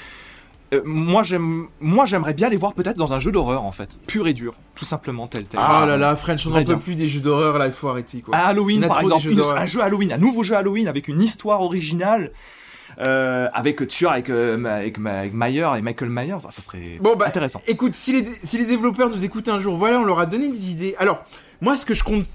euh, 0.74 0.82
moi 0.86 1.22
j'aime 1.24 1.68
moi 1.82 2.06
j'aimerais 2.06 2.34
bien 2.34 2.48
les 2.50 2.56
voir 2.56 2.74
peut-être 2.74 2.96
dans 2.96 3.14
un 3.14 3.20
jeu 3.20 3.32
d'horreur 3.32 3.64
en 3.64 3.74
fait. 3.74 4.00
Pur 4.08 4.28
et 4.28 4.34
dur 4.34 4.54
tout 4.76 4.86
simplement 4.86 5.28
tel 5.28 5.44
tel. 5.44 5.60
Ah 5.62 5.86
là 5.86 5.98
là 5.98 6.16
French 6.16 6.48
on 6.48 6.52
n'en 6.52 6.64
peut 6.64 6.80
plus 6.80 6.96
des 6.96 7.10
jeux 7.10 7.20
d'horreur 7.20 7.58
là 7.58 7.68
il 7.68 7.74
faut 7.74 7.90
arrêter 7.90 8.22
quoi. 8.22 8.36
À 8.36 8.48
Halloween 8.48 8.88
par 8.88 9.02
exemple 9.02 9.28
une, 9.30 9.42
un 9.42 9.66
jeu 9.66 9.82
Halloween 9.82 10.14
un 10.14 10.18
nouveau 10.18 10.44
jeu 10.44 10.56
Halloween 10.56 10.88
avec 10.88 11.10
une 11.10 11.22
histoire 11.22 11.62
originale 11.62 12.32
euh, 13.02 13.50
avec 13.54 13.88
tu 13.88 14.08
avec, 14.08 14.30
euh, 14.30 14.64
avec, 14.66 14.98
avec 15.06 15.34
Mayer 15.34 15.68
et 15.78 15.82
Michael 15.82 16.10
Myers. 16.10 16.40
Ça, 16.40 16.52
ça 16.52 16.62
serait 16.62 16.98
bon, 17.00 17.16
bah, 17.16 17.26
intéressant. 17.28 17.62
écoute 17.68 17.94
si 17.94 18.14
les, 18.14 18.28
si 18.44 18.58
les 18.58 18.66
développeurs 18.66 19.10
nous 19.10 19.24
écoutent 19.24 19.50
un 19.50 19.60
jour 19.60 19.76
voilà 19.76 20.00
on 20.00 20.04
leur 20.06 20.20
a 20.20 20.26
donné 20.26 20.50
des 20.50 20.72
idées. 20.72 20.96
Alors 20.98 21.26
moi, 21.64 21.78
ce 21.78 21.86
que 21.86 21.94
je 21.94 22.04
compte 22.04 22.26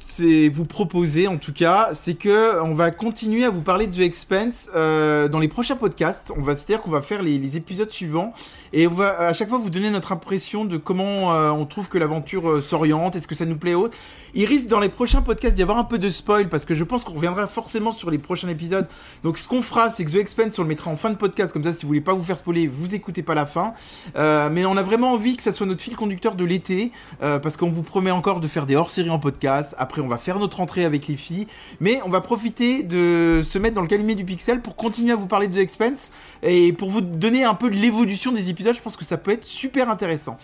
vous 0.52 0.64
proposer, 0.64 1.26
en 1.26 1.36
tout 1.36 1.52
cas, 1.52 1.90
c'est 1.94 2.14
que 2.14 2.62
on 2.62 2.74
va 2.74 2.92
continuer 2.92 3.44
à 3.44 3.50
vous 3.50 3.60
parler 3.60 3.88
de 3.88 3.96
The 3.96 4.00
Expense 4.00 4.70
euh, 4.76 5.26
dans 5.26 5.40
les 5.40 5.48
prochains 5.48 5.74
podcasts. 5.74 6.32
On 6.36 6.42
va, 6.42 6.54
c'est-à-dire 6.54 6.80
qu'on 6.80 6.92
va 6.92 7.02
faire 7.02 7.22
les, 7.22 7.36
les, 7.36 7.56
épisodes 7.56 7.90
suivants 7.90 8.32
et 8.72 8.86
on 8.86 8.90
va 8.90 9.18
à 9.20 9.32
chaque 9.32 9.48
fois 9.48 9.58
vous 9.58 9.70
donner 9.70 9.90
notre 9.90 10.12
impression 10.12 10.64
de 10.64 10.76
comment 10.76 11.34
euh, 11.34 11.50
on 11.50 11.66
trouve 11.66 11.88
que 11.88 11.98
l'aventure 11.98 12.48
euh, 12.48 12.60
s'oriente, 12.60 13.16
est-ce 13.16 13.28
que 13.28 13.34
ça 13.34 13.44
nous 13.44 13.56
plaît 13.56 13.74
autre. 13.74 13.96
Il 14.34 14.44
risque 14.44 14.66
dans 14.66 14.80
les 14.80 14.88
prochains 14.88 15.22
podcasts 15.22 15.54
d'y 15.54 15.62
avoir 15.62 15.78
un 15.78 15.84
peu 15.84 15.98
de 15.98 16.10
spoil 16.10 16.48
parce 16.48 16.66
que 16.66 16.74
je 16.74 16.84
pense 16.84 17.04
qu'on 17.04 17.14
reviendra 17.14 17.46
forcément 17.46 17.92
sur 17.92 18.10
les 18.10 18.18
prochains 18.18 18.48
épisodes. 18.48 18.86
Donc, 19.22 19.38
ce 19.38 19.48
qu'on 19.48 19.62
fera, 19.62 19.88
c'est 19.88 20.04
que 20.04 20.10
The 20.10 20.16
Expense, 20.16 20.58
on 20.58 20.62
le 20.62 20.68
mettra 20.68 20.90
en 20.90 20.96
fin 20.96 21.08
de 21.08 21.14
podcast, 21.14 21.52
comme 21.52 21.64
ça, 21.64 21.72
si 21.72 21.82
vous 21.82 21.88
voulez 21.88 22.02
pas 22.02 22.12
vous 22.12 22.22
faire 22.22 22.36
spoiler, 22.36 22.66
vous 22.66 22.94
écoutez 22.94 23.22
pas 23.22 23.34
la 23.34 23.46
fin. 23.46 23.72
Euh, 24.16 24.50
mais 24.52 24.66
on 24.66 24.76
a 24.76 24.82
vraiment 24.82 25.12
envie 25.12 25.36
que 25.36 25.42
ça 25.42 25.52
soit 25.52 25.66
notre 25.66 25.80
fil 25.80 25.96
conducteur 25.96 26.34
de 26.34 26.44
l'été 26.44 26.92
parce 27.20 27.56
qu'on 27.56 27.70
vous 27.70 27.82
promet 27.82 28.10
encore 28.10 28.40
de 28.40 28.48
faire 28.48 28.66
des 28.66 28.76
hors-séries 28.76 29.10
en 29.10 29.18
podcast. 29.18 29.74
Après, 29.78 30.02
on 30.02 30.08
va 30.08 30.18
faire 30.18 30.38
notre 30.38 30.60
entrée 30.60 30.84
avec 30.84 31.06
les 31.06 31.16
filles. 31.16 31.46
Mais 31.80 32.00
on 32.04 32.10
va 32.10 32.20
profiter 32.20 32.82
de 32.82 33.40
se 33.42 33.58
mettre 33.58 33.74
dans 33.74 33.82
le 33.82 33.88
calumet 33.88 34.14
du 34.14 34.24
pixel 34.24 34.60
pour 34.60 34.76
continuer 34.76 35.12
à 35.12 35.16
vous 35.16 35.26
parler 35.26 35.48
de 35.48 35.54
The 35.54 35.58
Expense 35.58 36.10
et 36.42 36.72
pour 36.74 36.90
vous 36.90 37.00
donner 37.00 37.44
un 37.44 37.54
peu 37.54 37.70
de 37.70 37.76
l'évolution 37.76 38.32
des 38.32 38.50
épisodes. 38.50 38.55
Je 38.58 38.80
pense 38.82 38.96
que 38.96 39.04
ça 39.04 39.18
peut 39.18 39.32
être 39.32 39.44
super 39.44 39.88
intéressant. 39.90 40.38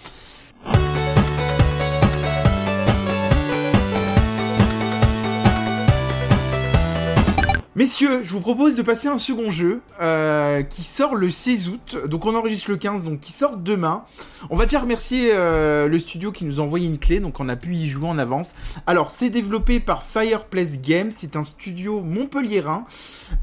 Messieurs, 7.74 8.20
je 8.22 8.28
vous 8.28 8.40
propose 8.40 8.74
de 8.74 8.82
passer 8.82 9.08
un 9.08 9.16
second 9.16 9.50
jeu 9.50 9.80
euh, 10.02 10.60
qui 10.60 10.82
sort 10.82 11.14
le 11.14 11.30
16 11.30 11.70
août. 11.70 11.96
Donc 12.06 12.26
on 12.26 12.36
enregistre 12.36 12.70
le 12.70 12.76
15, 12.76 13.02
donc 13.02 13.20
qui 13.20 13.32
sort 13.32 13.56
demain. 13.56 14.04
On 14.50 14.56
va 14.56 14.66
déjà 14.66 14.80
remercier 14.80 15.30
euh, 15.32 15.88
le 15.88 15.98
studio 15.98 16.32
qui 16.32 16.44
nous 16.44 16.60
a 16.60 16.62
envoyé 16.62 16.86
une 16.86 16.98
clé, 16.98 17.18
donc 17.18 17.40
on 17.40 17.48
a 17.48 17.56
pu 17.56 17.74
y 17.74 17.88
jouer 17.88 18.08
en 18.08 18.18
avance. 18.18 18.50
Alors 18.86 19.10
c'est 19.10 19.30
développé 19.30 19.80
par 19.80 20.02
Fireplace 20.02 20.82
Games, 20.82 21.10
c'est 21.16 21.34
un 21.34 21.44
studio 21.44 22.02
montpelliérain. 22.02 22.84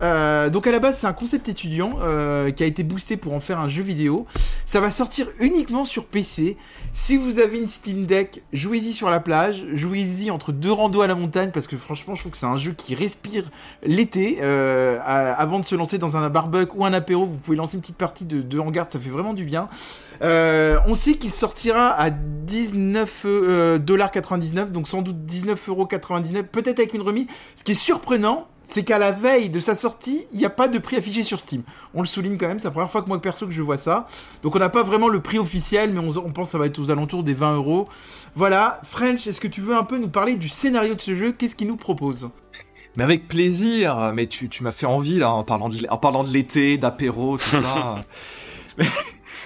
Euh, 0.04 0.52
donc 0.52 0.68
à 0.68 0.72
la 0.72 0.80
base 0.80 1.00
c'est 1.00 1.08
un 1.08 1.14
concept 1.14 1.50
étudiant 1.50 1.98
euh, 2.04 2.52
qui 2.52 2.62
a 2.62 2.68
été 2.68 2.84
boosté 2.84 3.18
pour 3.18 3.34
en 3.34 3.40
faire 3.40 3.58
un 3.58 3.68
jeu 3.68 3.82
vidéo. 3.82 4.28
Ça 4.68 4.80
va 4.80 4.92
sortir 4.92 5.26
uniquement 5.40 5.86
sur 5.86 6.06
PC. 6.06 6.56
Si 6.94 7.18
vous 7.18 7.40
avez 7.40 7.58
une 7.58 7.68
Steam 7.68 8.06
Deck, 8.06 8.44
jouez-y 8.54 8.94
sur 8.94 9.10
la 9.10 9.22
plage, 9.22 9.66
jouez-y 9.74 10.30
entre 10.30 10.52
deux 10.52 10.72
randos 10.72 11.02
à 11.02 11.08
la 11.08 11.16
montagne 11.16 11.50
parce 11.52 11.66
que 11.66 11.78
franchement 11.78 12.14
je 12.14 12.20
trouve 12.20 12.34
que 12.34 12.38
c'est 12.38 12.46
un 12.46 12.58
jeu 12.58 12.74
qui 12.78 12.94
respire 12.94 13.50
l'été. 13.84 14.19
Euh, 14.42 15.00
avant 15.04 15.60
de 15.60 15.66
se 15.66 15.76
lancer 15.76 15.98
dans 15.98 16.18
un 16.18 16.30
barbecue 16.30 16.76
ou 16.76 16.86
un 16.86 16.94
apéro, 16.94 17.26
vous 17.26 17.38
pouvez 17.38 17.58
lancer 17.58 17.76
une 17.76 17.82
petite 17.82 17.98
partie 17.98 18.26
de, 18.26 18.42
de 18.42 18.60
hangar, 18.60 18.88
ça 18.90 19.00
fait 19.00 19.10
vraiment 19.10 19.34
du 19.34 19.46
bien. 19.46 19.70
Euh, 20.22 20.80
on 20.88 20.94
sait 20.94 21.14
qu'il 21.14 21.32
sortira 21.32 21.90
à 21.90 22.10
19 22.10 23.24
euh, 23.26 23.78
dollars 23.78 24.12
99, 24.12 24.72
donc 24.72 24.88
sans 24.88 25.02
doute 25.02 25.26
19 25.26 25.70
euros 25.70 25.86
99, 25.86 26.46
peut-être 26.48 26.80
avec 26.80 26.94
une 26.94 27.02
remise. 27.02 27.28
Ce 27.56 27.64
qui 27.64 27.72
est 27.72 27.76
surprenant, 27.76 28.48
c'est 28.66 28.84
qu'à 28.84 29.00
la 29.00 29.12
veille 29.12 29.50
de 29.50 29.60
sa 29.60 29.76
sortie, 29.76 30.28
il 30.32 30.40
n'y 30.40 30.46
a 30.46 30.50
pas 30.52 30.68
de 30.68 30.78
prix 30.78 30.96
affiché 30.96 31.24
sur 31.24 31.40
Steam. 31.40 31.64
On 31.96 32.02
le 32.02 32.08
souligne 32.08 32.38
quand 32.38 32.48
même, 32.48 32.60
c'est 32.60 32.68
la 32.68 32.72
première 32.72 32.92
fois 32.92 33.02
que 33.02 33.08
moi 33.08 33.20
perso 33.20 33.48
que 33.48 33.52
je 33.52 33.64
vois 33.64 33.78
ça. 33.78 34.06
Donc 34.44 34.56
on 34.56 34.60
n'a 34.60 34.70
pas 34.70 34.84
vraiment 34.84 35.08
le 35.08 35.22
prix 35.22 35.40
officiel, 35.40 35.92
mais 35.92 36.00
on, 36.00 36.10
on 36.18 36.32
pense 36.32 36.50
que 36.50 36.52
ça 36.52 36.58
va 36.60 36.68
être 36.68 36.78
aux 36.78 36.92
alentours 36.92 37.24
des 37.24 37.34
20 37.34 37.56
euros. 37.56 37.88
Voilà, 38.36 38.80
French, 38.84 39.26
est-ce 39.26 39.42
que 39.42 39.48
tu 39.48 39.62
veux 39.62 39.76
un 39.76 39.84
peu 39.84 39.98
nous 39.98 40.10
parler 40.10 40.36
du 40.36 40.50
scénario 40.50 40.94
de 40.94 41.02
ce 41.02 41.16
jeu? 41.16 41.32
Qu'est-ce 41.32 41.56
qu'il 41.56 41.68
nous 41.68 41.78
propose? 41.78 42.30
Mais 43.00 43.04
avec 43.06 43.28
plaisir. 43.28 44.12
Mais 44.14 44.28
tu, 44.28 44.48
tu 44.50 44.62
m'as 44.64 44.72
fait 44.72 44.86
envie 44.86 45.18
là 45.18 45.32
en 45.32 45.44
parlant 45.44 45.70
de, 45.70 45.78
en 45.90 45.98
parlant 45.98 46.24
de 46.24 46.30
l'été, 46.32 46.78
d'apéro, 46.78 47.38
tout 47.38 47.44
ça. 47.44 47.96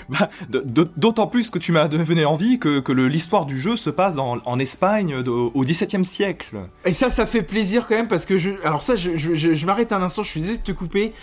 Bah, 0.09 0.27
D'autant 0.49 1.27
plus 1.27 1.49
que 1.49 1.57
tu 1.59 1.71
m'as 1.71 1.87
donné 1.87 2.25
envie 2.25 2.59
que, 2.59 2.79
que 2.81 2.91
l'histoire 2.91 3.45
du 3.45 3.57
jeu 3.57 3.77
se 3.77 3.89
passe 3.89 4.17
en, 4.17 4.39
en 4.43 4.59
Espagne 4.59 5.23
de- 5.23 5.29
au 5.29 5.61
XVIIe 5.63 6.03
siècle. 6.03 6.57
Et 6.83 6.91
ça, 6.91 7.09
ça 7.09 7.25
fait 7.25 7.41
plaisir 7.41 7.87
quand 7.87 7.95
même 7.95 8.09
parce 8.09 8.25
que 8.25 8.37
je. 8.37 8.49
Alors, 8.65 8.83
ça, 8.83 8.97
je, 8.97 9.15
je, 9.15 9.33
je- 9.35 9.53
je 9.53 9.65
m'arrête 9.65 9.93
un 9.93 10.01
instant, 10.03 10.23
je 10.23 10.29
suis 10.29 10.41
désolé 10.41 10.57
de 10.57 10.63
te 10.63 10.73
couper. 10.73 11.13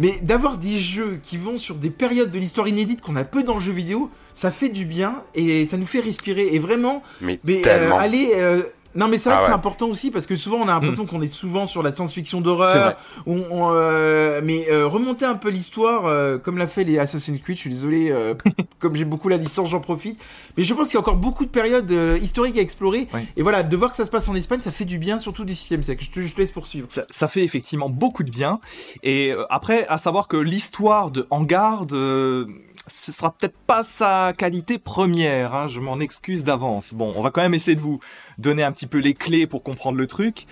Mais 0.00 0.20
d'avoir 0.22 0.58
des 0.58 0.78
jeux 0.78 1.18
qui 1.20 1.36
vont 1.36 1.58
sur 1.58 1.74
des 1.74 1.90
périodes 1.90 2.30
de 2.30 2.38
l'histoire 2.38 2.68
inédite 2.68 3.00
qu'on 3.00 3.16
a 3.16 3.24
peu 3.24 3.42
dans 3.42 3.54
le 3.56 3.60
jeu 3.60 3.72
vidéo, 3.72 4.08
ça 4.34 4.52
fait 4.52 4.68
du 4.68 4.84
bien 4.84 5.16
et 5.34 5.66
ça 5.66 5.76
nous 5.76 5.86
fait 5.86 5.98
respirer. 5.98 6.50
Et 6.52 6.60
vraiment, 6.60 7.02
Mais, 7.20 7.40
mais 7.42 7.58
euh, 7.58 7.62
tellement. 7.62 7.98
allez. 7.98 8.30
euh, 8.36 8.62
non 8.98 9.08
mais 9.08 9.16
c'est 9.16 9.28
vrai 9.28 9.38
Ah 9.38 9.42
que 9.44 9.46
c'est 9.46 9.54
important 9.54 9.86
aussi 9.86 10.10
parce 10.10 10.26
que 10.26 10.36
souvent 10.36 10.58
on 10.58 10.64
a 10.64 10.74
l'impression 10.74 11.06
qu'on 11.06 11.22
est 11.22 11.28
souvent 11.28 11.66
sur 11.66 11.82
la 11.82 11.92
science-fiction 11.92 12.40
d'horreur. 12.40 12.96
On, 13.26 13.42
on, 13.50 13.70
euh, 13.72 14.40
mais 14.44 14.66
euh, 14.70 14.86
remonter 14.86 15.24
un 15.24 15.36
peu 15.36 15.48
l'histoire 15.48 16.06
euh, 16.06 16.36
comme 16.38 16.58
l'a 16.58 16.66
fait 16.66 16.84
les 16.84 16.98
Assassin's 16.98 17.40
Creed. 17.40 17.56
Je 17.56 17.60
suis 17.60 17.70
désolé, 17.70 18.10
euh, 18.10 18.34
comme 18.78 18.94
j'ai 18.96 19.04
beaucoup 19.04 19.28
la 19.28 19.36
licence, 19.36 19.70
j'en 19.70 19.80
profite. 19.80 20.20
Mais 20.56 20.62
je 20.64 20.74
pense 20.74 20.88
qu'il 20.88 20.94
y 20.94 20.96
a 20.96 21.00
encore 21.00 21.16
beaucoup 21.16 21.44
de 21.44 21.50
périodes 21.50 21.90
euh, 21.90 22.18
historiques 22.20 22.58
à 22.58 22.60
explorer. 22.60 23.08
Ouais. 23.14 23.26
Et 23.36 23.42
voilà, 23.42 23.62
de 23.62 23.76
voir 23.76 23.90
que 23.90 23.96
ça 23.96 24.04
se 24.04 24.10
passe 24.10 24.28
en 24.28 24.34
Espagne, 24.34 24.60
ça 24.60 24.72
fait 24.72 24.84
du 24.84 24.98
bien, 24.98 25.18
surtout 25.18 25.44
du 25.44 25.54
6 25.54 25.82
siècle. 25.82 26.04
Je 26.04 26.10
te, 26.10 26.26
je 26.26 26.34
te 26.34 26.40
laisse 26.40 26.52
poursuivre. 26.52 26.86
Ça, 26.90 27.04
ça 27.10 27.28
fait 27.28 27.44
effectivement 27.44 27.88
beaucoup 27.88 28.24
de 28.24 28.30
bien. 28.30 28.60
Et 29.02 29.30
euh, 29.32 29.44
après, 29.50 29.86
à 29.88 29.98
savoir 29.98 30.28
que 30.28 30.36
l'histoire 30.36 31.10
de 31.10 31.26
Hangar, 31.30 31.84
euh, 31.92 32.46
ce 32.88 33.12
sera 33.12 33.32
peut-être 33.32 33.56
pas 33.66 33.82
sa 33.82 34.32
qualité 34.36 34.78
première. 34.78 35.54
Hein, 35.54 35.68
je 35.68 35.80
m'en 35.80 36.00
excuse 36.00 36.44
d'avance. 36.44 36.94
Bon, 36.94 37.12
on 37.16 37.22
va 37.22 37.30
quand 37.30 37.42
même 37.42 37.54
essayer 37.54 37.76
de 37.76 37.80
vous 37.80 38.00
donner 38.38 38.62
un 38.62 38.72
petit 38.72 38.86
peu 38.86 38.98
les 38.98 39.14
clés 39.14 39.46
pour 39.46 39.62
comprendre 39.62 39.98
le 39.98 40.06
truc. 40.06 40.46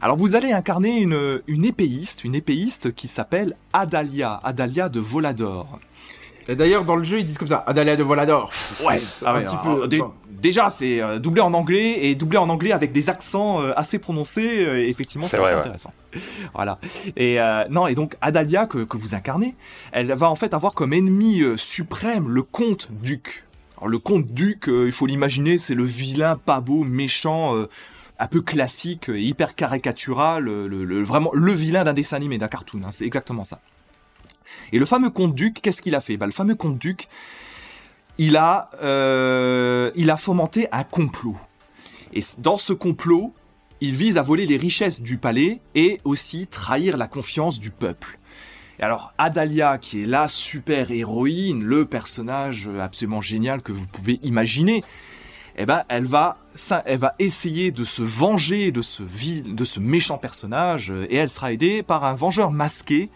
Alors 0.00 0.16
vous 0.16 0.34
allez 0.34 0.52
incarner 0.52 1.00
une 1.00 1.64
épéiste, 1.64 2.24
une 2.24 2.34
épéiste 2.34 2.92
qui 2.92 3.06
s'appelle 3.06 3.56
Adalia, 3.72 4.40
Adalia 4.42 4.88
de 4.88 4.98
Volador. 4.98 5.78
Et 6.48 6.56
d'ailleurs, 6.56 6.84
dans 6.84 6.96
le 6.96 7.02
jeu, 7.04 7.18
ils 7.20 7.26
disent 7.26 7.38
comme 7.38 7.48
ça, 7.48 7.62
Adalia 7.66 7.96
de 7.96 8.02
Volador. 8.02 8.50
Ouais, 8.84 9.00
Un 9.24 9.42
petit 9.42 9.56
peu, 9.62 9.68
alors, 9.70 9.88
dé- 9.88 10.00
enfin. 10.00 10.12
déjà 10.30 10.70
c'est 10.70 11.00
euh, 11.00 11.18
doublé 11.18 11.40
en 11.40 11.52
anglais 11.54 12.04
et 12.06 12.14
doublé 12.14 12.38
en 12.38 12.48
anglais 12.48 12.72
avec 12.72 12.92
des 12.92 13.08
accents 13.10 13.60
euh, 13.62 13.72
assez 13.76 13.98
prononcés. 13.98 14.64
euh, 14.66 14.86
effectivement, 14.88 15.26
C'est 15.26 15.36
c'est 15.36 15.42
assez 15.42 15.52
vrai, 15.52 15.54
ouais. 15.54 15.60
intéressant. 15.60 15.90
Voilà. 16.54 16.78
Et 17.16 17.40
euh, 17.40 17.64
non, 17.70 17.86
et 17.86 17.94
donc 17.94 18.16
Adalia 18.20 18.66
que, 18.66 18.78
que 18.84 18.96
vous 18.96 19.14
incarnez, 19.14 19.54
elle 19.92 20.12
va 20.12 20.28
en 20.30 20.34
fait 20.34 20.52
avoir 20.54 20.74
comme 20.74 20.92
ennemi 20.92 21.42
suprême 21.56 22.28
le 22.28 22.42
comte 22.42 22.88
duc. 22.90 23.44
Alors 23.78 23.88
le 23.88 23.98
comte 23.98 24.26
duc, 24.26 24.68
euh, 24.68 24.84
il 24.86 24.92
faut 24.92 25.06
l'imaginer, 25.06 25.58
c'est 25.58 25.74
le 25.74 25.84
vilain 25.84 26.36
pas 26.36 26.60
beau, 26.60 26.84
méchant. 26.84 27.56
euh, 27.56 27.68
un 28.18 28.28
peu 28.28 28.40
classique, 28.40 29.10
hyper 29.12 29.56
caricatural, 29.56 30.44
le, 30.44 30.68
le- 30.68 31.02
vraiment 31.02 31.30
le 31.34 31.52
vilain 31.52 31.82
d'un 31.82 31.92
dessin 31.94 32.16
animé, 32.18 32.38
d'un 32.38 32.46
cartoon, 32.46 32.80
hein, 32.84 32.90
c'est 32.92 33.04
exactement 33.04 33.42
ça. 33.42 33.58
Et 34.72 34.78
le 34.78 34.84
fameux 34.86 35.10
comte 35.10 35.34
duc, 35.34 35.60
qu'est-ce 35.62 35.82
qu'il 35.82 35.94
a 35.94 36.00
fait? 36.00 36.16
Bah, 36.16 36.26
Le 36.26 36.32
fameux 36.32 36.54
comte 36.54 36.78
duc, 36.78 37.08
il 38.18 38.36
a, 38.36 38.70
euh, 38.82 39.90
il 39.94 40.10
a 40.10 40.16
fomenté 40.16 40.68
un 40.72 40.84
complot. 40.84 41.36
Et 42.12 42.20
dans 42.38 42.58
ce 42.58 42.72
complot, 42.72 43.32
il 43.80 43.94
vise 43.94 44.18
à 44.18 44.22
voler 44.22 44.46
les 44.46 44.56
richesses 44.56 45.00
du 45.00 45.18
palais 45.18 45.60
et 45.74 46.00
aussi 46.04 46.46
trahir 46.46 46.96
la 46.96 47.08
confiance 47.08 47.58
du 47.58 47.70
peuple. 47.70 48.18
Et 48.78 48.82
alors, 48.82 49.12
Adalia, 49.18 49.78
qui 49.78 50.02
est 50.02 50.06
la 50.06 50.28
super 50.28 50.90
héroïne, 50.90 51.62
le 51.62 51.84
personnage 51.84 52.68
absolument 52.80 53.20
génial 53.20 53.62
que 53.62 53.72
vous 53.72 53.86
pouvez 53.86 54.18
imaginer, 54.22 54.82
eh 55.56 55.66
ben, 55.66 55.82
elle 55.88 56.04
va, 56.04 56.38
elle 56.86 56.98
va 56.98 57.14
essayer 57.18 57.70
de 57.70 57.84
se 57.84 58.02
venger 58.02 58.72
de 58.72 58.82
ce 58.82 59.02
de 59.02 59.64
ce 59.64 59.80
méchant 59.80 60.18
personnage, 60.18 60.92
et 61.10 61.16
elle 61.16 61.30
sera 61.30 61.52
aidée 61.52 61.82
par 61.82 62.04
un 62.04 62.14
vengeur 62.14 62.50
masqué 62.50 63.10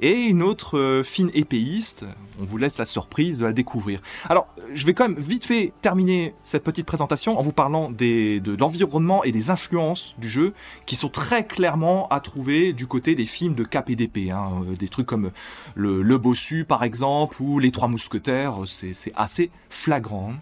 et 0.00 0.12
une 0.12 0.42
autre 0.42 0.78
euh, 0.78 1.02
fine 1.02 1.30
épéiste. 1.34 2.04
On 2.40 2.44
vous 2.44 2.58
laisse 2.58 2.78
la 2.78 2.84
surprise 2.84 3.38
de 3.38 3.46
la 3.46 3.52
découvrir. 3.52 4.00
Alors, 4.28 4.48
euh, 4.58 4.62
je 4.74 4.84
vais 4.86 4.94
quand 4.94 5.08
même 5.08 5.18
vite 5.18 5.44
fait 5.44 5.72
terminer 5.82 6.34
cette 6.42 6.64
petite 6.64 6.86
présentation 6.86 7.38
en 7.38 7.42
vous 7.42 7.52
parlant 7.52 7.90
de 7.90 8.56
l'environnement 8.58 9.24
et 9.24 9.32
des 9.32 9.50
influences 9.50 10.14
du 10.18 10.28
jeu 10.28 10.52
qui 10.86 10.96
sont 10.96 11.08
très 11.08 11.46
clairement 11.46 12.08
à 12.08 12.20
trouver 12.20 12.72
du 12.72 12.86
côté 12.86 13.14
des 13.14 13.24
films 13.24 13.54
de 13.54 13.64
d'épée. 13.94 14.30
Hein. 14.30 14.50
Euh, 14.68 14.76
Des 14.76 14.88
trucs 14.88 15.06
comme 15.06 15.30
le, 15.74 16.02
le 16.02 16.18
Bossu, 16.18 16.64
par 16.64 16.82
exemple, 16.82 17.40
ou 17.40 17.58
Les 17.58 17.70
Trois 17.70 17.88
Mousquetaires. 17.88 18.54
C'est 18.66 18.92
c'est 18.92 19.12
assez 19.16 19.50
flagrant. 19.70 20.32
hein. 20.32 20.38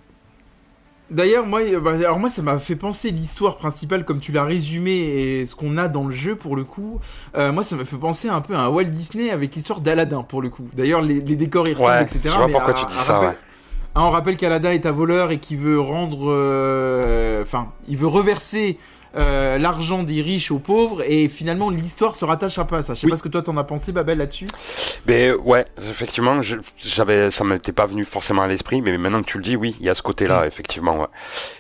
D'ailleurs, 1.10 1.46
moi, 1.46 1.60
bah, 1.82 1.92
alors 1.92 2.18
moi, 2.18 2.30
ça 2.30 2.40
m'a 2.40 2.58
fait 2.58 2.76
penser 2.76 3.10
l'histoire 3.10 3.56
principale, 3.58 4.04
comme 4.04 4.20
tu 4.20 4.32
l'as 4.32 4.44
résumé, 4.44 4.92
et 4.92 5.46
ce 5.46 5.54
qu'on 5.54 5.76
a 5.76 5.86
dans 5.88 6.04
le 6.06 6.14
jeu 6.14 6.34
pour 6.34 6.56
le 6.56 6.64
coup. 6.64 6.98
Euh, 7.36 7.52
moi, 7.52 7.62
ça 7.62 7.76
m'a 7.76 7.84
fait 7.84 7.96
penser 7.98 8.28
un 8.28 8.40
peu 8.40 8.54
à 8.54 8.60
un 8.60 8.68
Walt 8.68 8.84
Disney 8.84 9.30
avec 9.30 9.54
l'histoire 9.54 9.80
d'Aladin 9.80 10.22
pour 10.22 10.40
le 10.40 10.48
coup. 10.48 10.66
D'ailleurs, 10.72 11.02
les, 11.02 11.20
les 11.20 11.36
décors 11.36 11.66
ressemblent, 11.66 11.84
Ouais, 11.84 12.02
etc. 12.02 12.20
je 12.24 12.28
vois 12.30 12.46
mais 12.46 12.52
pourquoi 12.54 12.70
à- 12.74 12.80
tu 12.80 12.86
dis 12.86 12.98
ça, 13.02 13.12
rappel- 13.18 13.28
ouais. 13.30 13.36
Ah, 13.96 14.04
on 14.06 14.10
rappelle 14.10 14.36
qu'Aladin 14.36 14.72
est 14.72 14.86
un 14.86 14.92
voleur 14.92 15.30
et 15.30 15.38
qui 15.38 15.54
veut 15.56 15.78
rendre, 15.78 16.24
euh, 16.32 17.42
enfin, 17.42 17.68
il 17.86 17.96
veut 17.96 18.08
reverser 18.08 18.78
euh, 19.16 19.58
l'argent 19.58 20.02
des 20.02 20.20
riches 20.22 20.50
aux 20.50 20.58
pauvres, 20.58 21.02
et 21.08 21.28
finalement, 21.28 21.70
l'histoire 21.70 22.14
se 22.16 22.24
rattache 22.24 22.58
un 22.58 22.64
peu 22.64 22.76
à 22.76 22.82
ça. 22.82 22.94
Je 22.94 23.00
sais 23.00 23.06
Oui. 23.06 23.10
pas 23.12 23.16
ce 23.16 23.22
que 23.22 23.28
toi 23.28 23.42
t'en 23.42 23.56
as 23.56 23.64
pensé, 23.64 23.92
Babel, 23.92 24.18
là-dessus. 24.18 24.46
Mais 25.06 25.32
ouais, 25.32 25.64
effectivement, 25.78 26.42
je- 26.42 26.56
j'avais, 26.78 27.30
ça 27.30 27.44
m'était 27.44 27.72
pas 27.72 27.86
venu 27.86 28.04
forcément 28.04 28.42
à 28.42 28.46
l'esprit, 28.46 28.80
mais 28.82 28.96
maintenant 28.98 29.20
que 29.22 29.26
tu 29.30 29.38
le 29.38 29.44
dis, 29.44 29.56
oui, 29.56 29.76
il 29.80 29.86
y 29.86 29.90
a 29.90 29.94
ce 29.94 30.02
côté-là, 30.02 30.42
Mm. 30.42 30.46
effectivement. 30.46 31.00
Ouais. 31.00 31.06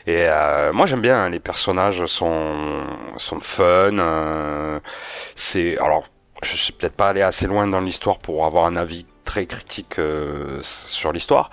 Et 0.06 0.26
euh, 0.28 0.72
moi, 0.72 0.86
j'aime 0.86 1.00
bien. 1.02 1.16
hein, 1.24 1.28
les 1.30 1.40
personnages 1.40 2.04
sont 2.06 2.84
sont 3.16 3.40
fun. 3.40 3.64
euh, 3.98 4.80
c'est 5.36 5.78
alors, 5.78 6.04
je 6.42 6.56
suis 6.56 6.72
peut-être 6.72 6.96
pas 6.96 7.08
allé 7.08 7.22
assez 7.22 7.46
loin 7.46 7.66
dans 7.66 7.80
l'histoire 7.80 8.18
pour 8.18 8.44
avoir 8.46 8.66
un 8.66 8.76
avis 8.76 9.06
très 9.24 9.46
critique 9.46 9.96
sur 10.62 11.12
l'histoire. 11.12 11.50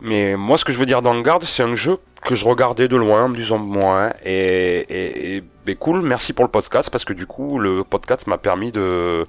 Mais 0.00 0.36
moi, 0.36 0.58
ce 0.58 0.64
que 0.64 0.72
je 0.72 0.78
veux 0.78 0.86
dire 0.86 1.02
garde, 1.22 1.44
c'est 1.44 1.62
un 1.62 1.74
jeu 1.74 1.98
que 2.24 2.34
je 2.34 2.44
regardais 2.44 2.88
de 2.88 2.96
loin, 2.96 3.24
en 3.24 3.28
me 3.28 3.56
moi, 3.58 4.12
et, 4.24 4.78
et, 4.88 5.36
et 5.36 5.44
ben 5.66 5.76
cool, 5.76 6.02
merci 6.02 6.32
pour 6.32 6.44
le 6.44 6.50
podcast 6.50 6.90
parce 6.90 7.04
que 7.04 7.12
du 7.12 7.26
coup, 7.26 7.58
le 7.58 7.84
podcast 7.84 8.26
m'a 8.26 8.38
permis 8.38 8.72
de 8.72 9.26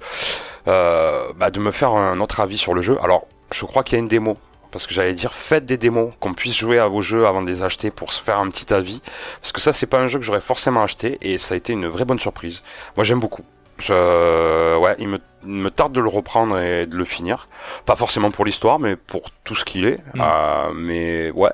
euh, 0.68 1.32
bah, 1.36 1.50
de 1.50 1.60
me 1.60 1.70
faire 1.70 1.92
un 1.92 2.20
autre 2.20 2.40
avis 2.40 2.58
sur 2.58 2.74
le 2.74 2.82
jeu. 2.82 2.98
Alors, 3.02 3.26
je 3.52 3.64
crois 3.64 3.82
qu'il 3.82 3.96
y 3.96 4.00
a 4.00 4.02
une 4.02 4.08
démo. 4.08 4.36
Parce 4.70 4.86
que 4.86 4.94
j'allais 4.94 5.14
dire, 5.14 5.34
faites 5.34 5.64
des 5.64 5.76
démos, 5.76 6.12
qu'on 6.20 6.32
puisse 6.32 6.56
jouer 6.56 6.78
à 6.78 6.86
vos 6.86 7.02
jeux 7.02 7.26
avant 7.26 7.42
de 7.42 7.50
les 7.50 7.64
acheter 7.64 7.90
pour 7.90 8.12
se 8.12 8.22
faire 8.22 8.38
un 8.38 8.48
petit 8.48 8.72
avis. 8.72 9.00
Parce 9.40 9.50
que 9.50 9.60
ça, 9.60 9.72
c'est 9.72 9.86
pas 9.86 9.98
un 9.98 10.06
jeu 10.06 10.20
que 10.20 10.24
j'aurais 10.24 10.40
forcément 10.40 10.82
acheté, 10.82 11.18
et 11.22 11.38
ça 11.38 11.54
a 11.54 11.56
été 11.56 11.72
une 11.72 11.88
vraie 11.88 12.04
bonne 12.04 12.20
surprise. 12.20 12.62
Moi, 12.96 13.02
j'aime 13.02 13.18
beaucoup. 13.18 13.42
Je, 13.80 14.76
ouais, 14.78 14.94
il 14.98 15.08
me, 15.08 15.18
il 15.42 15.48
me 15.50 15.70
tarde 15.70 15.92
de 15.92 16.00
le 16.00 16.08
reprendre 16.08 16.58
et 16.58 16.86
de 16.86 16.96
le 16.96 17.04
finir. 17.04 17.48
Pas 17.86 17.96
forcément 17.96 18.30
pour 18.30 18.44
l'histoire, 18.44 18.78
mais 18.78 18.96
pour 18.96 19.30
tout 19.44 19.54
ce 19.54 19.64
qu'il 19.64 19.84
est. 19.84 19.98
Mm. 20.14 20.20
Euh, 20.20 20.72
mais 20.74 21.30
ouais, 21.30 21.52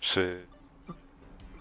c'est. 0.00 0.46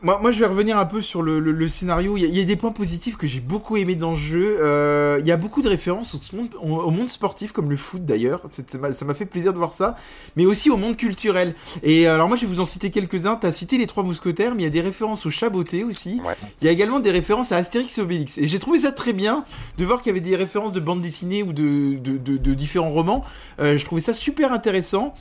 Moi, 0.03 0.19
moi, 0.21 0.31
je 0.31 0.39
vais 0.39 0.45
revenir 0.45 0.77
un 0.77 0.85
peu 0.85 1.01
sur 1.01 1.21
le, 1.21 1.39
le, 1.39 1.69
scénario. 1.69 2.17
Il 2.17 2.25
y, 2.25 2.41
a, 2.41 2.43
des 2.43 2.55
points 2.57 2.73
positifs 2.73 3.15
que 3.15 3.25
j'ai 3.25 3.39
beaucoup 3.39 3.77
aimé 3.77 3.95
dans 3.95 4.11
le 4.11 4.17
jeu. 4.17 4.57
Euh, 4.61 5.17
il 5.21 5.25
y 5.25 5.31
a 5.31 5.37
beaucoup 5.37 5.61
de 5.61 5.69
références 5.69 6.13
au 6.13 6.35
monde, 6.35 6.49
au 6.61 6.91
monde 6.91 7.09
sportif, 7.09 7.53
comme 7.53 7.69
le 7.69 7.77
foot 7.77 8.03
d'ailleurs. 8.03 8.41
Ça 8.51 9.05
m'a 9.05 9.13
fait 9.13 9.25
plaisir 9.25 9.53
de 9.53 9.57
voir 9.57 9.71
ça. 9.71 9.95
Mais 10.35 10.45
aussi 10.45 10.69
au 10.69 10.75
monde 10.75 10.97
culturel. 10.97 11.55
Et 11.83 12.05
alors 12.05 12.27
moi, 12.27 12.35
je 12.35 12.41
vais 12.41 12.47
vous 12.47 12.59
en 12.59 12.65
citer 12.65 12.91
quelques-uns. 12.91 13.37
Tu 13.37 13.47
as 13.47 13.53
cité 13.53 13.77
les 13.77 13.85
trois 13.85 14.03
mousquetaires, 14.03 14.55
mais 14.55 14.63
il 14.63 14.65
y 14.65 14.67
a 14.67 14.71
des 14.71 14.81
références 14.81 15.25
au 15.25 15.29
chaboté 15.29 15.85
aussi. 15.85 16.19
Il 16.61 16.65
y 16.65 16.67
a 16.67 16.71
également 16.71 16.99
des 16.99 17.11
références 17.11 17.53
à 17.53 17.55
Astérix 17.55 17.97
et 17.97 18.01
Obélix. 18.01 18.37
Et 18.37 18.47
j'ai 18.47 18.59
trouvé 18.59 18.79
ça 18.79 18.91
très 18.91 19.13
bien 19.13 19.45
de 19.77 19.85
voir 19.85 20.01
qu'il 20.01 20.07
y 20.07 20.11
avait 20.11 20.19
des 20.19 20.35
références 20.35 20.73
de 20.73 20.81
bandes 20.81 21.01
dessinées 21.01 21.43
ou 21.43 21.53
de, 21.53 21.97
de, 21.97 22.17
de, 22.17 22.53
différents 22.53 22.91
romans. 22.91 23.23
Euh, 23.61 23.77
je 23.77 23.85
trouvais 23.85 24.01
ça 24.01 24.13
super 24.13 24.51
intéressant. 24.51 25.13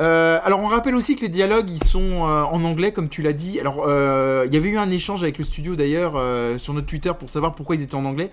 Euh, 0.00 0.38
alors 0.42 0.60
on 0.60 0.68
rappelle 0.68 0.96
aussi 0.96 1.16
que 1.16 1.20
les 1.20 1.28
dialogues, 1.28 1.68
ils 1.68 1.84
sont 1.84 2.22
en 2.22 2.64
anglais, 2.64 2.92
comme 2.92 3.10
tu 3.10 3.20
l'as 3.20 3.34
dit. 3.34 3.60
Alors... 3.60 3.84
Euh, 3.86 4.21
il 4.46 4.54
y 4.54 4.56
avait 4.56 4.68
eu 4.68 4.78
un 4.78 4.90
échange 4.90 5.22
avec 5.22 5.38
le 5.38 5.44
studio 5.44 5.76
d'ailleurs 5.76 6.14
euh, 6.16 6.58
sur 6.58 6.74
notre 6.74 6.86
Twitter 6.86 7.12
pour 7.18 7.30
savoir 7.30 7.54
pourquoi 7.54 7.76
ils 7.76 7.82
étaient 7.82 7.94
en 7.94 8.04
anglais. 8.04 8.30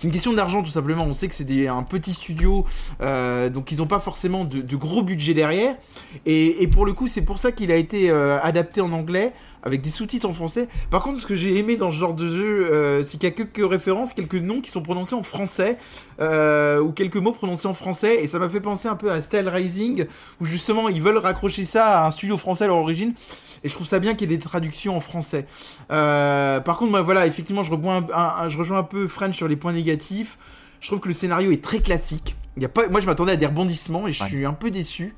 C'est 0.00 0.06
une 0.06 0.14
question 0.14 0.32
d'argent 0.32 0.62
tout 0.62 0.70
simplement. 0.70 1.04
On 1.04 1.12
sait 1.12 1.28
que 1.28 1.34
c'est 1.34 1.68
un 1.68 1.82
petit 1.82 2.14
studio, 2.14 2.64
euh, 3.02 3.50
donc 3.50 3.70
ils 3.70 3.76
n'ont 3.76 3.86
pas 3.86 4.00
forcément 4.00 4.46
de, 4.46 4.76
gros 4.76 5.02
budget 5.02 5.34
derrière. 5.34 5.76
Et, 6.24 6.66
pour 6.68 6.86
le 6.86 6.94
coup, 6.94 7.06
c'est 7.06 7.20
pour 7.20 7.38
ça 7.38 7.52
qu'il 7.52 7.70
a 7.70 7.76
été 7.76 8.10
adapté 8.10 8.80
en 8.80 8.92
anglais 8.92 9.34
avec 9.62 9.80
des 9.80 9.90
sous-titres 9.90 10.28
en 10.28 10.32
français. 10.32 10.68
Par 10.90 11.02
contre, 11.02 11.20
ce 11.20 11.26
que 11.26 11.34
j'ai 11.34 11.58
aimé 11.58 11.76
dans 11.76 11.90
ce 11.90 11.96
genre 11.96 12.14
de 12.14 12.28
jeu, 12.28 12.70
euh, 12.72 13.02
c'est 13.02 13.18
qu'il 13.18 13.28
y 13.28 13.32
a 13.32 13.34
quelques 13.34 13.68
références, 13.68 14.14
quelques 14.14 14.34
noms 14.34 14.60
qui 14.60 14.70
sont 14.70 14.82
prononcés 14.82 15.14
en 15.14 15.22
français, 15.22 15.78
euh, 16.20 16.80
ou 16.80 16.92
quelques 16.92 17.16
mots 17.16 17.32
prononcés 17.32 17.68
en 17.68 17.74
français, 17.74 18.22
et 18.22 18.28
ça 18.28 18.38
m'a 18.38 18.48
fait 18.48 18.60
penser 18.60 18.88
un 18.88 18.96
peu 18.96 19.10
à 19.10 19.20
Style 19.20 19.48
Rising, 19.48 20.06
où 20.40 20.46
justement 20.46 20.88
ils 20.88 21.02
veulent 21.02 21.18
raccrocher 21.18 21.64
ça 21.64 22.00
à 22.00 22.06
un 22.06 22.10
studio 22.10 22.36
français 22.36 22.64
à 22.64 22.68
leur 22.68 22.76
origine, 22.76 23.14
et 23.62 23.68
je 23.68 23.74
trouve 23.74 23.86
ça 23.86 23.98
bien 23.98 24.14
qu'il 24.14 24.30
y 24.30 24.34
ait 24.34 24.36
des 24.36 24.42
traductions 24.42 24.96
en 24.96 25.00
français. 25.00 25.46
Euh, 25.90 26.60
par 26.60 26.78
contre, 26.78 26.98
voilà, 27.00 27.26
effectivement, 27.26 27.62
je 27.62 27.70
rejoins 27.70 28.78
un 28.78 28.82
peu 28.82 29.08
French 29.08 29.36
sur 29.36 29.48
les 29.48 29.56
points 29.56 29.72
négatifs. 29.72 29.89
Je 29.98 30.86
trouve 30.86 31.00
que 31.00 31.08
le 31.08 31.14
scénario 31.14 31.50
est 31.50 31.62
très 31.62 31.80
classique. 31.80 32.36
Il 32.56 32.62
y 32.62 32.66
a 32.66 32.68
pas, 32.68 32.88
moi, 32.88 33.00
je 33.00 33.06
m'attendais 33.06 33.32
à 33.32 33.36
des 33.36 33.46
rebondissements, 33.46 34.06
et 34.06 34.12
je 34.12 34.24
suis 34.24 34.44
un 34.44 34.52
peu 34.52 34.70
déçu. 34.70 35.14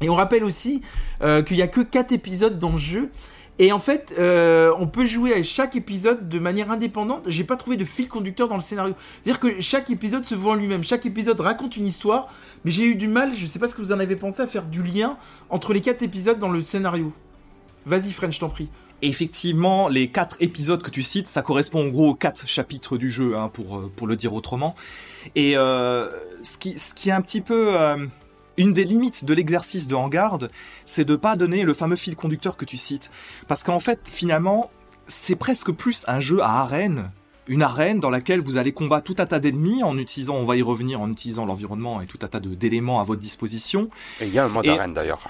Et 0.00 0.08
on 0.08 0.14
rappelle 0.14 0.44
aussi 0.44 0.82
qu'il 1.20 1.56
y 1.56 1.62
a 1.62 1.68
que 1.68 1.80
4 1.80 2.12
épisodes 2.12 2.58
dans 2.58 2.72
le 2.72 2.78
jeu. 2.78 3.10
Et 3.58 3.72
en 3.72 3.78
fait, 3.78 4.14
euh, 4.18 4.72
on 4.78 4.86
peut 4.86 5.06
jouer 5.06 5.32
à 5.32 5.42
chaque 5.42 5.76
épisode 5.76 6.28
de 6.28 6.38
manière 6.38 6.70
indépendante. 6.70 7.22
J'ai 7.26 7.44
pas 7.44 7.56
trouvé 7.56 7.76
de 7.76 7.84
fil 7.84 8.06
conducteur 8.06 8.48
dans 8.48 8.56
le 8.56 8.60
scénario. 8.60 8.94
C'est-à-dire 9.22 9.40
que 9.40 9.60
chaque 9.62 9.88
épisode 9.88 10.26
se 10.26 10.34
voit 10.34 10.52
en 10.52 10.56
lui-même. 10.56 10.82
Chaque 10.84 11.06
épisode 11.06 11.40
raconte 11.40 11.76
une 11.76 11.86
histoire. 11.86 12.28
Mais 12.64 12.70
j'ai 12.70 12.84
eu 12.84 12.96
du 12.96 13.08
mal, 13.08 13.30
je 13.34 13.46
sais 13.46 13.58
pas 13.58 13.68
ce 13.68 13.74
que 13.74 13.80
vous 13.80 13.92
en 13.92 14.00
avez 14.00 14.16
pensé, 14.16 14.42
à 14.42 14.46
faire 14.46 14.66
du 14.66 14.82
lien 14.82 15.16
entre 15.48 15.72
les 15.72 15.80
quatre 15.80 16.02
épisodes 16.02 16.38
dans 16.38 16.50
le 16.50 16.62
scénario. 16.62 17.12
Vas-y, 17.86 18.12
French, 18.12 18.38
t'en 18.38 18.50
prie. 18.50 18.68
Effectivement, 19.02 19.88
les 19.88 20.08
quatre 20.08 20.36
épisodes 20.40 20.82
que 20.82 20.90
tu 20.90 21.02
cites, 21.02 21.28
ça 21.28 21.42
correspond 21.42 21.86
en 21.86 21.88
gros 21.88 22.10
aux 22.10 22.14
quatre 22.14 22.46
chapitres 22.46 22.96
du 22.96 23.10
jeu, 23.10 23.36
hein, 23.36 23.50
pour, 23.52 23.76
euh, 23.76 23.92
pour 23.94 24.06
le 24.06 24.16
dire 24.16 24.32
autrement. 24.32 24.74
Et 25.34 25.56
euh, 25.56 26.08
ce, 26.42 26.58
qui, 26.58 26.78
ce 26.78 26.94
qui 26.94 27.08
est 27.08 27.12
un 27.12 27.22
petit 27.22 27.40
peu... 27.40 27.72
Une 28.58 28.72
des 28.72 28.84
limites 28.84 29.26
de 29.26 29.34
l'exercice 29.34 29.86
de 29.86 29.94
Hangarde, 29.94 30.50
c'est 30.86 31.04
de 31.04 31.14
pas 31.14 31.36
donner 31.36 31.64
le 31.64 31.74
fameux 31.74 31.94
fil 31.94 32.16
conducteur 32.16 32.56
que 32.56 32.64
tu 32.64 32.78
cites. 32.78 33.10
Parce 33.48 33.62
qu'en 33.62 33.80
fait, 33.80 34.00
finalement, 34.10 34.70
c'est 35.06 35.36
presque 35.36 35.72
plus 35.72 36.06
un 36.08 36.20
jeu 36.20 36.40
à 36.40 36.60
arène 36.60 37.10
une 37.48 37.62
arène 37.62 38.00
dans 38.00 38.10
laquelle 38.10 38.40
vous 38.40 38.56
allez 38.56 38.72
combattre 38.72 39.04
tout 39.04 39.22
un 39.22 39.26
tas 39.26 39.38
d'ennemis 39.38 39.82
en 39.82 39.96
utilisant, 39.98 40.34
on 40.36 40.44
va 40.44 40.56
y 40.56 40.62
revenir, 40.62 41.00
en 41.00 41.10
utilisant 41.10 41.46
l'environnement 41.46 42.00
et 42.00 42.06
tout 42.06 42.18
un 42.22 42.28
tas 42.28 42.40
d'éléments 42.40 43.00
à 43.00 43.04
votre 43.04 43.20
disposition. 43.20 43.88
Et 44.20 44.26
il 44.26 44.32
y 44.32 44.38
a 44.38 44.44
un 44.44 44.48
mode 44.48 44.66
arène 44.66 44.94
d'ailleurs. 44.94 45.28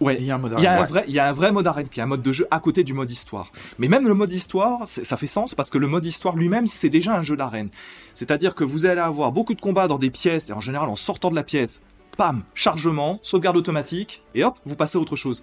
Ouais, 0.00 0.16
il 0.18 0.26
y 0.26 0.30
a 0.30 0.34
un 0.34 0.38
mode 0.38 0.54
Il 0.58 0.64
y 0.64 0.66
a 0.66 0.82
un 0.82 0.84
vrai, 0.84 1.04
il 1.06 1.14
y 1.14 1.18
a 1.18 1.28
un 1.28 1.32
vrai 1.32 1.52
mode 1.52 1.66
arène 1.66 1.88
qui 1.88 2.00
est 2.00 2.02
un 2.02 2.06
mode 2.06 2.22
de 2.22 2.32
jeu 2.32 2.46
à 2.50 2.60
côté 2.60 2.84
du 2.84 2.94
mode 2.94 3.10
histoire. 3.10 3.52
Mais 3.78 3.88
même 3.88 4.06
le 4.08 4.14
mode 4.14 4.32
histoire, 4.32 4.86
ça 4.86 5.16
fait 5.16 5.26
sens 5.26 5.54
parce 5.54 5.70
que 5.70 5.78
le 5.78 5.86
mode 5.86 6.04
histoire 6.04 6.36
lui-même, 6.36 6.66
c'est 6.66 6.88
déjà 6.88 7.16
un 7.16 7.22
jeu 7.22 7.36
d'arène. 7.36 7.70
C'est-à-dire 8.14 8.54
que 8.54 8.64
vous 8.64 8.86
allez 8.86 9.00
avoir 9.00 9.32
beaucoup 9.32 9.54
de 9.54 9.60
combats 9.60 9.86
dans 9.86 9.98
des 9.98 10.10
pièces 10.10 10.50
et 10.50 10.52
en 10.52 10.60
général 10.60 10.88
en 10.88 10.96
sortant 10.96 11.30
de 11.30 11.36
la 11.36 11.44
pièce, 11.44 11.86
pam, 12.16 12.42
chargement, 12.54 13.18
sauvegarde 13.22 13.56
automatique, 13.56 14.22
et 14.34 14.44
hop, 14.44 14.56
vous 14.64 14.76
passez 14.76 14.98
à 14.98 15.00
autre 15.00 15.16
chose. 15.16 15.42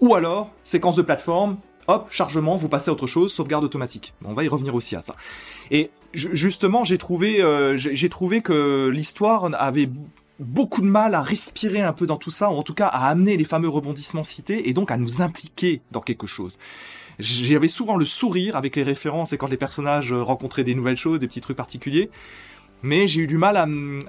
Ou 0.00 0.14
alors, 0.14 0.50
séquence 0.62 0.96
de 0.96 1.02
plateforme, 1.02 1.56
hop, 1.88 2.08
chargement, 2.10 2.56
vous 2.56 2.68
passez 2.68 2.90
à 2.90 2.92
autre 2.92 3.06
chose, 3.06 3.32
sauvegarde 3.32 3.64
automatique. 3.64 4.14
On 4.24 4.32
va 4.32 4.44
y 4.44 4.48
revenir 4.48 4.74
aussi 4.74 4.96
à 4.96 5.00
ça. 5.00 5.14
Et 5.70 5.90
justement, 6.12 6.84
j'ai 6.84 6.98
trouvé, 6.98 7.42
euh, 7.42 7.76
j'ai 7.76 8.08
trouvé 8.08 8.40
que 8.40 8.88
l'histoire 8.88 9.48
avait 9.54 9.88
beaucoup 10.38 10.82
de 10.82 10.86
mal 10.86 11.14
à 11.14 11.22
respirer 11.22 11.82
un 11.82 11.92
peu 11.92 12.06
dans 12.06 12.16
tout 12.16 12.30
ça, 12.30 12.50
ou 12.50 12.54
en 12.54 12.62
tout 12.62 12.74
cas 12.74 12.86
à 12.86 13.08
amener 13.08 13.36
les 13.36 13.44
fameux 13.44 13.68
rebondissements 13.68 14.24
cités, 14.24 14.68
et 14.68 14.72
donc 14.72 14.90
à 14.90 14.96
nous 14.96 15.22
impliquer 15.22 15.80
dans 15.92 16.00
quelque 16.00 16.26
chose. 16.26 16.58
J'avais 17.18 17.68
souvent 17.68 17.96
le 17.96 18.04
sourire 18.04 18.56
avec 18.56 18.76
les 18.76 18.82
références 18.82 19.32
et 19.32 19.38
quand 19.38 19.48
les 19.48 19.56
personnages 19.56 20.12
rencontraient 20.12 20.64
des 20.64 20.74
nouvelles 20.74 20.98
choses, 20.98 21.18
des 21.18 21.26
petits 21.26 21.40
trucs 21.40 21.56
particuliers 21.56 22.10
mais 22.82 23.06
j'ai 23.06 23.22
eu 23.22 23.26
du 23.26 23.38
mal 23.38 23.56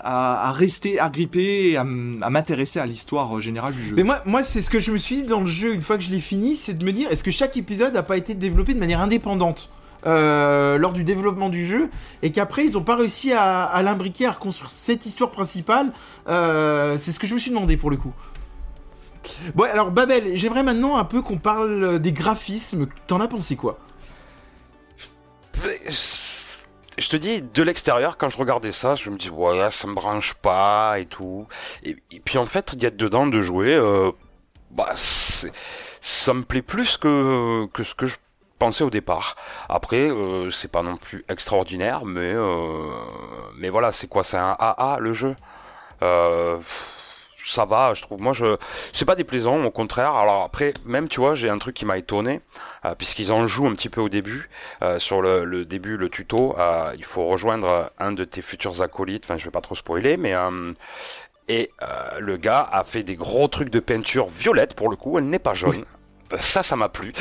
à, 0.02 0.52
rester 0.52 1.00
agrippé 1.00 1.72
et 1.72 1.78
à, 1.78 1.84
m'intéresser 1.84 2.80
à 2.80 2.86
l'histoire 2.86 3.40
générale 3.42 3.74
du 3.74 3.82
jeu. 3.82 3.96
Mais 3.96 4.04
moi, 4.04 4.22
moi 4.26 4.44
c'est 4.44 4.62
ce 4.62 4.70
que 4.70 4.80
je 4.80 4.92
me 4.92 4.98
suis 4.98 5.18
dit 5.18 5.24
dans 5.24 5.42
le 5.42 5.48
jeu 5.48 5.74
une 5.74 5.82
fois 5.82 5.98
que 5.98 6.04
je 6.04 6.10
l'ai 6.10 6.20
fini, 6.20 6.56
c'est 6.56 6.78
de 6.78 6.86
me 6.86 6.92
dire 6.92 7.12
est-ce 7.12 7.24
que 7.24 7.32
chaque 7.32 7.58
épisode 7.58 7.94
n'a 7.94 8.04
pas 8.04 8.18
été 8.18 8.34
développé 8.34 8.74
de 8.74 8.80
manière 8.80 9.02
indépendante? 9.02 9.72
Euh, 10.08 10.78
lors 10.78 10.94
du 10.94 11.04
développement 11.04 11.50
du 11.50 11.66
jeu 11.66 11.90
et 12.22 12.32
qu'après 12.32 12.64
ils 12.64 12.74
n'ont 12.74 12.84
pas 12.84 12.96
réussi 12.96 13.34
à, 13.34 13.82
l'imbriquer, 13.84 14.26
à 14.26 14.32
reconstruire 14.32 14.72
cette 14.72 15.06
histoire 15.06 15.32
principale. 15.32 15.92
Euh, 16.28 16.98
c'est 16.98 17.12
ce 17.12 17.20
que 17.20 17.28
je 17.28 17.34
me 17.34 17.40
suis 17.40 17.52
demandé 17.52 17.76
pour 17.78 17.90
le 17.90 17.98
coup. 17.98 18.14
Bon, 19.54 19.66
alors 19.66 19.92
Babel, 19.92 20.38
j'aimerais 20.38 20.64
maintenant 20.64 20.98
un 20.98 21.04
peu 21.04 21.22
qu'on 21.22 21.38
parle 21.38 22.00
des 22.00 22.14
graphismes. 22.14 22.88
T'en 23.08 23.20
as 23.20 23.28
pensé 23.28 23.58
quoi? 23.58 23.80
Je 26.98 27.10
te 27.10 27.18
dis, 27.18 27.42
de 27.42 27.64
l'extérieur, 27.64 28.18
quand 28.18 28.30
je 28.30 28.38
regardais 28.38 28.72
ça, 28.72 28.96
je 28.96 29.10
me 29.10 29.18
dis, 29.18 29.28
voilà, 29.28 29.70
ça 29.72 29.88
me 29.88 29.94
branche 29.94 30.36
pas 30.36 31.00
et 31.00 31.06
tout. 31.06 31.48
Et, 31.84 31.96
puis 32.24 32.38
en 32.38 32.46
fait, 32.46 32.72
il 32.74 32.82
y 32.82 32.86
a 32.86 32.92
dedans 32.92 33.28
de 33.28 33.42
jouer, 33.42 33.76
euh, 33.76 34.12
bah, 34.72 34.94
ça 34.96 36.34
me 36.34 36.44
plaît 36.44 36.62
plus 36.62 36.98
que, 36.98 37.68
que 37.68 37.84
ce 37.84 37.94
que 37.94 38.08
je 38.08 38.16
pensais 38.58 38.84
au 38.84 38.90
départ. 38.90 39.36
Après, 39.70 40.10
euh, 40.10 40.52
c'est 40.52 40.72
pas 40.72 40.84
non 40.84 40.98
plus 40.98 41.24
extraordinaire, 41.30 42.06
mais, 42.06 42.34
euh, 42.34 42.90
mais 43.58 43.70
voilà, 43.70 43.92
c'est 43.92 44.08
quoi 44.08 44.24
C'est 44.24 44.38
un 44.38 44.56
AA 44.60 44.98
le 45.00 45.14
jeu? 45.14 45.36
Euh, 46.04 46.60
ça 47.48 47.66
va, 47.66 47.94
je 47.94 48.02
trouve. 48.02 48.22
Moi, 48.22 48.34
je, 48.34 48.58
c'est 48.94 49.06
pas 49.06 49.16
déplaisant, 49.16 49.64
au 49.64 49.72
contraire. 49.72 50.14
Alors 50.14 50.44
après, 50.44 50.74
même 50.86 51.08
tu 51.08 51.20
vois, 51.20 51.36
j'ai 51.36 51.50
un 51.50 51.58
truc 51.58 51.76
qui 51.76 51.86
m'a 51.86 51.98
étonné, 51.98 52.42
euh, 52.86 52.96
puisqu'ils 52.96 53.32
en 53.32 53.48
jouent 53.48 53.68
un 53.68 53.76
petit 53.76 53.90
peu 53.90 54.02
au 54.02 54.10
début, 54.10 54.50
euh, 54.82 55.00
sur 55.00 55.22
le, 55.22 55.46
le, 55.46 55.66
début, 55.66 55.98
le 55.98 56.10
tuto. 56.10 56.56
Euh, 56.58 56.94
il 56.98 57.06
faut 57.06 57.26
rejoindre 57.28 57.92
un 58.00 58.12
de 58.12 58.26
tes 58.26 58.42
futurs 58.42 58.82
acolytes. 58.82 59.24
Enfin, 59.26 59.38
je 59.38 59.46
vais 59.46 59.52
pas 59.52 59.62
trop 59.62 59.76
spoiler, 59.76 60.18
mais 60.18 60.34
et 61.50 61.72
le 62.20 62.36
gars 62.36 62.68
a 62.72 62.84
fait 62.84 63.04
des 63.04 63.16
gros 63.16 63.48
trucs 63.48 63.70
de 63.70 63.80
peinture 63.80 64.28
violette 64.28 64.76
pour 64.76 64.90
le 64.90 64.98
coup. 64.98 65.18
Elle 65.18 65.30
n'est 65.30 65.40
pas 65.40 65.54
jaune 65.54 65.86
ça, 66.40 66.64
ça 66.64 66.76
m'a 66.76 66.90
plu, 66.90 67.14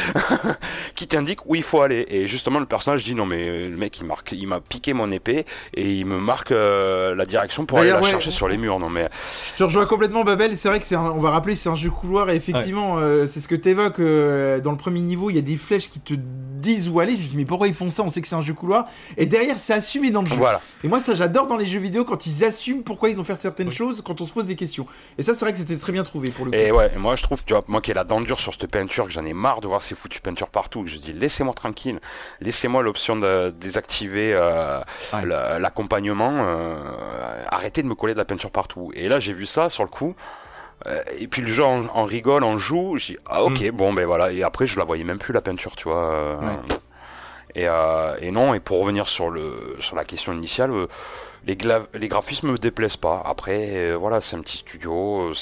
qui 0.94 1.06
t'indique 1.06 1.46
où 1.46 1.54
il 1.54 1.62
faut 1.62 1.82
aller. 1.82 2.04
Et 2.08 2.28
justement, 2.28 2.58
le 2.58 2.66
personnage 2.66 3.04
dit 3.04 3.14
non, 3.14 3.26
mais 3.26 3.68
le 3.68 3.76
mec, 3.76 3.98
il 4.00 4.06
marque, 4.06 4.32
il 4.32 4.46
m'a 4.46 4.60
piqué 4.60 4.92
mon 4.92 5.10
épée 5.10 5.44
et 5.74 5.92
il 5.94 6.06
me 6.06 6.18
marque 6.18 6.52
euh, 6.52 7.14
la 7.14 7.24
direction 7.24 7.66
pour 7.66 7.78
aller 7.78 7.90
la 7.90 8.02
chercher 8.02 8.30
sur 8.30 8.48
les 8.48 8.56
murs. 8.56 8.78
Non, 8.80 8.90
mais 8.90 9.08
je 9.52 9.58
te 9.58 9.64
rejoins 9.64 9.86
complètement, 9.86 10.24
Babel. 10.24 10.56
C'est 10.56 10.68
vrai 10.68 10.80
que 10.80 10.86
c'est, 10.86 10.96
on 10.96 11.20
va 11.20 11.30
rappeler, 11.30 11.54
c'est 11.54 11.68
un 11.68 11.76
jeu 11.76 11.90
couloir 11.90 12.30
et 12.30 12.36
effectivement, 12.36 12.98
euh, 12.98 13.26
c'est 13.26 13.40
ce 13.40 13.48
que 13.48 13.54
t'évoques 13.54 14.00
euh, 14.00 14.60
dans 14.60 14.72
le 14.72 14.76
premier 14.76 15.00
niveau. 15.00 15.30
Il 15.30 15.36
y 15.36 15.38
a 15.38 15.42
des 15.42 15.56
flèches 15.56 15.88
qui 15.88 16.00
te 16.00 16.14
disent 16.14 16.88
où 16.88 17.00
aller. 17.00 17.16
Je 17.16 17.22
me 17.22 17.26
dis 17.26 17.36
mais 17.36 17.44
pourquoi 17.44 17.68
ils 17.68 17.74
font 17.74 17.90
ça? 17.90 18.02
On 18.02 18.08
sait 18.08 18.20
que 18.20 18.28
c'est 18.28 18.34
un 18.34 18.42
jeu 18.42 18.54
couloir. 18.54 18.86
Et 19.16 19.26
derrière, 19.26 19.58
c'est 19.58 19.74
assumé 19.74 20.10
dans 20.10 20.22
le 20.22 20.28
jeu. 20.28 20.36
Voilà. 20.36 20.60
Et 20.82 20.88
moi, 20.88 21.00
ça, 21.00 21.14
j'adore 21.14 21.46
dans 21.46 21.56
les 21.56 21.66
jeux 21.66 21.78
vidéo 21.78 22.04
quand 22.04 22.26
ils 22.26 22.44
assument 22.44 22.82
pourquoi 22.82 23.10
ils 23.10 23.20
ont 23.20 23.24
fait 23.24 23.36
certaines 23.36 23.72
choses, 23.72 24.02
quand 24.02 24.20
on 24.20 24.26
se 24.26 24.32
pose 24.32 24.46
des 24.46 24.56
questions. 24.56 24.86
Et 25.18 25.22
ça, 25.22 25.34
c'est 25.34 25.40
vrai 25.40 25.52
que 25.52 25.58
c'était 25.58 25.76
très 25.76 25.92
bien 25.92 26.02
trouvé 26.02 26.30
pour 26.30 26.44
le 26.44 26.50
coup. 26.50 26.56
Et 26.56 26.70
ouais, 26.72 26.90
moi, 26.96 27.16
je 27.16 27.22
trouve, 27.22 27.44
tu 27.44 27.52
vois, 27.52 27.62
moi 27.68 27.80
qui 27.80 27.90
ai 27.90 27.94
la 27.94 28.04
dent 28.04 28.20
dure 28.20 28.40
sur 28.40 28.52
cette 28.52 28.66
peinture 28.70 28.95
que 29.04 29.10
j'en 29.12 29.24
ai 29.24 29.32
marre 29.32 29.60
de 29.60 29.66
voir 29.66 29.82
ces 29.82 29.94
foutues 29.94 30.20
peintures 30.20 30.48
partout. 30.48 30.84
Je 30.86 30.96
dis 30.96 31.12
laissez-moi 31.12 31.54
tranquille, 31.54 32.00
laissez-moi 32.40 32.82
l'option 32.82 33.16
de 33.16 33.50
désactiver 33.50 34.32
euh, 34.34 34.80
l'accompagnement, 35.22 36.32
euh, 36.32 36.78
arrêtez 37.48 37.82
de 37.82 37.88
me 37.88 37.94
coller 37.94 38.14
de 38.14 38.18
la 38.18 38.24
peinture 38.24 38.50
partout. 38.50 38.90
Et 38.94 39.08
là 39.08 39.20
j'ai 39.20 39.32
vu 39.32 39.46
ça 39.46 39.68
sur 39.68 39.84
le 39.84 39.90
coup. 39.90 40.14
Euh, 40.86 41.02
et 41.18 41.26
puis 41.26 41.42
le 41.42 41.48
jeu 41.48 41.64
en, 41.64 42.04
rigole, 42.04 42.44
en 42.44 42.58
joue. 42.58 42.96
Je 42.96 43.06
dis 43.06 43.18
ah 43.26 43.44
ok 43.44 43.60
mm. 43.62 43.70
bon 43.70 43.92
ben 43.92 44.06
voilà. 44.06 44.32
Et 44.32 44.42
après 44.42 44.66
je 44.66 44.78
la 44.78 44.84
voyais 44.84 45.04
même 45.04 45.18
plus 45.18 45.32
la 45.32 45.40
peinture, 45.40 45.76
tu 45.76 45.88
vois. 45.88 46.38
Et, 47.54 47.66
et, 48.20 48.30
non. 48.30 48.54
Et 48.54 48.60
pour 48.60 48.80
revenir 48.80 49.08
sur 49.08 49.30
le 49.30 49.76
sur 49.80 49.96
la 49.96 50.04
question 50.04 50.32
initiale, 50.32 50.70
les, 51.46 51.56
les 51.94 52.08
graphismes 52.08 52.52
me 52.52 52.58
déplaisent 52.58 52.96
pas. 52.96 53.22
Après 53.24 53.94
voilà 53.94 54.20
c'est 54.20 54.36
un 54.36 54.40
petit 54.40 54.58
studio. 54.58 55.32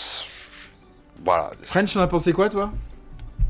voilà. 1.24 1.50
French, 1.64 1.96
en 1.96 2.00
as 2.00 2.06
pensé 2.06 2.32
quoi 2.32 2.48
toi? 2.48 2.72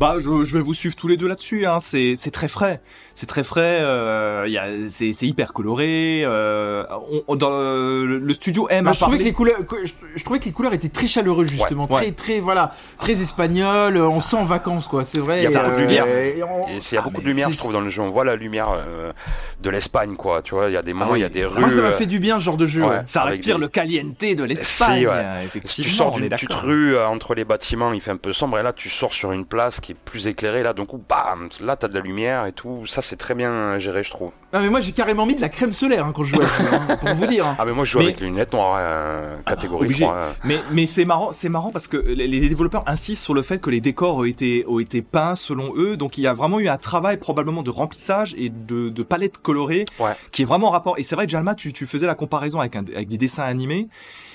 Bah, 0.00 0.16
je, 0.18 0.44
je, 0.44 0.56
vais 0.56 0.62
vous 0.62 0.74
suivre 0.74 0.96
tous 0.96 1.06
les 1.06 1.16
deux 1.16 1.28
là-dessus. 1.28 1.66
Hein. 1.66 1.78
C'est, 1.78 2.16
c'est 2.16 2.32
très 2.32 2.48
frais. 2.48 2.82
C'est 3.14 3.26
très 3.26 3.44
frais. 3.44 3.78
Euh, 3.80 4.44
y 4.48 4.58
a, 4.58 4.66
c'est, 4.88 5.12
c'est 5.12 5.26
hyper 5.26 5.52
coloré. 5.52 6.22
Euh, 6.24 6.84
on, 7.28 7.36
dans 7.36 7.50
le, 7.50 8.18
le, 8.18 8.34
studio 8.34 8.66
aime. 8.70 8.84
Bah, 8.84 8.92
je 8.92 9.00
trouvais 9.00 9.18
que 9.18 9.24
les 9.24 9.32
couleurs, 9.32 9.58
je, 9.84 9.92
je, 10.16 10.24
trouvais 10.24 10.40
que 10.40 10.46
les 10.46 10.52
couleurs 10.52 10.72
étaient 10.72 10.88
très 10.88 11.06
chaleureuses 11.06 11.48
justement, 11.48 11.90
ouais, 11.90 12.00
très, 12.00 12.12
très, 12.12 12.40
voilà, 12.40 12.74
très 12.98 13.12
espagnol. 13.12 13.96
On 13.98 14.20
sent 14.20 14.36
en 14.36 14.44
vacances 14.44 14.88
quoi. 14.88 15.04
C'est 15.04 15.20
vrai. 15.20 15.44
Il 15.44 15.50
y 15.50 15.56
a 15.56 15.62
beaucoup 15.62 15.76
de 15.76 15.80
lumière. 15.82 16.06
Et 16.08 16.32
il 16.32 16.94
y 16.94 16.98
a 16.98 17.02
beaucoup 17.02 17.20
de 17.20 17.26
lumière, 17.26 17.50
je 17.50 17.56
trouve, 17.56 17.72
dans 17.72 17.80
le 17.80 17.88
jeu. 17.88 18.02
On 18.02 18.10
voit 18.10 18.24
la 18.24 18.36
lumière 18.36 18.70
euh, 18.76 19.12
de 19.60 19.70
l'Espagne, 19.70 20.16
quoi. 20.16 20.42
Tu 20.42 20.54
vois, 20.54 20.68
il 20.68 20.72
y 20.72 20.76
a 20.76 20.82
des 20.82 20.92
moments, 20.92 21.14
il 21.14 21.22
y 21.22 21.24
a 21.24 21.28
des 21.28 21.44
rues. 21.44 21.60
Moi, 21.60 21.70
ça 21.70 21.82
m'a 21.82 21.92
fait 21.92 22.06
du 22.06 22.18
bien, 22.18 22.38
ce 22.38 22.44
genre 22.44 22.56
de 22.56 22.66
jeu. 22.66 22.82
Ça 23.04 23.22
respire 23.22 23.56
des... 23.56 23.62
le 23.62 23.68
caliente 23.68 24.20
de 24.20 24.44
l'Espagne. 24.44 25.08
Si, 25.08 25.46
effectivement, 25.46 25.84
tu 25.84 25.90
sors 25.90 26.12
d'une 26.12 26.28
petite 26.28 26.52
rue 26.52 26.98
entre 26.98 27.34
les 27.34 27.44
bâtiments, 27.44 27.92
il 27.92 28.00
fait 28.00 28.10
un 28.10 28.16
peu 28.16 28.32
sombre, 28.32 28.58
et 28.58 28.62
là, 28.62 28.72
tu 28.72 28.88
sors 28.88 29.14
sur 29.14 29.32
une 29.32 29.46
place 29.46 29.78
qui 29.80 29.92
est 29.92 29.96
plus 30.04 30.26
éclairée 30.26 30.62
là 30.62 30.72
donc 30.72 30.90
bam 31.08 31.48
là 31.60 31.76
t'as 31.76 31.88
de 31.88 31.94
la 31.94 32.00
lumière 32.00 32.46
et 32.46 32.52
tout 32.52 32.86
ça 32.86 33.02
c'est 33.04 33.16
très 33.16 33.34
bien 33.34 33.78
géré 33.78 34.02
je 34.02 34.10
trouve 34.10 34.32
non 34.52 34.60
mais 34.60 34.68
moi 34.68 34.80
j'ai 34.80 34.92
carrément 34.92 35.26
mis 35.26 35.34
de 35.34 35.40
la 35.40 35.48
crème 35.48 35.72
solaire 35.72 36.06
hein, 36.06 36.12
quand 36.14 36.22
je 36.22 36.36
jouais 36.36 36.44
hein, 36.44 36.96
pour 36.96 37.14
vous 37.14 37.26
dire 37.26 37.46
hein. 37.46 37.56
ah 37.58 37.64
mais 37.64 37.72
moi 37.72 37.84
je 37.84 37.92
joue 37.92 37.98
mais... 37.98 38.06
avec 38.06 38.20
les 38.20 38.26
lunettes 38.26 38.52
noires 38.52 38.76
euh, 38.78 39.36
catégorie. 39.46 39.92
3 39.92 40.14
euh. 40.14 40.32
mais 40.44 40.58
mais 40.72 40.86
c'est 40.86 41.04
marrant 41.04 41.32
c'est 41.32 41.48
marrant 41.48 41.70
parce 41.70 41.88
que 41.88 41.96
les, 41.96 42.26
les, 42.26 42.48
développeurs 42.48 42.84
insistent 42.86 43.22
sur 43.22 43.34
le 43.34 43.42
fait 43.42 43.60
que 43.60 43.70
les 43.70 43.80
décors 43.80 44.16
ont 44.16 44.24
été 44.24 44.64
ont 44.66 44.78
été 44.78 45.02
peints 45.02 45.36
selon 45.36 45.72
eux 45.76 45.96
donc 45.96 46.18
il 46.18 46.22
y 46.22 46.26
a 46.26 46.32
vraiment 46.32 46.60
eu 46.60 46.68
un 46.68 46.76
travail 46.76 47.18
probablement 47.18 47.62
de 47.62 47.70
remplissage 47.70 48.34
et 48.38 48.48
de, 48.48 48.88
de 48.88 49.02
palette 49.02 49.38
colorée 49.38 49.84
ouais. 49.98 50.12
qui 50.32 50.42
est 50.42 50.46
vraiment 50.46 50.68
en 50.68 50.70
rapport 50.70 50.98
et 50.98 51.02
c'est 51.02 51.14
vrai 51.14 51.28
Jalma 51.28 51.54
tu, 51.54 51.72
tu 51.72 51.86
faisais 51.86 52.06
la 52.06 52.14
comparaison 52.14 52.60
avec, 52.60 52.76
un, 52.76 52.84
avec 52.94 53.08
des 53.08 53.18
dessins 53.18 53.42
animés 53.42 53.88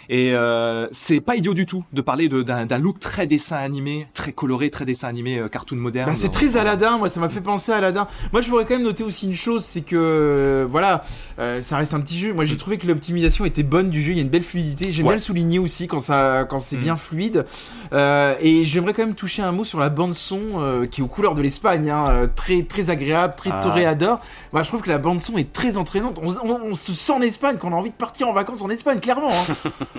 et 0.09 0.33
euh, 0.33 0.87
c'est 0.91 1.21
pas 1.21 1.35
idiot 1.35 1.53
du 1.53 1.65
tout 1.65 1.83
de 1.93 2.01
parler 2.01 2.27
d'un 2.29 2.77
look 2.79 2.99
très 2.99 3.27
dessin 3.27 3.57
animé, 3.57 4.07
très 4.13 4.31
coloré, 4.31 4.69
très 4.69 4.85
dessin 4.85 5.07
animé, 5.07 5.37
euh, 5.37 5.47
cartoon 5.47 5.75
moderne. 5.77 6.09
Bah, 6.09 6.15
c'est 6.17 6.31
très 6.31 6.57
Aladdin, 6.57 6.97
moi 6.97 7.09
ça 7.09 7.19
m'a 7.19 7.29
fait 7.29 7.41
penser 7.41 7.71
à 7.71 7.77
Aladdin. 7.77 8.07
Moi 8.33 8.41
je 8.41 8.49
voudrais 8.49 8.65
quand 8.65 8.73
même 8.75 8.83
noter 8.83 9.03
aussi 9.03 9.27
une 9.27 9.35
chose, 9.35 9.63
c'est 9.63 9.81
que 9.81 9.95
euh, 9.95 10.67
voilà, 10.69 11.03
euh, 11.39 11.61
ça 11.61 11.77
reste 11.77 11.93
un 11.93 11.99
petit 12.01 12.17
jeu. 12.17 12.33
Moi 12.33 12.45
j'ai 12.45 12.57
trouvé 12.57 12.77
que 12.77 12.87
l'optimisation 12.87 13.45
était 13.45 13.63
bonne 13.63 13.89
du 13.89 14.01
jeu, 14.01 14.11
il 14.11 14.15
y 14.17 14.19
a 14.19 14.23
une 14.23 14.29
belle 14.29 14.43
fluidité. 14.43 14.91
J'aime 14.91 15.05
Ouais. 15.05 15.11
bien 15.13 15.17
le 15.17 15.21
souligner 15.21 15.59
aussi 15.59 15.87
quand 15.87 15.99
ça, 15.99 16.45
quand 16.49 16.59
c'est 16.59 16.77
Mm. 16.77 16.81
bien 16.81 16.97
fluide. 16.97 17.45
Euh, 17.93 18.33
et 18.41 18.65
j'aimerais 18.65 18.93
quand 18.93 19.05
même 19.05 19.15
toucher 19.15 19.41
un 19.41 19.51
mot 19.51 19.63
sur 19.63 19.79
la 19.79 19.89
bande 19.89 20.13
son 20.15 20.39
euh, 20.57 20.85
qui 20.85 21.01
est 21.01 21.03
aux 21.03 21.07
couleurs 21.07 21.35
de 21.35 21.41
l'Espagne, 21.41 21.89
hein, 21.89 22.29
très 22.35 22.63
très 22.63 22.89
agréable, 22.89 23.35
très 23.37 23.51
Ah. 23.53 23.59
toréador. 23.61 24.19
Moi 24.53 24.63
je 24.63 24.67
trouve 24.69 24.81
que 24.81 24.89
la 24.89 24.97
bande 24.97 25.21
son 25.21 25.37
est 25.37 25.51
très 25.53 25.77
entraînante. 25.77 26.17
On, 26.23 26.31
on- 26.47 26.61
on 26.71 26.75
se 26.75 26.93
sent 26.93 27.11
en 27.11 27.21
Espagne, 27.21 27.57
qu'on 27.57 27.73
a 27.73 27.75
envie 27.75 27.91
de 27.91 27.95
partir 27.95 28.27
en 28.27 28.33
vacances 28.33 28.61
en 28.61 28.69
Espagne, 28.69 28.99
clairement. 28.99 29.29
hein. 29.31 29.69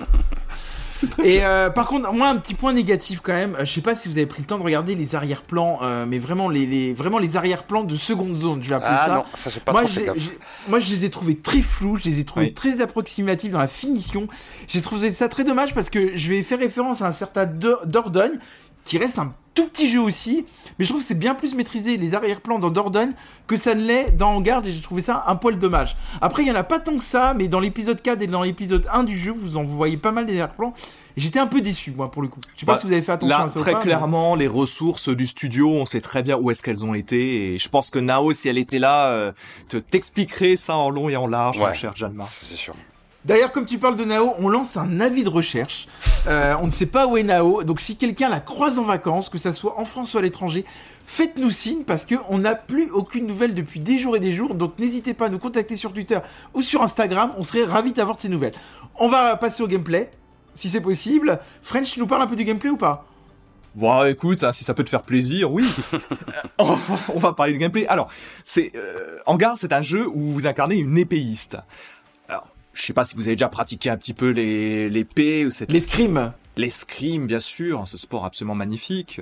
Et 1.23 1.43
euh, 1.43 1.71
par 1.71 1.87
contre, 1.87 2.13
moi, 2.13 2.27
un 2.29 2.35
petit 2.37 2.53
point 2.53 2.73
négatif 2.73 3.21
quand 3.23 3.33
même. 3.33 3.55
euh, 3.55 3.65
Je 3.65 3.71
sais 3.71 3.81
pas 3.81 3.95
si 3.95 4.07
vous 4.07 4.17
avez 4.17 4.27
pris 4.27 4.41
le 4.43 4.47
temps 4.47 4.59
de 4.59 4.63
regarder 4.63 4.93
les 4.93 5.15
arrière-plans, 5.15 5.79
euh, 5.81 6.05
mais 6.07 6.19
vraiment 6.19 6.47
les, 6.47 6.67
les 6.67 6.93
vraiment 6.93 7.17
les 7.17 7.37
arrière-plans 7.37 7.83
de 7.83 7.95
seconde 7.95 8.37
zone, 8.37 8.61
je 8.63 8.69
vais 8.69 8.75
appeler 8.75 8.95
ah 8.99 9.05
ça. 9.07 9.15
non 9.15 9.23
ça 9.33 9.49
j'ai 9.49 9.59
pas 9.61 9.71
moi, 9.71 9.81
trop 9.85 9.91
fait 9.93 10.11
moi, 10.67 10.79
je 10.79 10.91
les 10.91 11.05
ai 11.05 11.09
trouvés 11.09 11.37
très 11.39 11.61
flous, 11.61 11.97
je 11.97 12.03
les 12.07 12.19
ai 12.19 12.23
trouvés 12.23 12.47
Oui. 12.47 12.53
très 12.53 12.81
approximatifs 12.81 13.51
dans 13.51 13.57
la 13.59 13.67
finition. 13.67 14.27
J'ai 14.67 14.81
trouvé 14.81 15.09
ça 15.09 15.27
très 15.27 15.43
dommage 15.43 15.73
parce 15.73 15.89
que 15.89 16.15
je 16.15 16.29
vais 16.29 16.43
faire 16.43 16.59
référence 16.59 17.01
à 17.01 17.07
un 17.07 17.11
certain 17.13 17.45
Dor- 17.47 17.85
Dordogne 17.87 18.37
qui 18.85 18.97
reste 18.97 19.19
un 19.19 19.33
tout 19.53 19.65
petit 19.67 19.89
jeu 19.89 19.99
aussi, 19.99 20.45
mais 20.79 20.85
je 20.85 20.89
trouve 20.89 21.01
que 21.01 21.07
c'est 21.09 21.13
bien 21.19 21.35
plus 21.35 21.55
maîtrisé 21.55 21.97
les 21.97 22.15
arrière-plans 22.15 22.57
dans 22.57 22.69
Dordogne 22.69 23.11
que 23.47 23.57
ça 23.57 23.75
ne 23.75 23.81
l'est 23.83 24.11
dans 24.15 24.31
Vanguard 24.31 24.65
et 24.65 24.71
j'ai 24.71 24.79
trouvé 24.79 25.01
ça 25.01 25.25
un 25.27 25.35
poil 25.35 25.57
dommage. 25.57 25.97
Après, 26.21 26.43
il 26.43 26.47
y 26.47 26.51
en 26.51 26.55
a 26.55 26.63
pas 26.63 26.79
tant 26.79 26.95
que 26.97 27.03
ça, 27.03 27.33
mais 27.33 27.49
dans 27.49 27.59
l'épisode 27.59 28.01
4 28.01 28.21
et 28.21 28.27
dans 28.27 28.43
l'épisode 28.43 28.87
1 28.93 29.03
du 29.03 29.17
jeu, 29.19 29.33
vous 29.35 29.57
en 29.57 29.63
voyez 29.63 29.97
pas 29.97 30.13
mal 30.13 30.25
des 30.25 30.33
arrière-plans. 30.39 30.73
Et 31.17 31.19
j'étais 31.21 31.39
un 31.39 31.47
peu 31.47 31.59
déçu, 31.59 31.91
moi, 31.91 32.09
pour 32.09 32.21
le 32.21 32.29
coup. 32.29 32.39
Je 32.55 32.61
sais 32.61 32.65
pas 32.65 32.73
Bah, 32.75 32.79
si 32.79 32.87
vous 32.87 32.93
avez 32.93 33.01
fait 33.01 33.11
attention 33.11 33.37
Là, 33.37 33.43
à 33.43 33.47
ça 33.49 33.59
très 33.59 33.73
pas, 33.73 33.79
mais- 33.79 33.83
clairement, 33.83 34.35
les 34.35 34.47
ressources 34.47 35.09
du 35.09 35.27
studio, 35.27 35.69
on 35.69 35.85
sait 35.85 35.99
très 35.99 36.23
bien 36.23 36.37
où 36.37 36.49
est-ce 36.49 36.63
qu'elles 36.63 36.85
ont 36.85 36.93
été. 36.93 37.53
Et 37.53 37.59
je 37.59 37.67
pense 37.67 37.89
que 37.89 37.99
Nao, 37.99 38.31
si 38.31 38.47
elle 38.47 38.57
était 38.57 38.79
là, 38.79 39.07
euh, 39.09 39.33
te 39.67 39.75
t'expliquerait 39.75 40.55
ça 40.55 40.77
en 40.77 40.89
long 40.89 41.09
et 41.09 41.17
en 41.17 41.27
large, 41.27 41.59
mon 41.59 41.65
Ouais. 41.65 41.73
cher 41.73 41.91
Jalmar. 41.97 42.29
c'est 42.29 42.55
sûr 42.55 42.73
D'ailleurs, 43.23 43.51
comme 43.51 43.65
tu 43.65 43.77
parles 43.77 43.97
de 43.97 44.03
Nao, 44.03 44.33
on 44.39 44.49
lance 44.49 44.77
un 44.77 44.99
avis 44.99 45.23
de 45.23 45.29
recherche. 45.29 45.87
Euh, 46.27 46.55
on 46.59 46.65
ne 46.65 46.71
sait 46.71 46.87
pas 46.87 47.05
où 47.05 47.17
est 47.17 47.23
Nao, 47.23 47.63
donc 47.63 47.79
si 47.79 47.95
quelqu'un 47.95 48.29
la 48.29 48.39
croise 48.39 48.79
en 48.79 48.83
vacances, 48.83 49.29
que 49.29 49.37
ça 49.37 49.53
soit 49.53 49.79
en 49.79 49.85
France 49.85 50.15
ou 50.15 50.17
à 50.17 50.23
l'étranger, 50.23 50.65
faites-nous 51.05 51.51
signe 51.51 51.83
parce 51.83 52.05
que 52.05 52.15
on 52.29 52.39
n'a 52.39 52.55
plus 52.55 52.89
aucune 52.89 53.27
nouvelle 53.27 53.53
depuis 53.53 53.79
des 53.79 53.99
jours 53.99 54.15
et 54.15 54.19
des 54.19 54.31
jours. 54.31 54.55
Donc 54.55 54.79
n'hésitez 54.79 55.13
pas 55.13 55.27
à 55.27 55.29
nous 55.29 55.37
contacter 55.37 55.75
sur 55.75 55.93
Twitter 55.93 56.17
ou 56.55 56.63
sur 56.63 56.81
Instagram. 56.81 57.31
On 57.37 57.43
serait 57.43 57.63
ravis 57.63 57.93
d'avoir 57.93 58.17
de 58.17 58.21
ces 58.21 58.29
nouvelles. 58.29 58.53
On 58.97 59.07
va 59.07 59.35
passer 59.35 59.61
au 59.61 59.67
gameplay, 59.67 60.09
si 60.55 60.67
c'est 60.67 60.81
possible. 60.81 61.39
French, 61.61 61.91
tu 61.91 61.99
nous 61.99 62.07
parles 62.07 62.23
un 62.23 62.27
peu 62.27 62.35
du 62.35 62.43
gameplay 62.43 62.71
ou 62.71 62.77
pas? 62.77 63.05
Bon, 63.75 64.03
écoute, 64.03 64.43
hein, 64.43 64.51
si 64.51 64.65
ça 64.65 64.73
peut 64.73 64.83
te 64.83 64.89
faire 64.89 65.03
plaisir, 65.03 65.51
oui. 65.51 65.65
on 66.59 66.77
on 67.13 67.19
va 67.19 67.33
parler 67.33 67.53
du 67.53 67.59
gameplay. 67.59 67.87
Alors, 67.87 68.09
c'est 68.43 68.71
euh, 68.75 69.17
Hangar, 69.27 69.57
c'est 69.57 69.71
un 69.71 69.81
jeu 69.81 70.07
où 70.07 70.31
vous 70.31 70.47
incarnez 70.47 70.75
une 70.75 70.97
épéiste. 70.97 71.57
Je 72.73 72.81
sais 72.83 72.93
pas 72.93 73.05
si 73.05 73.15
vous 73.15 73.27
avez 73.27 73.35
déjà 73.35 73.49
pratiqué 73.49 73.89
un 73.89 73.97
petit 73.97 74.13
peu 74.13 74.29
les 74.29 74.89
l'épée 74.89 75.45
ou 75.45 75.49
cette 75.49 75.71
L'escrime. 75.71 76.33
l'escrime, 76.57 77.27
bien 77.27 77.39
sûr, 77.39 77.87
ce 77.87 77.97
sport 77.97 78.23
absolument 78.25 78.55
magnifique. 78.55 79.19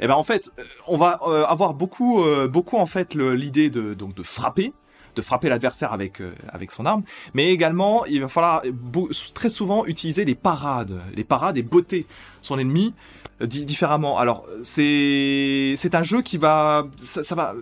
Et 0.00 0.06
ben 0.06 0.14
en 0.14 0.22
fait, 0.22 0.52
on 0.86 0.96
va 0.96 1.18
euh, 1.26 1.44
avoir 1.46 1.74
beaucoup, 1.74 2.22
euh, 2.22 2.46
beaucoup 2.48 2.76
en 2.76 2.86
fait 2.86 3.14
l'idée 3.14 3.70
de 3.70 3.94
donc 3.94 4.14
de 4.14 4.22
frapper, 4.22 4.72
de 5.16 5.22
frapper 5.22 5.48
l'adversaire 5.48 5.92
avec 5.92 6.20
euh, 6.20 6.32
avec 6.48 6.70
son 6.70 6.86
arme, 6.86 7.02
mais 7.34 7.50
également 7.50 8.04
il 8.06 8.20
va 8.20 8.28
falloir 8.28 8.62
très 9.34 9.48
souvent 9.48 9.84
utiliser 9.86 10.24
des 10.24 10.34
parades, 10.36 11.00
les 11.14 11.24
parades 11.24 11.58
et 11.58 11.62
botter 11.62 12.06
son 12.40 12.58
ennemi 12.58 12.94
euh, 13.40 13.46
di- 13.46 13.64
différemment. 13.66 14.16
Alors 14.18 14.46
c'est 14.62 15.74
c'est 15.76 15.94
un 15.96 16.02
jeu 16.04 16.22
qui 16.22 16.38
va 16.38 16.86
ça, 16.96 17.22
ça 17.22 17.34
va 17.34 17.54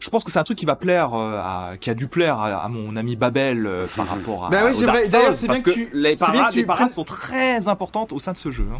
je 0.00 0.10
pense 0.10 0.24
que 0.24 0.30
c'est 0.32 0.38
un 0.38 0.42
truc 0.44 0.58
qui 0.58 0.66
va 0.66 0.74
plaire, 0.76 1.14
euh, 1.14 1.38
à, 1.38 1.72
qui 1.78 1.90
a 1.90 1.94
dû 1.94 2.08
plaire 2.08 2.38
à, 2.40 2.46
à 2.64 2.68
mon 2.68 2.96
ami 2.96 3.14
Babel 3.16 3.66
euh, 3.66 3.86
par 3.94 4.08
rapport 4.10 4.46
à. 4.46 4.50
Bah 4.50 4.64
ouais, 4.64 4.72
d'ailleurs, 5.08 5.36
c'est 5.36 5.46
bien 5.46 5.60
que, 5.60 5.70
que 5.70 5.74
tu- 5.74 5.90
les 5.92 6.16
parades, 6.16 6.54
les 6.54 6.64
parades 6.64 6.90
sont 6.90 7.04
très 7.04 7.68
importantes 7.68 8.12
au 8.12 8.18
sein 8.18 8.32
de 8.32 8.36
ce 8.38 8.50
jeu. 8.50 8.66
hein. 8.74 8.78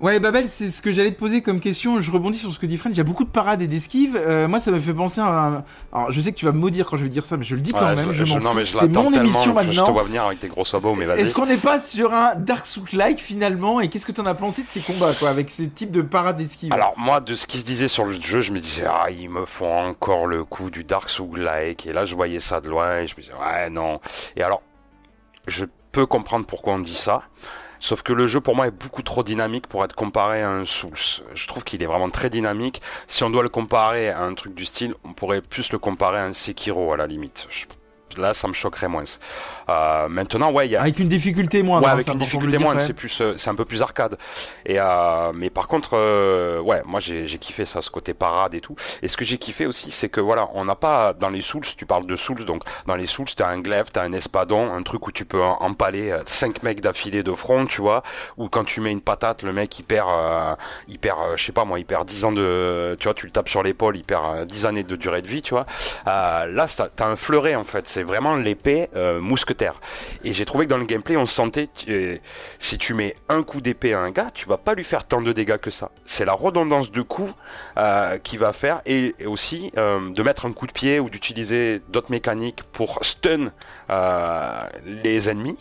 Ouais, 0.00 0.18
Babel, 0.20 0.48
c'est 0.48 0.70
ce 0.70 0.82
que 0.82 0.92
j'allais 0.92 1.12
te 1.12 1.18
poser 1.18 1.40
comme 1.40 1.60
question. 1.60 2.00
Je 2.00 2.10
rebondis 2.10 2.36
sur 2.38 2.52
ce 2.52 2.58
que 2.58 2.66
dit 2.66 2.76
French. 2.76 2.92
Il 2.94 2.98
y 2.98 3.00
a 3.00 3.04
beaucoup 3.04 3.24
de 3.24 3.30
parades 3.30 3.62
et 3.62 3.66
d'esquives. 3.66 4.16
Euh, 4.20 4.48
moi, 4.48 4.60
ça 4.60 4.70
me 4.70 4.78
fait 4.80 4.92
penser 4.92 5.20
à. 5.20 5.26
un- 5.26 5.64
Alors, 5.92 6.10
je 6.10 6.20
sais 6.20 6.32
que 6.32 6.36
tu 6.36 6.44
vas 6.44 6.52
me 6.52 6.58
maudire 6.58 6.86
quand 6.86 6.96
je 6.96 7.04
vais 7.04 7.08
dire 7.08 7.24
ça, 7.24 7.36
mais 7.36 7.44
je 7.44 7.54
le 7.54 7.60
dis 7.60 7.72
quand 7.72 7.78
Ouais, 7.86 7.94
même. 7.94 8.12
Je, 8.12 8.24
je- 8.24 8.34
m'en 8.34 8.40
non 8.40 8.50
fous. 8.50 8.56
mais 8.56 8.64
je 8.64 8.76
C'est 8.76 8.88
mon 8.88 9.12
émission 9.12 9.54
je 9.54 9.60
te 9.60 9.66
maintenant. 9.66 9.92
vois 9.92 10.02
venir 10.02 10.24
avec 10.24 10.40
tes 10.40 10.48
gros 10.48 10.64
sabots 10.64 10.94
mais 10.94 11.06
vas-y 11.06 11.20
Est-ce 11.20 11.32
qu'on 11.32 11.46
n'est 11.46 11.56
pas 11.56 11.80
sur 11.80 12.12
un 12.12 12.34
Dark 12.34 12.66
Souls-like 12.66 13.18
finalement? 13.20 13.80
Et 13.80 13.88
qu'est-ce 13.88 14.04
que 14.04 14.12
t'en 14.12 14.24
as 14.24 14.34
pensé 14.34 14.62
de 14.64 14.68
ces 14.68 14.80
combats, 14.80 15.12
quoi, 15.18 15.30
avec 15.30 15.48
ces 15.50 15.68
types 15.70 15.92
de 15.92 16.02
parades 16.02 16.36
d'esquive 16.38 16.72
Alors 16.72 16.94
moi, 16.98 17.20
de 17.20 17.34
ce 17.34 17.46
qui 17.46 17.58
se 17.60 17.64
disait 17.64 17.88
sur 17.88 18.04
le 18.04 18.20
jeu, 18.20 18.40
je 18.40 18.52
me 18.52 18.58
disais 18.60 18.84
ah 18.88 19.10
ils 19.10 19.30
me 19.30 19.44
font 19.46 19.72
encore 19.86 20.26
le 20.26 20.44
coup 20.44 20.70
du 20.70 20.84
Dark 20.84 21.08
Souls-like 21.08 21.86
et 21.86 21.92
là 21.92 22.04
je 22.04 22.14
voyais 22.14 22.40
ça 22.40 22.60
de 22.60 22.68
loin 22.68 22.98
et 22.98 23.06
je 23.06 23.14
me 23.16 23.20
disais 23.22 23.32
ouais 23.34 23.70
non. 23.70 24.00
Et 24.36 24.42
alors 24.42 24.60
je 25.46 25.64
peux 25.92 26.06
comprendre 26.06 26.46
pourquoi 26.46 26.74
on 26.74 26.78
dit 26.80 26.94
ça. 26.96 27.22
Sauf 27.84 28.00
que 28.00 28.14
le 28.14 28.26
jeu 28.26 28.40
pour 28.40 28.56
moi 28.56 28.66
est 28.66 28.70
beaucoup 28.70 29.02
trop 29.02 29.22
dynamique 29.22 29.66
pour 29.66 29.84
être 29.84 29.94
comparé 29.94 30.40
à 30.40 30.48
un 30.48 30.64
Souls. 30.64 31.20
Je 31.34 31.46
trouve 31.46 31.64
qu'il 31.64 31.82
est 31.82 31.86
vraiment 31.86 32.08
très 32.08 32.30
dynamique. 32.30 32.80
Si 33.08 33.24
on 33.24 33.28
doit 33.28 33.42
le 33.42 33.50
comparer 33.50 34.08
à 34.08 34.22
un 34.22 34.32
truc 34.32 34.54
du 34.54 34.64
style, 34.64 34.94
on 35.04 35.12
pourrait 35.12 35.42
plus 35.42 35.70
le 35.70 35.78
comparer 35.78 36.16
à 36.16 36.24
un 36.24 36.32
Sekiro 36.32 36.94
à 36.94 36.96
la 36.96 37.06
limite. 37.06 37.46
Là, 38.18 38.34
ça 38.34 38.48
me 38.48 38.52
choquerait 38.52 38.88
moins. 38.88 39.04
Euh, 39.68 40.08
maintenant, 40.08 40.52
ouais, 40.52 40.66
il 40.66 40.72
y 40.72 40.76
a, 40.76 40.82
Avec 40.82 40.98
une 40.98 41.08
difficulté 41.08 41.62
moindre. 41.62 41.84
Ouais, 41.84 41.90
hein, 41.90 41.94
avec 41.94 42.06
c'est 42.06 42.12
une 42.12 42.18
difficulté 42.18 42.58
moindre, 42.58 42.80
quand 42.80 42.80
c'est 42.80 42.88
même. 42.88 42.96
plus, 42.96 43.20
euh, 43.20 43.34
c'est 43.36 43.50
un 43.50 43.54
peu 43.54 43.64
plus 43.64 43.82
arcade. 43.82 44.16
Et 44.66 44.76
euh, 44.78 45.32
mais 45.34 45.50
par 45.50 45.68
contre, 45.68 45.90
euh, 45.94 46.60
ouais, 46.60 46.82
moi 46.84 47.00
j'ai 47.00 47.26
j'ai 47.26 47.38
kiffé 47.38 47.64
ça, 47.64 47.82
ce 47.82 47.90
côté 47.90 48.14
parade 48.14 48.54
et 48.54 48.60
tout. 48.60 48.76
Et 49.02 49.08
ce 49.08 49.16
que 49.16 49.24
j'ai 49.24 49.38
kiffé 49.38 49.66
aussi, 49.66 49.90
c'est 49.90 50.08
que 50.08 50.20
voilà, 50.20 50.48
on 50.54 50.64
n'a 50.64 50.76
pas 50.76 51.12
dans 51.12 51.30
les 51.30 51.42
Souls, 51.42 51.64
tu 51.76 51.86
parles 51.86 52.06
de 52.06 52.16
Souls, 52.16 52.44
donc 52.44 52.62
dans 52.86 52.96
les 52.96 53.06
Souls, 53.06 53.26
t'as 53.34 53.48
un 53.48 53.60
glaive, 53.60 53.90
t'as 53.92 54.02
un 54.02 54.12
espadon, 54.12 54.72
un 54.72 54.82
truc 54.82 55.06
où 55.06 55.12
tu 55.12 55.24
peux 55.24 55.42
empaler 55.42 56.10
euh, 56.10 56.22
cinq 56.26 56.62
mecs 56.62 56.80
d'affilée 56.80 57.22
de 57.22 57.32
front, 57.32 57.66
tu 57.66 57.80
vois. 57.80 58.02
Ou 58.36 58.48
quand 58.48 58.64
tu 58.64 58.80
mets 58.80 58.92
une 58.92 59.00
patate, 59.00 59.42
le 59.42 59.52
mec 59.52 59.78
il 59.78 59.84
perd, 59.84 60.08
euh, 60.08 60.54
il 60.88 60.98
perd, 60.98 61.18
je 61.36 61.44
sais 61.44 61.52
pas 61.52 61.64
moi, 61.64 61.78
il 61.78 61.84
perd 61.84 62.06
10 62.06 62.24
ans 62.24 62.32
de, 62.32 62.96
tu 63.00 63.04
vois, 63.04 63.14
tu 63.14 63.26
le 63.26 63.32
tapes 63.32 63.48
sur 63.48 63.62
l'épaule, 63.62 63.96
il 63.96 64.04
perd 64.04 64.24
euh, 64.24 64.44
10 64.44 64.66
années 64.66 64.84
de 64.84 64.96
durée 64.96 65.22
de 65.22 65.28
vie, 65.28 65.42
tu 65.42 65.50
vois. 65.54 65.66
Euh, 66.06 66.46
là, 66.46 66.66
t'as 66.68 67.06
un 67.06 67.16
fleuret 67.16 67.54
en 67.54 67.64
fait, 67.64 67.86
c'est 67.86 68.02
vraiment 68.04 68.34
l'épée 68.36 68.88
euh, 68.94 69.20
mousquetaire. 69.20 69.80
Et 70.22 70.32
j'ai 70.34 70.44
trouvé 70.44 70.66
que 70.66 70.70
dans 70.70 70.78
le 70.78 70.84
gameplay, 70.84 71.16
on 71.16 71.26
sentait, 71.26 71.68
euh, 71.88 72.16
si 72.58 72.78
tu 72.78 72.94
mets 72.94 73.16
un 73.28 73.42
coup 73.42 73.60
d'épée 73.60 73.94
à 73.94 74.00
un 74.00 74.10
gars, 74.10 74.30
tu 74.32 74.46
vas 74.46 74.56
pas 74.58 74.74
lui 74.74 74.84
faire 74.84 75.04
tant 75.06 75.20
de 75.20 75.32
dégâts 75.32 75.56
que 75.58 75.70
ça. 75.70 75.90
C'est 76.06 76.24
la 76.24 76.32
redondance 76.34 76.90
de 76.92 77.02
coups 77.02 77.32
euh, 77.78 78.18
qui 78.18 78.36
va 78.36 78.52
faire, 78.52 78.80
et, 78.86 79.14
et 79.18 79.26
aussi 79.26 79.70
de 79.74 80.22
mettre 80.22 80.46
un 80.46 80.52
coup 80.52 80.66
de 80.66 80.72
pied 80.72 81.00
ou 81.00 81.10
d'utiliser 81.10 81.80
d'autres 81.88 82.10
mécaniques 82.10 82.62
pour 82.72 82.98
stun 83.02 83.52
les 84.84 85.28
ennemis. 85.28 85.58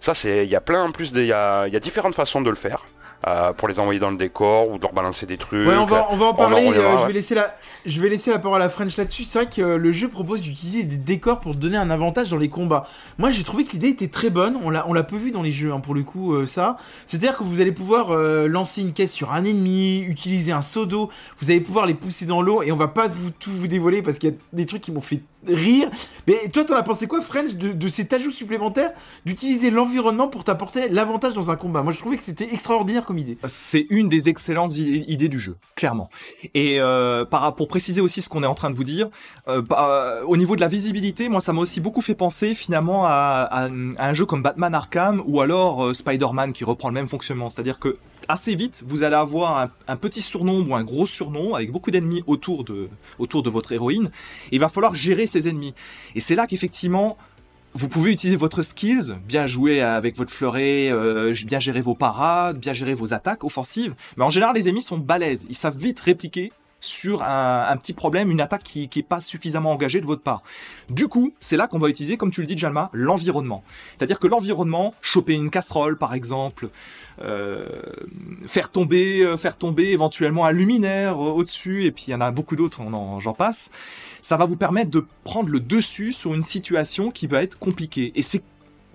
Ça, 0.00 0.14
c'est, 0.14 0.44
il 0.44 0.50
y 0.50 0.56
a 0.56 0.60
plein 0.60 0.84
en 0.84 0.92
plus, 0.92 1.10
il 1.14 1.24
y 1.24 1.32
a, 1.32 1.66
y 1.68 1.76
a 1.76 1.80
différentes 1.80 2.14
façons 2.14 2.40
de 2.40 2.50
le 2.50 2.56
faire. 2.56 2.84
euh, 3.26 3.52
pour 3.54 3.66
les 3.68 3.80
envoyer 3.80 3.98
dans 3.98 4.10
le 4.10 4.16
décor 4.18 4.68
ou 4.70 4.76
de 4.76 4.82
leur 4.82 4.92
balancer 4.92 5.26
des 5.26 5.38
trucs. 5.38 5.66
Ouais, 5.66 5.74
on 5.74 5.86
va, 5.86 6.06
on 6.10 6.16
va 6.16 6.26
en 6.26 6.28
On 6.28 6.32
en 6.32 6.34
parler. 6.34 6.68
euh, 6.76 6.98
Je 6.98 7.06
vais 7.06 7.12
laisser 7.14 7.34
la, 7.34 7.54
je 7.86 8.00
vais 8.00 8.08
laisser 8.08 8.30
la 8.30 8.38
parole 8.38 8.60
à 8.60 8.68
French 8.68 8.96
là-dessus. 8.96 9.24
C'est 9.24 9.42
vrai 9.42 9.50
que 9.50 9.62
euh, 9.62 9.78
le 9.78 9.92
jeu 9.92 10.08
propose 10.08 10.42
d'utiliser 10.42 10.82
des 10.82 10.98
décors 10.98 11.40
pour 11.40 11.54
donner 11.54 11.78
un 11.78 11.88
avantage 11.88 12.30
dans 12.30 12.36
les 12.36 12.48
combats. 12.48 12.86
Moi, 13.18 13.30
j'ai 13.30 13.44
trouvé 13.44 13.64
que 13.64 13.72
l'idée 13.72 13.88
était 13.88 14.08
très 14.08 14.28
bonne. 14.28 14.58
On 14.62 14.70
l'a, 14.70 14.84
on 14.88 15.02
peu 15.04 15.16
vu 15.16 15.30
dans 15.30 15.42
les 15.42 15.52
jeux, 15.52 15.72
hein, 15.72 15.80
pour 15.80 15.94
le 15.94 16.02
coup, 16.02 16.34
euh, 16.34 16.46
ça. 16.46 16.76
C'est-à-dire 17.06 17.38
que 17.38 17.44
vous 17.44 17.60
allez 17.60 17.72
pouvoir 17.72 18.10
euh, 18.10 18.48
lancer 18.48 18.82
une 18.82 18.92
caisse 18.92 19.12
sur 19.12 19.32
un 19.32 19.44
ennemi, 19.44 20.00
utiliser 20.00 20.52
un 20.52 20.62
seau 20.62 20.84
d'eau. 20.84 21.10
Vous 21.38 21.50
allez 21.50 21.60
pouvoir 21.60 21.86
les 21.86 21.94
pousser 21.94 22.26
dans 22.26 22.42
l'eau 22.42 22.62
et 22.62 22.72
on 22.72 22.76
va 22.76 22.88
pas 22.88 23.08
tout 23.38 23.50
vous 23.50 23.68
dévoiler 23.68 24.02
parce 24.02 24.18
qu'il 24.18 24.30
y 24.30 24.32
a 24.32 24.36
des 24.52 24.66
trucs 24.66 24.82
qui 24.82 24.90
m'ont 24.90 25.00
fait 25.00 25.22
rire. 25.48 25.90
Mais 26.26 26.48
toi, 26.52 26.64
t'en 26.64 26.74
as 26.74 26.82
pensé 26.82 27.06
quoi, 27.06 27.20
French, 27.20 27.54
de, 27.54 27.88
cet 27.88 28.12
ajout 28.12 28.30
supplémentaire 28.30 28.90
d'utiliser 29.24 29.70
l'environnement 29.70 30.28
pour 30.28 30.44
t'apporter 30.44 30.88
l'avantage 30.88 31.34
dans 31.34 31.50
un 31.50 31.56
combat? 31.56 31.82
Moi, 31.82 31.92
je 31.92 31.98
trouvais 31.98 32.16
que 32.16 32.22
c'était 32.22 32.52
extraordinaire 32.52 33.04
comme 33.04 33.18
idée. 33.18 33.38
C'est 33.46 33.86
une 33.90 34.08
des 34.08 34.28
excellentes 34.28 34.76
idées 34.76 35.28
du 35.28 35.38
jeu, 35.38 35.56
clairement. 35.74 36.10
Et 36.54 36.80
euh, 36.80 37.24
pour 37.56 37.68
préciser 37.68 38.00
aussi 38.00 38.22
ce 38.22 38.28
qu'on 38.28 38.42
est 38.42 38.46
en 38.46 38.54
train 38.54 38.70
de 38.70 38.76
vous 38.76 38.84
dire, 38.84 39.08
euh, 39.48 39.62
bah, 39.62 40.16
au 40.26 40.36
niveau 40.36 40.56
de 40.56 40.60
la 40.60 40.68
visibilité, 40.68 41.28
moi 41.28 41.40
ça 41.40 41.52
m'a 41.52 41.60
aussi 41.60 41.80
beaucoup 41.80 42.02
fait 42.02 42.14
penser 42.14 42.54
finalement 42.54 43.04
à, 43.06 43.68
un 43.98 44.14
jeu 44.14 44.26
comme 44.26 44.42
Batman 44.42 44.74
Arkham 44.74 45.22
ou 45.26 45.40
alors 45.40 45.86
euh, 45.86 45.94
Spider-Man 45.94 46.52
qui 46.52 46.64
reprend 46.64 46.88
le 46.88 46.94
même 46.94 47.08
fonctionnement. 47.08 47.50
C'est-à-dire 47.50 47.78
que 47.78 47.96
assez 48.28 48.54
vite, 48.54 48.82
vous 48.86 49.02
allez 49.02 49.16
avoir 49.16 49.70
un, 49.88 49.96
petit 49.96 50.20
surnombre 50.20 50.70
ou 50.70 50.74
un 50.74 50.84
gros 50.84 51.06
surnom 51.06 51.54
avec 51.54 51.70
beaucoup 51.70 51.90
d'ennemis 51.90 52.22
autour 52.26 52.64
de, 52.64 52.88
autour 53.18 53.42
de 53.42 53.50
votre 53.50 53.72
héroïne. 53.72 54.10
Il 54.52 54.60
va 54.60 54.68
falloir 54.68 54.94
gérer 54.94 55.26
ces 55.26 55.48
ennemis. 55.48 55.74
Et 56.14 56.20
c'est 56.20 56.34
là 56.34 56.46
qu'effectivement, 56.46 57.16
vous 57.74 57.88
pouvez 57.88 58.12
utiliser 58.12 58.36
votre 58.36 58.62
skills, 58.62 59.16
bien 59.26 59.46
jouer 59.46 59.82
avec 59.82 60.16
votre 60.16 60.32
fleuret, 60.32 60.88
euh, 60.90 61.34
bien 61.44 61.60
gérer 61.60 61.82
vos 61.82 61.94
parades, 61.94 62.58
bien 62.58 62.72
gérer 62.72 62.94
vos 62.94 63.12
attaques 63.12 63.44
offensives. 63.44 63.94
Mais 64.16 64.24
en 64.24 64.30
général, 64.30 64.56
les 64.56 64.68
ennemis 64.68 64.82
sont 64.82 64.98
balèzes. 64.98 65.46
Ils 65.48 65.56
savent 65.56 65.76
vite 65.76 66.00
répliquer 66.00 66.52
sur 66.80 67.22
un, 67.22 67.76
petit 67.76 67.92
problème, 67.92 68.30
une 68.30 68.40
attaque 68.40 68.62
qui, 68.62 68.88
qui 68.88 69.00
est 69.00 69.02
pas 69.02 69.20
suffisamment 69.20 69.72
engagée 69.72 70.00
de 70.00 70.06
votre 70.06 70.22
part. 70.22 70.42
Du 70.90 71.08
coup, 71.08 71.32
c'est 71.40 71.56
là 71.56 71.66
qu'on 71.66 71.78
va 71.78 71.88
utiliser, 71.88 72.16
comme 72.16 72.30
tu 72.30 72.40
le 72.40 72.46
dis, 72.46 72.56
Jalma, 72.56 72.90
l'environnement. 72.92 73.64
C'est-à-dire 73.96 74.20
que 74.20 74.26
l'environnement, 74.26 74.94
choper 75.00 75.34
une 75.34 75.50
casserole, 75.50 75.96
par 75.98 76.14
exemple, 76.14 76.68
euh, 77.22 77.66
faire 78.46 78.70
tomber, 78.70 79.22
euh, 79.22 79.36
faire 79.36 79.56
tomber 79.56 79.90
éventuellement 79.90 80.44
un 80.44 80.52
luminaire 80.52 81.14
euh, 81.14 81.30
au-dessus, 81.30 81.84
et 81.84 81.90
puis 81.90 82.04
il 82.08 82.10
y 82.10 82.14
en 82.14 82.20
a 82.20 82.30
beaucoup 82.30 82.56
d'autres, 82.56 82.82
j'en 83.20 83.32
passe. 83.32 83.70
Ça 84.20 84.36
va 84.36 84.44
vous 84.44 84.56
permettre 84.56 84.90
de 84.90 85.04
prendre 85.24 85.48
le 85.48 85.60
dessus 85.60 86.12
sur 86.12 86.34
une 86.34 86.42
situation 86.42 87.10
qui 87.10 87.26
va 87.26 87.42
être 87.42 87.58
compliquée. 87.58 88.12
Et 88.14 88.22
c'est 88.22 88.42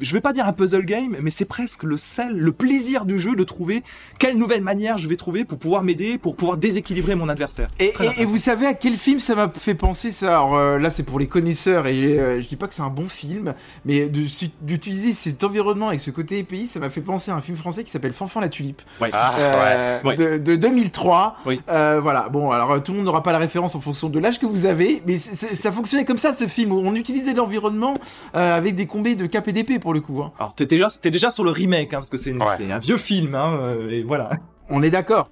je 0.01 0.13
vais 0.13 0.21
pas 0.21 0.33
dire 0.33 0.45
un 0.45 0.53
puzzle 0.53 0.85
game, 0.85 1.17
mais 1.21 1.29
c'est 1.29 1.45
presque 1.45 1.83
le 1.83 1.97
sel, 1.97 2.35
le 2.37 2.51
plaisir 2.51 3.05
du 3.05 3.19
jeu 3.19 3.35
de 3.35 3.43
trouver 3.43 3.83
quelle 4.19 4.37
nouvelle 4.37 4.61
manière 4.61 4.97
je 4.97 5.07
vais 5.07 5.15
trouver 5.15 5.45
pour 5.45 5.57
pouvoir 5.57 5.83
m'aider, 5.83 6.17
pour 6.17 6.35
pouvoir 6.35 6.57
déséquilibrer 6.57 7.15
mon 7.15 7.29
adversaire. 7.29 7.69
Et, 7.79 7.91
vous 8.25 8.37
savez 8.37 8.65
à 8.65 8.73
quel 8.73 8.95
film 8.95 9.19
ça 9.19 9.35
m'a 9.35 9.51
fait 9.53 9.75
penser 9.75 10.11
ça? 10.11 10.29
Alors 10.29 10.55
euh, 10.55 10.77
là 10.77 10.91
c'est 10.91 11.03
pour 11.03 11.19
les 11.19 11.27
connaisseurs 11.27 11.87
et 11.87 12.19
euh, 12.19 12.41
je 12.41 12.47
dis 12.47 12.55
pas 12.55 12.67
que 12.67 12.73
c'est 12.73 12.81
un 12.81 12.89
bon 12.89 13.07
film, 13.07 13.53
mais 13.85 14.09
d'utiliser 14.09 15.13
cet 15.13 15.43
environnement 15.43 15.89
avec 15.89 16.01
ce 16.01 16.11
côté 16.11 16.39
épais, 16.39 16.65
ça 16.65 16.79
m'a 16.79 16.89
fait 16.89 17.01
penser 17.01 17.31
à 17.31 17.35
un 17.35 17.41
film 17.41 17.57
français 17.57 17.83
qui 17.83 17.91
s'appelle 17.91 18.13
Fanfan 18.13 18.39
la 18.39 18.49
tulipe 18.49 18.81
Ouais. 18.99 19.09
Ah, 19.13 19.99
ouais. 20.03 20.15
euh, 20.19 20.37
de, 20.37 20.37
de 20.37 20.55
2003. 20.55 21.37
Oui. 21.45 21.61
Euh, 21.69 21.99
voilà. 22.01 22.29
Bon 22.29 22.51
alors 22.51 22.81
tout 22.83 22.91
le 22.91 22.97
monde 22.97 23.05
n'aura 23.05 23.23
pas 23.23 23.31
la 23.31 23.39
référence 23.39 23.75
en 23.75 23.81
fonction 23.81 24.09
de 24.09 24.19
l'âge 24.19 24.39
que 24.39 24.45
vous 24.45 24.65
avez, 24.65 25.01
mais 25.05 25.17
ça 25.17 25.71
fonctionnait 25.71 26.05
comme 26.05 26.17
ça 26.17 26.33
ce 26.33 26.47
film 26.47 26.71
où 26.71 26.79
on 26.83 26.95
utilisait 26.95 27.33
l'environnement 27.33 27.93
euh, 28.35 28.55
avec 28.57 28.75
des 28.75 28.87
combats 28.87 29.15
de 29.15 29.25
cap 29.25 29.47
et 29.47 29.51
d'épée 29.51 29.79
pour 29.91 29.95
le 29.95 29.99
coup. 30.01 30.21
hein. 30.23 30.31
Alors 30.39 30.55
t'es 30.55 30.65
déjà, 30.65 30.87
t'es 30.89 31.11
déjà 31.11 31.29
sur 31.29 31.43
le 31.43 31.51
remake, 31.51 31.93
hein, 31.93 31.97
parce 31.97 32.09
que 32.09 32.15
c'est, 32.17 32.29
une- 32.29 32.41
Ouais. 32.41 32.47
c'est 32.57 32.71
un 32.71 32.79
vieux 32.79 32.95
film, 32.97 33.35
hein, 33.35 33.57
euh, 33.59 33.89
et 33.89 34.03
voilà. 34.03 34.29
On 34.69 34.81
est 34.83 34.89
d'accord. 34.89 35.29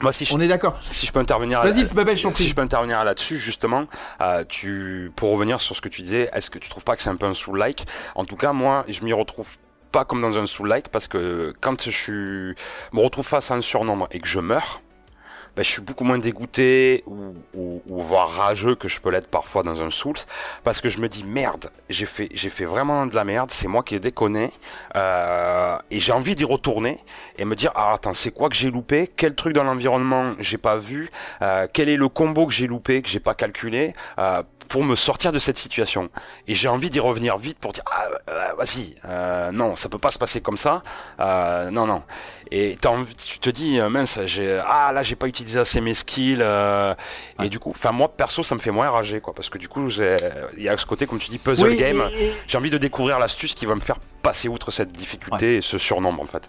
Moi, 0.00 0.12
si 0.12 0.24
je, 0.24 0.34
On 0.34 0.40
est 0.40 0.48
d'accord. 0.48 0.78
si 0.90 1.06
je 1.06 1.12
peux 1.12 1.20
intervenir. 1.20 1.62
Vas-y 1.62 1.84
Babel, 1.84 2.16
je 2.16 2.26
Si 2.32 2.48
je 2.48 2.54
peux 2.54 2.62
intervenir 2.62 3.04
là-dessus, 3.04 3.36
justement, 3.38 3.84
euh, 4.22 4.44
tu, 4.48 5.12
pour 5.14 5.30
revenir 5.32 5.60
sur 5.60 5.76
ce 5.76 5.80
que 5.80 5.88
tu 5.90 6.02
disais, 6.02 6.28
est-ce 6.32 6.48
que 6.50 6.58
tu 6.58 6.68
trouves 6.70 6.84
pas 6.84 6.96
que 6.96 7.02
c'est 7.02 7.10
un 7.10 7.16
peu 7.16 7.26
un 7.26 7.34
soul-like 7.34 7.84
En 8.14 8.24
tout 8.24 8.36
cas, 8.36 8.52
moi, 8.52 8.84
je 8.88 9.04
m'y 9.04 9.12
retrouve 9.12 9.46
pas 9.92 10.04
comme 10.04 10.22
dans 10.22 10.38
un 10.38 10.46
soul-like 10.46 10.88
parce 10.88 11.06
que 11.06 11.52
quand 11.60 11.84
je 11.84 11.90
suis, 11.90 12.54
me 12.92 13.00
retrouve 13.04 13.26
face 13.26 13.50
à 13.50 13.54
un 13.54 13.60
surnombre 13.60 14.08
et 14.10 14.18
que 14.20 14.26
je 14.28 14.40
meurs, 14.40 14.80
ben, 15.56 15.62
je 15.62 15.70
suis 15.70 15.82
beaucoup 15.82 16.04
moins 16.04 16.18
dégoûté 16.18 17.04
ou, 17.06 18.02
voire 18.02 18.30
rageux 18.30 18.74
que 18.74 18.88
je 18.88 19.00
peux 19.00 19.10
l'être 19.10 19.28
parfois 19.28 19.62
dans 19.62 19.82
un 19.82 19.90
Souls 19.90 20.18
parce 20.64 20.80
que 20.80 20.88
je 20.88 21.00
me 21.00 21.08
dis 21.08 21.24
merde, 21.24 21.70
j'ai 21.88 22.06
fait, 22.06 22.28
j'ai 22.32 22.48
vraiment 22.64 23.06
de 23.06 23.14
la 23.14 23.24
merde, 23.24 23.50
c'est 23.50 23.68
moi 23.68 23.82
qui 23.82 23.94
ai 23.94 24.00
déconné 24.00 24.50
euh, 24.96 25.78
et 25.90 26.00
j'ai 26.00 26.12
envie 26.12 26.34
d'y 26.34 26.44
retourner 26.44 26.98
et 27.38 27.44
me 27.44 27.54
dire 27.54 27.72
ah 27.74 27.94
attends 27.94 28.14
c'est 28.14 28.30
quoi 28.30 28.48
que 28.48 28.56
j'ai 28.56 28.70
loupé, 28.70 29.08
quel 29.16 29.34
truc 29.34 29.54
dans 29.54 29.64
l'environnement 29.64 30.34
j'ai 30.38 30.58
pas 30.58 30.76
vu, 30.76 31.08
euh, 31.42 31.66
quel 31.72 31.88
est 31.88 31.96
le 31.96 32.08
combo 32.08 32.46
que 32.46 32.52
j'ai 32.52 32.66
loupé 32.66 33.02
que 33.02 33.08
j'ai 33.08 33.20
pas 33.20 33.34
calculé? 33.34 33.94
Euh, 34.18 34.42
pour 34.70 34.84
me 34.84 34.96
sortir 34.96 35.32
de 35.32 35.38
cette 35.38 35.58
situation. 35.58 36.08
Et 36.48 36.54
j'ai 36.54 36.68
envie 36.68 36.88
d'y 36.90 37.00
revenir 37.00 37.36
vite 37.36 37.58
pour 37.58 37.72
dire 37.74 37.82
ah 37.90 38.04
euh, 38.30 38.52
vas-y 38.56 38.94
euh, 39.04 39.50
non 39.52 39.76
ça 39.76 39.88
peut 39.88 39.98
pas 39.98 40.10
se 40.10 40.18
passer 40.18 40.40
comme 40.40 40.56
ça. 40.56 40.82
Euh, 41.20 41.70
non 41.70 41.86
non. 41.86 42.02
Et 42.52 42.78
envie- 42.86 43.14
tu 43.16 43.38
te 43.40 43.50
dis 43.50 43.78
euh, 43.78 43.88
mince 43.88 44.18
j'ai 44.26 44.60
ah 44.66 44.92
là 44.94 45.02
j'ai 45.02 45.16
pas 45.16 45.26
utilisé 45.26 45.58
assez 45.60 45.80
mes 45.80 45.94
skills 45.94 46.38
euh, 46.40 46.94
et 47.42 47.48
du 47.48 47.58
coup 47.58 47.70
enfin 47.70 47.92
moi 47.92 48.08
perso 48.08 48.42
ça 48.42 48.54
me 48.54 48.60
fait 48.60 48.70
moins 48.70 48.88
rager 48.90 49.20
quoi 49.20 49.34
parce 49.34 49.50
que 49.50 49.58
du 49.58 49.68
coup 49.68 49.88
il 50.56 50.62
y 50.62 50.68
a 50.68 50.76
ce 50.76 50.86
côté 50.86 51.06
comme 51.06 51.18
tu 51.18 51.30
dis 51.30 51.38
puzzle 51.38 51.66
Oui, 51.68 51.76
game. 51.76 52.02
et- 52.12 52.32
j'ai 52.46 52.56
envie 52.56 52.70
de 52.70 52.78
découvrir 52.78 53.18
l'astuce 53.18 53.54
qui 53.54 53.66
va 53.66 53.74
me 53.74 53.80
faire 53.80 53.98
passer 54.22 54.48
outre 54.48 54.70
cette 54.70 54.92
difficulté 54.92 55.56
et 55.56 55.60
ce 55.62 55.78
surnombre 55.78 56.22
en 56.22 56.26
fait 56.26 56.48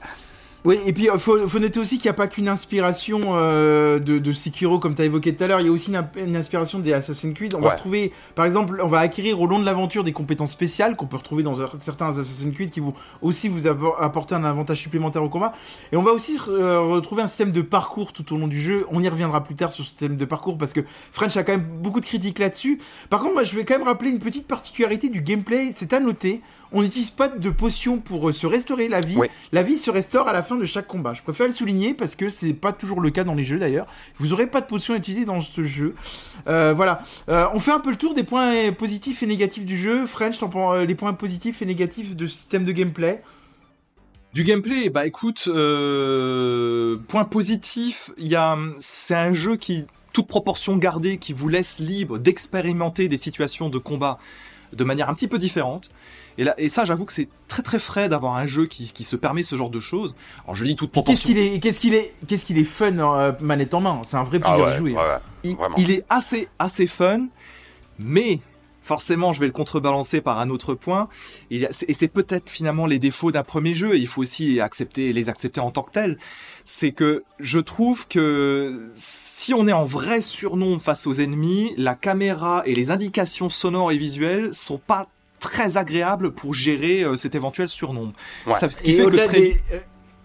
Oui, 0.63 0.77
et 0.85 0.93
puis 0.93 1.09
il 1.11 1.19
faut, 1.19 1.47
faut 1.47 1.57
noter 1.57 1.79
aussi 1.79 1.97
qu'il 1.97 2.05
n'y 2.05 2.11
a 2.11 2.13
pas 2.13 2.27
qu'une 2.27 2.47
inspiration 2.47 3.19
euh, 3.33 3.97
de, 3.97 4.19
de 4.19 4.31
Sekiro 4.31 4.77
comme 4.77 4.93
tu 4.93 5.01
as 5.01 5.05
évoqué 5.05 5.33
tout 5.33 5.43
à 5.43 5.47
l'heure, 5.47 5.59
il 5.59 5.65
y 5.65 5.69
a 5.69 5.71
aussi 5.71 5.91
une, 6.15 6.35
inspiration 6.35 6.77
des 6.77 6.93
Assassin's 6.93 7.33
Creed. 7.33 7.55
On 7.55 7.61
va 7.61 7.69
retrouver, 7.71 8.11
par 8.35 8.45
exemple, 8.45 8.79
on 8.83 8.87
va 8.87 8.99
acquérir 8.99 9.41
au 9.41 9.47
long 9.47 9.57
de 9.57 9.65
l'aventure 9.65 10.03
des 10.03 10.13
compétences 10.13 10.51
spéciales 10.51 10.95
qu'on 10.95 11.07
peut 11.07 11.17
retrouver 11.17 11.41
dans 11.41 11.55
cer- 11.55 11.79
certains 11.79 12.09
Assassin's 12.09 12.53
Creed 12.53 12.69
qui 12.69 12.79
vont 12.79 12.93
aussi 13.23 13.47
vous 13.49 13.65
appor- 13.65 13.95
apporter 13.99 14.35
un 14.35 14.43
avantage 14.43 14.77
supplémentaire 14.77 15.23
au 15.23 15.29
combat. 15.29 15.53
Et 15.91 15.97
on 15.97 16.03
va 16.03 16.11
aussi 16.11 16.37
euh, 16.47 16.79
retrouver 16.81 17.23
un 17.23 17.27
système 17.27 17.51
de 17.51 17.63
parcours 17.63 18.13
tout 18.13 18.31
au 18.31 18.37
long 18.37 18.47
du 18.47 18.61
jeu. 18.61 18.85
On 18.91 19.01
y 19.01 19.09
reviendra 19.09 19.43
plus 19.43 19.55
tard 19.55 19.71
sur 19.71 19.83
ce 19.83 19.89
système 19.89 20.15
de 20.15 20.25
parcours 20.25 20.59
parce 20.59 20.73
que 20.73 20.81
French 21.11 21.35
a 21.37 21.43
quand 21.43 21.53
même 21.53 21.65
beaucoup 21.81 22.01
de 22.01 22.05
critiques 22.05 22.37
là-dessus. 22.37 22.79
Par 23.09 23.21
contre, 23.21 23.33
moi 23.33 23.43
je 23.43 23.55
vais 23.55 23.65
quand 23.65 23.79
même 23.79 23.87
rappeler 23.87 24.11
une 24.11 24.19
petite 24.19 24.45
particularité 24.45 25.09
du 25.09 25.21
gameplay, 25.23 25.71
c'est 25.73 25.91
à 25.93 25.99
noter. 25.99 26.41
On 26.73 26.83
n'utilise 26.83 27.09
pas 27.09 27.27
de 27.27 27.49
potions 27.49 27.97
pour 27.97 28.29
euh, 28.29 28.31
se 28.31 28.47
restaurer 28.47 28.87
la 28.87 29.01
vie. 29.01 29.17
Oui. 29.17 29.27
La 29.51 29.61
vie 29.61 29.77
se 29.77 29.91
restaure 29.91 30.27
à 30.27 30.33
la 30.33 30.41
fin 30.41 30.55
de 30.55 30.65
chaque 30.65 30.87
combat. 30.87 31.13
Je 31.13 31.21
préfère 31.21 31.47
le 31.47 31.53
souligner 31.53 31.93
parce 31.93 32.15
que 32.15 32.29
c'est 32.29 32.53
pas 32.53 32.71
toujours 32.71 33.01
le 33.01 33.09
cas 33.09 33.23
dans 33.23 33.33
les 33.33 33.43
jeux 33.43 33.59
d'ailleurs. 33.59 33.87
Vous 34.19 34.31
aurez 34.31 34.47
pas 34.47 34.61
de 34.61 34.67
potions 34.67 34.93
à 34.93 34.97
utiliser 34.97 35.25
dans 35.25 35.41
ce 35.41 35.63
jeu. 35.63 35.95
Euh, 36.47 36.73
voilà. 36.73 37.01
Euh, 37.29 37.45
on 37.53 37.59
fait 37.59 37.71
un 37.71 37.79
peu 37.79 37.89
le 37.89 37.97
tour 37.97 38.13
des 38.13 38.23
points 38.23 38.71
positifs 38.71 39.21
et 39.21 39.25
négatifs 39.25 39.65
du 39.65 39.77
jeu. 39.77 40.05
French, 40.05 40.37
euh, 40.41 40.85
les 40.85 40.95
points 40.95 41.13
positifs 41.13 41.61
et 41.61 41.65
négatifs 41.65 42.15
de 42.15 42.25
ce 42.25 42.35
système 42.35 42.63
de 42.63 42.71
gameplay? 42.71 43.21
Du 44.33 44.45
gameplay, 44.45 44.89
bah 44.89 45.05
écoute, 45.05 45.43
euh, 45.47 46.95
point 47.09 47.25
positif, 47.25 48.11
il 48.17 48.27
y 48.27 48.37
a, 48.37 48.57
c'est 48.79 49.13
un 49.13 49.33
jeu 49.33 49.57
qui, 49.57 49.83
toute 50.13 50.27
proportion 50.27 50.77
gardée, 50.77 51.17
qui 51.17 51.33
vous 51.33 51.49
laisse 51.49 51.79
libre 51.79 52.17
d'expérimenter 52.17 53.09
des 53.09 53.17
situations 53.17 53.67
de 53.67 53.77
combat 53.77 54.19
de 54.71 54.85
manière 54.85 55.09
un 55.09 55.13
petit 55.13 55.27
peu 55.27 55.37
différente. 55.37 55.91
Et 56.37 56.43
là, 56.43 56.53
et 56.57 56.69
ça, 56.69 56.85
j'avoue 56.85 57.05
que 57.05 57.13
c'est 57.13 57.29
très 57.47 57.63
très 57.63 57.79
frais 57.79 58.09
d'avoir 58.09 58.35
un 58.35 58.45
jeu 58.45 58.65
qui, 58.65 58.91
qui 58.93 59.03
se 59.03 59.15
permet 59.15 59.43
ce 59.43 59.55
genre 59.55 59.69
de 59.69 59.79
choses. 59.79 60.15
Alors 60.45 60.55
je 60.55 60.63
dis 60.63 60.75
toute 60.75 60.91
Puis 60.91 61.03
Qu'est-ce 61.03 61.23
proportion. 61.23 61.27
qu'il 61.27 61.37
est, 61.37 61.59
qu'est-ce 61.59 61.79
qu'il 61.79 61.93
est, 61.93 62.13
qu'est-ce 62.27 62.45
qu'il 62.45 62.57
est 62.57 62.63
fun 62.63 62.97
euh, 62.97 63.33
manette 63.41 63.73
en 63.73 63.81
main. 63.81 64.01
C'est 64.03 64.17
un 64.17 64.23
vrai 64.23 64.39
ah 64.43 64.47
plaisir 64.47 64.65
ouais, 64.65 64.71
à 64.71 64.77
jouer. 64.77 64.93
ouais, 64.93 65.51
ouais. 65.51 65.67
il, 65.77 65.91
est 65.91 66.05
assez 66.09 66.47
assez 66.59 66.87
fun, 66.87 67.27
mais 67.99 68.39
forcément, 68.81 69.31
je 69.33 69.39
vais 69.39 69.45
le 69.45 69.51
contrebalancer 69.51 70.21
par 70.21 70.39
un 70.39 70.49
autre 70.49 70.73
point. 70.73 71.07
Et 71.49 71.67
c'est 71.71 72.07
peut-être 72.07 72.49
finalement 72.49 72.85
les 72.85 72.99
défauts 72.99 73.31
d'un 73.31 73.43
premier 73.43 73.73
jeu. 73.73 73.95
Et 73.95 73.99
il 73.99 74.07
faut 74.07 74.21
aussi 74.21 74.59
accepter 74.59 75.13
les 75.13 75.29
accepter 75.29 75.59
en 75.59 75.71
tant 75.71 75.83
que 75.83 75.91
tels. 75.91 76.17
C'est 76.65 76.91
que 76.91 77.23
je 77.39 77.59
trouve 77.59 78.07
que 78.07 78.89
si 78.93 79.53
on 79.53 79.67
est 79.67 79.73
en 79.73 79.85
vrai 79.85 80.21
surnom 80.21 80.79
face 80.79 81.07
aux 81.07 81.13
ennemis, 81.13 81.73
la 81.77 81.95
caméra 81.95 82.63
et 82.65 82.75
les 82.75 82.91
indications 82.91 83.49
sonores 83.49 83.91
et 83.91 83.97
visuelles 83.97 84.53
sont 84.53 84.77
pas 84.77 85.07
très 85.41 85.75
agréables 85.75 86.31
pour 86.31 86.53
gérer 86.53 87.03
euh, 87.03 87.17
cet 87.17 87.35
éventuel 87.35 87.67
surnom. 87.67 88.13
Ouais. 88.47 88.53
Ça, 88.53 88.69
ce 88.69 88.81
qui 88.81 88.91
Et 88.91 88.93
fait 88.93 89.01
que 89.01 89.07
au-delà 89.07 89.25
très 89.25 89.41
des- 89.41 89.49
vite- 89.49 89.63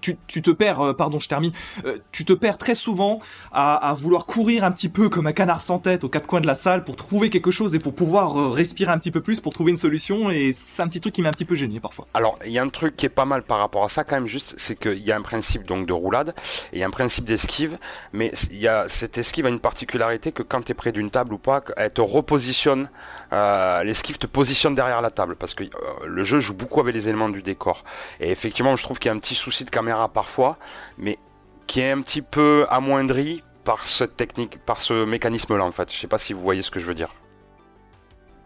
tu, 0.00 0.42
te 0.42 0.50
perds, 0.50 0.80
euh, 0.80 0.92
pardon, 0.92 1.18
je 1.18 1.28
termine, 1.28 1.52
euh, 1.84 1.98
tu 2.12 2.24
te 2.24 2.32
perds 2.32 2.58
très 2.58 2.74
souvent 2.74 3.20
à, 3.52 3.94
vouloir 3.98 4.26
courir 4.26 4.64
un 4.64 4.70
petit 4.70 4.88
peu 4.88 5.08
comme 5.08 5.26
un 5.26 5.32
canard 5.32 5.60
sans 5.60 5.78
tête 5.78 6.04
aux 6.04 6.08
quatre 6.08 6.26
coins 6.26 6.40
de 6.40 6.46
la 6.46 6.54
salle 6.54 6.84
pour 6.84 6.96
trouver 6.96 7.30
quelque 7.30 7.50
chose 7.50 7.74
et 7.74 7.78
pour 7.78 7.94
pouvoir 7.94 8.38
euh, 8.38 8.50
respirer 8.50 8.92
un 8.92 8.98
petit 8.98 9.10
peu 9.10 9.20
plus 9.20 9.40
pour 9.40 9.52
trouver 9.52 9.70
une 9.70 9.76
solution 9.76 10.30
et 10.30 10.52
c'est 10.52 10.82
un 10.82 10.88
petit 10.88 11.00
truc 11.00 11.14
qui 11.14 11.22
m'a 11.22 11.28
un 11.28 11.32
petit 11.32 11.44
peu 11.44 11.54
gêné 11.54 11.80
parfois. 11.80 12.06
Alors, 12.14 12.38
il 12.44 12.52
y 12.52 12.58
a 12.58 12.62
un 12.62 12.68
truc 12.68 12.96
qui 12.96 13.06
est 13.06 13.10
pas 13.10 13.24
mal 13.24 13.42
par 13.42 13.58
rapport 13.58 13.84
à 13.84 13.88
ça 13.88 14.04
quand 14.04 14.16
même 14.16 14.26
juste, 14.26 14.54
c'est 14.58 14.78
qu'il 14.78 14.98
y 14.98 15.12
a 15.12 15.16
un 15.16 15.22
principe 15.22 15.66
donc 15.66 15.86
de 15.86 15.92
roulade 15.92 16.34
et 16.72 16.84
un 16.84 16.90
principe 16.90 17.24
d'esquive, 17.24 17.78
mais 18.12 18.32
y 18.52 18.68
a 18.68 18.88
cette 18.88 19.18
esquive 19.18 19.46
a 19.46 19.48
une 19.48 19.60
particularité 19.60 20.32
que 20.32 20.42
quand 20.42 20.62
tu 20.62 20.72
es 20.72 20.74
près 20.74 20.92
d'une 20.92 21.10
table 21.10 21.34
ou 21.34 21.38
pas, 21.38 21.60
elle 21.76 21.92
te 21.92 22.00
repositionne, 22.00 22.90
l'esquive 23.32 24.18
te 24.18 24.26
positionne 24.26 24.74
derrière 24.74 25.02
la 25.02 25.10
table 25.10 25.36
parce 25.36 25.54
que 25.54 25.64
le 26.04 26.24
jeu 26.24 26.38
joue 26.38 26.54
beaucoup 26.54 26.80
avec 26.80 26.94
les 26.94 27.08
éléments 27.08 27.28
du 27.28 27.42
décor. 27.42 27.84
Et 28.20 28.30
effectivement, 28.30 28.76
je 28.76 28.82
trouve 28.82 28.98
qu'il 28.98 29.08
y 29.08 29.12
a 29.12 29.14
un 29.14 29.18
petit 29.18 29.34
souci 29.34 29.64
de 29.64 29.70
parfois, 30.12 30.56
mais 30.98 31.18
qui 31.66 31.80
est 31.80 31.90
un 31.90 32.00
petit 32.00 32.22
peu 32.22 32.66
amoindri 32.70 33.42
par 33.64 33.86
cette 33.86 34.16
technique, 34.16 34.58
par 34.64 34.80
ce 34.80 35.04
mécanisme-là 35.04 35.64
en 35.64 35.72
fait. 35.72 35.92
Je 35.92 35.98
sais 35.98 36.06
pas 36.06 36.18
si 36.18 36.32
vous 36.32 36.40
voyez 36.40 36.62
ce 36.62 36.70
que 36.70 36.80
je 36.80 36.86
veux 36.86 36.94
dire. 36.94 37.10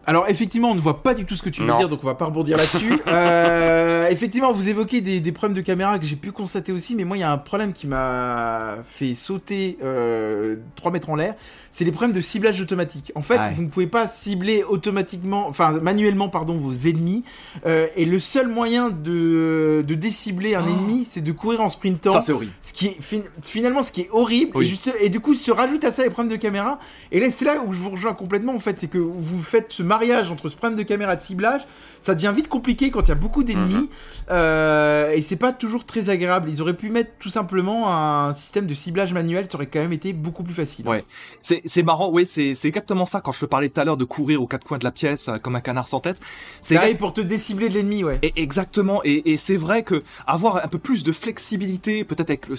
Alors 0.07 0.25
effectivement, 0.29 0.71
on 0.71 0.75
ne 0.75 0.79
voit 0.79 1.03
pas 1.03 1.13
du 1.13 1.25
tout 1.25 1.35
ce 1.35 1.43
que 1.43 1.49
tu 1.49 1.61
veux 1.61 1.73
dire, 1.77 1.87
donc 1.87 2.03
on 2.03 2.07
va 2.07 2.15
pas 2.15 2.25
rebondir 2.25 2.57
là-dessus. 2.57 2.91
euh, 3.07 4.07
effectivement, 4.09 4.51
vous 4.51 4.67
évoquez 4.67 4.99
des, 5.01 5.19
des 5.19 5.31
problèmes 5.31 5.55
de 5.55 5.61
caméra 5.61 5.99
que 5.99 6.05
j'ai 6.05 6.15
pu 6.15 6.31
constater 6.31 6.71
aussi, 6.71 6.95
mais 6.95 7.03
moi 7.03 7.17
il 7.17 7.19
y 7.19 7.23
a 7.23 7.31
un 7.31 7.37
problème 7.37 7.71
qui 7.71 7.85
m'a 7.87 8.77
fait 8.87 9.13
sauter 9.15 9.77
euh, 9.83 10.55
3 10.75 10.91
mètres 10.91 11.09
en 11.09 11.15
l'air, 11.15 11.35
c'est 11.69 11.85
les 11.85 11.91
problèmes 11.91 12.15
de 12.15 12.21
ciblage 12.21 12.59
automatique. 12.61 13.11
En 13.15 13.21
fait, 13.21 13.37
Ouais. 13.37 13.51
vous 13.53 13.61
ne 13.61 13.69
pouvez 13.69 13.87
pas 13.87 14.07
cibler 14.07 14.63
automatiquement, 14.63 15.47
enfin 15.47 15.79
manuellement 15.81 16.29
pardon, 16.29 16.57
vos 16.57 16.73
ennemis, 16.73 17.23
euh, 17.65 17.87
et 17.95 18.05
le 18.05 18.19
seul 18.19 18.47
moyen 18.47 18.89
de, 18.89 19.83
de 19.87 19.95
décibler 19.95 20.55
un 20.55 20.63
Oh. 20.67 20.69
ennemi, 20.69 21.05
c'est 21.09 21.21
de 21.21 21.31
courir 21.31 21.61
en 21.61 21.69
sprintant. 21.69 22.11
Ça 22.13 22.21
c'est 22.21 22.31
horrible. 22.33 22.51
Ce 22.61 22.73
qui 22.73 22.87
est 22.87 23.01
fin- 23.01 23.21
finalement 23.43 23.83
ce 23.83 23.91
qui 23.91 24.01
est 24.01 24.09
horrible 24.11 24.51
Oui. 24.55 24.65
et, 24.65 24.67
juste, 24.67 24.91
et 24.99 25.09
du 25.09 25.19
coup 25.19 25.35
se 25.35 25.51
rajoute 25.51 25.83
à 25.83 25.91
ça 25.91 26.03
les 26.03 26.09
problèmes 26.09 26.31
de 26.35 26.41
caméra 26.41 26.79
et 27.11 27.19
là 27.19 27.29
c'est 27.31 27.45
là 27.45 27.63
où 27.65 27.71
je 27.73 27.77
vous 27.77 27.91
rejoins 27.91 28.13
complètement 28.13 28.53
en 28.55 28.59
fait 28.59 28.77
c'est 28.79 28.87
que 28.89 28.97
vous 28.97 29.41
faites 29.41 29.71
ce 29.71 29.83
mariage 29.95 30.31
entre 30.31 30.47
ce 30.49 30.55
problème 30.55 30.77
de 30.77 30.83
caméra 30.83 31.13
et 31.13 31.19
de 31.21 31.21
ciblage 31.21 31.61
ça 32.01 32.15
devient 32.15 32.33
vite 32.35 32.47
compliqué 32.47 32.89
quand 32.91 33.03
il 33.07 33.09
y 33.09 33.17
a 33.17 33.21
beaucoup 33.25 33.43
d'ennemis 33.43 33.89
euh, 34.29 35.11
et 35.11 35.21
c'est 35.21 35.35
pas 35.45 35.51
toujours 35.53 35.85
très 35.85 36.09
agréable 36.09 36.49
ils 36.49 36.61
auraient 36.61 36.77
pu 36.83 36.89
mettre 36.89 37.11
tout 37.19 37.29
simplement 37.29 37.79
un 37.93 38.33
système 38.33 38.65
de 38.67 38.73
ciblage 38.73 39.13
manuel 39.13 39.45
ça 39.49 39.55
aurait 39.57 39.67
quand 39.67 39.79
même 39.79 39.93
été 39.93 40.13
beaucoup 40.13 40.43
plus 40.43 40.53
facile 40.53 40.85
Ouais. 40.91 41.03
C'est 41.41 41.83
marrant, 41.83 42.09
oui, 42.11 42.25
c'est 42.29 42.53
c'est 42.53 42.67
exactement 42.67 43.05
ça 43.05 43.21
quand 43.21 43.31
je 43.31 43.41
te 43.41 43.45
parlais 43.45 43.69
tout 43.69 43.79
à 43.81 43.85
l'heure 43.85 43.97
de 43.97 44.05
courir 44.05 44.41
aux 44.41 44.47
quatre 44.47 44.65
coins 44.65 44.77
de 44.77 44.83
la 44.83 44.91
pièce 44.91 45.27
euh, 45.27 45.37
comme 45.37 45.55
un 45.55 45.61
canard 45.61 45.87
sans 45.87 45.99
tête. 45.99 46.19
C'est 46.61 46.75
pareil 46.75 46.95
pour 46.95 47.13
te 47.13 47.21
décibler 47.21 47.69
de 47.69 47.75
l'ennemi 47.75 48.03
ouais 48.03 48.19
Et 48.21 48.33
exactement, 48.41 49.01
et, 49.03 49.31
et 49.31 49.37
c'est 49.37 49.57
vrai 49.57 49.83
que 49.83 50.03
avoir 50.27 50.57
un 50.65 50.67
peu 50.67 50.79
plus 50.79 51.03
de 51.03 51.11
flexibilité, 51.11 52.03
peut-être 52.03 52.29
avec 52.29 52.47
le 52.47 52.55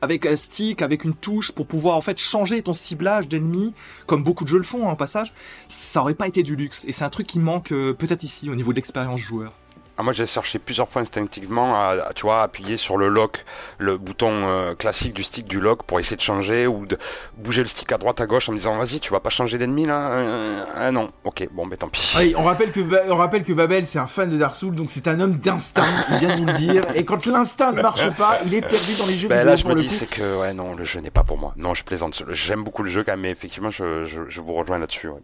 avec 0.00 0.26
un 0.26 0.36
stick, 0.36 0.82
avec 0.82 1.04
une 1.04 1.14
touche, 1.14 1.52
pour 1.52 1.66
pouvoir 1.66 1.96
en 1.96 2.00
fait 2.00 2.18
changer 2.18 2.62
ton 2.62 2.74
ciblage 2.74 3.28
d'ennemis, 3.28 3.74
comme 4.06 4.22
beaucoup 4.22 4.44
de 4.44 4.48
jeux 4.48 4.58
le 4.58 4.64
font 4.64 4.88
hein, 4.88 4.92
au 4.92 4.96
passage, 4.96 5.32
ça 5.68 6.00
aurait 6.00 6.14
pas 6.14 6.28
été 6.28 6.42
du 6.42 6.56
luxe. 6.56 6.84
Et 6.86 6.92
c'est 6.92 7.04
un 7.04 7.10
truc 7.10 7.26
qui 7.26 7.38
manque 7.38 7.72
euh, 7.72 7.92
peut-être 7.92 8.22
ici 8.22 8.50
au 8.50 8.54
niveau 8.54 8.72
de 8.72 8.76
l'expérience 8.76 9.20
joueur. 9.20 9.52
Ah, 10.00 10.04
moi, 10.04 10.12
j'ai 10.12 10.26
cherché 10.26 10.60
plusieurs 10.60 10.88
fois 10.88 11.02
instinctivement 11.02 11.74
à, 11.74 12.12
tu 12.14 12.22
vois, 12.22 12.42
appuyer 12.44 12.76
sur 12.76 12.96
le 12.96 13.08
lock, 13.08 13.44
le 13.78 13.98
bouton 13.98 14.30
euh, 14.30 14.74
classique 14.76 15.12
du 15.12 15.24
stick 15.24 15.48
du 15.48 15.58
lock 15.58 15.82
pour 15.82 15.98
essayer 15.98 16.16
de 16.16 16.22
changer 16.22 16.68
ou 16.68 16.86
de 16.86 16.96
bouger 17.36 17.62
le 17.62 17.66
stick 17.66 17.90
à 17.90 17.98
droite 17.98 18.20
à 18.20 18.26
gauche 18.26 18.48
en 18.48 18.52
me 18.52 18.58
disant 18.58 18.76
vas-y, 18.78 19.00
tu 19.00 19.10
vas 19.10 19.18
pas 19.18 19.30
changer 19.30 19.58
d'ennemi 19.58 19.86
là 19.86 20.10
Euh, 20.12 20.64
Ah 20.76 20.92
non, 20.92 21.10
ok, 21.24 21.48
bon, 21.50 21.66
ben 21.66 21.76
tant 21.76 21.88
pis. 21.88 22.14
Oui, 22.16 22.32
on 22.36 22.44
rappelle 22.44 22.70
que 22.70 22.78
Ba- 22.80 23.02
on 23.08 23.16
rappelle 23.16 23.42
que 23.42 23.52
Babel 23.52 23.86
c'est 23.86 23.98
un 23.98 24.06
fan 24.06 24.30
de 24.30 24.36
Dark 24.38 24.54
Souls 24.54 24.74
donc 24.76 24.88
c'est 24.90 25.08
un 25.08 25.18
homme 25.18 25.34
d'instinct 25.38 25.82
il 26.12 26.18
vient 26.18 26.36
de 26.36 26.40
nous 26.42 26.46
le 26.46 26.52
dire 26.52 26.82
et 26.94 27.04
quand 27.04 27.26
l'instinct 27.26 27.72
ne 27.72 27.82
marche 27.82 28.08
pas 28.16 28.38
il 28.46 28.54
est 28.54 28.60
perdu 28.60 28.94
dans 29.00 29.06
les 29.06 29.14
jeux 29.14 29.28
Ben 29.28 29.38
vidéo 29.38 29.50
là, 29.50 29.56
je 29.56 29.62
pour 29.64 29.74
me 29.74 29.80
dis 29.80 29.88
c'est 29.88 30.06
que 30.08 30.38
ouais 30.40 30.54
non, 30.54 30.76
le 30.76 30.84
jeu 30.84 31.00
n'est 31.00 31.10
pas 31.10 31.24
pour 31.24 31.38
moi. 31.38 31.52
Non, 31.56 31.74
je 31.74 31.82
plaisante. 31.82 32.22
J'aime 32.30 32.62
beaucoup 32.62 32.84
le 32.84 32.88
jeu 32.90 33.02
quand 33.02 33.12
même, 33.12 33.20
mais 33.22 33.30
effectivement, 33.32 33.70
je, 33.72 34.04
je, 34.04 34.20
je 34.28 34.40
vous 34.40 34.52
rejoins 34.54 34.78
là-dessus. 34.78 35.08
Ouais. 35.08 35.20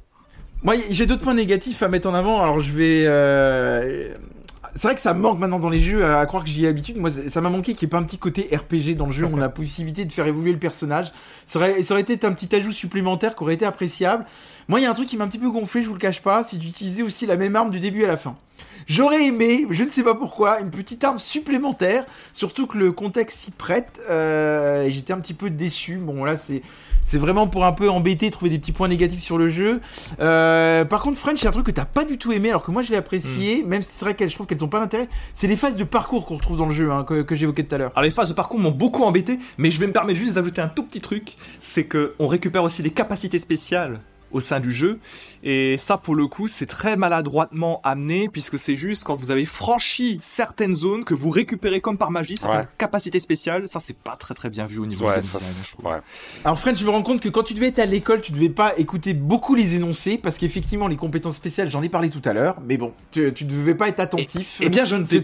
Moi, 0.62 0.74
j'ai 0.90 1.06
d'autres 1.06 1.22
points 1.22 1.34
négatifs 1.34 1.82
à 1.82 1.88
mettre 1.88 2.08
en 2.08 2.14
avant. 2.14 2.42
Alors, 2.42 2.58
je 2.60 2.72
vais. 2.72 3.04
euh, 3.06 4.14
C'est 4.76 4.88
vrai 4.88 4.94
que 4.96 5.00
ça 5.00 5.14
me 5.14 5.20
manque 5.20 5.38
maintenant 5.38 5.60
dans 5.60 5.70
les 5.70 5.78
jeux, 5.78 6.04
à 6.04 6.26
croire 6.26 6.42
que 6.42 6.50
j'y 6.50 6.64
ai 6.64 6.66
l'habitude. 6.66 6.96
Moi, 6.96 7.08
ça 7.10 7.40
m'a 7.40 7.48
manqué 7.48 7.74
qu'il 7.74 7.86
n'y 7.86 7.90
ait 7.90 7.96
pas 7.96 7.98
un 7.98 8.02
petit 8.02 8.18
côté 8.18 8.48
RPG 8.52 8.96
dans 8.96 9.06
le 9.06 9.12
jeu. 9.12 9.24
où 9.24 9.30
On 9.32 9.38
a 9.38 9.42
la 9.42 9.48
possibilité 9.50 10.04
de 10.04 10.12
faire 10.12 10.26
évoluer 10.26 10.50
le 10.50 10.58
personnage. 10.58 11.12
Ça 11.46 11.60
aurait, 11.60 11.84
ça 11.84 11.94
aurait 11.94 12.02
été 12.02 12.26
un 12.26 12.32
petit 12.32 12.54
ajout 12.56 12.72
supplémentaire 12.72 13.36
qui 13.36 13.42
aurait 13.44 13.54
été 13.54 13.64
appréciable. 13.64 14.26
Moi, 14.66 14.80
il 14.80 14.82
y 14.82 14.86
a 14.86 14.90
un 14.90 14.94
truc 14.94 15.06
qui 15.06 15.16
m'a 15.16 15.24
un 15.24 15.28
petit 15.28 15.38
peu 15.38 15.50
gonflé, 15.50 15.82
je 15.82 15.86
vous 15.86 15.94
le 15.94 16.00
cache 16.00 16.22
pas, 16.22 16.42
c'est 16.42 16.56
d'utiliser 16.56 17.04
aussi 17.04 17.24
la 17.24 17.36
même 17.36 17.54
arme 17.54 17.70
du 17.70 17.78
début 17.78 18.04
à 18.04 18.08
la 18.08 18.16
fin. 18.16 18.36
J'aurais 18.86 19.26
aimé, 19.26 19.66
je 19.70 19.84
ne 19.84 19.88
sais 19.88 20.02
pas 20.02 20.14
pourquoi, 20.14 20.60
une 20.60 20.70
petite 20.70 21.02
arme 21.04 21.18
supplémentaire, 21.18 22.04
surtout 22.32 22.66
que 22.66 22.78
le 22.78 22.92
contexte 22.92 23.38
s'y 23.40 23.50
prête. 23.50 24.00
Euh, 24.10 24.88
J'étais 24.88 25.12
un 25.12 25.18
petit 25.18 25.34
peu 25.34 25.50
déçu. 25.50 25.96
Bon, 25.96 26.24
là, 26.24 26.36
c'est 26.36 26.62
c'est 27.04 27.18
vraiment 27.18 27.46
pour 27.46 27.66
un 27.66 27.72
peu 27.72 27.90
embêter, 27.90 28.30
trouver 28.30 28.50
des 28.50 28.58
petits 28.58 28.72
points 28.72 28.88
négatifs 28.88 29.22
sur 29.22 29.36
le 29.36 29.50
jeu. 29.50 29.80
Euh, 30.20 30.84
par 30.86 31.02
contre, 31.02 31.18
French, 31.18 31.38
c'est 31.38 31.46
un 31.46 31.52
truc 31.52 31.66
que 31.66 31.70
t'as 31.70 31.84
pas 31.84 32.04
du 32.04 32.16
tout 32.16 32.32
aimé, 32.32 32.48
alors 32.48 32.62
que 32.62 32.70
moi, 32.70 32.82
je 32.82 32.90
l'ai 32.90 32.96
apprécié, 32.96 33.62
même 33.62 33.82
si 33.82 33.90
c'est 33.94 34.04
vrai 34.04 34.14
qu'elles, 34.14 34.30
je 34.30 34.34
trouve 34.34 34.46
qu'elles 34.46 34.64
ont 34.64 34.68
pas 34.68 34.80
d'intérêt. 34.80 35.08
C'est 35.34 35.46
les 35.46 35.56
phases 35.56 35.76
de 35.76 35.84
parcours 35.84 36.24
qu'on 36.26 36.36
retrouve 36.36 36.56
dans 36.56 36.66
le 36.66 36.74
jeu, 36.74 36.90
hein, 36.90 37.04
que, 37.04 37.22
que 37.22 37.34
j'évoquais 37.34 37.64
tout 37.64 37.74
à 37.74 37.78
l'heure. 37.78 37.92
Alors 37.94 38.04
les 38.04 38.10
phases 38.10 38.30
de 38.30 38.34
parcours 38.34 38.58
m'ont 38.58 38.70
beaucoup 38.70 39.02
embêté, 39.04 39.38
mais 39.58 39.70
je 39.70 39.78
vais 39.78 39.86
me 39.86 39.92
permettre 39.92 40.18
juste 40.18 40.34
d'ajouter 40.34 40.62
un 40.62 40.68
tout 40.68 40.82
petit 40.82 41.00
truc, 41.00 41.36
c'est 41.60 41.84
que 41.84 42.14
on 42.18 42.26
récupère 42.26 42.64
aussi 42.64 42.82
des 42.82 42.90
capacités 42.90 43.38
spéciales 43.38 44.00
au 44.32 44.40
sein 44.40 44.58
du 44.58 44.72
jeu, 44.72 44.98
et 45.44 45.76
ça 45.78 45.96
pour 45.98 46.14
le 46.16 46.26
coup 46.26 46.48
c'est 46.48 46.66
très 46.66 46.96
maladroitement 46.96 47.80
amené, 47.84 48.28
puisque 48.28 48.58
c'est 48.58 48.74
juste 48.74 49.04
quand 49.04 49.14
vous 49.14 49.30
avez 49.30 49.44
franchi 49.44 50.18
certaines 50.20 50.74
zones 50.74 51.04
que 51.04 51.14
vous 51.14 51.30
récupérez 51.30 51.80
comme 51.80 51.98
par 51.98 52.10
magie 52.10 52.36
certaines 52.36 52.60
Ouais. 52.60 52.68
capacités 52.78 53.18
spéciales, 53.18 53.68
ça 53.68 53.78
c'est 53.80 53.96
pas 53.96 54.16
très 54.16 54.34
très 54.34 54.48
bien 54.50 54.66
vu 54.66 54.78
au 54.78 54.86
niveau 54.86 55.06
Ouais, 55.06 55.20
du 55.20 55.28
ça, 55.28 55.38
design, 55.38 55.54
je 55.64 55.72
trouve. 55.72 55.86
ouais. 55.86 55.98
Alors 56.44 56.58
French, 56.58 56.78
je 56.78 56.84
me 56.84 56.90
rends 56.90 57.02
compte 57.02 57.20
que 57.20 57.28
quand 57.28 57.42
tu 57.42 57.54
devais 57.54 57.68
être 57.68 57.78
à 57.78 57.86
l'école, 57.86 58.20
tu 58.20 58.32
devais 58.32 58.48
pas 58.48 58.72
écouter 58.78 59.12
beaucoup 59.14 59.54
les 59.54 59.74
énoncés, 59.76 60.18
parce 60.18 60.38
qu'effectivement, 60.38 60.86
les 60.88 60.96
compétences 60.96 61.36
spéciales, 61.36 61.70
j'en 61.70 61.82
ai 61.82 61.88
parlé 61.88 62.10
tout 62.10 62.22
à 62.24 62.32
l'heure, 62.32 62.56
mais 62.66 62.76
bon, 62.76 62.92
tu, 63.10 63.32
tu 63.34 63.44
devais 63.44 63.74
pas 63.74 63.88
être 63.88 64.00
attentif. 64.00 64.58
Eh 64.60 64.68
bien, 64.68 64.84
je 64.84 64.96
ne 64.96 65.04
t'ai 65.04 65.22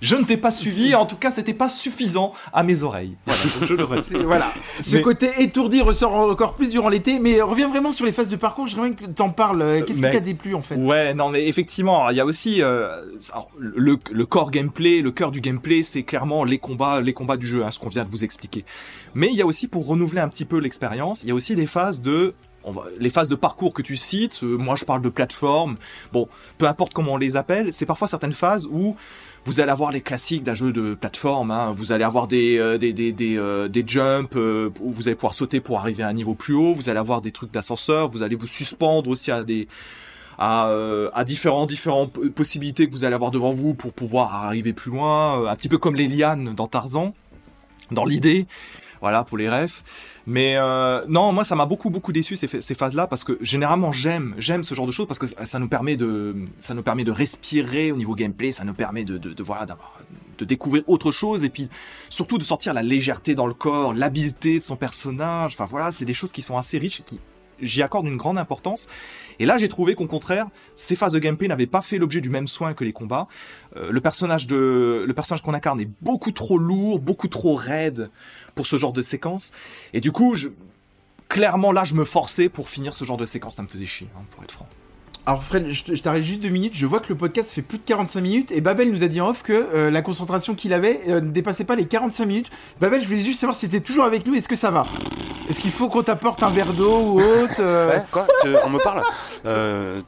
je 0.00 0.16
ne 0.16 0.24
pas 0.36 0.50
suivi, 0.50 0.94
en 0.94 1.06
tout 1.06 1.16
cas 1.16 1.30
c'était 1.30 1.54
pas 1.54 1.68
suffisant 1.68 2.32
à 2.52 2.62
mes 2.62 2.82
oreilles. 2.82 3.16
Voilà, 3.26 3.40
je 3.66 3.74
le 3.74 3.84
voilà. 4.24 4.50
Ce 4.80 4.96
Mais- 4.96 5.02
côté 5.02 5.30
étourdi 5.38 5.80
ressort 5.82 6.14
encore 6.14 6.54
plus 6.54 6.70
durant 6.70 6.88
l'été, 6.88 7.18
mais 7.18 7.40
reviens 7.40 7.68
vraiment 7.68 7.92
sur 7.92 8.06
les 8.06 8.12
phases 8.12 8.28
de 8.28 8.36
parcours, 8.36 8.66
j'aimerais 8.66 8.92
que 8.92 9.04
t'en 9.06 9.30
parles. 9.30 9.51
Euh, 9.60 9.82
Qu'est-ce 9.82 9.98
qui 9.98 10.02
t'a 10.10 10.20
déplu 10.20 10.54
en 10.54 10.62
fait? 10.62 10.76
Ouais, 10.76 11.12
non, 11.12 11.28
mais 11.28 11.46
effectivement, 11.46 12.08
il 12.08 12.16
y 12.16 12.20
a 12.20 12.24
aussi 12.24 12.62
euh, 12.62 13.02
le, 13.58 13.98
le 14.10 14.26
core 14.26 14.50
gameplay, 14.50 15.00
le 15.02 15.10
cœur 15.10 15.32
du 15.32 15.40
gameplay, 15.42 15.82
c'est 15.82 16.04
clairement 16.04 16.44
les 16.44 16.58
combats, 16.58 17.00
les 17.02 17.12
combats 17.12 17.36
du 17.36 17.46
jeu, 17.46 17.64
hein, 17.64 17.70
ce 17.70 17.78
qu'on 17.78 17.88
vient 17.88 18.04
de 18.04 18.08
vous 18.08 18.24
expliquer. 18.24 18.64
Mais 19.14 19.26
il 19.28 19.34
y 19.34 19.42
a 19.42 19.46
aussi 19.46 19.68
pour 19.68 19.86
renouveler 19.86 20.20
un 20.20 20.28
petit 20.28 20.44
peu 20.46 20.58
l'expérience, 20.58 21.22
il 21.24 21.28
y 21.28 21.32
a 21.32 21.34
aussi 21.34 21.54
des 21.56 21.66
phases 21.66 22.00
de 22.00 22.32
on 22.64 22.70
va- 22.70 22.84
les 23.00 23.10
phases 23.10 23.28
de 23.28 23.34
parcours 23.34 23.74
que 23.74 23.82
tu 23.82 23.96
cites, 23.96 24.38
euh, 24.44 24.56
moi 24.56 24.76
je 24.76 24.84
parle 24.84 25.02
de 25.02 25.08
plateforme, 25.08 25.74
bon, 26.12 26.28
peu 26.58 26.66
importe 26.68 26.94
comment 26.94 27.14
on 27.14 27.16
les 27.16 27.34
appelle, 27.36 27.72
c'est 27.72 27.86
parfois 27.86 28.06
certaines 28.06 28.32
phases 28.32 28.68
où 28.70 28.94
vous 29.44 29.60
allez 29.60 29.70
avoir 29.70 29.90
les 29.90 30.00
classiques 30.00 30.44
d'un 30.44 30.54
jeu 30.54 30.72
de 30.72 30.94
plateforme, 30.94 31.50
hein, 31.50 31.72
vous 31.72 31.92
allez 31.92 32.04
avoir 32.04 32.28
des, 32.28 32.58
euh, 32.58 32.78
euh, 32.80 33.68
jumps 33.86 34.36
euh, 34.36 34.70
où 34.80 34.92
vous 34.92 35.08
allez 35.08 35.16
pouvoir 35.16 35.34
sauter 35.34 35.60
pour 35.60 35.78
arriver 35.78 36.02
à 36.02 36.08
un 36.08 36.12
niveau 36.12 36.34
plus 36.34 36.54
haut, 36.54 36.74
vous 36.74 36.88
allez 36.88 36.98
avoir 36.98 37.20
des 37.20 37.32
trucs 37.32 37.50
d'ascenseur, 37.50 38.08
vous 38.08 38.22
allez 38.22 38.36
vous 38.36 38.46
suspendre 38.46 39.10
aussi 39.10 39.32
à 39.32 39.42
des, 39.42 39.66
à, 40.38 40.70
à 41.12 41.24
différents 41.24 41.66
différentes 41.66 42.12
possibilités 42.30 42.86
que 42.86 42.92
vous 42.92 43.04
allez 43.04 43.14
avoir 43.14 43.30
devant 43.30 43.50
vous 43.50 43.74
pour 43.74 43.92
pouvoir 43.92 44.34
arriver 44.44 44.72
plus 44.72 44.90
loin, 44.90 45.48
un 45.48 45.56
petit 45.56 45.68
peu 45.68 45.78
comme 45.78 45.96
les 45.96 46.06
lianes 46.06 46.54
dans 46.54 46.68
Tarzan, 46.68 47.14
dans 47.90 48.04
l'idée, 48.04 48.46
voilà 49.00 49.24
pour 49.24 49.38
les 49.38 49.48
refs. 49.48 49.82
Mais 50.26 50.56
euh, 50.56 51.04
non, 51.08 51.32
moi 51.32 51.44
ça 51.44 51.56
m'a 51.56 51.66
beaucoup 51.66 51.90
beaucoup 51.90 52.12
déçu 52.12 52.36
ces, 52.36 52.46
phases-là 52.74 53.06
parce 53.06 53.24
que 53.24 53.38
généralement 53.40 53.92
j'aime 53.92 54.34
j'aime 54.38 54.62
ce 54.62 54.74
genre 54.74 54.86
de 54.86 54.92
choses 54.92 55.06
parce 55.06 55.18
que 55.18 55.26
ça, 55.26 55.58
nous 55.58 55.68
permet 55.68 55.96
de 55.96 56.36
ça 56.58 56.74
nous 56.74 56.82
permet 56.82 57.04
de 57.04 57.10
respirer 57.10 57.90
au 57.90 57.96
niveau 57.96 58.14
gameplay, 58.14 58.52
ça 58.52 58.64
nous 58.64 58.74
permet 58.74 59.04
de 59.04 59.18
de, 59.18 59.32
de 59.32 59.42
voilà 59.42 59.66
de 60.38 60.44
découvrir 60.44 60.82
autre 60.86 61.10
chose 61.10 61.44
et 61.44 61.50
puis 61.50 61.68
surtout 62.08 62.38
de 62.38 62.44
sortir 62.44 62.74
la 62.74 62.82
légèreté 62.82 63.34
dans 63.34 63.46
le 63.46 63.54
corps, 63.54 63.94
l'habileté 63.94 64.58
de 64.58 64.64
son 64.64 64.76
personnage. 64.76 65.52
Enfin 65.54 65.66
voilà, 65.66 65.92
c'est 65.92 66.04
des 66.04 66.14
choses 66.14 66.32
qui 66.32 66.42
sont 66.42 66.56
assez 66.56 66.78
riches 66.78 67.00
et 67.00 67.02
qui 67.02 67.18
j'y 67.62 67.82
accorde 67.82 68.06
une 68.06 68.16
grande 68.16 68.38
importance. 68.38 68.88
Et 69.38 69.46
là, 69.46 69.58
j'ai 69.58 69.68
trouvé 69.68 69.94
qu'au 69.94 70.06
contraire, 70.06 70.46
ces 70.74 70.96
phases 70.96 71.12
de 71.12 71.18
gameplay 71.18 71.48
n'avaient 71.48 71.66
pas 71.66 71.80
fait 71.80 71.98
l'objet 71.98 72.20
du 72.20 72.28
même 72.28 72.48
soin 72.48 72.74
que 72.74 72.84
les 72.84 72.92
combats. 72.92 73.28
Euh, 73.76 73.90
le 73.90 74.00
personnage 74.00 74.46
de, 74.46 75.04
le 75.06 75.14
personnage 75.14 75.42
qu'on 75.42 75.54
incarne 75.54 75.80
est 75.80 75.88
beaucoup 76.00 76.32
trop 76.32 76.58
lourd, 76.58 76.98
beaucoup 76.98 77.28
trop 77.28 77.54
raide 77.54 78.10
pour 78.54 78.66
ce 78.66 78.76
genre 78.76 78.92
de 78.92 79.02
séquence. 79.02 79.52
Et 79.94 80.00
du 80.00 80.12
coup, 80.12 80.36
clairement, 81.28 81.72
là, 81.72 81.84
je 81.84 81.94
me 81.94 82.04
forçais 82.04 82.48
pour 82.48 82.68
finir 82.68 82.94
ce 82.94 83.04
genre 83.04 83.16
de 83.16 83.24
séquence. 83.24 83.56
Ça 83.56 83.62
me 83.62 83.68
faisait 83.68 83.86
chier, 83.86 84.08
hein, 84.16 84.22
pour 84.30 84.42
être 84.44 84.52
franc. 84.52 84.68
Alors 85.24 85.42
Fred, 85.44 85.68
je, 85.70 85.84
te- 85.84 85.94
je 85.94 86.02
t'arrête 86.02 86.22
juste 86.24 86.40
deux 86.40 86.48
minutes. 86.48 86.74
Je 86.74 86.84
vois 86.84 86.98
que 86.98 87.08
le 87.08 87.14
podcast 87.14 87.50
fait 87.52 87.62
plus 87.62 87.78
de 87.78 87.84
45 87.84 88.20
minutes 88.20 88.50
et 88.50 88.60
Babel 88.60 88.90
nous 88.90 89.04
a 89.04 89.08
dit 89.08 89.20
en 89.20 89.28
off 89.28 89.42
que 89.44 89.52
euh, 89.52 89.90
la 89.90 90.02
concentration 90.02 90.54
qu'il 90.56 90.72
avait 90.72 91.00
euh, 91.08 91.20
ne 91.20 91.30
dépassait 91.30 91.64
pas 91.64 91.76
les 91.76 91.86
45 91.86 92.26
minutes. 92.26 92.50
Babel, 92.80 93.00
je 93.02 93.06
voulais 93.06 93.20
juste 93.20 93.38
savoir 93.38 93.54
si 93.54 93.68
t'étais 93.68 93.84
toujours 93.84 94.04
avec 94.04 94.26
nous. 94.26 94.34
Est-ce 94.34 94.48
que 94.48 94.56
ça 94.56 94.72
va? 94.72 94.84
Est-ce 95.48 95.60
qu'il 95.60 95.70
faut 95.70 95.88
qu'on 95.88 96.02
t'apporte 96.02 96.42
un 96.42 96.50
verre 96.50 96.72
d'eau 96.72 97.12
ou 97.12 97.20
autre 97.20 97.54
euh, 97.60 97.88
Ouais, 97.88 98.02
quoi? 98.10 98.26
Tu- 98.42 98.48
On 98.64 98.70
me 98.70 98.78
parle 98.80 99.02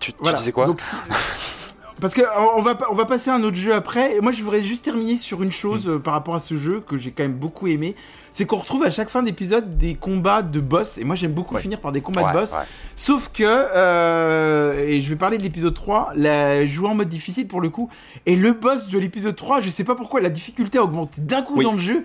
Tu, 0.01 0.13
tu 0.13 0.19
Voilà. 0.21 0.39
disais 0.39 0.51
quoi? 0.53 0.67
Donc, 0.67 0.81
si- 0.81 0.97
Parce 2.01 2.13
que 2.13 2.23
on 2.39 2.59
on 2.59 2.63
va 2.63 2.77
on 2.91 2.95
va 2.95 3.05
passer 3.05 3.31
à 3.31 3.35
un 3.35 3.43
autre 3.45 3.57
jeu 3.57 3.73
après. 3.75 4.17
Et 4.17 4.21
moi, 4.21 4.33
je 4.33 4.43
voudrais 4.43 4.63
juste 4.65 4.85
terminer 4.85 5.17
sur 5.17 5.43
une 5.43 5.53
chose 5.53 5.89
euh, 5.89 5.99
par 5.99 6.13
rapport 6.15 6.35
à 6.35 6.41
ce 6.41 6.57
jeu 6.59 6.81
que 6.81 6.99
j'ai 6.99 7.13
quand 7.13 7.23
même 7.23 7.35
beaucoup 7.35 7.67
aimé. 7.69 7.95
C'est 8.33 8.47
qu'on 8.47 8.57
retrouve 8.57 8.83
à 8.85 8.91
chaque 8.91 9.09
fin 9.11 9.23
d'épisode 9.23 9.79
des 9.79 9.95
combats 9.95 10.43
de 10.43 10.59
boss. 10.61 10.99
Et 10.99 11.05
moi, 11.05 11.15
j'aime 11.15 11.33
beaucoup 11.33 11.55
Ouais. 11.55 11.61
finir 11.61 11.81
par 11.81 11.93
des 11.93 12.01
combats 12.01 12.23
Ouais, 12.25 12.33
de 12.33 12.39
boss. 12.39 12.53
ouais. 12.53 12.59
Sauf 12.97 13.31
que, 13.33 13.45
euh, 13.45 14.87
et 14.89 15.01
je 15.03 15.09
vais 15.09 15.17
parler 15.17 15.39
de 15.39 15.43
l'épisode 15.45 15.75
3, 15.75 16.13
la 16.17 16.67
jouer 16.67 16.89
en 16.89 16.95
mode 16.95 17.09
difficile 17.09 17.47
pour 17.47 17.61
le 17.61 17.71
coup, 17.71 17.89
et 18.27 18.35
le 18.37 18.53
boss 18.53 18.89
de 18.89 18.99
l'épisode 18.99 19.37
3, 19.37 19.61
je 19.61 19.71
sais 19.71 19.85
pas 19.85 19.95
pourquoi 19.95 20.21
la 20.21 20.31
difficulté 20.31 20.79
a 20.79 20.83
augmenté 20.83 21.21
d'un 21.21 21.43
coup 21.43 21.55
Oui. 21.59 21.65
dans 21.65 21.73
le 21.73 21.79
jeu, 21.79 22.05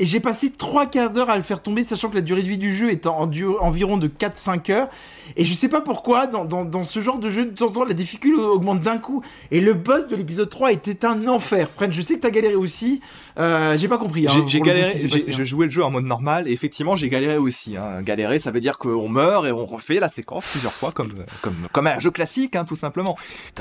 et 0.00 0.06
j'ai 0.06 0.18
passé 0.18 0.50
trois 0.50 0.86
quarts 0.86 1.10
d'heure 1.10 1.28
à 1.28 1.36
le 1.36 1.42
faire 1.42 1.60
tomber, 1.60 1.84
sachant 1.84 2.08
que 2.08 2.14
la 2.14 2.22
durée 2.22 2.42
de 2.42 2.48
vie 2.48 2.56
du 2.56 2.74
jeu 2.74 2.90
est 2.90 3.06
en, 3.06 3.30
environ 3.60 3.98
de 3.98 4.08
4-5 4.08 4.72
heures. 4.72 4.88
Et 5.36 5.44
je 5.44 5.52
sais 5.52 5.68
pas 5.68 5.82
pourquoi, 5.82 6.26
dans, 6.26 6.46
dans, 6.46 6.64
dans, 6.64 6.84
ce 6.84 7.00
genre 7.00 7.18
de 7.18 7.28
jeu, 7.28 7.44
de 7.44 7.50
temps 7.50 7.66
en 7.66 7.70
temps, 7.70 7.84
la 7.84 7.92
difficulté 7.92 8.40
augmente 8.40 8.80
d'un 8.80 8.96
coup. 8.96 9.22
Et 9.50 9.60
le 9.60 9.74
boss 9.74 10.08
de 10.08 10.16
l'épisode 10.16 10.48
3 10.48 10.72
était 10.72 11.04
un 11.04 11.28
enfer. 11.28 11.68
Fred, 11.68 11.92
je 11.92 12.00
sais 12.00 12.14
que 12.14 12.20
t'as 12.20 12.30
galéré 12.30 12.54
aussi. 12.54 13.02
Euh, 13.38 13.76
j'ai 13.76 13.88
pas 13.88 13.98
compris. 13.98 14.26
Hein, 14.26 14.44
j'ai 14.46 14.60
galéré, 14.62 15.06
je 15.06 15.44
jouais 15.44 15.66
le 15.66 15.72
jeu 15.72 15.84
en 15.84 15.90
mode 15.90 16.06
normal, 16.06 16.48
et 16.48 16.52
effectivement, 16.52 16.96
j'ai 16.96 17.10
galéré 17.10 17.36
aussi. 17.36 17.76
Hein. 17.76 18.00
Galérer, 18.00 18.38
ça 18.38 18.50
veut 18.50 18.60
dire 18.60 18.78
qu'on 18.78 19.08
meurt 19.10 19.44
et 19.44 19.52
on 19.52 19.66
refait 19.66 20.00
la 20.00 20.08
séquence 20.08 20.46
plusieurs 20.50 20.72
fois, 20.72 20.92
comme, 20.92 21.12
comme, 21.42 21.66
comme 21.72 21.86
un 21.86 22.00
jeu 22.00 22.10
classique, 22.10 22.56
hein, 22.56 22.64
tout 22.64 22.74
simplement. 22.74 23.18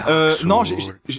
Euh, 0.08 0.38
non, 0.46 0.64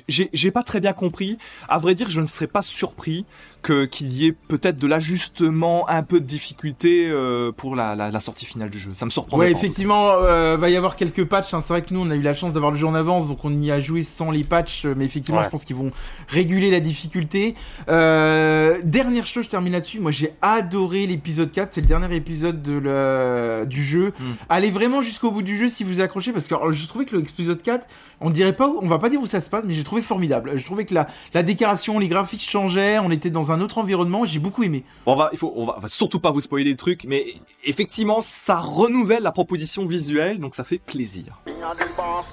j'ai 0.08 0.50
pas 0.50 0.62
très 0.62 0.80
bien 0.80 0.94
compris. 0.94 1.36
À 1.68 1.78
vrai 1.78 1.94
dire, 1.94 2.08
je 2.08 2.22
ne 2.22 2.26
serais 2.26 2.46
pas 2.46 2.62
surpris 2.62 3.26
que 3.62 3.84
qu'il 3.84 4.12
y 4.12 4.26
ait 4.26 4.32
peut-être 4.32 4.78
de 4.78 4.86
l'ajustement, 4.86 5.88
un 5.88 6.02
peu 6.02 6.20
de 6.20 6.24
difficulté 6.24 7.08
euh, 7.10 7.52
pour 7.52 7.76
la, 7.76 7.94
la, 7.94 8.10
la, 8.10 8.20
sortie 8.20 8.46
finale 8.46 8.70
du 8.70 8.78
jeu. 8.78 8.90
Ça 8.94 9.04
me 9.04 9.10
surprend. 9.10 9.36
Ouais, 9.38 9.50
effectivement, 9.50 10.12
euh, 10.12 10.56
va 10.56 10.70
y 10.70 10.76
avoir 10.76 10.96
quelques 10.96 11.24
patchs. 11.24 11.54
Hein. 11.54 11.62
C'est 11.62 11.72
vrai 11.72 11.82
que 11.82 11.92
nous, 11.92 12.00
on 12.00 12.10
a 12.10 12.14
eu 12.14 12.22
la 12.22 12.34
chance 12.34 12.52
d'avoir 12.52 12.72
le 12.72 12.78
jeu 12.78 12.86
en 12.86 12.94
avance, 12.94 13.28
donc 13.28 13.44
on 13.44 13.54
y 13.60 13.70
a 13.70 13.80
joué 13.80 14.02
sans 14.02 14.30
les 14.30 14.44
patchs. 14.44 14.86
Mais 14.86 15.04
effectivement, 15.04 15.42
je 15.42 15.48
pense 15.48 15.64
qu'ils 15.64 15.76
vont 15.76 15.92
réguler 16.28 16.70
la 16.70 16.80
difficulté. 16.80 17.54
Euh, 17.88 18.80
dernière 18.84 19.26
chose, 19.26 19.44
je 19.44 19.50
termine 19.50 19.72
là-dessus. 19.72 20.00
Moi, 20.00 20.10
j'ai 20.10 20.32
adoré 20.42 21.06
l'épisode 21.06 21.52
4. 21.52 21.72
C'est 21.72 21.80
le 21.82 21.86
dernier 21.86 22.14
épisode 22.14 22.62
de 22.62 22.72
le, 22.72 23.66
du 23.66 23.82
jeu. 23.82 24.12
Hmm. 24.18 24.32
Allez 24.48 24.70
vraiment 24.70 25.02
jusqu'au 25.02 25.30
bout 25.30 25.42
du 25.42 25.56
jeu 25.56 25.68
si 25.68 25.84
vous 25.84 26.00
accrochez, 26.00 26.32
parce 26.32 26.48
que 26.48 26.54
je 26.72 26.86
trouvais 26.86 27.04
que 27.04 27.16
l'épisode 27.16 27.62
4, 27.62 27.86
on 28.20 28.30
dirait 28.30 28.54
pas, 28.54 28.68
on 28.68 28.86
va 28.86 28.98
pas 28.98 29.08
dire 29.08 29.20
où 29.20 29.26
ça 29.26 29.40
se 29.40 29.50
passe, 29.50 29.64
mais 29.64 29.74
j'ai 29.74 29.84
trouvé 29.84 30.02
formidable. 30.02 30.52
Je 30.56 30.64
trouvais 30.64 30.84
que 30.84 30.94
la, 30.94 31.08
la 31.34 31.42
décoration, 31.42 31.98
les 31.98 32.08
graphiques 32.08 32.48
changeaient. 32.48 32.98
On 32.98 33.10
était 33.10 33.30
dans 33.30 33.49
un 33.52 33.60
autre 33.60 33.78
environnement. 33.78 34.24
J'ai 34.24 34.38
beaucoup 34.38 34.62
aimé. 34.62 34.84
On 35.06 35.16
va, 35.16 35.30
il 35.32 35.38
faut, 35.38 35.52
on 35.56 35.66
va, 35.66 35.88
surtout 35.88 36.20
pas 36.20 36.30
vous 36.30 36.40
spoiler 36.40 36.70
le 36.70 36.76
truc, 36.76 37.04
mais 37.06 37.24
effectivement, 37.64 38.20
ça 38.20 38.58
renouvelle 38.58 39.22
la 39.22 39.32
proposition 39.32 39.86
visuelle, 39.86 40.38
donc 40.38 40.54
ça 40.54 40.64
fait 40.64 40.78
plaisir. 40.78 41.40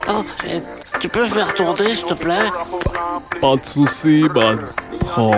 Oh, 0.10 0.24
tu 1.00 1.10
peux 1.10 1.26
faire 1.26 1.54
tourner, 1.54 1.96
s'il 1.96 2.06
te 2.06 2.14
plaît? 2.14 2.48
Pas 3.42 3.56
de 3.56 3.66
soucis, 3.66 4.26
man. 4.34 4.66
Oh. 5.18 5.32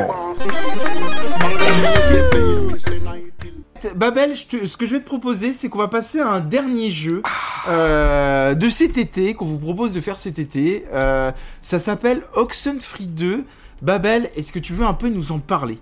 Babel, 3.95 4.35
ce 4.35 4.77
que 4.77 4.85
je 4.85 4.91
vais 4.91 4.99
te 4.99 5.05
proposer, 5.05 5.53
c'est 5.53 5.69
qu'on 5.69 5.77
va 5.77 5.87
passer 5.87 6.19
à 6.19 6.29
un 6.29 6.39
dernier 6.39 6.89
jeu 6.89 7.21
euh, 7.67 8.53
de 8.53 8.69
cet 8.69 8.97
été, 8.97 9.33
qu'on 9.33 9.45
vous 9.45 9.57
propose 9.57 9.91
de 9.91 10.01
faire 10.01 10.19
cet 10.19 10.39
été. 10.39 10.85
Euh, 10.93 11.31
ça 11.61 11.79
s'appelle 11.79 12.23
Oxenfree 12.35 13.07
2. 13.07 13.45
Babel, 13.81 14.29
est-ce 14.35 14.51
que 14.51 14.59
tu 14.59 14.73
veux 14.73 14.85
un 14.85 14.93
peu 14.93 15.09
nous 15.09 15.31
en 15.31 15.39
parler? 15.39 15.77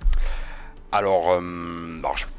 Alors, 0.91 1.31
euh, 1.31 1.41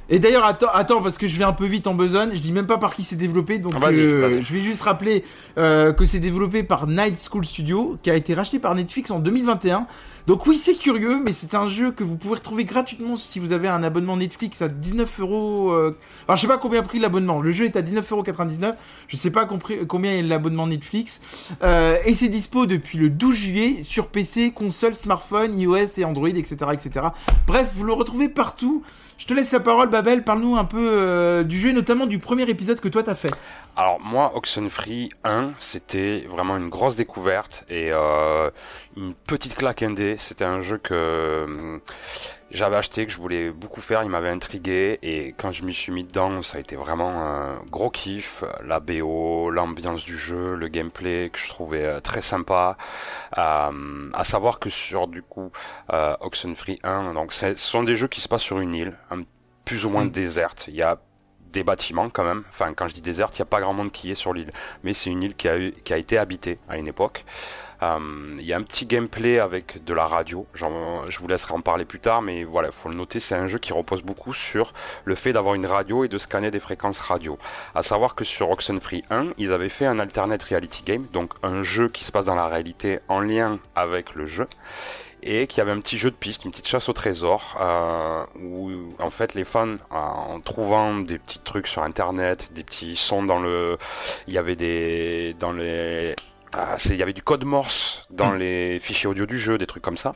Et 0.08 0.18
d'ailleurs, 0.18 0.44
attends, 0.44 0.70
attends, 0.72 1.02
parce 1.02 1.18
que 1.18 1.26
je 1.26 1.36
vais 1.36 1.44
un 1.44 1.52
peu 1.52 1.66
vite 1.66 1.86
en 1.86 1.94
besogne. 1.94 2.30
Je 2.32 2.40
dis 2.40 2.52
même 2.52 2.66
pas 2.66 2.78
par 2.78 2.94
qui 2.94 3.04
c'est 3.04 3.16
développé, 3.16 3.58
donc 3.58 3.74
euh, 3.74 4.40
je 4.42 4.54
vais 4.54 4.62
juste 4.62 4.82
rappeler 4.82 5.22
euh, 5.58 5.92
que 5.92 6.06
c'est 6.06 6.18
développé 6.18 6.62
par 6.62 6.86
Night 6.86 7.22
School 7.30 7.44
Studio, 7.44 7.98
qui 8.02 8.10
a 8.10 8.14
été 8.14 8.32
racheté 8.32 8.58
par 8.58 8.74
Netflix 8.74 9.10
en 9.10 9.18
2021. 9.18 9.86
Donc 10.28 10.46
oui, 10.46 10.56
c'est 10.56 10.74
curieux, 10.74 11.22
mais 11.24 11.32
c'est 11.32 11.54
un 11.54 11.68
jeu 11.68 11.90
que 11.90 12.04
vous 12.04 12.18
pouvez 12.18 12.34
retrouver 12.34 12.66
gratuitement 12.66 13.16
si 13.16 13.38
vous 13.38 13.52
avez 13.52 13.66
un 13.66 13.82
abonnement 13.82 14.18
Netflix 14.18 14.60
à 14.60 14.68
19 14.68 15.20
euros. 15.20 15.70
Euh, 15.72 15.96
alors 16.26 16.36
je 16.36 16.42
sais 16.42 16.46
pas 16.46 16.58
combien 16.58 16.80
a 16.80 16.82
pris 16.82 16.98
l'abonnement. 16.98 17.40
Le 17.40 17.50
jeu 17.50 17.64
est 17.64 17.76
à 17.76 17.80
19,99€. 17.80 18.74
Je 19.06 19.16
sais 19.16 19.30
pas 19.30 19.46
combien 19.46 20.12
est 20.12 20.20
l'abonnement 20.20 20.66
Netflix. 20.66 21.22
Euh, 21.62 21.96
et 22.04 22.14
c'est 22.14 22.28
dispo 22.28 22.66
depuis 22.66 22.98
le 22.98 23.08
12 23.08 23.34
juillet 23.34 23.82
sur 23.82 24.08
PC, 24.08 24.50
console, 24.50 24.94
smartphone, 24.94 25.58
iOS 25.58 25.96
et 25.96 26.04
Android, 26.04 26.28
etc., 26.28 26.56
etc. 26.74 27.06
Bref, 27.46 27.70
vous 27.74 27.84
le 27.84 27.94
retrouvez 27.94 28.28
partout. 28.28 28.82
Je 29.16 29.24
te 29.24 29.32
laisse 29.32 29.50
la 29.50 29.60
parole, 29.60 29.88
Babel. 29.88 30.24
Parle-nous 30.24 30.56
un 30.56 30.64
peu 30.66 30.90
euh, 30.92 31.42
du 31.42 31.58
jeu, 31.58 31.70
et 31.70 31.72
notamment 31.72 32.04
du 32.04 32.18
premier 32.18 32.48
épisode 32.50 32.80
que 32.80 32.88
toi 32.88 33.02
t'as 33.02 33.14
fait. 33.14 33.32
Alors 33.80 34.00
moi, 34.00 34.32
Oxenfree 34.34 35.10
1, 35.22 35.52
c'était 35.60 36.26
vraiment 36.28 36.56
une 36.56 36.68
grosse 36.68 36.96
découverte 36.96 37.64
et 37.68 37.92
euh, 37.92 38.50
une 38.96 39.14
petite 39.14 39.54
claque 39.54 39.84
indé. 39.84 40.16
C'était 40.18 40.44
un 40.44 40.62
jeu 40.62 40.78
que 40.78 40.94
euh, 40.94 41.78
j'avais 42.50 42.74
acheté, 42.74 43.06
que 43.06 43.12
je 43.12 43.18
voulais 43.18 43.52
beaucoup 43.52 43.80
faire, 43.80 44.02
il 44.02 44.08
m'avait 44.08 44.30
intrigué 44.30 44.98
et 45.02 45.32
quand 45.38 45.52
je 45.52 45.64
m'y 45.64 45.72
suis 45.72 45.92
mis 45.92 46.02
dedans, 46.02 46.42
ça 46.42 46.56
a 46.56 46.60
été 46.60 46.74
vraiment 46.74 47.22
un 47.22 47.62
gros 47.70 47.88
kiff. 47.88 48.42
La 48.64 48.80
BO, 48.80 49.52
l'ambiance 49.52 50.04
du 50.04 50.18
jeu, 50.18 50.56
le 50.56 50.66
gameplay 50.66 51.30
que 51.30 51.38
je 51.38 51.46
trouvais 51.46 51.84
euh, 51.84 52.00
très 52.00 52.20
sympa. 52.20 52.76
Euh, 53.38 54.10
à 54.12 54.24
savoir 54.24 54.58
que 54.58 54.70
sur 54.70 55.06
du 55.06 55.22
coup 55.22 55.52
Oxenfree 55.88 56.80
1, 56.82 57.14
donc 57.14 57.32
ce 57.32 57.54
sont 57.54 57.84
des 57.84 57.94
jeux 57.94 58.08
qui 58.08 58.20
se 58.20 58.28
passent 58.28 58.42
sur 58.42 58.58
une 58.58 58.74
île, 58.74 58.98
un, 59.12 59.22
plus 59.64 59.84
ou 59.84 59.90
moins 59.90 60.06
mm. 60.06 60.10
déserte. 60.10 60.64
Il 60.66 60.74
y 60.74 60.82
a 60.82 60.98
des 61.52 61.64
bâtiments 61.64 62.10
quand 62.10 62.24
même. 62.24 62.44
Enfin, 62.50 62.72
quand 62.74 62.88
je 62.88 62.94
dis 62.94 63.00
déserte, 63.00 63.36
il 63.38 63.42
n'y 63.42 63.44
a 63.44 63.46
pas 63.46 63.60
grand 63.60 63.74
monde 63.74 63.92
qui 63.92 64.10
est 64.10 64.14
sur 64.14 64.32
l'île, 64.32 64.52
mais 64.82 64.94
c'est 64.94 65.10
une 65.10 65.22
île 65.22 65.34
qui 65.34 65.48
a, 65.48 65.96
été 65.96 66.18
habitée 66.18 66.58
à 66.68 66.78
une 66.78 66.88
époque. 66.88 67.24
Euh, 67.80 68.36
il 68.38 68.44
y 68.44 68.52
a 68.52 68.56
un 68.56 68.62
petit 68.62 68.86
gameplay 68.86 69.38
avec 69.38 69.84
de 69.84 69.94
la 69.94 70.04
radio. 70.04 70.46
Genre, 70.52 71.08
je 71.08 71.18
vous 71.20 71.28
laisserai 71.28 71.54
en 71.54 71.60
parler 71.60 71.84
plus 71.84 72.00
tard, 72.00 72.22
mais 72.22 72.42
voilà, 72.42 72.72
faut 72.72 72.88
le 72.88 72.96
noter. 72.96 73.20
C'est 73.20 73.36
un 73.36 73.46
jeu 73.46 73.58
qui 73.58 73.72
repose 73.72 74.02
beaucoup 74.02 74.34
sur 74.34 74.72
le 75.04 75.14
fait 75.14 75.32
d'avoir 75.32 75.54
une 75.54 75.66
radio 75.66 76.04
et 76.04 76.08
de 76.08 76.18
scanner 76.18 76.50
des 76.50 76.58
fréquences 76.58 76.98
radio. 76.98 77.38
À 77.74 77.82
savoir 77.82 78.16
que 78.16 78.24
sur 78.24 78.50
Oxenfree 78.50 79.04
1, 79.10 79.28
ils 79.38 79.52
avaient 79.52 79.68
fait 79.68 79.86
un 79.86 80.00
alternate 80.00 80.42
reality 80.42 80.82
game, 80.84 81.06
donc 81.12 81.34
un 81.42 81.62
jeu 81.62 81.88
qui 81.88 82.04
se 82.04 82.10
passe 82.10 82.24
dans 82.24 82.34
la 82.34 82.48
réalité 82.48 82.98
en 83.08 83.20
lien 83.20 83.60
avec 83.76 84.14
le 84.14 84.26
jeu 84.26 84.48
et 85.22 85.46
qui 85.46 85.60
avait 85.60 85.72
un 85.72 85.80
petit 85.80 85.98
jeu 85.98 86.10
de 86.10 86.16
piste, 86.16 86.44
une 86.44 86.50
petite 86.50 86.68
chasse 86.68 86.88
au 86.88 86.92
trésor, 86.92 87.56
euh, 87.60 88.24
où 88.40 88.70
en 88.98 89.10
fait 89.10 89.34
les 89.34 89.44
fans, 89.44 89.76
en 89.90 90.40
trouvant 90.40 90.98
des 91.00 91.18
petits 91.18 91.40
trucs 91.40 91.66
sur 91.66 91.82
internet, 91.82 92.52
des 92.52 92.64
petits 92.64 92.96
sons 92.96 93.22
dans 93.22 93.40
le, 93.40 93.78
il 94.26 94.34
y 94.34 94.38
avait 94.38 94.56
des 94.56 95.34
dans 95.38 95.52
les 95.52 96.14
ah, 96.54 96.76
il 96.86 96.96
y 96.96 97.02
avait 97.02 97.12
du 97.12 97.22
code 97.22 97.44
Morse 97.44 98.06
dans 98.10 98.32
hmm. 98.32 98.38
les 98.38 98.78
fichiers 98.80 99.08
audio 99.08 99.26
du 99.26 99.38
jeu, 99.38 99.58
des 99.58 99.66
trucs 99.66 99.82
comme 99.82 99.98
ça. 99.98 100.14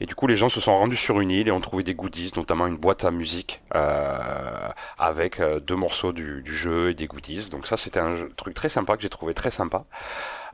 Et 0.00 0.06
du 0.06 0.14
coup, 0.14 0.26
les 0.26 0.34
gens 0.34 0.48
se 0.48 0.60
sont 0.60 0.76
rendus 0.76 0.96
sur 0.96 1.20
une 1.20 1.30
île 1.30 1.46
et 1.46 1.50
ont 1.52 1.60
trouvé 1.60 1.84
des 1.84 1.94
goodies, 1.94 2.32
notamment 2.36 2.66
une 2.66 2.76
boîte 2.76 3.04
à 3.04 3.10
musique 3.10 3.62
euh, 3.76 4.68
avec 4.98 5.38
euh, 5.38 5.60
deux 5.60 5.76
morceaux 5.76 6.12
du, 6.12 6.42
du, 6.42 6.56
jeu 6.56 6.90
et 6.90 6.94
des 6.94 7.06
goodies. 7.06 7.50
Donc 7.50 7.66
ça, 7.66 7.76
c'était 7.76 8.00
un 8.00 8.28
truc 8.36 8.54
très 8.54 8.68
sympa 8.68 8.96
que 8.96 9.02
j'ai 9.02 9.08
trouvé 9.08 9.32
très 9.32 9.50
sympa. 9.50 9.84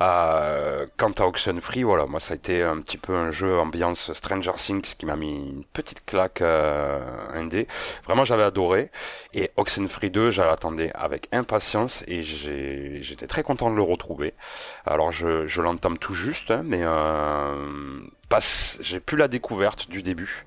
Euh, 0.01 0.87
quant 0.97 1.13
à 1.13 1.25
Oxenfree, 1.25 1.83
voilà, 1.83 2.07
moi 2.07 2.21
ça 2.21 2.35
a 2.35 2.37
été 2.37 2.63
un 2.63 2.81
petit 2.81 2.99
peu 2.99 3.15
un 3.15 3.31
jeu 3.31 3.59
ambiance 3.59 4.13
Stranger 4.13 4.53
Things 4.57 4.95
qui 4.99 5.07
m'a 5.07 5.17
mis 5.17 5.37
une 5.37 5.65
petite 5.65 6.05
claque 6.05 6.43
euh, 6.43 7.01
indé. 7.33 7.67
Vraiment 8.05 8.25
j'avais 8.25 8.43
adoré. 8.43 8.91
Et 9.33 9.51
Oxenfree 9.57 10.11
2, 10.11 10.31
j'attendais 10.31 10.91
avec 10.95 11.29
impatience 11.33 12.05
et 12.07 12.23
j'étais 12.23 13.27
très 13.27 13.43
content 13.43 13.71
de 13.71 13.77
le 13.77 13.83
retrouver. 13.83 14.35
Alors 14.85 15.13
je, 15.13 15.47
je 15.47 15.63
l'entame 15.63 15.99
tout 15.99 16.15
juste, 16.15 16.51
hein, 16.51 16.63
mais 16.65 16.81
euh, 16.83 18.01
j'ai 18.81 19.01
plus 19.01 19.17
la 19.17 19.29
découverte 19.29 19.89
du 19.89 20.03
début. 20.03 20.47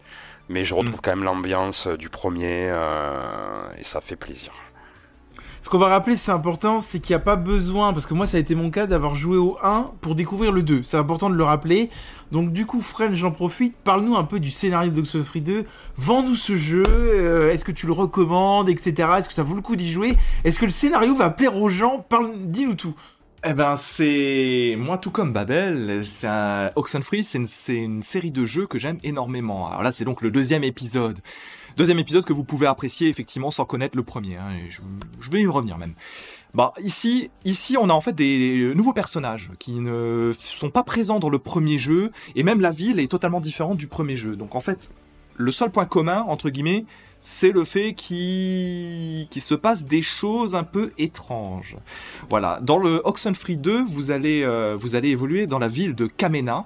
Mais 0.50 0.64
je 0.64 0.74
retrouve 0.74 0.98
mm. 0.98 1.02
quand 1.04 1.12
même 1.12 1.24
l'ambiance 1.24 1.88
du 1.88 2.10
premier 2.10 2.70
euh, 2.72 3.70
et 3.78 3.84
ça 3.84 4.02
fait 4.02 4.16
plaisir. 4.16 4.52
Ce 5.62 5.70
qu'on 5.70 5.78
va 5.78 5.88
rappeler, 5.88 6.16
c'est 6.16 6.32
important, 6.32 6.80
c'est 6.80 7.00
qu'il 7.00 7.14
n'y 7.14 7.22
a 7.22 7.24
pas 7.24 7.36
besoin, 7.36 7.92
parce 7.92 8.06
que 8.06 8.14
moi 8.14 8.28
ça 8.28 8.38
a 8.38 8.40
été 8.40 8.56
mon 8.56 8.72
cas, 8.72 8.88
d'avoir 8.88 9.16
joué 9.16 9.38
au 9.38 9.58
1 9.62 9.92
pour 10.02 10.16
découvrir 10.16 10.52
le 10.52 10.64
2. 10.64 10.84
C'est 10.84 10.98
important 10.98 11.30
de 11.30 11.36
le 11.36 11.44
rappeler. 11.44 11.90
Donc 12.32 12.54
du 12.54 12.66
coup, 12.66 12.80
Fred, 12.80 13.14
j'en 13.14 13.32
profite, 13.32 13.76
parle-nous 13.84 14.16
un 14.16 14.24
peu 14.24 14.40
du 14.40 14.52
scénario 14.52 14.92
d'Oxenfree 14.92 15.42
2. 15.42 15.66
Vends-nous 15.98 16.36
ce 16.36 16.56
jeu, 16.56 16.84
euh, 16.88 17.52
est-ce 17.52 17.66
que 17.66 17.72
tu 17.72 17.88
le 17.88 17.94
recommandes, 17.94 18.70
etc. 18.70 19.10
Est-ce 19.18 19.28
que 19.28 19.34
ça 19.34 19.44
vaut 19.44 19.56
le 19.56 19.62
coup 19.62 19.76
d'y 19.76 19.92
jouer? 19.92 20.16
Est-ce 20.44 20.60
que 20.60 20.66
le 20.66 20.72
scénario 20.72 21.14
va 21.14 21.30
plaire 21.30 21.58
aux 21.58 21.70
gens? 21.70 22.06
Parle, 22.08 22.32
dis-nous 22.38 22.76
tout. 22.76 22.96
Eh 23.46 23.54
ben, 23.54 23.76
c'est 23.78 24.76
moi 24.78 24.98
tout 24.98 25.12
comme 25.12 25.34
Babel. 25.34 26.06
C'est 26.06 26.28
un 26.28 26.72
Oxenfree, 26.76 27.24
c'est 27.24 27.38
une, 27.38 27.48
une 27.74 28.04
série 28.04 28.32
de 28.32 28.46
jeux 28.46 28.68
que 28.68 28.80
j'aime 28.80 28.98
énormément. 29.04 29.68
Alors 29.68 29.82
là, 29.82 29.92
c'est 29.92 30.06
donc 30.06 30.22
le 30.22 30.30
deuxième 30.30 30.64
épisode. 30.64 31.20
Deuxième 31.78 32.00
épisode 32.00 32.26
que 32.26 32.34
vous 32.34 32.44
pouvez 32.44 32.68
apprécier 32.68 33.10
effectivement 33.10 33.52
sans 33.52 33.66
connaître 33.66 33.96
le 33.96 34.04
premier. 34.04 34.36
Hein, 34.38 34.50
et 34.66 34.70
je, 34.70 34.82
vais 35.32 35.42
y 35.42 35.48
revenir 35.48 35.78
même. 35.78 35.94
Bah 36.54 36.74
ici, 36.84 37.30
ici 37.46 37.78
on 37.78 37.90
a 37.90 37.94
en 37.94 38.02
fait 38.02 38.14
des 38.14 38.74
nouveaux 38.76 38.94
personnages 38.94 39.52
qui 39.60 39.74
ne 39.74 40.32
sont 40.40 40.72
pas 40.72 40.84
présents 40.84 41.20
dans 41.20 41.30
le 41.30 41.38
premier 41.38 41.78
jeu 41.78 42.12
et 42.36 42.44
même 42.44 42.60
la 42.60 42.72
ville 42.72 43.00
est 43.00 43.08
totalement 43.08 43.40
différente 43.40 43.78
du 43.78 43.88
premier 43.88 44.16
jeu. 44.16 44.36
Donc 44.36 44.56
en 44.56 44.62
fait, 44.62 44.92
le 45.36 45.52
seul 45.52 45.70
point 45.70 45.86
commun 45.86 46.26
entre 46.28 46.50
guillemets, 46.50 46.86
c'est 47.22 47.52
le 47.52 47.64
fait 47.64 47.94
qu'il 47.94 49.28
se 49.38 49.54
passe 49.54 49.86
des 49.86 50.02
choses 50.02 50.56
un 50.56 50.64
peu 50.64 50.92
étranges. 50.98 51.76
Voilà, 52.30 52.60
dans 52.62 52.78
le 52.78 53.02
Oxenfree 53.04 53.58
2, 53.58 53.84
vous 53.84 54.12
allez 54.12 54.44
euh, 54.44 54.76
vous 54.80 54.96
allez 54.96 55.10
évoluer 55.10 55.46
dans 55.46 55.60
la 55.60 55.68
ville 55.68 55.96
de 55.96 56.08
Kamena 56.08 56.66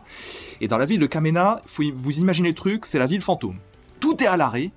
et 0.61 0.67
dans 0.67 0.77
la 0.77 0.85
ville 0.85 0.99
de 0.99 1.07
Kamena, 1.07 1.61
vous 1.67 2.19
imaginez 2.19 2.49
le 2.49 2.55
truc, 2.55 2.85
c'est 2.85 2.99
la 2.99 3.07
ville 3.07 3.21
fantôme. 3.21 3.57
Tout 3.99 4.21
est 4.23 4.27
à 4.27 4.37
l'arrêt, 4.37 4.71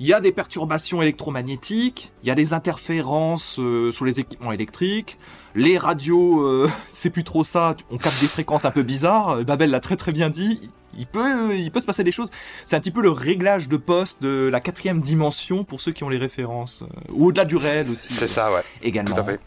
il 0.00 0.06
y 0.06 0.12
a 0.12 0.20
des 0.20 0.32
perturbations 0.32 1.00
électromagnétiques, 1.02 2.12
il 2.22 2.28
y 2.28 2.32
a 2.32 2.34
des 2.34 2.52
interférences 2.52 3.58
euh, 3.60 3.92
sur 3.92 4.04
les 4.04 4.18
équipements 4.18 4.52
électriques, 4.52 5.18
les 5.54 5.78
radios, 5.78 6.40
euh, 6.40 6.68
c'est 6.90 7.10
plus 7.10 7.24
trop 7.24 7.44
ça, 7.44 7.76
on 7.90 7.98
capte 7.98 8.20
des 8.20 8.26
fréquences 8.26 8.64
un 8.64 8.72
peu 8.72 8.82
bizarres, 8.82 9.44
Babel 9.44 9.70
l'a 9.70 9.80
très 9.80 9.96
très 9.96 10.10
bien 10.10 10.30
dit, 10.30 10.70
il 10.96 11.06
peut, 11.06 11.56
il 11.56 11.70
peut 11.70 11.80
se 11.80 11.86
passer 11.86 12.04
des 12.04 12.12
choses. 12.12 12.30
C'est 12.64 12.76
un 12.76 12.80
petit 12.80 12.90
peu 12.90 13.02
le 13.02 13.10
réglage 13.10 13.68
de 13.68 13.76
poste 13.76 14.22
de 14.22 14.48
la 14.50 14.60
quatrième 14.60 15.02
dimension 15.02 15.64
pour 15.64 15.80
ceux 15.80 15.92
qui 15.92 16.04
ont 16.04 16.08
les 16.08 16.18
références, 16.18 16.82
euh, 16.82 17.12
ou 17.12 17.26
au-delà 17.26 17.44
du 17.44 17.56
réel 17.56 17.90
aussi. 17.90 18.12
C'est 18.12 18.28
ça, 18.28 18.52
ouais. 18.52 18.62
Également. 18.82 19.14
Tout 19.14 19.20
à 19.20 19.24
fait. 19.24 19.40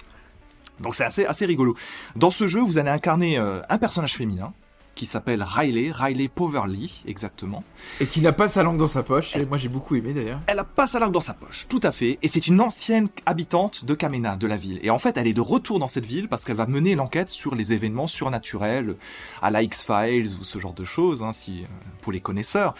Donc 0.79 0.95
c'est 0.95 1.03
assez, 1.03 1.25
assez 1.25 1.45
rigolo. 1.45 1.75
Dans 2.15 2.31
ce 2.31 2.47
jeu, 2.47 2.61
vous 2.61 2.77
allez 2.77 2.89
incarner 2.89 3.37
euh, 3.37 3.61
un 3.69 3.77
personnage 3.77 4.15
féminin 4.15 4.53
qui 4.95 5.05
s'appelle 5.05 5.43
Riley, 5.43 5.91
Riley 5.91 6.27
Poverly, 6.27 7.03
exactement. 7.07 7.63
Et 7.99 8.05
qui 8.05 8.21
n'a 8.21 8.31
pas 8.31 8.47
sa 8.47 8.63
langue 8.63 8.77
dans 8.77 8.87
sa 8.87 9.01
poche. 9.01 9.35
Et 9.35 9.45
moi, 9.45 9.57
j'ai 9.57 9.69
beaucoup 9.69 9.95
aimé 9.95 10.13
d'ailleurs. 10.13 10.39
Elle 10.47 10.59
a 10.59 10.63
pas 10.63 10.87
sa 10.87 10.99
langue 10.99 11.11
dans 11.11 11.19
sa 11.19 11.33
poche, 11.33 11.65
tout 11.67 11.79
à 11.83 11.91
fait. 11.91 12.19
Et 12.21 12.27
c'est 12.27 12.47
une 12.47 12.61
ancienne 12.61 13.09
habitante 13.25 13.85
de 13.85 13.95
Kamena, 13.95 14.35
de 14.35 14.47
la 14.47 14.57
ville. 14.57 14.79
Et 14.83 14.89
en 14.89 14.99
fait, 14.99 15.17
elle 15.17 15.27
est 15.27 15.33
de 15.33 15.41
retour 15.41 15.79
dans 15.79 15.87
cette 15.87 16.05
ville 16.05 16.29
parce 16.29 16.45
qu'elle 16.45 16.55
va 16.55 16.67
mener 16.67 16.95
l'enquête 16.95 17.29
sur 17.29 17.55
les 17.55 17.73
événements 17.73 18.07
surnaturels, 18.07 18.95
à 19.41 19.51
la 19.51 19.63
X-Files 19.63 20.29
ou 20.39 20.43
ce 20.43 20.59
genre 20.59 20.73
de 20.73 20.83
choses, 20.83 21.23
hein, 21.23 21.33
si, 21.33 21.63
euh, 21.63 21.67
pour 22.01 22.11
les 22.11 22.21
connaisseurs. 22.21 22.75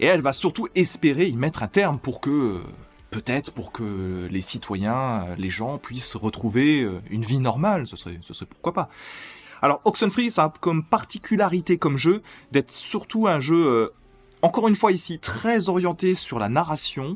Et 0.00 0.06
elle 0.06 0.20
va 0.20 0.32
surtout 0.32 0.68
espérer 0.74 1.26
y 1.26 1.36
mettre 1.36 1.62
un 1.62 1.68
terme 1.68 1.98
pour 1.98 2.20
que, 2.20 2.30
euh, 2.30 2.62
peut-être 3.10 3.52
pour 3.52 3.70
que 3.70 4.26
les 4.28 4.40
citoyens, 4.40 5.24
euh, 5.28 5.34
les 5.38 5.50
gens 5.50 5.78
puissent 5.78 6.16
retrouver 6.16 6.88
une 7.10 7.22
vie 7.22 7.38
normale. 7.38 7.86
Ce 7.86 7.96
serait, 7.96 8.18
ce 8.22 8.34
serait 8.34 8.46
pourquoi 8.46 8.72
pas. 8.72 8.88
Alors 9.64 9.80
Oxenfree, 9.86 10.30
ça 10.30 10.44
a 10.44 10.52
comme 10.60 10.84
particularité 10.84 11.78
comme 11.78 11.96
jeu 11.96 12.20
d'être 12.52 12.70
surtout 12.70 13.28
un 13.28 13.40
jeu, 13.40 13.66
euh, 13.66 13.94
encore 14.42 14.68
une 14.68 14.76
fois 14.76 14.92
ici, 14.92 15.18
très 15.18 15.70
orienté 15.70 16.14
sur 16.14 16.38
la 16.38 16.50
narration, 16.50 17.14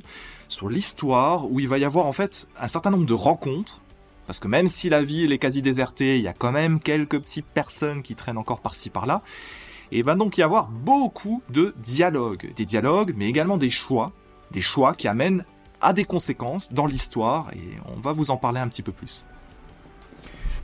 sur 0.48 0.70
l'histoire, 0.70 1.52
où 1.52 1.60
il 1.60 1.68
va 1.68 1.76
y 1.76 1.84
avoir 1.84 2.06
en 2.06 2.12
fait 2.12 2.48
un 2.58 2.68
certain 2.68 2.88
nombre 2.88 3.04
de 3.04 3.12
rencontres. 3.12 3.82
Parce 4.26 4.40
que 4.40 4.48
même 4.48 4.66
si 4.66 4.88
la 4.88 5.02
ville 5.02 5.30
est 5.30 5.38
quasi 5.38 5.60
désertée, 5.60 6.16
il 6.16 6.22
y 6.22 6.26
a 6.26 6.32
quand 6.32 6.50
même 6.50 6.80
quelques 6.80 7.20
petites 7.20 7.44
personnes 7.44 8.02
qui 8.02 8.14
traînent 8.14 8.38
encore 8.38 8.60
par-ci 8.60 8.88
par-là. 8.88 9.20
Et 9.92 9.98
il 9.98 10.04
va 10.04 10.14
donc 10.14 10.38
y 10.38 10.42
avoir 10.42 10.68
beaucoup 10.68 11.42
de 11.50 11.74
dialogues. 11.76 12.54
Des 12.56 12.64
dialogues, 12.64 13.12
mais 13.14 13.28
également 13.28 13.58
des 13.58 13.68
choix. 13.68 14.12
Des 14.52 14.62
choix 14.62 14.94
qui 14.94 15.06
amènent 15.06 15.44
à 15.82 15.92
des 15.92 16.06
conséquences 16.06 16.72
dans 16.72 16.86
l'histoire. 16.86 17.50
Et 17.52 17.76
on 17.94 18.00
va 18.00 18.14
vous 18.14 18.30
en 18.30 18.38
parler 18.38 18.58
un 18.58 18.68
petit 18.68 18.82
peu 18.82 18.92
plus. 18.92 19.26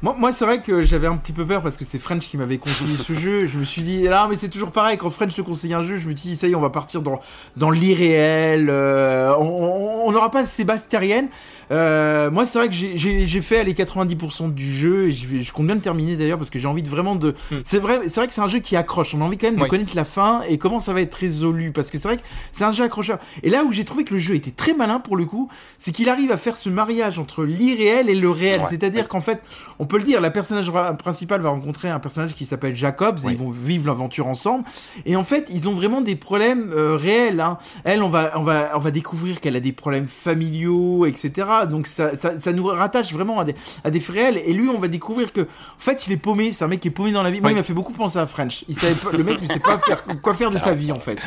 Moi, 0.04 0.14
moi 0.18 0.32
c'est 0.32 0.44
vrai 0.44 0.60
que 0.60 0.82
j'avais 0.82 1.06
un 1.06 1.16
petit 1.16 1.32
peu 1.32 1.46
peur 1.46 1.62
parce 1.62 1.78
que 1.78 1.84
c'est 1.86 1.98
French 1.98 2.28
qui 2.28 2.36
m'avait 2.36 2.58
conseillé 2.58 2.94
ce 2.98 3.14
jeu. 3.18 3.46
Je 3.46 3.56
me 3.58 3.64
suis 3.64 3.80
dit, 3.80 4.02
là, 4.02 4.26
mais 4.28 4.36
c'est 4.36 4.50
toujours 4.50 4.70
pareil. 4.70 4.98
Quand 4.98 5.08
French 5.08 5.34
te 5.34 5.40
conseille 5.40 5.72
un 5.72 5.82
jeu, 5.82 5.96
je 5.96 6.06
me 6.06 6.12
dis, 6.12 6.36
ça 6.36 6.46
y 6.46 6.52
est, 6.52 6.54
on 6.54 6.60
va 6.60 6.68
partir 6.68 7.00
dans, 7.00 7.20
dans 7.56 7.70
l'irréel. 7.70 8.68
euh, 8.70 9.34
on- 9.38 10.12
n'aura 10.12 10.30
pas 10.30 10.44
Sébastérienne. 10.44 11.28
Euh, 11.70 12.30
moi, 12.30 12.44
c'est 12.44 12.58
vrai 12.58 12.68
que 12.68 12.74
j'ai- 12.74 13.40
fait 13.40 13.64
les 13.64 13.72
90% 13.72 14.48
du 14.52 14.70
jeu. 14.70 15.06
Et 15.08 15.10
je, 15.10 15.52
compte 15.54 15.64
bien 15.66 15.74
le 15.74 15.80
terminer 15.80 16.16
d'ailleurs 16.16 16.36
parce 16.36 16.50
que 16.50 16.58
j'ai 16.58 16.68
envie 16.68 16.82
de 16.82 16.88
vraiment 16.90 17.16
de. 17.16 17.30
Hmm. 17.50 17.56
C'est 17.64 17.78
vrai, 17.78 18.00
c'est 18.06 18.20
vrai 18.20 18.26
que 18.26 18.34
c'est 18.34 18.42
un 18.42 18.46
jeu 18.48 18.58
qui 18.58 18.76
accroche. 18.76 19.14
On 19.14 19.22
a 19.22 19.24
envie 19.24 19.38
quand 19.38 19.46
même 19.46 19.56
de 19.56 19.62
Oui. 19.62 19.68
connaître 19.70 19.96
la 19.96 20.04
fin 20.04 20.42
et 20.46 20.58
comment 20.58 20.78
ça 20.80 20.92
va 20.92 21.00
être 21.00 21.14
résolu 21.14 21.72
parce 21.72 21.90
que 21.90 21.96
c'est 21.98 22.08
vrai 22.08 22.18
que 22.18 22.22
c'est 22.52 22.64
un 22.64 22.72
jeu 22.72 22.84
accrocheur. 22.84 23.18
Et 23.42 23.48
là 23.48 23.64
où 23.64 23.72
j'ai 23.72 23.84
trouvé 23.86 24.04
que 24.04 24.12
le 24.12 24.20
jeu 24.20 24.34
était 24.34 24.50
très 24.50 24.74
malin 24.74 25.00
pour 25.00 25.16
le 25.16 25.24
coup, 25.24 25.48
c'est 25.78 25.90
qu'il 25.92 26.10
arrive 26.10 26.30
à 26.30 26.36
faire 26.36 26.58
ce 26.58 26.68
mariage 26.68 27.18
entre 27.18 27.42
l'irréel 27.44 28.10
et 28.10 28.14
le 28.14 28.28
réel. 28.30 28.60
Ouais. 28.60 28.66
C'est-à-dire 28.68 29.08
qu'en 29.08 29.22
fait, 29.22 29.40
on 29.78 29.86
peut 29.86 29.93
le 29.98 30.04
dire, 30.04 30.20
la 30.20 30.30
personnage 30.30 30.70
principale 30.98 31.40
va 31.40 31.50
rencontrer 31.50 31.88
un 31.90 31.98
personnage 31.98 32.34
qui 32.34 32.46
s'appelle 32.46 32.74
Jacobs 32.74 33.18
et 33.26 33.30
ils 33.30 33.36
vont 33.36 33.50
vivre 33.50 33.86
l'aventure 33.86 34.26
ensemble. 34.26 34.64
Et 35.06 35.16
en 35.16 35.24
fait, 35.24 35.46
ils 35.50 35.68
ont 35.68 35.72
vraiment 35.72 36.00
des 36.00 36.16
problèmes 36.16 36.72
euh, 36.74 36.96
réels. 36.96 37.40
Hein. 37.40 37.58
Elle, 37.84 38.02
on 38.02 38.08
va, 38.08 38.32
on 38.38 38.42
va, 38.42 38.70
on 38.74 38.78
va 38.78 38.90
découvrir 38.90 39.40
qu'elle 39.40 39.56
a 39.56 39.60
des 39.60 39.72
problèmes 39.72 40.08
familiaux, 40.08 41.06
etc. 41.06 41.32
Donc 41.70 41.86
ça, 41.86 42.16
ça, 42.16 42.38
ça 42.38 42.52
nous 42.52 42.64
rattache 42.66 43.12
vraiment 43.12 43.40
à 43.40 43.44
des, 43.44 43.54
à 43.84 43.90
des 43.90 44.00
faits 44.00 44.16
réels. 44.16 44.42
Et 44.44 44.52
lui, 44.52 44.68
on 44.68 44.78
va 44.78 44.88
découvrir 44.88 45.32
que, 45.32 45.42
en 45.42 45.46
fait, 45.78 46.06
il 46.06 46.12
est 46.12 46.16
paumé. 46.16 46.52
C'est 46.52 46.64
un 46.64 46.68
mec 46.68 46.80
qui 46.80 46.88
est 46.88 46.90
paumé 46.92 47.12
dans 47.12 47.22
la 47.22 47.30
vie. 47.30 47.40
Moi, 47.40 47.50
il 47.52 47.56
m'a 47.56 47.62
fait 47.62 47.72
beaucoup 47.74 47.92
penser 47.92 48.18
à 48.18 48.26
French. 48.26 48.64
Il 48.68 48.78
savait 48.78 48.94
pas, 48.94 49.16
le 49.16 49.24
mec, 49.24 49.38
il 49.42 49.48
sait 49.50 49.60
pas 49.60 49.78
faire 49.78 50.04
quoi 50.22 50.34
faire 50.34 50.50
de 50.50 50.58
sa 50.58 50.74
vie, 50.74 50.92
en 50.92 51.00
fait. 51.00 51.18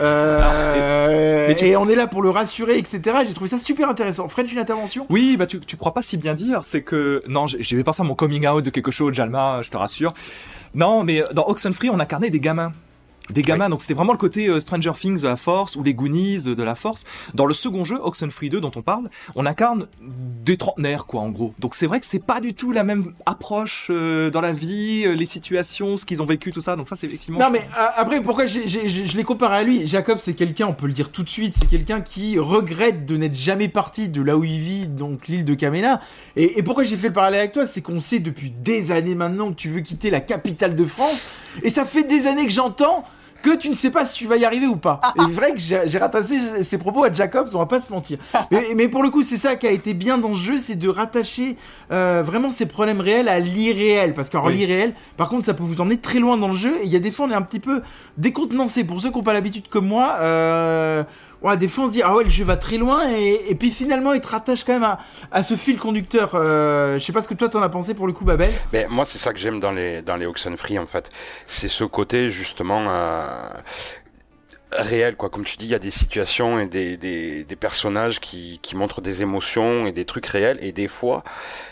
Euh, 0.00 1.46
mais 1.48 1.54
tu- 1.56 1.66
Et 1.66 1.76
on 1.76 1.88
est 1.88 1.94
là 1.96 2.06
pour 2.06 2.22
le 2.22 2.30
rassurer, 2.30 2.78
etc. 2.78 3.00
J'ai 3.26 3.34
trouvé 3.34 3.48
ça 3.48 3.58
super 3.58 3.88
intéressant. 3.88 4.28
French, 4.28 4.52
une 4.52 4.58
intervention? 4.58 5.06
Oui, 5.10 5.36
bah 5.36 5.46
tu, 5.46 5.60
tu 5.60 5.76
crois 5.76 5.94
pas 5.94 6.02
si 6.02 6.16
bien 6.16 6.34
dire, 6.34 6.60
c'est 6.62 6.82
que 6.82 7.22
non, 7.28 7.46
vais 7.46 7.84
pas 7.84 7.92
mon 8.04 8.14
coming 8.14 8.46
out 8.46 8.64
de 8.64 8.70
quelque 8.70 8.90
chose, 8.90 9.14
Jalma, 9.14 9.62
je 9.62 9.70
te 9.70 9.76
rassure. 9.76 10.14
Non, 10.74 11.04
mais 11.04 11.24
dans 11.32 11.46
Oxenfree, 11.48 11.90
on 11.90 12.00
incarnait 12.00 12.30
des 12.30 12.40
gamins. 12.40 12.72
Des 13.30 13.40
gamins, 13.40 13.70
donc 13.70 13.80
c'était 13.80 13.94
vraiment 13.94 14.12
le 14.12 14.18
côté 14.18 14.48
euh, 14.48 14.60
Stranger 14.60 14.92
Things 14.94 15.22
de 15.22 15.26
la 15.28 15.36
Force 15.36 15.76
ou 15.76 15.82
les 15.82 15.94
Goonies 15.94 16.42
de 16.42 16.62
la 16.62 16.74
Force. 16.74 17.06
Dans 17.32 17.46
le 17.46 17.54
second 17.54 17.82
jeu, 17.86 17.98
Oxenfree 18.02 18.50
2 18.50 18.60
dont 18.60 18.70
on 18.76 18.82
parle, 18.82 19.08
on 19.34 19.46
incarne 19.46 19.86
des 20.44 20.58
trentenaires 20.58 21.06
quoi 21.06 21.22
en 21.22 21.30
gros. 21.30 21.54
Donc 21.58 21.74
c'est 21.74 21.86
vrai 21.86 22.00
que 22.00 22.06
c'est 22.06 22.22
pas 22.22 22.40
du 22.42 22.52
tout 22.52 22.70
la 22.70 22.84
même 22.84 23.14
approche 23.24 23.86
euh, 23.88 24.28
dans 24.28 24.42
la 24.42 24.52
vie, 24.52 25.04
euh, 25.06 25.14
les 25.14 25.24
situations, 25.24 25.96
ce 25.96 26.04
qu'ils 26.04 26.20
ont 26.20 26.26
vécu, 26.26 26.52
tout 26.52 26.60
ça. 26.60 26.76
Donc 26.76 26.86
ça 26.86 26.96
c'est 26.96 27.06
effectivement. 27.06 27.38
Non 27.38 27.48
mais 27.50 27.60
euh, 27.60 27.86
après 27.96 28.20
pourquoi 28.20 28.44
j'ai- 28.44 28.68
je 28.68 29.16
les 29.16 29.24
compare 29.24 29.52
à 29.52 29.62
lui? 29.62 29.86
Jacob 29.86 30.18
c'est 30.18 30.34
quelqu'un 30.34 30.66
on 30.66 30.74
peut 30.74 30.86
le 30.86 30.92
dire 30.92 31.08
tout 31.10 31.22
de 31.22 31.30
suite 31.30 31.54
c'est 31.58 31.66
quelqu'un 31.68 32.02
qui 32.02 32.38
regrette 32.38 33.06
de 33.06 33.16
n'être 33.16 33.34
jamais 33.36 33.68
parti 33.68 34.08
de 34.10 34.20
là 34.20 34.36
où 34.36 34.44
il 34.44 34.60
vit 34.60 34.86
donc 34.86 35.28
l'île 35.28 35.46
de 35.46 35.54
Kamena 35.54 36.02
et, 36.36 36.58
et 36.58 36.62
pourquoi 36.62 36.84
j'ai 36.84 36.98
fait 36.98 37.08
le 37.08 37.14
parallèle 37.14 37.40
avec 37.40 37.52
toi? 37.52 37.66
C'est 37.66 37.80
qu'on 37.80 38.00
sait 38.00 38.18
depuis 38.18 38.50
des 38.50 38.92
années 38.92 39.14
maintenant 39.14 39.48
que 39.48 39.56
tu 39.56 39.70
veux 39.70 39.80
quitter 39.80 40.10
la 40.10 40.20
capitale 40.20 40.74
de 40.74 40.84
France 40.84 41.30
et 41.62 41.70
ça 41.70 41.86
fait 41.86 42.02
des 42.04 42.26
années 42.26 42.46
que 42.46 42.52
j'entends 42.52 43.04
que 43.44 43.56
tu 43.56 43.68
ne 43.68 43.74
sais 43.74 43.90
pas 43.90 44.06
si 44.06 44.16
tu 44.16 44.26
vas 44.26 44.36
y 44.38 44.44
arriver 44.46 44.66
ou 44.66 44.76
pas. 44.76 45.00
Et 45.18 45.30
vrai 45.30 45.52
que 45.52 45.58
j'ai 45.58 45.98
rattaché 45.98 46.62
ces 46.64 46.78
propos 46.78 47.04
à 47.04 47.12
Jacobs, 47.12 47.48
on 47.52 47.58
va 47.58 47.66
pas 47.66 47.80
se 47.80 47.92
mentir. 47.92 48.16
Mais, 48.50 48.68
mais 48.74 48.88
pour 48.88 49.02
le 49.02 49.10
coup, 49.10 49.22
c'est 49.22 49.36
ça 49.36 49.54
qui 49.56 49.66
a 49.66 49.70
été 49.70 49.92
bien 49.92 50.16
dans 50.16 50.34
ce 50.34 50.40
jeu, 50.40 50.58
c'est 50.58 50.76
de 50.76 50.88
rattacher 50.88 51.56
euh, 51.92 52.22
vraiment 52.24 52.50
ces 52.50 52.64
problèmes 52.66 53.00
réels 53.02 53.28
à 53.28 53.38
l'irréel. 53.40 54.14
Parce 54.14 54.30
qu'en 54.30 54.46
Oui. 54.46 54.56
l'irréel, 54.56 54.94
par 55.18 55.28
contre, 55.28 55.44
ça 55.44 55.52
peut 55.52 55.62
vous 55.62 55.80
emmener 55.82 55.98
très 55.98 56.20
loin 56.20 56.38
dans 56.38 56.48
le 56.48 56.56
jeu. 56.56 56.74
Et 56.82 56.84
il 56.86 56.90
y 56.92 56.96
a 56.96 57.00
des 57.00 57.10
fois, 57.10 57.26
on 57.26 57.30
est 57.30 57.34
un 57.34 57.42
petit 57.42 57.60
peu 57.60 57.82
décontenancé. 58.16 58.84
Pour 58.84 59.00
ceux 59.00 59.10
qui 59.10 59.16
n'ont 59.18 59.22
pas 59.22 59.32
l'habitude 59.34 59.68
comme 59.68 59.86
moi, 59.86 60.16
euh, 60.20 61.04
ouais, 61.44 61.56
des 61.56 61.68
fois, 61.68 61.84
on 61.84 61.86
se 61.86 61.92
dit, 61.92 62.02
ah 62.02 62.14
ouais, 62.14 62.24
le 62.24 62.30
jeu 62.30 62.44
va 62.44 62.56
très 62.56 62.78
loin. 62.78 63.08
Et, 63.16 63.54
puis 63.54 63.70
finalement, 63.70 64.12
il 64.12 64.20
te 64.20 64.26
rattache 64.26 64.64
quand 64.64 64.72
même 64.72 64.82
à, 64.82 64.98
à 65.30 65.42
ce 65.44 65.54
fil 65.54 65.78
conducteur. 65.78 66.32
Euh, 66.34 66.98
je 66.98 67.04
sais 67.04 67.12
pas 67.12 67.22
ce 67.22 67.28
que 67.28 67.34
toi, 67.34 67.48
t'en 67.48 67.62
as 67.62 67.68
pensé 67.68 67.94
pour 67.94 68.06
le 68.06 68.12
coup, 68.12 68.24
Babel. 68.24 68.52
Mais 68.72 68.86
moi, 68.88 69.04
c'est 69.04 69.18
ça 69.18 69.32
que 69.32 69.38
j'aime 69.38 69.60
dans 69.60 69.70
les 69.70 70.02
dans 70.02 70.16
les 70.16 70.26
Oxenfree 70.26 70.78
en 70.78 70.86
fait. 70.86 71.10
C'est 71.46 71.68
ce 71.68 71.84
côté 71.84 72.30
justement 72.30 72.86
euh, 72.88 73.48
réel 74.72 75.16
quoi. 75.16 75.28
Comme 75.28 75.44
tu 75.44 75.56
dis, 75.56 75.66
il 75.66 75.70
y 75.70 75.74
a 75.74 75.78
des 75.78 75.90
situations 75.90 76.58
et 76.58 76.66
des 76.66 76.96
des, 76.96 77.44
des 77.44 77.56
personnages 77.56 78.20
qui 78.20 78.58
qui 78.62 78.76
montrent 78.76 79.00
des 79.00 79.22
émotions 79.22 79.86
et 79.86 79.92
des 79.92 80.04
trucs 80.04 80.26
réels 80.26 80.58
et 80.60 80.72
des 80.72 80.88
fois 80.88 81.22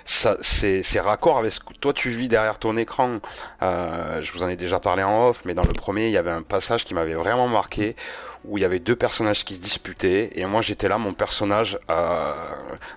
ça 0.04 0.36
c'est 0.40 0.82
c'est 0.82 1.00
raccord 1.00 1.38
avec 1.38 1.52
ce 1.52 1.60
que 1.60 1.72
toi 1.74 1.92
tu 1.92 2.10
vis 2.10 2.28
derrière 2.28 2.58
ton 2.58 2.76
écran. 2.76 3.18
Euh, 3.62 4.20
je 4.22 4.32
vous 4.32 4.42
en 4.42 4.48
ai 4.48 4.56
déjà 4.56 4.80
parlé 4.80 5.02
en 5.02 5.28
off, 5.28 5.42
mais 5.44 5.54
dans 5.54 5.64
le 5.64 5.72
premier, 5.72 6.06
il 6.06 6.12
y 6.12 6.18
avait 6.18 6.30
un 6.30 6.42
passage 6.42 6.84
qui 6.84 6.94
m'avait 6.94 7.14
vraiment 7.14 7.48
marqué 7.48 7.96
où 8.44 8.58
il 8.58 8.62
y 8.62 8.64
avait 8.64 8.78
deux 8.78 8.96
personnages 8.96 9.44
qui 9.44 9.54
se 9.56 9.60
disputaient 9.60 10.30
et 10.34 10.44
moi 10.46 10.62
j'étais 10.62 10.88
là, 10.88 10.98
mon 10.98 11.14
personnage 11.14 11.78
euh, 11.90 12.32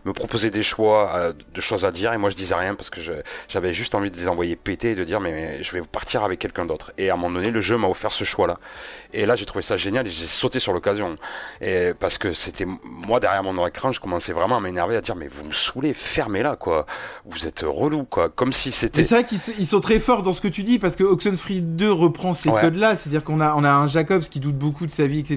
me 0.05 0.13
proposait 0.13 0.49
des 0.49 0.63
choix, 0.63 1.11
euh, 1.15 1.33
de 1.53 1.61
choses 1.61 1.85
à 1.85 1.91
dire 1.91 2.13
et 2.13 2.17
moi 2.17 2.29
je 2.29 2.35
disais 2.35 2.55
rien 2.55 2.75
parce 2.75 2.89
que 2.89 3.01
j'avais 3.47 3.73
juste 3.73 3.95
envie 3.95 4.11
de 4.11 4.17
les 4.17 4.27
envoyer 4.27 4.55
péter 4.55 4.91
et 4.91 4.95
de 4.95 5.03
dire 5.03 5.19
mais 5.19 5.63
je 5.63 5.71
vais 5.71 5.81
partir 5.81 6.23
avec 6.23 6.39
quelqu'un 6.39 6.65
d'autre. 6.65 6.91
Et 6.97 7.09
à 7.09 7.13
un 7.13 7.17
moment 7.17 7.35
donné, 7.39 7.51
le 7.51 7.61
jeu 7.61 7.77
m'a 7.77 7.87
offert 7.87 8.13
ce 8.13 8.23
choix-là. 8.23 8.59
Et 9.13 9.25
là, 9.25 9.35
j'ai 9.35 9.45
trouvé 9.45 9.61
ça 9.61 9.77
génial 9.77 10.07
et 10.07 10.09
j'ai 10.09 10.27
sauté 10.27 10.59
sur 10.59 10.73
l'occasion. 10.73 11.15
Et 11.61 11.93
parce 11.99 12.17
que 12.17 12.33
c'était 12.33 12.65
moi 12.83 13.19
derrière 13.19 13.43
mon 13.43 13.65
écran, 13.67 13.91
je 13.91 13.99
commençais 13.99 14.33
vraiment 14.33 14.57
à 14.57 14.59
m'énerver 14.59 14.95
à 14.97 15.01
dire 15.01 15.15
mais 15.15 15.27
vous 15.27 15.45
me 15.45 15.53
saoulez, 15.53 15.93
fermez-la 15.93 16.55
quoi. 16.55 16.85
Vous 17.25 17.45
êtes 17.47 17.63
relou 17.65 18.03
quoi, 18.05 18.29
comme 18.29 18.51
si 18.53 18.71
c'était 18.71 19.03
c'est 19.03 19.15
vrai 19.15 19.23
qu'ils 19.23 19.67
sont, 19.67 19.79
très 19.79 19.99
forts 19.99 20.23
dans 20.23 20.33
ce 20.33 20.41
que 20.41 20.47
tu 20.47 20.63
dis 20.63 20.79
parce 20.79 20.95
que 20.95 21.03
Oxenfree 21.03 21.61
2 21.61 21.91
reprend 21.91 22.33
ces 22.33 22.49
Ouais. 22.49 22.61
codes-là, 22.61 22.95
c'est-à-dire 22.95 23.23
qu'on 23.23 23.41
a, 23.41 23.53
on 23.55 23.63
a 23.63 23.69
un 23.71 23.87
Jacobs 23.87 24.23
qui 24.23 24.39
doute 24.39 24.57
beaucoup 24.57 24.85
de 24.85 24.91
sa 24.91 25.07
vie, 25.07 25.19
etc. 25.19 25.34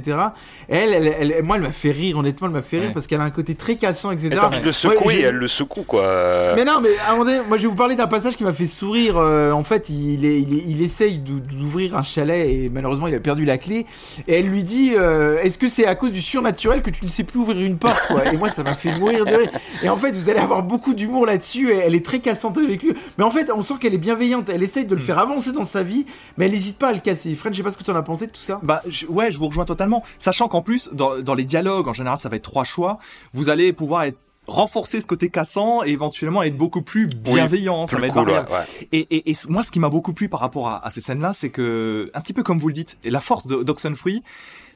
Elle, 0.69 0.93
elle, 0.93 1.33
elle- 1.33 1.43
moi, 1.43 1.57
elle 1.57 1.63
m'a 1.63 1.73
fait 1.73 1.91
rire, 1.91 2.19
honnêtement, 2.19 2.47
elle 2.49 2.53
m'a 2.55 2.63
fait 2.63 2.79
rire 2.79 2.89
Ouais. 2.89 2.95
parce 2.95 3.07
qu'elle 3.07 3.21
a 3.21 3.25
un 3.25 3.31
côté 3.31 3.55
très 3.55 3.77
cassant, 3.77 4.11
etc. 4.11 4.29
Et 4.33 4.37
t'as 4.37 4.47
envie 4.47 4.61
de 4.61 4.67
le 4.67 4.73
secouer, 4.73 5.15
et 5.17 5.23
elle 5.23 5.37
le 5.37 5.49
secoue 5.49 5.83
quoi. 5.83 6.53
Mais 6.57 6.65
non, 6.65 6.81
mais 6.83 6.91
à 7.07 7.09
un 7.11 7.13
moment 7.13 7.25
donné, 7.25 7.41
moi 7.49 7.57
je 7.57 7.63
vais 7.63 7.69
vous 7.69 7.75
parler 7.75 7.97
d'un 7.97 8.07
passage 8.07 8.37
qui 8.37 8.45
m'a 8.45 8.53
fait 8.53 8.67
sourire. 8.67 9.17
euh, 9.19 9.53
en 9.53 9.63
fait, 9.65 9.89
il, 9.91 10.25
est, 10.25 10.41
il, 10.41 10.55
est- 10.59 10.65
il 10.67 10.83
essaye 10.83 11.19
d'ou- 11.19 11.41
d'ouvrir 11.41 11.97
un 11.97 12.03
chalet 12.03 12.49
et 12.49 12.71
malheureusement 12.73 13.07
il 13.09 13.15
a 13.15 13.21
perdu 13.21 13.45
la 13.45 13.59
clé. 13.59 13.87
Et 14.27 14.35
elle 14.39 14.47
lui 14.47 14.63
dit 14.65 14.93
euh, 14.97 15.39
Est-ce 15.43 15.59
que 15.59 15.69
c'est 15.69 15.87
à 15.87 15.95
cause 15.95 16.13
du 16.13 16.21
surnaturel 16.23 16.83
que 16.83 16.91
tu 16.91 17.05
ne 17.05 17.11
sais 17.11 17.25
plus 17.25 17.39
ouvrir 17.41 17.61
une 17.65 17.79
porte 17.79 18.07
quoi? 18.09 18.27
Et 18.33 18.37
moi 18.37 18.49
ça 18.49 18.63
m'a 18.63 18.75
fait 18.75 18.93
mourir 18.99 19.25
de 19.25 19.35
rire. 19.35 19.51
Et 19.83 19.89
en 19.89 19.97
fait, 19.97 20.13
vous 20.17 20.29
allez 20.31 20.41
avoir 20.41 20.63
beaucoup 20.63 20.95
d'humour 20.95 21.27
là-dessus. 21.27 21.71
Et 21.73 21.77
elle 21.77 21.95
est 21.95 22.05
très 22.05 22.19
cassante 22.21 22.59
avec 22.59 22.83
lui. 22.83 22.93
Mais 23.17 23.25
en 23.25 23.31
fait, 23.31 23.51
on 23.55 23.63
sent 23.63 23.75
qu'elle 23.81 23.95
est 23.95 23.99
bienveillante. 23.99 24.49
Elle 24.53 24.63
essaye 24.63 24.85
de 24.85 24.95
le 24.95 25.01
faire 25.01 25.19
avancer 25.19 25.53
dans 25.53 25.65
sa 25.65 25.83
vie, 25.83 26.07
mais 26.37 26.47
elle 26.47 26.53
n'hésite 26.53 26.79
pas 26.79 26.89
à 26.89 26.93
le 26.93 27.01
casser. 27.01 27.35
Fred, 27.37 27.53
je 27.53 27.59
sais 27.59 27.63
pas 27.63 27.73
ce 27.73 27.79
que 27.79 27.85
tu 27.85 27.91
en 27.91 27.97
as 27.97 28.03
pensé 28.03 28.27
de 28.27 28.33
tout 28.33 28.41
ça. 28.41 28.61
Bah 28.63 28.83
je- 28.89 29.07
ouais, 29.07 29.31
je 29.33 29.39
vous 29.39 29.49
rejoins 29.49 29.65
totalement. 29.65 29.88
Sachant 30.19 30.49
qu'en 30.49 30.63
plus, 30.63 30.91
dans, 30.93 31.19
dans 31.21 31.35
les 31.35 31.45
dialogues, 31.45 31.89
en 31.89 31.93
général, 31.93 32.19
ça 32.19 32.29
va 32.29 32.37
être 32.37 32.43
trois 32.43 32.65
choix. 32.65 32.99
Vous 33.33 33.49
allez 33.49 33.73
pouvoir 33.73 34.03
être 34.05 34.19
renforcer 34.47 35.03
ce 35.03 35.07
côté 35.07 35.29
cassant 35.29 35.85
et 35.85 35.91
éventuellement 35.91 36.43
être 36.43 36.57
beaucoup 36.57 36.81
plus 36.81 37.07
bienveillant. 37.07 37.87
ça 37.87 37.97
Plus 37.97 38.01
va 38.01 38.07
être 38.07 38.15
cool, 38.15 38.25
variable. 38.25 38.49
ouais, 38.51 38.57
ouais. 38.59 38.89
Et, 38.93 39.07
et, 39.15 39.31
et 39.31 39.35
moi, 39.51 39.63
ce 39.63 39.71
qui 39.71 39.79
m'a 39.79 39.91
beaucoup 39.91 40.15
plu 40.15 40.31
par 40.31 40.41
rapport 40.41 40.69
à, 40.69 40.87
à 40.87 40.91
ces 40.91 41.03
scènes-là, 41.03 41.35
c'est 41.35 41.51
que, 41.51 42.11
un 42.15 42.21
petit 42.23 42.33
peu 42.33 42.43
comme 42.43 42.59
vous 42.59 42.69
le 42.69 42.75
dites, 42.75 42.97
la 43.05 43.21
force 43.21 43.47
de 43.47 43.63
d'Oxenfree, 43.63 44.23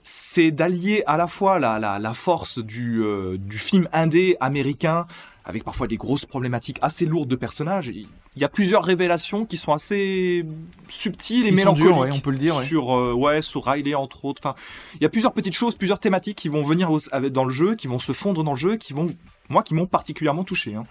c'est 0.03 0.51
d'allier 0.51 1.05
à 1.07 1.17
la 1.17 1.27
fois 1.27 1.59
la, 1.59 1.79
la, 1.79 1.99
la 1.99 2.13
force 2.13 2.59
du, 2.59 3.03
euh, 3.03 3.39
du 3.39 3.57
film 3.57 3.89
indé 3.95 4.37
américain, 4.41 5.07
avec 5.47 5.65
parfois 5.65 5.87
des 5.87 5.97
grosses 5.97 6.27
problématiques 6.27 6.79
assez 6.83 7.07
lourdes 7.07 7.29
de 7.31 7.37
personnages. 7.37 7.91
Il 8.37 8.41
y 8.43 8.45
a 8.47 8.49
plusieurs 8.49 8.83
révélations 8.83 9.45
qui 9.45 9.59
sont 9.59 9.73
assez 9.73 10.45
subtiles 10.89 11.47
et 11.47 11.51
mélancoliques 11.51 11.95
ouais, 11.97 12.09
on 12.13 12.21
peut 12.21 12.31
le 12.31 12.39
dire, 12.39 12.57
ouais. 12.57 12.65
sur 12.65 12.97
euh, 12.97 13.13
ouais 13.13 13.43
sur 13.43 13.65
Riley 13.67 13.95
entre 13.95 14.25
autres. 14.25 14.41
Enfin, 14.43 14.55
il 14.95 15.03
y 15.03 15.05
a 15.05 15.11
plusieurs 15.11 15.35
petites 15.35 15.55
choses, 15.55 15.77
plusieurs 15.77 16.01
thématiques 16.01 16.39
qui 16.39 16.49
vont 16.49 16.63
venir 16.63 16.91
avec- 17.13 17.33
dans 17.33 17.45
le 17.45 17.53
jeu, 17.53 17.75
qui 17.75 17.89
vont 17.89 17.99
se 17.99 18.13
fondre 18.13 18.43
dans 18.43 18.53
le 18.53 18.57
jeu, 18.59 18.77
qui 18.77 18.95
vont 18.95 19.11
moi 19.51 19.63
qui 19.63 19.75
m'ont 19.75 19.85
particulièrement 19.87 20.45
touché. 20.45 20.75
hein. 20.75 20.85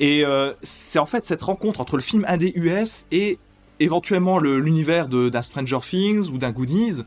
Et 0.00 0.24
euh, 0.26 0.52
c'est 0.60 0.98
en 0.98 1.06
fait 1.06 1.24
cette 1.24 1.40
rencontre 1.42 1.80
entre 1.80 1.96
le 1.96 2.02
film 2.02 2.26
indé 2.28 2.52
US 2.56 3.06
et 3.10 3.38
éventuellement 3.80 4.38
le- 4.38 4.58
l'univers 4.60 5.08
de- 5.08 5.30
d'un 5.30 5.40
Stranger 5.42 5.78
Things 5.80 6.28
ou 6.30 6.36
d'un 6.36 6.50
Goonies. 6.50 7.02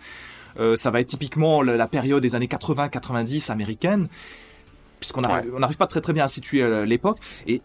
Euh, 0.60 0.76
ça 0.78 0.90
va 0.90 1.00
être 1.00 1.08
typiquement 1.08 1.62
la, 1.62 1.78
la 1.78 1.88
période 1.88 2.24
des 2.24 2.34
années 2.34 2.48
80-90 2.48 3.52
américaine, 3.52 4.08
puisqu'on 5.00 5.22
n'arrive 5.22 5.54
on 5.56 5.60
n'arrive 5.60 5.78
pas 5.78 5.86
très 5.88 6.02
très 6.02 6.12
bien 6.14 6.26
à 6.26 6.28
situer 6.28 6.64
euh, 6.64 6.86
l'époque. 6.86 7.20
Et 7.46 7.62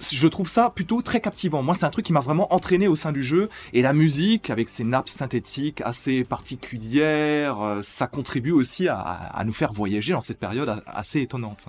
je 0.00 0.28
trouve 0.28 0.48
ça 0.48 0.70
plutôt 0.70 1.02
très 1.02 1.20
captivant. 1.20 1.62
Moi, 1.62 1.74
c'est 1.74 1.84
un 1.86 1.90
truc 1.90 2.04
qui 2.06 2.12
m'a 2.12 2.20
vraiment 2.20 2.52
entraîné 2.54 2.88
au 2.88 2.96
sein 2.96 3.12
du 3.12 3.22
jeu. 3.22 3.48
Et 3.72 3.82
la 3.82 3.92
musique, 3.92 4.50
avec 4.50 4.68
ses 4.68 4.84
nappes 4.84 5.08
synthétiques 5.08 5.80
assez 5.84 6.24
particulières, 6.24 7.60
euh, 7.60 7.80
ça 7.82 8.06
contribue 8.06 8.52
aussi 8.52 8.88
à, 8.88 8.98
à 8.98 9.44
nous 9.44 9.52
faire 9.52 9.72
voyager 9.72 10.12
dans 10.12 10.20
cette 10.20 10.38
période 10.38 10.82
assez 10.86 11.20
étonnante. 11.20 11.66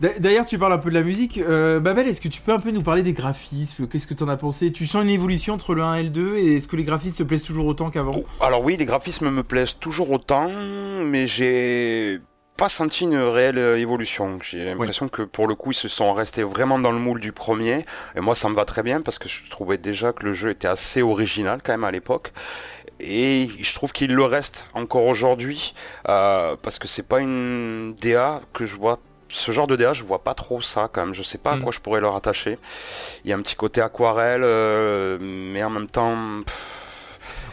D'a- 0.00 0.18
D'ailleurs, 0.18 0.44
tu 0.44 0.58
parles 0.58 0.74
un 0.74 0.78
peu 0.78 0.90
de 0.90 0.94
la 0.94 1.02
musique. 1.02 1.38
Euh, 1.38 1.80
Babel, 1.80 2.06
est-ce 2.06 2.20
que 2.20 2.28
tu 2.28 2.42
peux 2.42 2.52
un 2.52 2.58
peu 2.58 2.70
nous 2.70 2.82
parler 2.82 3.02
des 3.02 3.14
graphismes? 3.14 3.86
Qu'est-ce 3.86 4.06
que 4.06 4.12
t'en 4.14 4.28
as 4.28 4.36
pensé? 4.36 4.72
Tu 4.72 4.86
sens 4.86 5.02
une 5.02 5.08
évolution 5.10 5.54
entre 5.54 5.74
le 5.74 5.82
1 5.82 5.94
et 5.94 6.02
le 6.02 6.10
2 6.10 6.36
Et 6.36 6.56
est-ce 6.56 6.68
que 6.68 6.76
les 6.76 6.84
graphismes 6.84 7.16
te 7.16 7.22
plaisent 7.22 7.42
toujours 7.44 7.64
autant 7.66 7.88
qu'avant? 7.90 8.20
Alors 8.42 8.62
oui, 8.62 8.76
les 8.76 8.84
graphismes 8.84 9.30
me 9.30 9.42
plaisent 9.42 9.78
toujours 9.78 10.10
autant, 10.10 10.50
mais 11.04 11.26
j'ai 11.26 12.20
pas 12.56 12.68
senti 12.68 13.04
une 13.04 13.16
réelle 13.16 13.58
euh, 13.58 13.78
évolution. 13.78 14.38
J'ai 14.42 14.64
l'impression 14.66 15.08
que 15.08 15.22
pour 15.22 15.46
le 15.48 15.54
coup, 15.54 15.70
ils 15.72 15.74
se 15.74 15.88
sont 15.88 16.12
restés 16.12 16.42
vraiment 16.42 16.78
dans 16.78 16.92
le 16.92 16.98
moule 16.98 17.20
du 17.20 17.32
premier. 17.32 17.86
Et 18.16 18.20
moi, 18.20 18.34
ça 18.34 18.48
me 18.50 18.54
va 18.54 18.64
très 18.66 18.82
bien 18.82 19.00
parce 19.00 19.18
que 19.18 19.28
je 19.28 19.48
trouvais 19.50 19.78
déjà 19.78 20.12
que 20.12 20.24
le 20.26 20.34
jeu 20.34 20.50
était 20.50 20.68
assez 20.68 21.00
original 21.02 21.60
quand 21.64 21.72
même 21.72 21.84
à 21.84 21.90
l'époque. 21.90 22.32
Et 23.02 23.48
je 23.58 23.74
trouve 23.74 23.92
qu'il 23.92 24.14
le 24.14 24.24
reste 24.24 24.66
encore 24.74 25.06
aujourd'hui 25.06 25.72
euh, 26.08 26.54
parce 26.62 26.78
que 26.78 26.86
c'est 26.86 27.08
pas 27.08 27.20
une 27.20 27.94
DA 27.94 28.42
que 28.52 28.66
je 28.66 28.76
vois. 28.76 28.98
Ce 29.32 29.52
genre 29.52 29.66
de 29.68 29.76
DA, 29.76 29.92
je 29.94 30.02
vois 30.04 30.22
pas 30.22 30.34
trop 30.34 30.60
ça 30.60 30.90
quand 30.92 31.06
même. 31.06 31.14
Je 31.14 31.22
sais 31.22 31.38
pas 31.38 31.52
à 31.52 31.56
Mm. 31.56 31.62
quoi 31.62 31.72
je 31.72 31.80
pourrais 31.80 32.00
le 32.02 32.08
rattacher. 32.08 32.58
Il 33.24 33.30
y 33.30 33.32
a 33.32 33.36
un 33.36 33.42
petit 33.42 33.54
côté 33.56 33.80
aquarelle, 33.80 34.42
euh, 34.44 35.16
mais 35.20 35.62
en 35.64 35.70
même 35.70 35.88
temps. 35.88 36.42
pff, 36.44 36.76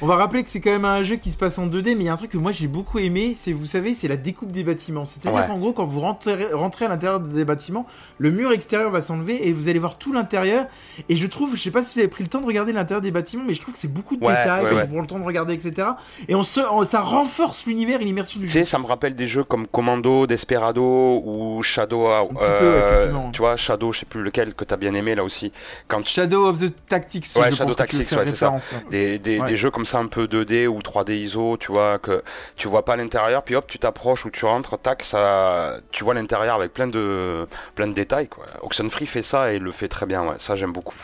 On 0.01 0.05
va 0.05 0.15
rappeler 0.15 0.43
que 0.43 0.49
c'est 0.49 0.61
quand 0.61 0.69
même 0.71 0.85
un 0.85 1.01
jeu 1.03 1.15
qui 1.15 1.31
se 1.31 1.37
passe 1.37 1.57
en 1.57 1.67
2D, 1.67 1.95
mais 1.95 2.03
il 2.03 2.03
y 2.03 2.09
a 2.09 2.13
un 2.13 2.17
truc 2.17 2.31
que 2.31 2.37
moi 2.37 2.51
j'ai 2.51 2.67
beaucoup 2.67 2.99
aimé, 2.99 3.33
c'est, 3.35 3.51
vous 3.53 3.65
savez, 3.65 3.93
c'est 3.93 4.07
la 4.07 4.17
découpe 4.17 4.51
des 4.51 4.63
bâtiments. 4.63 5.05
C'est-à-dire 5.05 5.39
Ouais. 5.39 5.47
qu'en 5.47 5.57
gros, 5.57 5.73
quand 5.73 5.85
vous 5.85 5.99
rentrez, 6.01 6.53
rentrez 6.53 6.85
à 6.85 6.89
l'intérieur 6.89 7.19
des 7.19 7.45
bâtiments, 7.45 7.85
le 8.19 8.31
mur 8.31 8.51
extérieur 8.51 8.91
va 8.91 9.01
s'enlever 9.01 9.47
et 9.47 9.53
vous 9.53 9.67
allez 9.69 9.79
voir 9.79 9.97
tout 9.97 10.13
l'intérieur. 10.13 10.65
Et 11.09 11.15
je 11.15 11.25
trouve, 11.27 11.55
je 11.55 11.61
sais 11.61 11.71
pas 11.71 11.83
si 11.83 11.95
vous 11.95 11.99
avez 11.99 12.07
pris 12.07 12.23
le 12.23 12.29
temps 12.29 12.41
de 12.41 12.45
regarder 12.45 12.73
l'intérieur 12.73 13.01
des 13.01 13.11
bâtiments, 13.11 13.43
mais 13.47 13.53
je 13.53 13.61
trouve 13.61 13.73
que 13.73 13.79
c'est 13.79 13.91
beaucoup 13.91 14.15
de 14.17 14.23
Ouais, 14.23 14.33
détails, 14.35 14.65
ouais, 14.65 14.83
on 14.83 14.87
prend 14.87 15.01
le 15.01 15.07
temps 15.07 15.19
de 15.19 15.23
regarder, 15.25 15.53
etc. 15.53 15.87
Et 16.27 16.35
on 16.35 16.43
se, 16.43 16.59
on- 16.59 16.83
ça 16.83 17.01
renforce 17.01 17.65
l'univers 17.65 18.01
et 18.01 18.05
l'immersion 18.05 18.39
du 18.39 18.45
Tu 18.47 18.53
jeu. 18.53 18.59
sais, 18.59 18.65
ça 18.65 18.79
me 18.79 18.85
rappelle 18.85 19.15
des 19.15 19.27
jeux 19.27 19.43
comme 19.43 19.65
Commando, 19.67 20.27
Desperado 20.27 21.21
ou 21.25 21.61
Shadow. 21.63 22.07
euh, 22.07 22.23
petit 22.25 22.35
peu, 22.59 22.77
effectivement. 22.77 23.31
Tu 23.31 23.39
vois, 23.39 23.55
Shadow, 23.55 23.91
je 23.93 23.99
sais 24.01 24.05
plus 24.05 24.21
lequel 24.21 24.53
que 24.53 24.63
t'as 24.63 24.77
bien 24.77 24.93
aimé 24.93 25.15
là 25.15 25.23
aussi. 25.23 25.51
Quand 25.87 26.01
tu- 26.01 26.11
Shadow 26.13 26.45
of 26.47 26.59
the 26.59 26.73
Tactics. 26.87 27.25
Ouais, 27.35 27.49
je 27.51 27.55
Shadow 27.55 27.71
tu 27.71 27.75
Tactics, 27.77 28.11
ouais, 28.11 28.25
c'est 28.25 28.35
ça. 28.35 28.53
des, 28.91 29.17
des, 29.19 29.39
des 29.41 29.57
jeux 29.57 29.71
comme 29.71 29.85
un 29.95 30.07
peu 30.07 30.27
2D 30.27 30.67
ou 30.67 30.79
3D 30.79 31.13
ISO, 31.13 31.57
tu 31.57 31.71
vois, 31.71 31.99
que 31.99 32.23
tu 32.55 32.67
vois 32.67 32.83
pas 32.85 32.95
l'intérieur, 32.95 33.43
puis 33.43 33.55
hop, 33.55 33.65
tu 33.67 33.79
t'approches 33.79 34.25
ou 34.25 34.29
tu 34.31 34.45
rentres, 34.45 34.77
tac, 34.79 35.03
ça, 35.03 35.79
tu 35.91 36.03
vois 36.03 36.13
l'intérieur 36.13 36.55
avec 36.55 36.73
plein 36.73 36.87
de, 36.87 37.47
plein 37.75 37.87
de 37.87 37.93
détails, 37.93 38.27
quoi. 38.27 38.45
Oxenfree 38.61 39.07
fait 39.07 39.23
ça 39.23 39.51
et 39.53 39.59
le 39.59 39.71
fait 39.71 39.87
très 39.87 40.05
bien, 40.05 40.23
ouais. 40.27 40.35
Ça, 40.39 40.55
j'aime 40.55 40.73
beaucoup. 40.73 40.95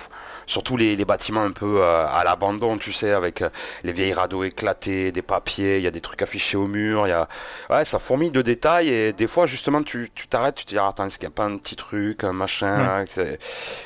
Surtout 0.45 0.77
les, 0.77 0.95
les 0.95 1.05
bâtiments 1.05 1.41
un 1.43 1.51
peu 1.51 1.81
euh, 1.81 2.05
à 2.07 2.23
l'abandon, 2.23 2.77
tu 2.77 2.91
sais, 2.91 3.11
avec 3.11 3.41
euh, 3.41 3.49
les 3.83 3.91
vieilles 3.91 4.13
radeaux 4.13 4.43
éclatés, 4.43 5.11
des 5.11 5.21
papiers, 5.21 5.77
il 5.77 5.83
y 5.83 5.87
a 5.87 5.91
des 5.91 6.01
trucs 6.01 6.21
affichés 6.21 6.57
au 6.57 6.67
mur, 6.67 7.07
il 7.07 7.11
y 7.11 7.13
a, 7.13 7.27
ouais, 7.69 7.85
ça 7.85 7.99
fourmille 7.99 8.31
de 8.31 8.41
détails 8.41 8.89
et 8.89 9.13
des 9.13 9.27
fois, 9.27 9.45
justement, 9.45 9.81
tu, 9.83 10.09
tu 10.13 10.27
t'arrêtes, 10.27 10.55
tu 10.55 10.65
te 10.65 10.69
dis, 10.69 10.77
ah, 10.77 10.87
attends, 10.87 11.05
est-ce 11.05 11.17
qu'il 11.17 11.27
n'y 11.27 11.33
a 11.33 11.35
pas 11.35 11.45
un 11.45 11.57
petit 11.57 11.75
truc, 11.75 12.23
un 12.23 12.33
machin, 12.33 12.77
là, 12.83 13.05
que 13.05 13.11
c'est- 13.11 13.39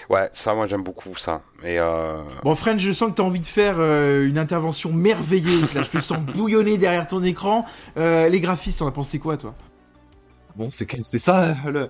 ouais, 0.09 0.29
ça, 0.33 0.53
moi, 0.53 0.65
j'aime 0.65 0.83
beaucoup 0.83 1.15
ça. 1.15 1.41
Et 1.63 1.79
euh, 1.79 2.21
Bon, 2.43 2.55
French, 2.55 2.79
je 2.81 2.91
sens 2.91 3.09
que 3.09 3.15
t'as 3.15 3.23
envie 3.23 3.39
de 3.39 3.45
faire 3.45 3.75
euh, 3.79 4.25
une 4.27 4.37
intervention 4.37 4.91
merveilleuse. 4.93 5.73
Là, 5.73 5.81
je 5.83 5.89
te 5.89 5.99
sens 5.99 6.19
bouillonner 6.19 6.77
derrière 6.77 7.07
ton 7.07 7.23
écran. 7.23 7.65
Euh, 7.97 8.29
les 8.29 8.39
graphistes, 8.39 8.79
t'en 8.79 8.87
as 8.87 8.91
pensé 8.91 9.17
quoi, 9.19 9.37
toi? 9.37 9.55
Bon, 10.55 10.69
c'est 10.71 11.19
ça 11.19 11.55
le, 11.67 11.89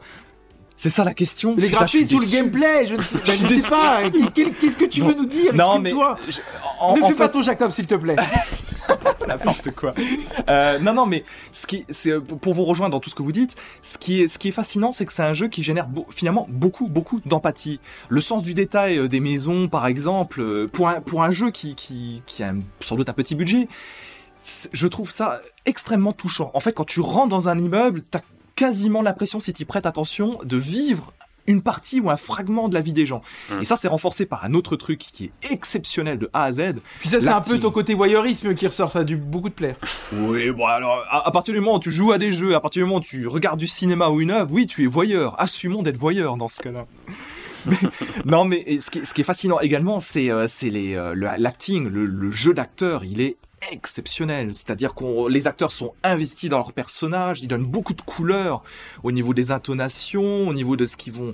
c'est 0.78 0.90
ça 0.90 1.04
la 1.04 1.14
question. 1.14 1.54
Les 1.58 1.64
Putain, 1.66 1.78
graphismes 1.80 2.16
ou 2.16 2.20
le 2.22 2.28
gameplay 2.28 2.86
Je 2.86 2.96
ne 2.96 3.02
sais, 3.04 3.18
Je 3.26 3.44
ne 3.44 3.48
sais 3.60 3.70
pas. 3.70 4.04
Qu'est-ce 4.34 4.78
que 4.78 4.86
tu 4.86 5.02
veux 5.02 5.14
nous 5.14 5.26
dire? 5.26 5.54
Non, 5.54 5.80
mais 5.80 5.90
je- 5.90 5.96
en, 6.80 6.96
Ne 6.96 7.02
en 7.04 7.08
fais 7.10 7.16
pas 7.16 7.28
ton 7.28 7.42
Jacob, 7.42 7.72
s'il 7.72 7.88
te 7.88 7.96
plaît. 7.96 8.16
n'importe 9.28 9.72
quoi. 9.72 9.94
Euh, 10.48 10.80
non, 10.80 10.94
non, 10.94 11.06
mais 11.06 11.26
ce 11.52 11.68
qui, 11.68 11.86
c'est 11.90 12.18
pour 12.20 12.54
vous 12.54 12.64
rejoindre 12.64 12.94
dans 12.94 13.00
tout 13.02 13.10
ce 13.10 13.16
que 13.16 13.24
vous 13.24 13.34
dites, 13.34 13.56
ce 13.82 13.98
qui 13.98 14.22
est, 14.22 14.28
ce 14.30 14.40
qui 14.40 14.48
est 14.48 14.52
fascinant, 14.54 14.94
c'est 14.94 15.06
que 15.06 15.12
c'est 15.12 15.24
un 15.24 15.34
jeu 15.34 15.50
qui 15.50 15.64
génère 15.64 15.88
beau- 15.88 16.08
finalement 16.10 16.46
beaucoup, 16.50 16.88
beaucoup 16.88 17.20
d'empathie. 17.26 17.82
Le 18.08 18.22
sens 18.22 18.42
du 18.44 18.54
détail 18.54 18.98
euh, 18.98 19.08
des 19.10 19.20
maisons, 19.20 19.68
par 19.68 19.86
exemple, 19.88 20.40
euh, 20.42 20.68
pour 20.72 20.88
un, 20.88 21.02
pour 21.02 21.24
un 21.24 21.32
jeu 21.32 21.52
qui, 21.52 21.76
qui, 21.76 22.22
qui 22.26 22.42
a 22.44 22.54
sans 22.80 22.96
doute 22.96 23.10
un 23.10 23.14
petit 23.14 23.36
budget, 23.36 23.68
je 24.72 24.88
trouve 24.88 25.12
ça 25.12 25.42
extrêmement 25.66 26.14
touchant. 26.14 26.52
En 26.54 26.62
fait, 26.62 26.72
quand 26.72 26.86
tu 26.86 27.02
rentres 27.02 27.28
dans 27.30 27.50
un 27.50 27.60
immeuble, 27.60 28.04
t'as 28.10 28.22
quasiment 28.58 29.02
l'impression, 29.02 29.40
si 29.40 29.54
tu 29.54 29.64
prêtes 29.66 29.86
attention, 29.86 30.40
de 30.44 30.58
vivre 30.58 31.14
une 31.50 31.62
partie 31.62 32.02
ou 32.02 32.10
un 32.10 32.18
fragment 32.18 32.68
de 32.68 32.74
la 32.74 32.82
vie 32.82 32.92
des 32.92 33.06
gens. 33.06 33.22
Mm. 33.50 33.62
Et 33.62 33.64
ça, 33.64 33.78
c'est 33.78 33.88
renforcé 33.88 34.26
par 34.26 34.44
un 34.44 34.54
autre 34.54 34.76
truc 34.76 35.00
qui 35.00 35.26
est 35.26 35.52
exceptionnel 35.54 36.20
de 36.20 36.30
A 36.34 36.44
à 36.44 36.52
Z. 36.52 36.74
Puis 37.00 37.08
ça, 37.08 37.22
c'est 37.22 37.30
un 37.30 37.40
peu 37.40 37.58
ton 37.58 37.72
côté 37.72 37.94
voyeurisme 37.94 38.54
qui 38.54 38.68
ressort. 38.68 38.92
Ça 38.92 39.00
a 39.00 39.04
dû 39.06 39.16
beaucoup 39.16 39.50
te 39.50 39.56
plaire. 39.56 39.78
Oui, 40.12 40.52
bon 40.52 40.66
alors, 40.66 41.06
à, 41.10 41.26
à 41.26 41.32
partir 41.32 41.54
du 41.54 41.62
moment 41.62 41.78
où 41.78 41.80
tu 41.80 41.90
joues 41.90 42.12
à 42.12 42.18
des 42.18 42.34
jeux, 42.34 42.54
à 42.54 42.60
partir 42.60 42.82
du 42.84 42.88
moment 42.90 43.00
où 43.00 43.04
tu 43.04 43.28
regardes 43.28 43.60
du 43.60 43.68
cinéma 43.68 44.10
ou 44.10 44.20
une 44.20 44.32
œuvre, 44.32 44.50
oui, 44.52 44.68
tu 44.68 44.84
es 44.84 44.88
voyeur. 44.88 45.40
Assumons 45.40 45.84
d'être 45.84 45.96
voyeur 45.98 46.36
dans 46.36 46.50
ce 46.50 46.62
cas-là. 46.62 46.86
Mais- 47.66 47.78
non, 48.26 48.46
mais 48.46 48.78
ce 48.78 48.90
qui, 48.90 49.00
est- 49.00 49.06
ce 49.06 49.14
qui 49.14 49.22
est 49.22 49.26
fascinant 49.26 49.60
également, 49.60 50.00
c'est 50.00 50.30
euh, 50.30 50.46
euh, 50.64 51.14
le- 51.14 51.30
l'acting, 51.38 51.88
le, 51.88 52.06
le 52.06 52.32
jeu 52.32 52.54
d'acteur, 52.54 53.04
il 53.04 53.20
est 53.20 53.36
exceptionnel. 53.72 54.54
C'est-à-dire 54.54 54.94
qu'on 54.94 55.28
les 55.28 55.48
acteurs 55.48 55.72
sont 55.72 55.94
investis 56.04 56.50
dans 56.50 56.58
leur 56.58 56.74
personnage, 56.74 57.42
ils 57.42 57.48
donnent 57.48 57.66
beaucoup 57.66 57.94
de 57.94 58.02
couleurs 58.02 58.64
au 59.04 59.12
niveau 59.12 59.34
des 59.34 59.52
intonations, 59.52 60.48
au 60.48 60.54
niveau 60.54 60.76
de 60.76 60.86
ce 60.86 60.98
qu'ils 60.98 61.14
vont 61.14 61.34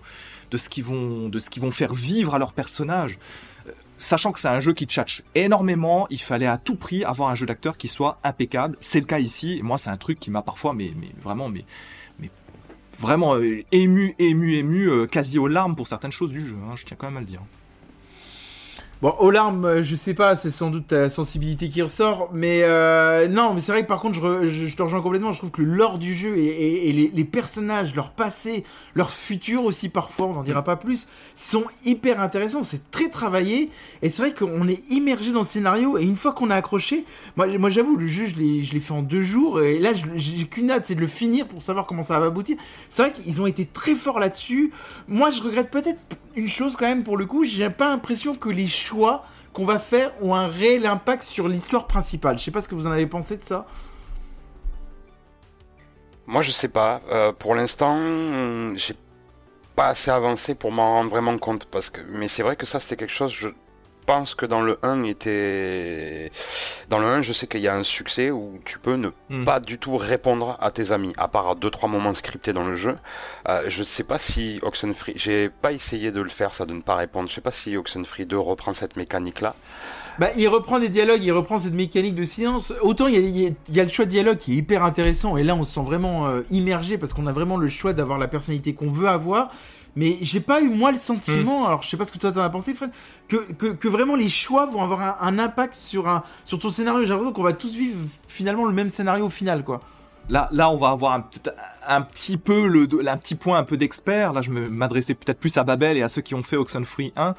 de 0.51 0.57
ce 0.57 0.69
qu'ils 0.69 0.83
vont 0.83 1.29
de 1.29 1.39
ce 1.39 1.49
qu'ils 1.49 1.61
vont 1.61 1.71
faire 1.71 1.93
vivre 1.93 2.35
à 2.35 2.39
leur 2.39 2.53
personnage. 2.53 3.19
Euh, 3.67 3.71
Sachant 3.97 4.31
que 4.31 4.39
c'est 4.39 4.47
un 4.49 4.59
jeu 4.59 4.73
qui 4.73 4.85
tchatche 4.85 5.23
énormément, 5.35 6.07
il 6.09 6.19
fallait 6.21 6.47
à 6.47 6.57
tout 6.57 6.75
prix 6.75 7.03
avoir 7.03 7.29
un 7.29 7.35
jeu 7.35 7.45
d'acteur 7.45 7.77
qui 7.77 7.87
soit 7.87 8.19
impeccable. 8.23 8.77
C'est 8.81 8.99
le 8.99 9.05
cas 9.05 9.19
ici. 9.19 9.61
Moi, 9.63 9.77
c'est 9.77 9.89
un 9.89 9.97
truc 9.97 10.19
qui 10.19 10.29
m'a 10.31 10.41
parfois, 10.41 10.73
mais, 10.73 10.91
mais 10.99 11.09
vraiment, 11.21 11.47
mais, 11.47 11.63
mais 12.19 12.29
vraiment 12.99 13.35
euh, 13.35 13.63
ému, 13.71 14.15
ému, 14.19 14.55
ému, 14.55 14.89
euh, 14.89 15.07
quasi 15.07 15.39
aux 15.39 15.47
larmes 15.47 15.75
pour 15.75 15.87
certaines 15.87 16.11
choses 16.11 16.31
du 16.31 16.45
jeu. 16.45 16.55
hein, 16.69 16.75
je 16.75 16.85
tiens 16.85 16.97
quand 16.99 17.07
même 17.07 17.17
à 17.17 17.21
le 17.21 17.25
dire. 17.25 17.41
Bon, 19.03 19.13
aux 19.19 19.31
larmes, 19.31 19.65
euh, 19.65 19.83
je 19.83 19.97
sais 19.97 20.13
pas, 20.13 20.37
c'est 20.37 20.49
sans 20.49 20.69
doute 20.69 20.87
ta 20.87 21.09
sensibilité 21.09 21.67
qui 21.67 21.81
ressort, 21.81 22.29
mais 22.31 22.61
euh, 22.63 23.27
non, 23.27 23.53
mais 23.53 23.59
c'est 23.59 23.73
vrai 23.73 23.81
que 23.83 23.87
par 23.89 23.99
contre, 23.99 24.45
je, 24.47 24.73
te 24.73 24.81
rejoins 24.81 25.01
complètement. 25.01 25.33
Je 25.33 25.39
trouve 25.39 25.51
que 25.51 25.61
le 25.61 25.73
lore 25.73 25.97
du 25.97 26.15
jeu 26.15 26.37
et, 26.37 27.11
les, 27.13 27.23
personnages, 27.25 27.93
leur 27.95 28.11
passé, 28.11 28.63
leur 28.95 29.09
futur 29.09 29.65
aussi 29.65 29.89
parfois, 29.89 30.27
on 30.27 30.33
n'en 30.35 30.43
dira 30.43 30.63
pas 30.63 30.77
plus, 30.77 31.09
sont 31.35 31.65
hyper 31.83 32.21
intéressants. 32.21 32.63
C'est 32.63 32.91
très 32.91 33.09
travaillé 33.09 33.69
et 34.03 34.09
c'est 34.09 34.21
vrai 34.21 34.33
qu'on 34.33 34.69
est 34.69 34.79
immergé 34.89 35.33
dans 35.33 35.41
le 35.41 35.45
scénario. 35.45 35.97
Et 35.97 36.03
une 36.03 36.15
fois 36.15 36.31
qu'on 36.31 36.49
a 36.49 36.55
accroché, 36.55 37.03
moi, 37.35 37.69
j'avoue, 37.69 37.97
le 37.97 38.07
jeu, 38.07 38.27
je 38.27 38.39
l'ai, 38.39 38.63
je 38.63 38.71
l'ai 38.71 38.79
fait 38.79 38.93
en 38.93 39.01
deux 39.01 39.21
jours 39.21 39.61
et 39.61 39.79
là, 39.79 39.89
j'ai 40.15 40.45
qu'une 40.45 40.71
hâte, 40.71 40.85
c'est 40.85 40.95
de 40.95 41.01
le 41.01 41.07
finir 41.07 41.45
pour 41.45 41.61
savoir 41.61 41.87
comment 41.87 42.03
ça 42.03 42.17
va 42.21 42.27
aboutir. 42.27 42.55
C'est 42.89 43.01
vrai 43.01 43.11
qu'ils 43.11 43.41
ont 43.41 43.47
été 43.47 43.65
très 43.65 43.95
forts 43.95 44.21
là-dessus. 44.21 44.71
Moi, 45.09 45.29
je 45.31 45.41
regrette 45.41 45.71
peut-être 45.71 45.99
une 46.35 46.49
chose 46.49 46.75
quand 46.75 46.87
même 46.87 47.03
pour 47.03 47.17
le 47.17 47.25
coup, 47.25 47.43
j'ai 47.43 47.69
pas 47.69 47.89
l'impression 47.89 48.35
que 48.35 48.49
les 48.49 48.65
choix 48.65 49.25
qu'on 49.53 49.65
va 49.65 49.79
faire 49.79 50.11
ont 50.21 50.35
un 50.35 50.47
réel 50.47 50.85
impact 50.85 51.23
sur 51.23 51.47
l'histoire 51.47 51.87
principale. 51.87 52.39
Je 52.39 52.45
sais 52.45 52.51
pas 52.51 52.61
ce 52.61 52.67
que 52.67 52.75
vous 52.75 52.87
en 52.87 52.91
avez 52.91 53.07
pensé 53.07 53.37
de 53.37 53.43
ça. 53.43 53.65
moi, 56.25 56.41
je 56.41 56.51
sais 56.51 56.69
pas. 56.69 57.01
Euh, 57.09 57.31
pour 57.31 57.53
l'instant, 57.55 58.75
j'ai 58.75 58.95
pas 59.75 59.87
assez 59.87 60.11
avancé 60.11 60.55
pour 60.55 60.71
m'en 60.71 60.93
rendre 60.93 61.09
vraiment 61.09 61.37
compte 61.37 61.65
parce 61.65 61.89
que. 61.89 62.01
Mais 62.09 62.27
c'est 62.27 62.43
vrai 62.43 62.55
que 62.55 62.65
ça, 62.65 62.79
c'était 62.79 62.95
quelque 62.95 63.13
chose. 63.13 63.53
Pense 64.05 64.35
que 64.35 64.45
dans 64.45 64.61
le 64.61 64.77
1 64.83 65.03
était 65.03 66.31
dans 66.89 66.99
le 66.99 67.05
1 67.05 67.21
je 67.21 67.33
sais 67.33 67.47
qu'il 67.47 67.61
y 67.61 67.67
a 67.67 67.75
un 67.75 67.83
succès 67.83 68.31
où 68.31 68.59
tu 68.65 68.79
peux 68.79 68.95
ne 68.95 69.09
Hmm. 69.29 69.45
pas 69.45 69.59
du 69.59 69.77
tout 69.79 69.97
répondre 69.97 70.57
à 70.61 70.69
tes 70.69 70.91
amis 70.91 71.13
à 71.17 71.27
part 71.27 71.55
deux 71.55 71.69
trois 71.71 71.89
moments 71.89 72.13
scriptés 72.13 72.53
dans 72.53 72.63
le 72.65 72.75
jeu 72.75 72.97
euh, 73.49 73.63
je 73.67 73.83
sais 73.83 74.03
pas 74.03 74.17
si 74.17 74.59
Oxenfree 74.61 75.13
j'ai 75.15 75.49
pas 75.49 75.71
essayé 75.71 76.11
de 76.11 76.21
le 76.21 76.29
faire 76.29 76.53
ça 76.53 76.65
de 76.65 76.73
ne 76.73 76.81
pas 76.81 76.95
répondre 76.95 77.29
je 77.29 77.33
sais 77.35 77.41
pas 77.41 77.51
si 77.51 77.75
Oxenfree 77.77 78.25
2 78.25 78.37
reprend 78.37 78.73
cette 78.73 78.95
mécanique 78.97 79.41
là 79.41 79.55
Bah, 80.19 80.27
il 80.37 80.47
reprend 80.47 80.79
des 80.79 80.89
dialogues, 80.89 81.23
il 81.23 81.31
reprend 81.31 81.57
cette 81.57 81.73
mécanique 81.73 82.13
de 82.13 82.23
silence. 82.23 82.71
Autant 82.83 83.07
y 83.07 83.15
a- 83.15 83.19
il 83.19 83.55
y 83.75 83.79
a 83.79 83.83
le 83.83 83.89
choix 83.89 84.05
de 84.05 84.11
dialogue 84.11 84.37
qui 84.37 84.51
est 84.53 84.57
hyper 84.57 84.83
intéressant, 84.83 85.37
et 85.37 85.43
là 85.43 85.55
on 85.55 85.63
se 85.63 85.73
sent 85.73 85.81
vraiment 85.83 86.27
euh, 86.27 86.41
immergé 86.51 86.99
parce 86.99 87.13
qu'on 87.13 87.25
a 87.25 87.31
vraiment 87.31 87.57
le 87.57 87.67
choix 87.69 87.93
d'avoir 87.93 88.19
la 88.19 88.27
personnalité 88.27 88.75
qu'on 88.75 88.91
veut 88.91 89.07
avoir. 89.07 89.49
Mais 89.95 90.17
j'ai 90.21 90.39
pas 90.39 90.61
eu 90.61 90.69
moi 90.69 90.91
le 90.91 90.97
sentiment, 90.97 91.67
alors 91.67 91.83
je 91.83 91.89
sais 91.89 91.97
pas 91.97 92.05
ce 92.05 92.11
que 92.11 92.17
toi 92.17 92.31
t'en 92.31 92.41
as 92.41 92.49
pensé, 92.49 92.73
Fred, 92.73 92.89
que, 93.27 93.35
que, 93.53 93.67
que 93.67 93.87
vraiment 93.87 94.15
les 94.15 94.29
choix 94.29 94.65
vont 94.65 94.81
avoir 94.81 95.01
un, 95.01 95.15
un 95.27 95.37
impact 95.39 95.75
sur, 95.75 96.07
un, 96.07 96.23
sur 96.45 96.57
ton 96.57 96.71
scénario. 96.71 97.03
J'ai 97.03 97.09
l'impression 97.09 97.31
qu'on 97.33 97.43
va 97.43 97.53
tous 97.53 97.71
vivre 97.75 97.99
finalement 98.27 98.65
le 98.65 98.73
même 98.73 98.89
scénario 98.89 99.25
au 99.25 99.29
final, 99.29 99.63
quoi. 99.63 99.81
Là, 100.29 100.47
là, 100.53 100.69
on 100.71 100.77
va 100.77 100.89
avoir 100.89 101.13
un, 101.13 101.29
un 101.87 102.01
petit 102.01 102.37
peu 102.37 102.65
le, 102.67 102.87
un 103.07 103.17
petit 103.17 103.35
point 103.35 103.57
un 103.59 103.63
peu 103.63 103.75
d'expert. 103.77 104.31
Là, 104.33 104.41
je 104.41 104.49
me- 104.51 104.69
m'adressais 104.69 105.13
peut-être 105.15 105.37
plus 105.39 105.57
à 105.57 105.63
Babel 105.63 105.97
et 105.97 106.01
à 106.01 106.07
ceux 106.07 106.21
qui 106.21 106.33
ont 106.33 106.43
fait 106.43 106.55
Oxenfree 106.55 107.11
1. 107.17 107.35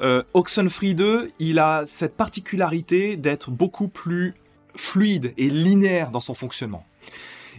Euh, 0.00 0.22
Oxenfree 0.34 0.94
2, 0.94 1.30
il 1.38 1.58
a 1.58 1.84
cette 1.86 2.16
particularité 2.16 3.16
d'être 3.16 3.50
beaucoup 3.50 3.88
plus 3.88 4.34
fluide 4.74 5.34
et 5.36 5.48
linéaire 5.50 6.10
dans 6.10 6.20
son 6.20 6.34
fonctionnement. 6.34 6.84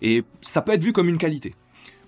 Et 0.02 0.24
ça 0.42 0.62
peut 0.62 0.74
être 0.74 0.84
vu 0.84 0.92
comme 0.92 1.08
une 1.08 1.18
qualité. 1.18 1.56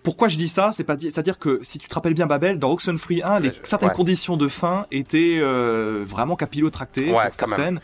Pourquoi 0.03 0.27
je 0.29 0.37
dis 0.37 0.47
ça 0.47 0.71
C'est 0.71 0.83
pas 0.85 0.95
di- 0.95 1.11
c'est-à-dire 1.11 1.37
que 1.39 1.59
si 1.61 1.77
tu 1.77 1.87
te 1.87 1.93
rappelles 1.95 2.13
bien 2.13 2.25
Babel, 2.25 2.57
dans 2.57 2.71
Oxenfree 2.71 3.21
1, 3.23 3.39
les, 3.41 3.49
Ouais. 3.49 3.55
certaines 3.63 3.91
conditions 3.91 4.37
de 4.37 4.47
fin 4.47 4.85
étaient 4.91 5.37
euh, 5.39 6.03
vraiment 6.07 6.35
capillotractées 6.35 7.11
Ouais, 7.11 7.29
certaines. 7.33 7.79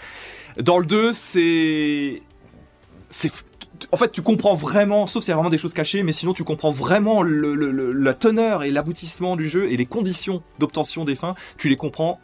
Dans 0.61 0.79
le 0.79 0.85
2, 0.85 1.11
c'est 1.13 2.21
c'est 3.09 3.31
en 3.91 3.97
fait 3.97 4.11
tu 4.11 4.21
comprends 4.21 4.55
vraiment 4.55 5.05
sauf 5.07 5.23
s'il 5.23 5.31
y 5.31 5.33
a 5.33 5.35
vraiment 5.35 5.49
des 5.49 5.57
choses 5.57 5.73
cachées 5.73 6.01
mais 6.03 6.13
sinon 6.13 6.33
tu 6.33 6.43
comprends 6.45 6.71
vraiment 6.71 7.21
le, 7.21 7.53
le- 7.55 7.71
le- 7.71 7.91
la 7.91 8.13
teneur 8.13 8.63
et 8.63 8.71
l'aboutissement 8.71 9.35
du 9.35 9.49
jeu 9.49 9.69
et 9.71 9.75
les 9.77 9.85
conditions 9.85 10.41
d'obtention 10.59 11.03
des 11.05 11.15
fins. 11.15 11.35
Tu 11.57 11.67
les 11.69 11.75
comprends 11.77 12.19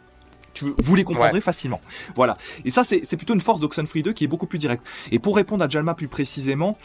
tu, 0.54 0.66
vous 0.82 0.94
les 0.94 1.04
comprendrez 1.04 1.40
facilement. 1.40 1.80
Voilà. 2.14 2.36
Et 2.66 2.70
ça 2.70 2.84
c'est 2.84 3.00
c'est 3.04 3.16
plutôt 3.16 3.32
une 3.34 3.40
force 3.40 3.60
d'Oxenfree 3.60 4.02
2 4.02 4.12
qui 4.12 4.24
est 4.24 4.26
beaucoup 4.28 4.46
plus 4.46 4.58
directe. 4.58 4.86
Et 5.10 5.18
pour 5.18 5.36
répondre 5.36 5.64
à 5.64 5.68
Jalma 5.68 5.94
plus 5.94 6.08
précisément 6.08 6.76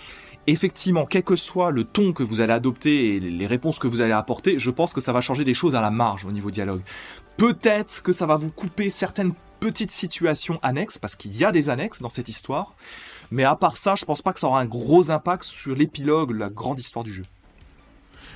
effectivement 0.48 1.06
quel 1.06 1.24
que 1.24 1.36
soit 1.36 1.72
le 1.72 1.84
ton 1.84 2.14
que 2.14 2.24
vous 2.24 2.42
allez 2.42 2.54
adopter 2.54 3.16
et 3.16 3.20
les 3.20 3.48
réponses 3.48 3.80
que 3.80 3.88
vous 3.88 4.02
allez 4.02 4.14
apporter 4.14 4.60
je 4.60 4.72
pense 4.72 4.94
que 4.94 5.02
ça 5.02 5.14
va 5.14 5.22
changer 5.22 5.44
des 5.44 5.54
choses 5.54 5.76
à 5.76 5.82
la 5.82 5.92
marge 5.92 6.26
au 6.26 6.32
niveau 6.32 6.52
dialogue 6.52 6.82
peut-être 7.38 8.02
que 8.02 8.14
ça 8.14 8.26
va 8.26 8.36
vous 8.38 8.50
couper 8.50 8.90
certaines 8.90 9.34
petites 9.60 9.92
situations 9.92 10.60
annexes 10.64 10.98
parce 10.98 11.16
qu'il 11.16 11.36
y 11.36 11.46
a 11.46 11.52
des 11.52 11.70
annexes 11.70 12.02
dans 12.02 12.10
cette 12.10 12.30
histoire 12.30 12.76
mais 13.32 13.44
à 13.44 13.56
part 13.56 13.78
ça, 13.78 13.96
je 13.96 14.06
pense 14.06 14.22
pas 14.22 14.34
que 14.34 14.40
ça 14.40 14.48
aura 14.48 14.62
un 14.62 14.66
gros 14.66 15.12
impact 15.12 15.44
sur 15.44 15.76
l'épilogue, 15.76 16.32
la 16.32 16.50
grande 16.50 16.80
histoire 16.80 17.04
du 17.04 17.14
jeu. 17.14 17.24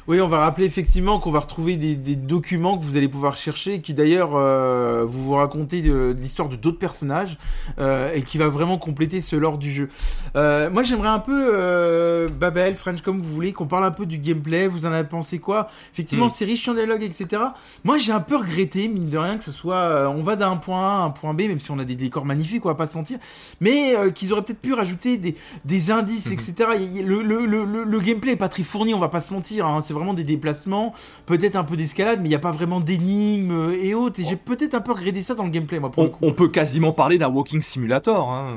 Oui, 0.07 0.19
on 0.19 0.27
va 0.27 0.39
rappeler 0.39 0.65
effectivement 0.65 1.19
qu'on 1.19 1.31
va 1.31 1.39
retrouver 1.39 1.77
des, 1.77 1.95
des 1.95 2.15
documents 2.15 2.77
que 2.77 2.83
vous 2.83 2.97
allez 2.97 3.07
pouvoir 3.07 3.37
chercher, 3.37 3.81
qui 3.81 3.93
d'ailleurs 3.93 4.31
euh, 4.35 5.05
vous 5.07 5.23
vous 5.25 5.33
raconter 5.35 5.81
de, 5.81 6.13
de 6.13 6.17
l'histoire 6.19 6.49
de 6.49 6.55
d'autres 6.55 6.79
personnages 6.79 7.37
euh, 7.79 8.11
et 8.13 8.23
qui 8.23 8.37
va 8.37 8.47
vraiment 8.49 8.77
compléter 8.77 9.21
ce 9.21 9.35
lore 9.35 9.57
du 9.59 9.71
jeu. 9.71 9.89
Euh, 10.35 10.69
moi, 10.71 10.83
j'aimerais 10.83 11.09
un 11.09 11.19
peu 11.19 12.27
Babel, 12.39 12.75
French, 12.75 13.01
comme 13.01 13.21
vous 13.21 13.31
voulez, 13.31 13.53
qu'on 13.53 13.67
parle 13.67 13.85
un 13.85 13.91
peu 13.91 14.05
du 14.05 14.17
gameplay. 14.17 14.67
Vous 14.67 14.85
en 14.85 14.91
avez 14.91 15.07
pensé 15.07 15.39
quoi? 15.39 15.69
Effectivement, 15.93 16.29
c'est 16.29 16.45
riche 16.45 16.67
en 16.67 16.73
dialogue, 16.73 17.03
etc. 17.03 17.41
Moi, 17.83 17.97
j'ai 17.97 18.11
un 18.11 18.19
peu 18.21 18.37
regretté, 18.37 18.87
mine 18.87 19.07
de 19.07 19.17
rien, 19.17 19.37
que 19.37 19.43
ce 19.43 19.51
soit, 19.51 20.09
on 20.09 20.23
va 20.23 20.35
d'un 20.35 20.55
point 20.57 20.87
A 20.87 20.91
à 21.01 21.03
un 21.03 21.09
point 21.11 21.33
B, 21.33 21.41
même 21.41 21.59
si 21.59 21.69
on 21.71 21.79
a 21.79 21.85
des 21.85 21.95
décors 21.95 22.25
magnifiques, 22.25 22.65
on 22.65 22.69
va 22.69 22.75
pas 22.75 22.87
se 22.87 22.97
mentir, 22.97 23.19
mais 23.59 23.93
qu'ils 24.15 24.33
auraient 24.33 24.41
peut-être 24.41 24.61
pu 24.61 24.73
rajouter 24.73 25.17
des, 25.17 25.35
des 25.65 25.91
indices, 25.91 26.27
Mhm. 26.27 26.33
etc. 26.33 26.69
Le 27.03 27.99
gameplay 27.99 28.31
est 28.33 28.35
pas 28.37 28.49
très 28.49 28.63
fourni, 28.63 28.93
on 28.93 28.99
va 28.99 29.09
pas 29.09 29.21
se 29.21 29.33
mentir. 29.33 29.65
hein. 29.67 29.81
C'est 29.91 29.95
vraiment 29.95 30.13
des 30.13 30.23
déplacements, 30.23 30.93
peut-être 31.25 31.57
un 31.57 31.65
peu 31.65 31.75
d'escalade, 31.75 32.19
mais 32.21 32.27
il 32.27 32.29
n'y 32.29 32.35
a 32.35 32.39
pas 32.39 32.53
vraiment 32.53 32.79
d'énigmes 32.79 33.71
euh, 33.71 33.83
et 33.83 33.93
autres. 33.93 34.21
Et 34.21 34.25
j'ai 34.25 34.37
peut-être 34.37 34.73
un 34.73 34.79
peu 34.79 34.93
regretté 34.93 35.21
ça 35.21 35.35
dans 35.35 35.43
le 35.43 35.49
gameplay, 35.49 35.81
moi, 35.81 35.91
pour 35.91 36.03
le 36.03 36.07
On, 36.07 36.11
coup. 36.13 36.19
on 36.21 36.31
peut 36.31 36.47
quasiment 36.47 36.93
parler 36.93 37.17
d'un 37.17 37.27
walking 37.27 37.61
simulator. 37.61 38.31
Hein. 38.31 38.55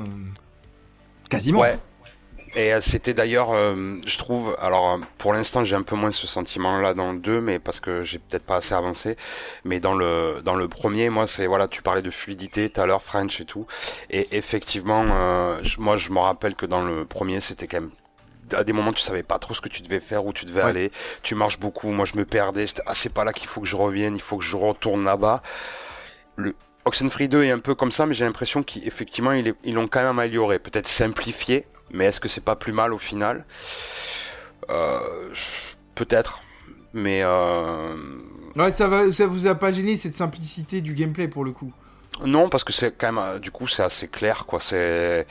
Quasiment. 1.29 1.59
Ouais. 1.59 1.77
Et 2.55 2.73
euh, 2.73 2.79
c'était 2.79 3.13
d'ailleurs, 3.13 3.49
euh, 3.51 3.97
je 4.07 4.17
trouve, 4.17 4.55
alors 4.61 4.97
pour 5.17 5.33
l'instant 5.33 5.65
j'ai 5.65 5.75
un 5.75 5.81
peu 5.81 5.97
moins 5.97 6.11
ce 6.11 6.25
sentiment-là 6.25 6.93
dans 6.93 7.11
le 7.11 7.19
2, 7.19 7.41
mais 7.41 7.59
parce 7.59 7.81
que 7.81 8.05
j'ai 8.05 8.17
peut-être 8.17 8.45
pas 8.45 8.55
assez 8.57 8.73
avancé. 8.73 9.17
Mais 9.65 9.81
dans 9.81 9.93
le 9.93 10.41
dans 10.41 10.55
le 10.55 10.69
premier, 10.69 11.09
moi 11.09 11.27
c'est 11.27 11.47
voilà, 11.47 11.67
tu 11.67 11.81
parlais 11.81 12.01
de 12.01 12.11
fluidité 12.11 12.69
tout 12.69 12.79
à 12.79 12.85
l'heure, 12.85 13.01
French 13.01 13.41
et 13.41 13.45
tout. 13.45 13.67
Et 14.09 14.29
effectivement, 14.37 15.03
euh, 15.11 15.61
moi 15.79 15.97
je 15.97 16.11
me 16.11 16.19
rappelle 16.19 16.55
que 16.55 16.65
dans 16.65 16.81
le 16.81 17.03
premier 17.03 17.41
c'était 17.41 17.67
quand 17.67 17.81
même 17.81 17.91
à 18.53 18.63
des 18.63 18.73
moments 18.73 18.91
tu 18.93 19.01
savais 19.01 19.23
pas 19.23 19.39
trop 19.39 19.53
ce 19.53 19.61
que 19.61 19.69
tu 19.69 19.81
devais 19.81 19.99
faire 19.99 20.25
où 20.25 20.33
tu 20.33 20.45
devais 20.45 20.63
Ouais. 20.63 20.69
aller. 20.69 20.91
Tu 21.23 21.35
marches 21.35 21.59
beaucoup 21.59 21.89
moi 21.89 22.05
je 22.05 22.17
me 22.17 22.25
perdais. 22.25 22.65
Ah 22.85 22.93
c'est 22.95 23.13
pas 23.13 23.23
là 23.23 23.33
qu'il 23.33 23.47
faut 23.47 23.61
que 23.61 23.67
je 23.67 23.75
revienne 23.75 24.15
il 24.15 24.21
faut 24.21 24.37
que 24.37 24.43
je 24.43 24.55
retourne 24.55 25.03
là-bas. 25.03 25.41
Le 26.35 26.53
Oxenfree 26.85 27.27
2 27.29 27.43
est 27.43 27.51
un 27.51 27.59
peu 27.59 27.73
comme 27.75 27.91
ça 27.91 28.05
mais 28.05 28.13
j'ai 28.13 28.25
l'impression 28.25 28.61
qu'effectivement 28.63 29.31
ils 29.31 29.73
l'ont 29.73 29.87
quand 29.87 29.99
même 30.01 30.19
amélioré. 30.19 30.59
Peut-être 30.59 30.87
simplifié 30.87 31.65
mais 31.91 32.05
est-ce 32.05 32.19
que 32.19 32.27
c'est 32.27 32.43
pas 32.43 32.55
plus 32.55 32.73
mal 32.73 32.93
au 32.93 32.97
final? 32.97 33.45
Euh, 34.69 34.99
peut-être 35.95 36.41
mais 36.93 37.21
euh, 37.23 37.95
Ouais, 38.55 38.71
ça, 38.71 38.87
va, 38.87 39.11
ça 39.11 39.27
vous 39.27 39.47
a 39.47 39.55
pas 39.55 39.71
gêné 39.71 39.97
cette 39.97 40.15
simplicité 40.15 40.79
du 40.81 40.93
gameplay 40.93 41.27
pour 41.27 41.43
le 41.43 41.51
coup? 41.51 41.73
Non, 42.25 42.47
parce 42.47 42.63
que 42.63 42.71
c'est 42.71 42.93
quand 42.97 43.11
même, 43.11 43.17
euh, 43.17 43.37
du 43.39 43.51
coup, 43.51 43.67
c'est 43.67 43.83
assez 43.83 44.07
clair, 44.07 44.45
quoi. 44.45 44.61
C'est- 44.61 45.27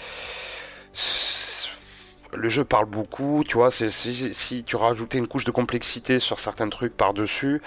le 2.34 2.48
jeu 2.48 2.64
parle 2.64 2.86
beaucoup, 2.86 3.42
tu 3.46 3.56
vois. 3.56 3.70
C'est 3.70 3.90
si, 3.90 4.32
si 4.34 4.64
tu 4.64 4.76
rajoutais 4.76 5.18
une 5.18 5.26
couche 5.28 5.44
de 5.44 5.50
complexité 5.50 6.18
sur 6.18 6.38
certains 6.38 6.68
trucs 6.68 6.96
par 6.96 7.14
dessus, 7.14 7.62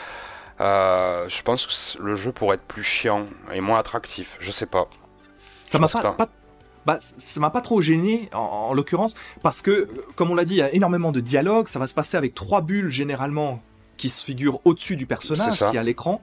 euh, 0.59 1.28
je 1.30 1.41
pense 1.43 1.68
que 1.68 2.01
le 2.03 2.15
jeu 2.15 2.32
pourrait 2.32 2.55
être 2.55 2.63
plus 2.65 2.84
chiant 2.84 3.28
et 3.53 3.61
moins 3.61 3.80
attractif. 3.80 4.38
Je 4.39 4.51
sais 4.51 4.65
pas. 4.65 4.88
Ça 5.63 5.80
m'a 5.80 5.88
Je 5.88 5.93
pense 5.93 6.01
pas, 6.01 6.11
que 6.11 6.18
pas- 6.18 6.30
bah, 6.86 6.97
ça 6.99 7.39
m'a 7.39 7.49
pas 7.49 7.61
trop 7.61 7.82
gêné 7.82 8.30
en, 8.34 8.39
en 8.39 8.74
l'occurrence 8.74 9.15
parce 9.43 9.61
que, 9.61 9.88
comme 10.15 10.32
on 10.32 10.36
l'a 10.36 10.45
dit, 10.45 10.53
il 10.55 10.57
y 10.57 10.61
a 10.61 10.74
énormément 10.74 11.11
de 11.11 11.20
dialogue. 11.20 11.68
Ça 11.68 11.80
va 11.80 11.88
se 11.88 11.93
passer 11.93 12.15
avec 12.18 12.34
trois 12.34 12.61
bulles 12.61 12.89
généralement 12.89 13.61
qui 13.97 14.09
se 14.09 14.23
figurent 14.23 14.61
au-dessus 14.65 14.95
du 14.95 15.05
personnage 15.05 15.57
qui 15.57 15.75
est 15.75 15.79
à 15.79 15.83
l'écran. 15.83 16.21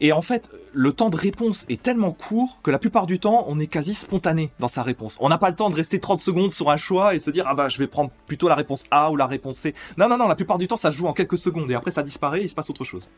Et 0.00 0.12
en 0.12 0.22
fait, 0.22 0.50
le 0.72 0.92
temps 0.92 1.10
de 1.10 1.16
réponse 1.16 1.64
est 1.68 1.80
tellement 1.80 2.12
court 2.12 2.58
que 2.62 2.70
la 2.70 2.78
plupart 2.78 3.06
du 3.06 3.18
temps, 3.18 3.44
on 3.48 3.58
est 3.60 3.66
quasi 3.66 3.94
spontané 3.94 4.50
dans 4.58 4.68
sa 4.68 4.82
réponse. 4.82 5.16
On 5.20 5.28
n'a 5.28 5.38
pas 5.38 5.50
le 5.50 5.56
temps 5.56 5.70
de 5.70 5.74
rester 5.74 6.00
30 6.00 6.20
secondes 6.20 6.52
sur 6.52 6.70
un 6.70 6.76
choix 6.76 7.14
et 7.14 7.20
se 7.20 7.30
dire 7.30 7.46
ah 7.48 7.54
bah 7.54 7.68
je 7.68 7.78
vais 7.78 7.86
prendre 7.86 8.10
plutôt 8.26 8.48
la 8.48 8.54
réponse 8.54 8.84
A 8.90 9.10
ou 9.10 9.16
la 9.16 9.26
réponse 9.26 9.56
C. 9.56 9.74
Non 9.96 10.08
non 10.08 10.18
non, 10.18 10.28
la 10.28 10.36
plupart 10.36 10.58
du 10.58 10.68
temps 10.68 10.76
ça 10.76 10.90
se 10.90 10.96
joue 10.96 11.06
en 11.06 11.12
quelques 11.12 11.38
secondes 11.38 11.70
et 11.70 11.74
après 11.74 11.90
ça 11.90 12.02
disparaît, 12.02 12.42
il 12.42 12.48
se 12.48 12.54
passe 12.54 12.70
autre 12.70 12.84
chose. 12.84 13.08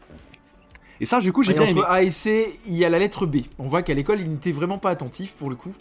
Et 1.00 1.06
ça, 1.06 1.18
du 1.18 1.32
coup, 1.32 1.42
j'ai 1.42 1.52
Et 1.52 1.54
bien 1.54 1.64
entre 1.64 1.72
aimé. 1.72 1.82
A 1.88 2.02
et 2.02 2.10
C, 2.10 2.60
il 2.66 2.74
y 2.74 2.84
a 2.84 2.88
la 2.88 2.98
lettre 2.98 3.26
B. 3.26 3.38
On 3.58 3.66
voit 3.66 3.82
qu'à 3.82 3.94
l'école, 3.94 4.20
il 4.20 4.30
n'était 4.30 4.52
vraiment 4.52 4.78
pas 4.78 4.90
attentif 4.90 5.32
pour 5.32 5.50
le 5.50 5.56
coup. 5.56 5.74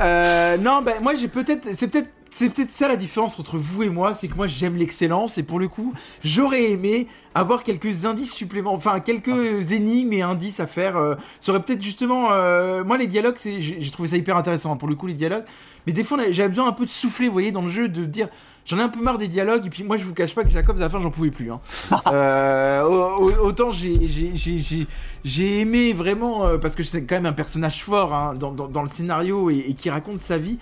Euh, 0.00 0.56
non, 0.58 0.82
ben 0.82 1.02
moi 1.02 1.14
j'ai 1.14 1.28
peut-être, 1.28 1.68
c'est 1.74 1.88
peut-être, 1.88 2.08
c'est 2.30 2.54
peut-être 2.54 2.70
ça 2.70 2.86
la 2.86 2.96
différence 2.96 3.38
entre 3.40 3.58
vous 3.58 3.82
et 3.82 3.88
moi, 3.88 4.14
c'est 4.14 4.28
que 4.28 4.36
moi 4.36 4.46
j'aime 4.46 4.76
l'excellence 4.76 5.38
et 5.38 5.42
pour 5.42 5.58
le 5.58 5.66
coup, 5.66 5.92
j'aurais 6.22 6.70
aimé 6.70 7.08
avoir 7.34 7.64
quelques 7.64 8.04
indices 8.04 8.32
supplémentaires, 8.32 8.76
enfin 8.76 9.00
quelques 9.00 9.72
énigmes 9.72 10.12
et 10.12 10.22
indices 10.22 10.60
à 10.60 10.68
faire. 10.68 10.96
Euh, 10.96 11.16
ça 11.40 11.50
aurait 11.50 11.62
peut-être 11.62 11.82
justement, 11.82 12.28
euh, 12.30 12.84
moi 12.84 12.96
les 12.96 13.08
dialogues, 13.08 13.36
j'ai 13.42 13.90
trouvé 13.90 14.08
ça 14.08 14.16
hyper 14.16 14.36
intéressant 14.36 14.72
hein, 14.72 14.76
pour 14.76 14.88
le 14.88 14.94
coup 14.94 15.08
les 15.08 15.14
dialogues. 15.14 15.44
Mais 15.86 15.92
des 15.92 16.04
fois, 16.04 16.18
j'avais 16.30 16.50
besoin 16.50 16.68
un 16.68 16.72
peu 16.72 16.84
de 16.84 16.90
souffler, 16.90 17.26
vous 17.26 17.32
voyez, 17.32 17.50
dans 17.50 17.62
le 17.62 17.70
jeu, 17.70 17.88
de 17.88 18.04
dire. 18.04 18.28
J'en 18.68 18.78
ai 18.78 18.82
un 18.82 18.88
peu 18.90 19.00
marre 19.00 19.16
des 19.18 19.28
dialogues, 19.28 19.64
et 19.66 19.70
puis 19.70 19.82
moi 19.82 19.96
je 19.96 20.04
vous 20.04 20.12
cache 20.12 20.34
pas 20.34 20.44
que 20.44 20.50
Jacob, 20.50 20.76
à 20.76 20.80
la 20.80 20.90
fin, 20.90 21.00
j'en 21.00 21.10
pouvais 21.10 21.30
plus. 21.30 21.50
Hein. 21.50 21.60
Euh, 22.12 22.82
au- 22.82 23.24
au- 23.30 23.46
autant 23.46 23.70
j'ai- 23.70 24.06
j'ai 24.06 24.32
j'ai- 24.34 24.58
j'ai- 24.58 24.86
j'ai 25.24 25.60
aimé 25.60 25.92
vraiment, 25.92 26.44
euh, 26.46 26.58
parce 26.58 26.74
que 26.74 26.82
c'est 26.82 27.04
quand 27.04 27.16
même 27.16 27.26
un 27.26 27.32
personnage 27.32 27.82
fort 27.82 28.14
hein, 28.14 28.34
dans, 28.34 28.52
dans, 28.52 28.68
dans 28.68 28.82
le 28.82 28.88
scénario 28.88 29.50
et, 29.50 29.64
et 29.68 29.74
qui 29.74 29.88
raconte 29.90 30.18
sa 30.18 30.36
vie. 30.38 30.58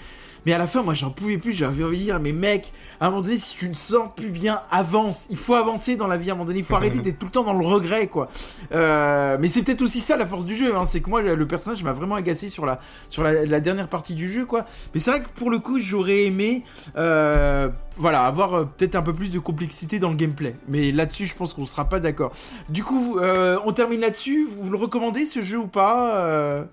Mais 0.47 0.53
à 0.53 0.59
la 0.59 0.69
fin, 0.69 0.83
moi, 0.83 0.95
j'en 0.95 1.11
pouvais 1.11 1.39
plus. 1.39 1.53
J'avais 1.53 1.83
envie 1.83 1.99
de 1.99 2.05
dire, 2.05 2.21
mais 2.21 2.33
mec, 2.33 2.73
à 3.01 3.07
un 3.07 3.11
moment 3.11 3.23
donné, 3.23 3.37
si 3.37 3.57
tu 3.57 3.69
ne 3.69 3.75
sens 3.75 4.09
plus 4.15 4.29
bien, 4.29 4.61
avance. 4.71 5.27
Il 5.29 5.37
faut 5.37 5.57
avancer 5.57 5.97
dans 5.97 6.07
la 6.07 6.17
vie. 6.17 6.31
À 6.31 6.35
un 6.35 6.37
moment 6.37 6.47
donné, 6.47 6.61
il 6.61 6.65
faut 6.65 6.77
arrêter 6.77 6.99
d'être 7.03 7.19
tout 7.19 7.27
le 7.27 7.33
temps 7.33 7.43
dans 7.43 7.53
le 7.53 7.67
regret, 7.67 8.07
quoi. 8.07 8.29
Euh, 8.73 9.37
mais 9.41 9.49
c'est 9.49 9.63
peut-être 9.63 9.83
aussi 9.83 10.01
ça 10.01 10.17
la 10.17 10.25
force 10.25 10.45
du 10.45 10.55
jeu. 10.55 10.77
Hein, 10.77 10.85
c'est 10.87 11.01
que 11.01 11.11
moi, 11.11 11.21
le 11.21 11.47
personnage 11.49 11.83
m'a 11.83 11.93
vraiment 11.93 12.15
agacé 12.15 12.49
sur 12.49 12.65
la 12.65 12.81
sur 13.09 13.25
la, 13.25 13.45
la 13.45 13.61
dernière 13.61 13.89
partie 13.89 14.15
du 14.15 14.33
jeu, 14.33 14.47
quoi. 14.47 14.65
Mais 14.95 15.01
c'est 15.01 15.11
vrai 15.11 15.21
que 15.21 15.29
pour 15.29 15.51
le 15.51 15.59
coup, 15.59 15.81
j'aurais 15.81 16.25
aimé, 16.25 16.63
euh, 16.97 17.69
voilà, 17.97 18.25
avoir 18.25 18.55
euh, 18.55 18.65
peut-être 18.65 18.95
un 18.95 19.03
peu 19.03 19.13
plus 19.13 19.33
de 19.33 19.41
complexité 19.41 19.99
dans 19.99 20.11
le 20.11 20.17
gameplay. 20.17 20.55
Mais 20.69 20.93
là-dessus, 20.93 21.27
je 21.27 21.35
pense 21.35 21.55
qu'on 21.55 21.67
sera 21.67 21.89
pas 21.89 21.99
d'accord. 21.99 22.33
Du 22.69 22.85
coup, 22.85 23.19
euh, 23.19 23.59
on 23.65 23.73
termine 23.73 24.01
là-dessus. 24.01 24.47
Vous, 24.47 24.63
vous 24.63 24.71
le 24.71 24.79
recommandez 24.79 25.27
ce 25.27 25.43
jeu 25.43 25.59
ou 25.59 25.67
pas 25.67 26.17
euh? 26.19 26.65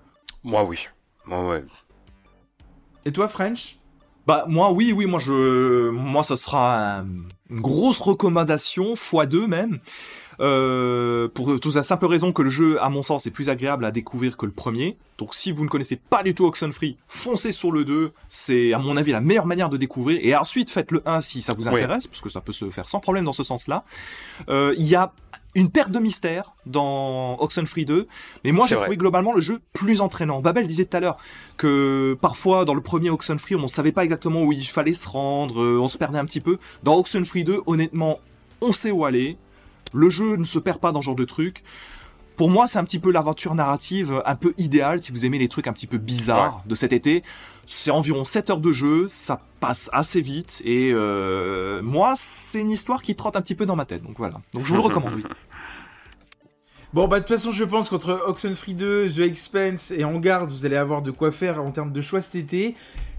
Moi, 0.44 0.62
oui. 0.64 0.86
Moi, 1.26 1.48
ouais. 1.48 1.64
Et 3.04 3.12
toi, 3.12 3.28
French? 3.28 3.76
Bah 4.26 4.46
moi 4.48 4.72
oui 4.72 4.90
oui 4.96 5.04
moi 5.04 5.18
je 5.18 5.90
moi 5.90 6.24
ce 6.24 6.34
sera 6.34 7.00
un- 7.00 7.06
une 7.50 7.60
grosse 7.60 8.00
recommandation 8.00 8.94
x2 8.94 9.46
même 9.46 9.78
Euh, 10.40 11.28
pour 11.28 11.58
toute 11.60 11.74
la 11.74 11.82
simple 11.82 12.06
raison 12.06 12.32
que 12.32 12.42
le 12.42 12.50
jeu, 12.50 12.82
à 12.82 12.88
mon 12.88 13.02
sens, 13.02 13.26
est 13.26 13.30
plus 13.30 13.48
agréable 13.50 13.84
à 13.84 13.90
découvrir 13.90 14.36
que 14.36 14.46
le 14.46 14.52
premier. 14.52 14.96
Donc 15.18 15.34
si 15.34 15.52
vous 15.52 15.62
ne 15.64 15.68
connaissez 15.68 15.96
pas 15.96 16.22
du 16.22 16.34
tout 16.34 16.44
Oxenfree, 16.44 16.96
foncez 17.06 17.52
sur 17.52 17.70
le 17.70 17.84
2. 17.84 18.12
C'est 18.28 18.72
à 18.72 18.78
mon 18.78 18.96
avis 18.96 19.12
la 19.12 19.20
meilleure 19.20 19.46
manière 19.46 19.70
de 19.70 19.76
découvrir. 19.76 20.18
Et 20.22 20.34
ensuite 20.34 20.70
faites 20.70 20.90
le 20.90 21.02
1 21.06 21.20
si 21.20 21.40
ça 21.42 21.52
vous 21.54 21.68
Oui. 21.68 21.74
intéresse, 21.74 22.06
parce 22.08 22.20
que 22.20 22.28
ça 22.28 22.40
peut 22.40 22.52
se 22.52 22.68
faire 22.70 22.88
sans 22.88 23.00
problème 23.00 23.24
dans 23.24 23.32
ce 23.32 23.44
sens-là. 23.44 23.84
Euh, 24.48 24.74
Il 24.76 24.86
y 24.86 24.96
a 24.96 25.12
une 25.54 25.70
perte 25.70 25.92
de 25.92 26.00
mystère 26.00 26.52
dans 26.66 27.36
Oxenfree 27.38 27.84
2, 27.84 28.08
mais 28.42 28.50
moi 28.50 28.66
j'ai 28.66 28.76
trouvé 28.76 28.96
globalement 28.96 29.32
le 29.32 29.40
jeu 29.40 29.60
plus 29.72 30.00
entraînant. 30.00 30.40
Babel 30.40 30.66
disait 30.66 30.84
tout 30.84 30.96
à 30.96 31.00
l'heure 31.00 31.16
que 31.56 32.18
parfois 32.20 32.64
dans 32.64 32.74
le 32.74 32.80
premier 32.80 33.10
Oxenfree 33.10 33.54
on 33.54 33.60
ne 33.62 33.68
savait 33.68 33.92
pas 33.92 34.02
exactement 34.02 34.42
où 34.42 34.50
il 34.52 34.64
fallait 34.66 34.92
se 34.92 35.08
rendre, 35.08 35.62
euh, 35.62 35.78
on 35.80 35.86
se 35.86 35.96
perdait 35.96 36.18
un 36.18 36.24
petit 36.24 36.40
peu. 36.40 36.58
Dans 36.82 36.96
Oxenfree 36.98 37.44
2, 37.44 37.60
honnêtement, 37.66 38.18
on 38.60 38.72
sait 38.72 38.90
où 38.90 39.04
aller. 39.04 39.36
Le 39.94 40.10
jeu 40.10 40.36
ne 40.36 40.44
se 40.44 40.58
perd 40.58 40.78
pas 40.78 40.92
dans 40.92 41.00
ce 41.00 41.06
genre 41.06 41.16
de 41.16 41.24
truc. 41.24 41.62
Pour 42.36 42.50
moi, 42.50 42.66
c'est 42.66 42.78
un 42.78 42.84
petit 42.84 42.98
peu 42.98 43.12
l'aventure 43.12 43.54
narrative 43.54 44.20
un 44.26 44.34
peu 44.34 44.54
idéale 44.58 45.00
si 45.00 45.12
vous 45.12 45.24
aimez 45.24 45.38
les 45.38 45.46
trucs 45.46 45.68
un 45.68 45.72
petit 45.72 45.86
peu 45.86 45.98
bizarres 45.98 46.64
de 46.66 46.74
cet 46.74 46.92
été. 46.92 47.22
C'est 47.64 47.92
environ 47.92 48.24
7 48.24 48.50
heures 48.50 48.60
de 48.60 48.72
jeu, 48.72 49.06
ça 49.06 49.40
passe 49.60 49.88
assez 49.92 50.20
vite 50.20 50.60
et 50.64 50.90
euh, 50.92 51.80
moi, 51.82 52.14
c'est 52.16 52.60
une 52.60 52.72
histoire 52.72 53.02
qui 53.02 53.14
trotte 53.14 53.36
un 53.36 53.40
petit 53.40 53.54
peu 53.54 53.66
dans 53.66 53.76
ma 53.76 53.84
tête. 53.84 54.02
Donc 54.02 54.16
voilà. 54.18 54.40
Donc 54.52 54.64
je 54.64 54.70
vous 54.70 54.76
le 54.76 54.82
recommande. 54.82 55.14
Oui. 55.14 55.24
Bon, 56.92 57.08
bah, 57.08 57.18
de 57.18 57.24
toute 57.24 57.34
façon, 57.34 57.50
je 57.50 57.64
pense 57.64 57.88
qu'entre 57.88 58.22
Oxenfree 58.28 58.74
2, 58.74 59.10
The 59.10 59.18
Expense 59.18 59.90
et 59.90 60.04
En 60.04 60.20
Garde, 60.20 60.52
vous 60.52 60.64
allez 60.64 60.76
avoir 60.76 61.02
de 61.02 61.10
quoi 61.10 61.32
faire 61.32 61.60
en 61.60 61.72
termes 61.72 61.90
de 61.90 62.00
choix 62.00 62.20
cet 62.20 62.36
été. 62.36 62.76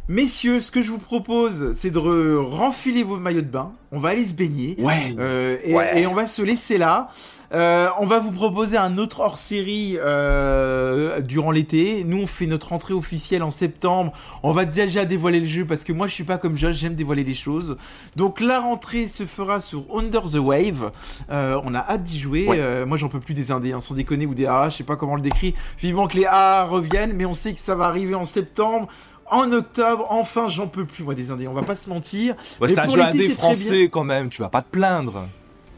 Messieurs, 0.08 0.60
ce 0.62 0.70
que 0.70 0.84
je 0.84 0.92
vous 0.92 1.00
propose, 1.00 1.72
c'est 1.74 1.90
de 1.90 1.98
re- 1.98 2.38
renfiler 2.38 3.02
vos 3.02 3.18
maillots 3.18 3.42
de 3.42 3.48
bain. 3.48 3.72
On 3.92 3.98
va 3.98 4.10
aller 4.10 4.24
se 4.26 4.36
baigner. 4.36 4.76
Ouais. 4.78 4.94
Euh, 5.18 5.58
et, 5.64 5.74
Ouais. 5.74 6.02
et 6.02 6.06
on 6.08 6.14
va 6.14 6.28
se 6.28 6.44
laisser 6.44 6.78
là. 6.78 7.08
Euh, 7.54 7.88
on 8.00 8.06
va 8.06 8.20
vous 8.20 8.32
proposer 8.32 8.78
un 8.78 9.00
autre 9.00 9.22
hors-série 9.22 9.98
euh, 10.00 11.22
durant 11.22 11.50
l'été. 11.50 12.04
Nous, 12.06 12.18
on 12.24 12.28
fait 12.28 12.46
notre 12.46 12.74
entrée 12.74 12.94
officielle 12.94 13.42
en 13.42 13.50
septembre. 13.50 14.12
On 14.44 14.52
va 14.52 14.66
déjà 14.66 15.06
dévoiler 15.06 15.40
le 15.40 15.46
jeu 15.48 15.66
parce 15.66 15.84
que 15.84 15.94
moi, 15.94 16.06
je 16.08 16.14
suis 16.14 16.24
pas 16.24 16.38
comme 16.38 16.56
Josh, 16.56 16.76
j'aime 16.76 16.94
dévoiler 16.96 17.24
les 17.24 17.34
choses. 17.34 17.76
Donc 18.16 18.42
la 18.42 18.60
rentrée 18.60 19.08
se 19.08 19.26
fera 19.26 19.60
sur 19.60 19.86
Under 19.96 20.24
the 20.30 20.36
Wave. 20.36 20.92
Euh, 21.32 21.60
on 21.64 21.74
a 21.74 21.80
hâte 21.80 22.04
d'y 22.04 22.20
jouer. 22.20 22.46
Ouais. 22.48 22.58
Euh, 22.60 22.86
moi, 22.86 22.98
j'en 22.98 23.08
peux 23.10 23.20
plus 23.22 23.34
des 23.34 23.50
indés, 23.52 23.72
hein, 23.72 23.80
sans 23.82 23.96
déconner, 23.96 24.28
ou 24.28 24.36
des 24.36 24.46
AA, 24.46 24.70
je 24.70 24.78
sais 24.78 24.84
pas 24.84 24.98
comment 24.98 25.14
on 25.14 25.18
le 25.18 25.22
décrit. 25.22 25.56
Vivement 25.80 26.08
que 26.08 26.18
les 26.18 26.26
AA 26.26 26.66
reviennent, 26.66 27.14
mais 27.14 27.26
on 27.26 27.34
sait 27.34 27.54
que 27.54 27.60
ça 27.60 27.74
va 27.74 27.86
arriver 27.86 28.14
en 28.14 28.26
septembre. 28.26 28.88
En 29.32 29.52
octobre, 29.52 30.06
enfin, 30.10 30.48
j'en 30.48 30.68
peux 30.68 30.86
plus, 30.86 31.04
moi, 31.04 31.16
des 31.16 31.32
indés. 31.32 31.48
On 31.48 31.54
va 31.54 31.64
pas 31.64 31.76
se 31.76 31.90
mentir. 31.90 32.36
Ouais, 32.62 32.68
c'est 32.68 32.80
un 32.80 32.88
jeu 32.88 33.02
indé 33.02 33.30
français 33.30 33.90
quand 33.92 34.04
même. 34.04 34.30
Tu 34.30 34.42
vas 34.42 34.50
pas 34.50 34.62
te 34.62 34.70
plaindre. 34.70 35.28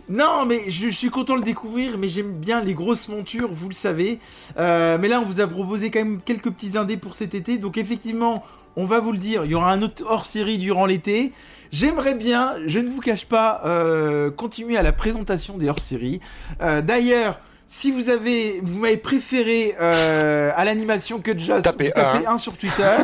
Non, 0.09 0.45
mais 0.45 0.69
je, 0.69 0.85
je 0.89 0.95
suis 0.95 1.09
content 1.09 1.33
de 1.33 1.39
le 1.39 1.45
découvrir, 1.45 1.97
mais 1.97 2.07
j'aime 2.07 2.31
bien 2.31 2.63
les 2.63 2.73
grosses 2.73 3.09
montures, 3.09 3.49
vous 3.51 3.67
le 3.67 3.73
savez. 3.73 4.19
Euh, 4.57 4.97
mais 4.99 5.09
là, 5.09 5.19
on 5.19 5.25
vous 5.25 5.41
a 5.41 5.47
proposé 5.47 5.91
quand 5.91 5.99
même 5.99 6.21
quelques 6.23 6.49
petits 6.49 6.77
indés 6.77 6.95
pour 6.95 7.13
cet 7.13 7.33
été, 7.35 7.57
donc 7.57 7.77
effectivement, 7.77 8.43
on 8.77 8.85
va 8.85 8.99
vous 8.99 9.11
le 9.11 9.17
dire, 9.17 9.43
il 9.43 9.51
y 9.51 9.55
aura 9.55 9.71
un 9.71 9.81
autre 9.81 10.05
hors-série 10.07 10.59
durant 10.59 10.85
l'été. 10.85 11.33
J'aimerais 11.71 12.15
bien, 12.15 12.55
je 12.65 12.79
ne 12.79 12.87
vous 12.87 13.01
cache 13.01 13.25
pas, 13.25 13.61
euh, 13.65 14.31
continuer 14.31 14.77
à 14.77 14.81
la 14.81 14.93
présentation 14.93 15.57
des 15.57 15.67
hors-séries. 15.67 16.21
Euh, 16.61 16.81
D'ailleurs, 16.81 17.39
si 17.69 17.91
vous 17.91 18.09
avez, 18.09 18.61
vous 18.63 18.79
m'avez 18.79 18.95
préféré 18.97 19.75
euh, 19.81 20.51
à 20.55 20.63
l'animation 20.63 21.19
que 21.19 21.37
Joss, 21.37 21.63
Tapez 21.63 21.87
vous 21.87 21.91
tapez 21.91 22.25
un. 22.25 22.31
un 22.33 22.37
sur 22.37 22.53
Twitter. 22.57 22.95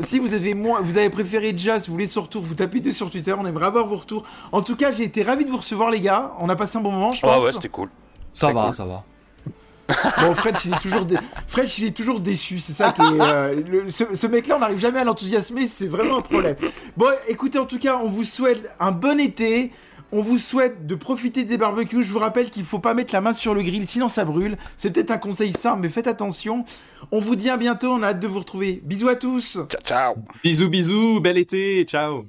si 0.00 0.18
vous 0.18 0.34
avez 0.34 0.54
moins, 0.54 0.80
vous 0.80 0.98
avez 0.98 1.08
préféré 1.10 1.54
Joss, 1.56 1.86
vous 1.86 1.92
voulez 1.94 2.08
son 2.08 2.22
retour, 2.22 2.42
vous 2.42 2.54
tapez 2.54 2.80
deux 2.80 2.92
sur 2.92 3.10
Twitter. 3.10 3.32
On 3.38 3.46
aimerait 3.46 3.66
avoir 3.66 3.86
vos 3.86 3.96
retours. 3.96 4.24
En 4.50 4.62
tout 4.62 4.74
cas, 4.76 4.92
j'ai 4.92 5.04
été 5.04 5.22
ravi 5.22 5.44
de 5.44 5.50
vous 5.50 5.58
recevoir, 5.58 5.90
les 5.90 6.00
gars. 6.00 6.32
On 6.40 6.48
a 6.48 6.56
passé 6.56 6.78
un 6.78 6.80
bon 6.80 6.90
moment, 6.90 7.12
je 7.12 7.20
Ah 7.22 7.28
pense. 7.34 7.44
ouais, 7.44 7.52
c'était 7.52 7.68
cool. 7.68 7.90
Ça 8.32 8.52
va, 8.52 8.64
cool. 8.66 8.74
ça 8.74 8.84
va. 8.86 9.04
bon, 10.20 10.34
Fred, 10.34 10.54
il 10.66 10.74
est 10.74 10.80
toujours, 10.82 11.04
dé- 11.06 11.16
Fred, 11.46 11.66
il 11.78 11.84
est 11.86 11.96
toujours 11.96 12.20
déçu. 12.20 12.58
C'est 12.58 12.74
ça 12.74 12.92
qui 12.92 13.00
est. 13.00 13.20
euh, 13.22 13.62
le- 13.66 13.90
ce, 13.90 14.04
ce 14.14 14.26
mec-là, 14.26 14.56
on 14.56 14.58
n'arrive 14.58 14.78
jamais 14.80 14.98
à 15.00 15.04
l'enthousiasmer. 15.04 15.66
C'est 15.66 15.86
vraiment 15.86 16.18
un 16.18 16.22
problème. 16.22 16.56
Bon, 16.96 17.08
écoutez, 17.28 17.58
en 17.58 17.64
tout 17.66 17.78
cas, 17.78 17.98
on 18.04 18.10
vous 18.10 18.24
souhaite 18.24 18.68
un 18.80 18.90
bon 18.90 19.18
été. 19.18 19.70
On 20.10 20.22
vous 20.22 20.38
souhaite 20.38 20.86
de 20.86 20.94
profiter 20.94 21.44
des 21.44 21.58
barbecues. 21.58 22.02
Je 22.02 22.12
vous 22.12 22.18
rappelle 22.18 22.50
qu'il 22.50 22.64
faut 22.64 22.78
pas 22.78 22.94
mettre 22.94 23.14
la 23.14 23.20
main 23.20 23.32
sur 23.32 23.54
le 23.54 23.62
grill, 23.62 23.86
sinon 23.86 24.08
ça 24.08 24.24
brûle. 24.24 24.56
C'est 24.76 24.90
peut-être 24.90 25.10
un 25.10 25.18
conseil 25.18 25.52
simple, 25.52 25.80
mais 25.82 25.88
faites 25.88 26.06
attention. 26.06 26.64
On 27.10 27.20
vous 27.20 27.36
dit 27.36 27.50
à 27.50 27.56
bientôt. 27.56 27.88
On 27.88 28.02
a 28.02 28.08
hâte 28.08 28.20
de 28.20 28.26
vous 28.26 28.38
retrouver. 28.38 28.80
Bisous 28.84 29.08
à 29.08 29.16
tous. 29.16 29.58
Ciao, 29.68 29.82
ciao. 29.84 30.14
Bisous, 30.42 30.70
bisous. 30.70 31.20
Bel 31.20 31.36
été. 31.38 31.84
Ciao. 31.84 32.24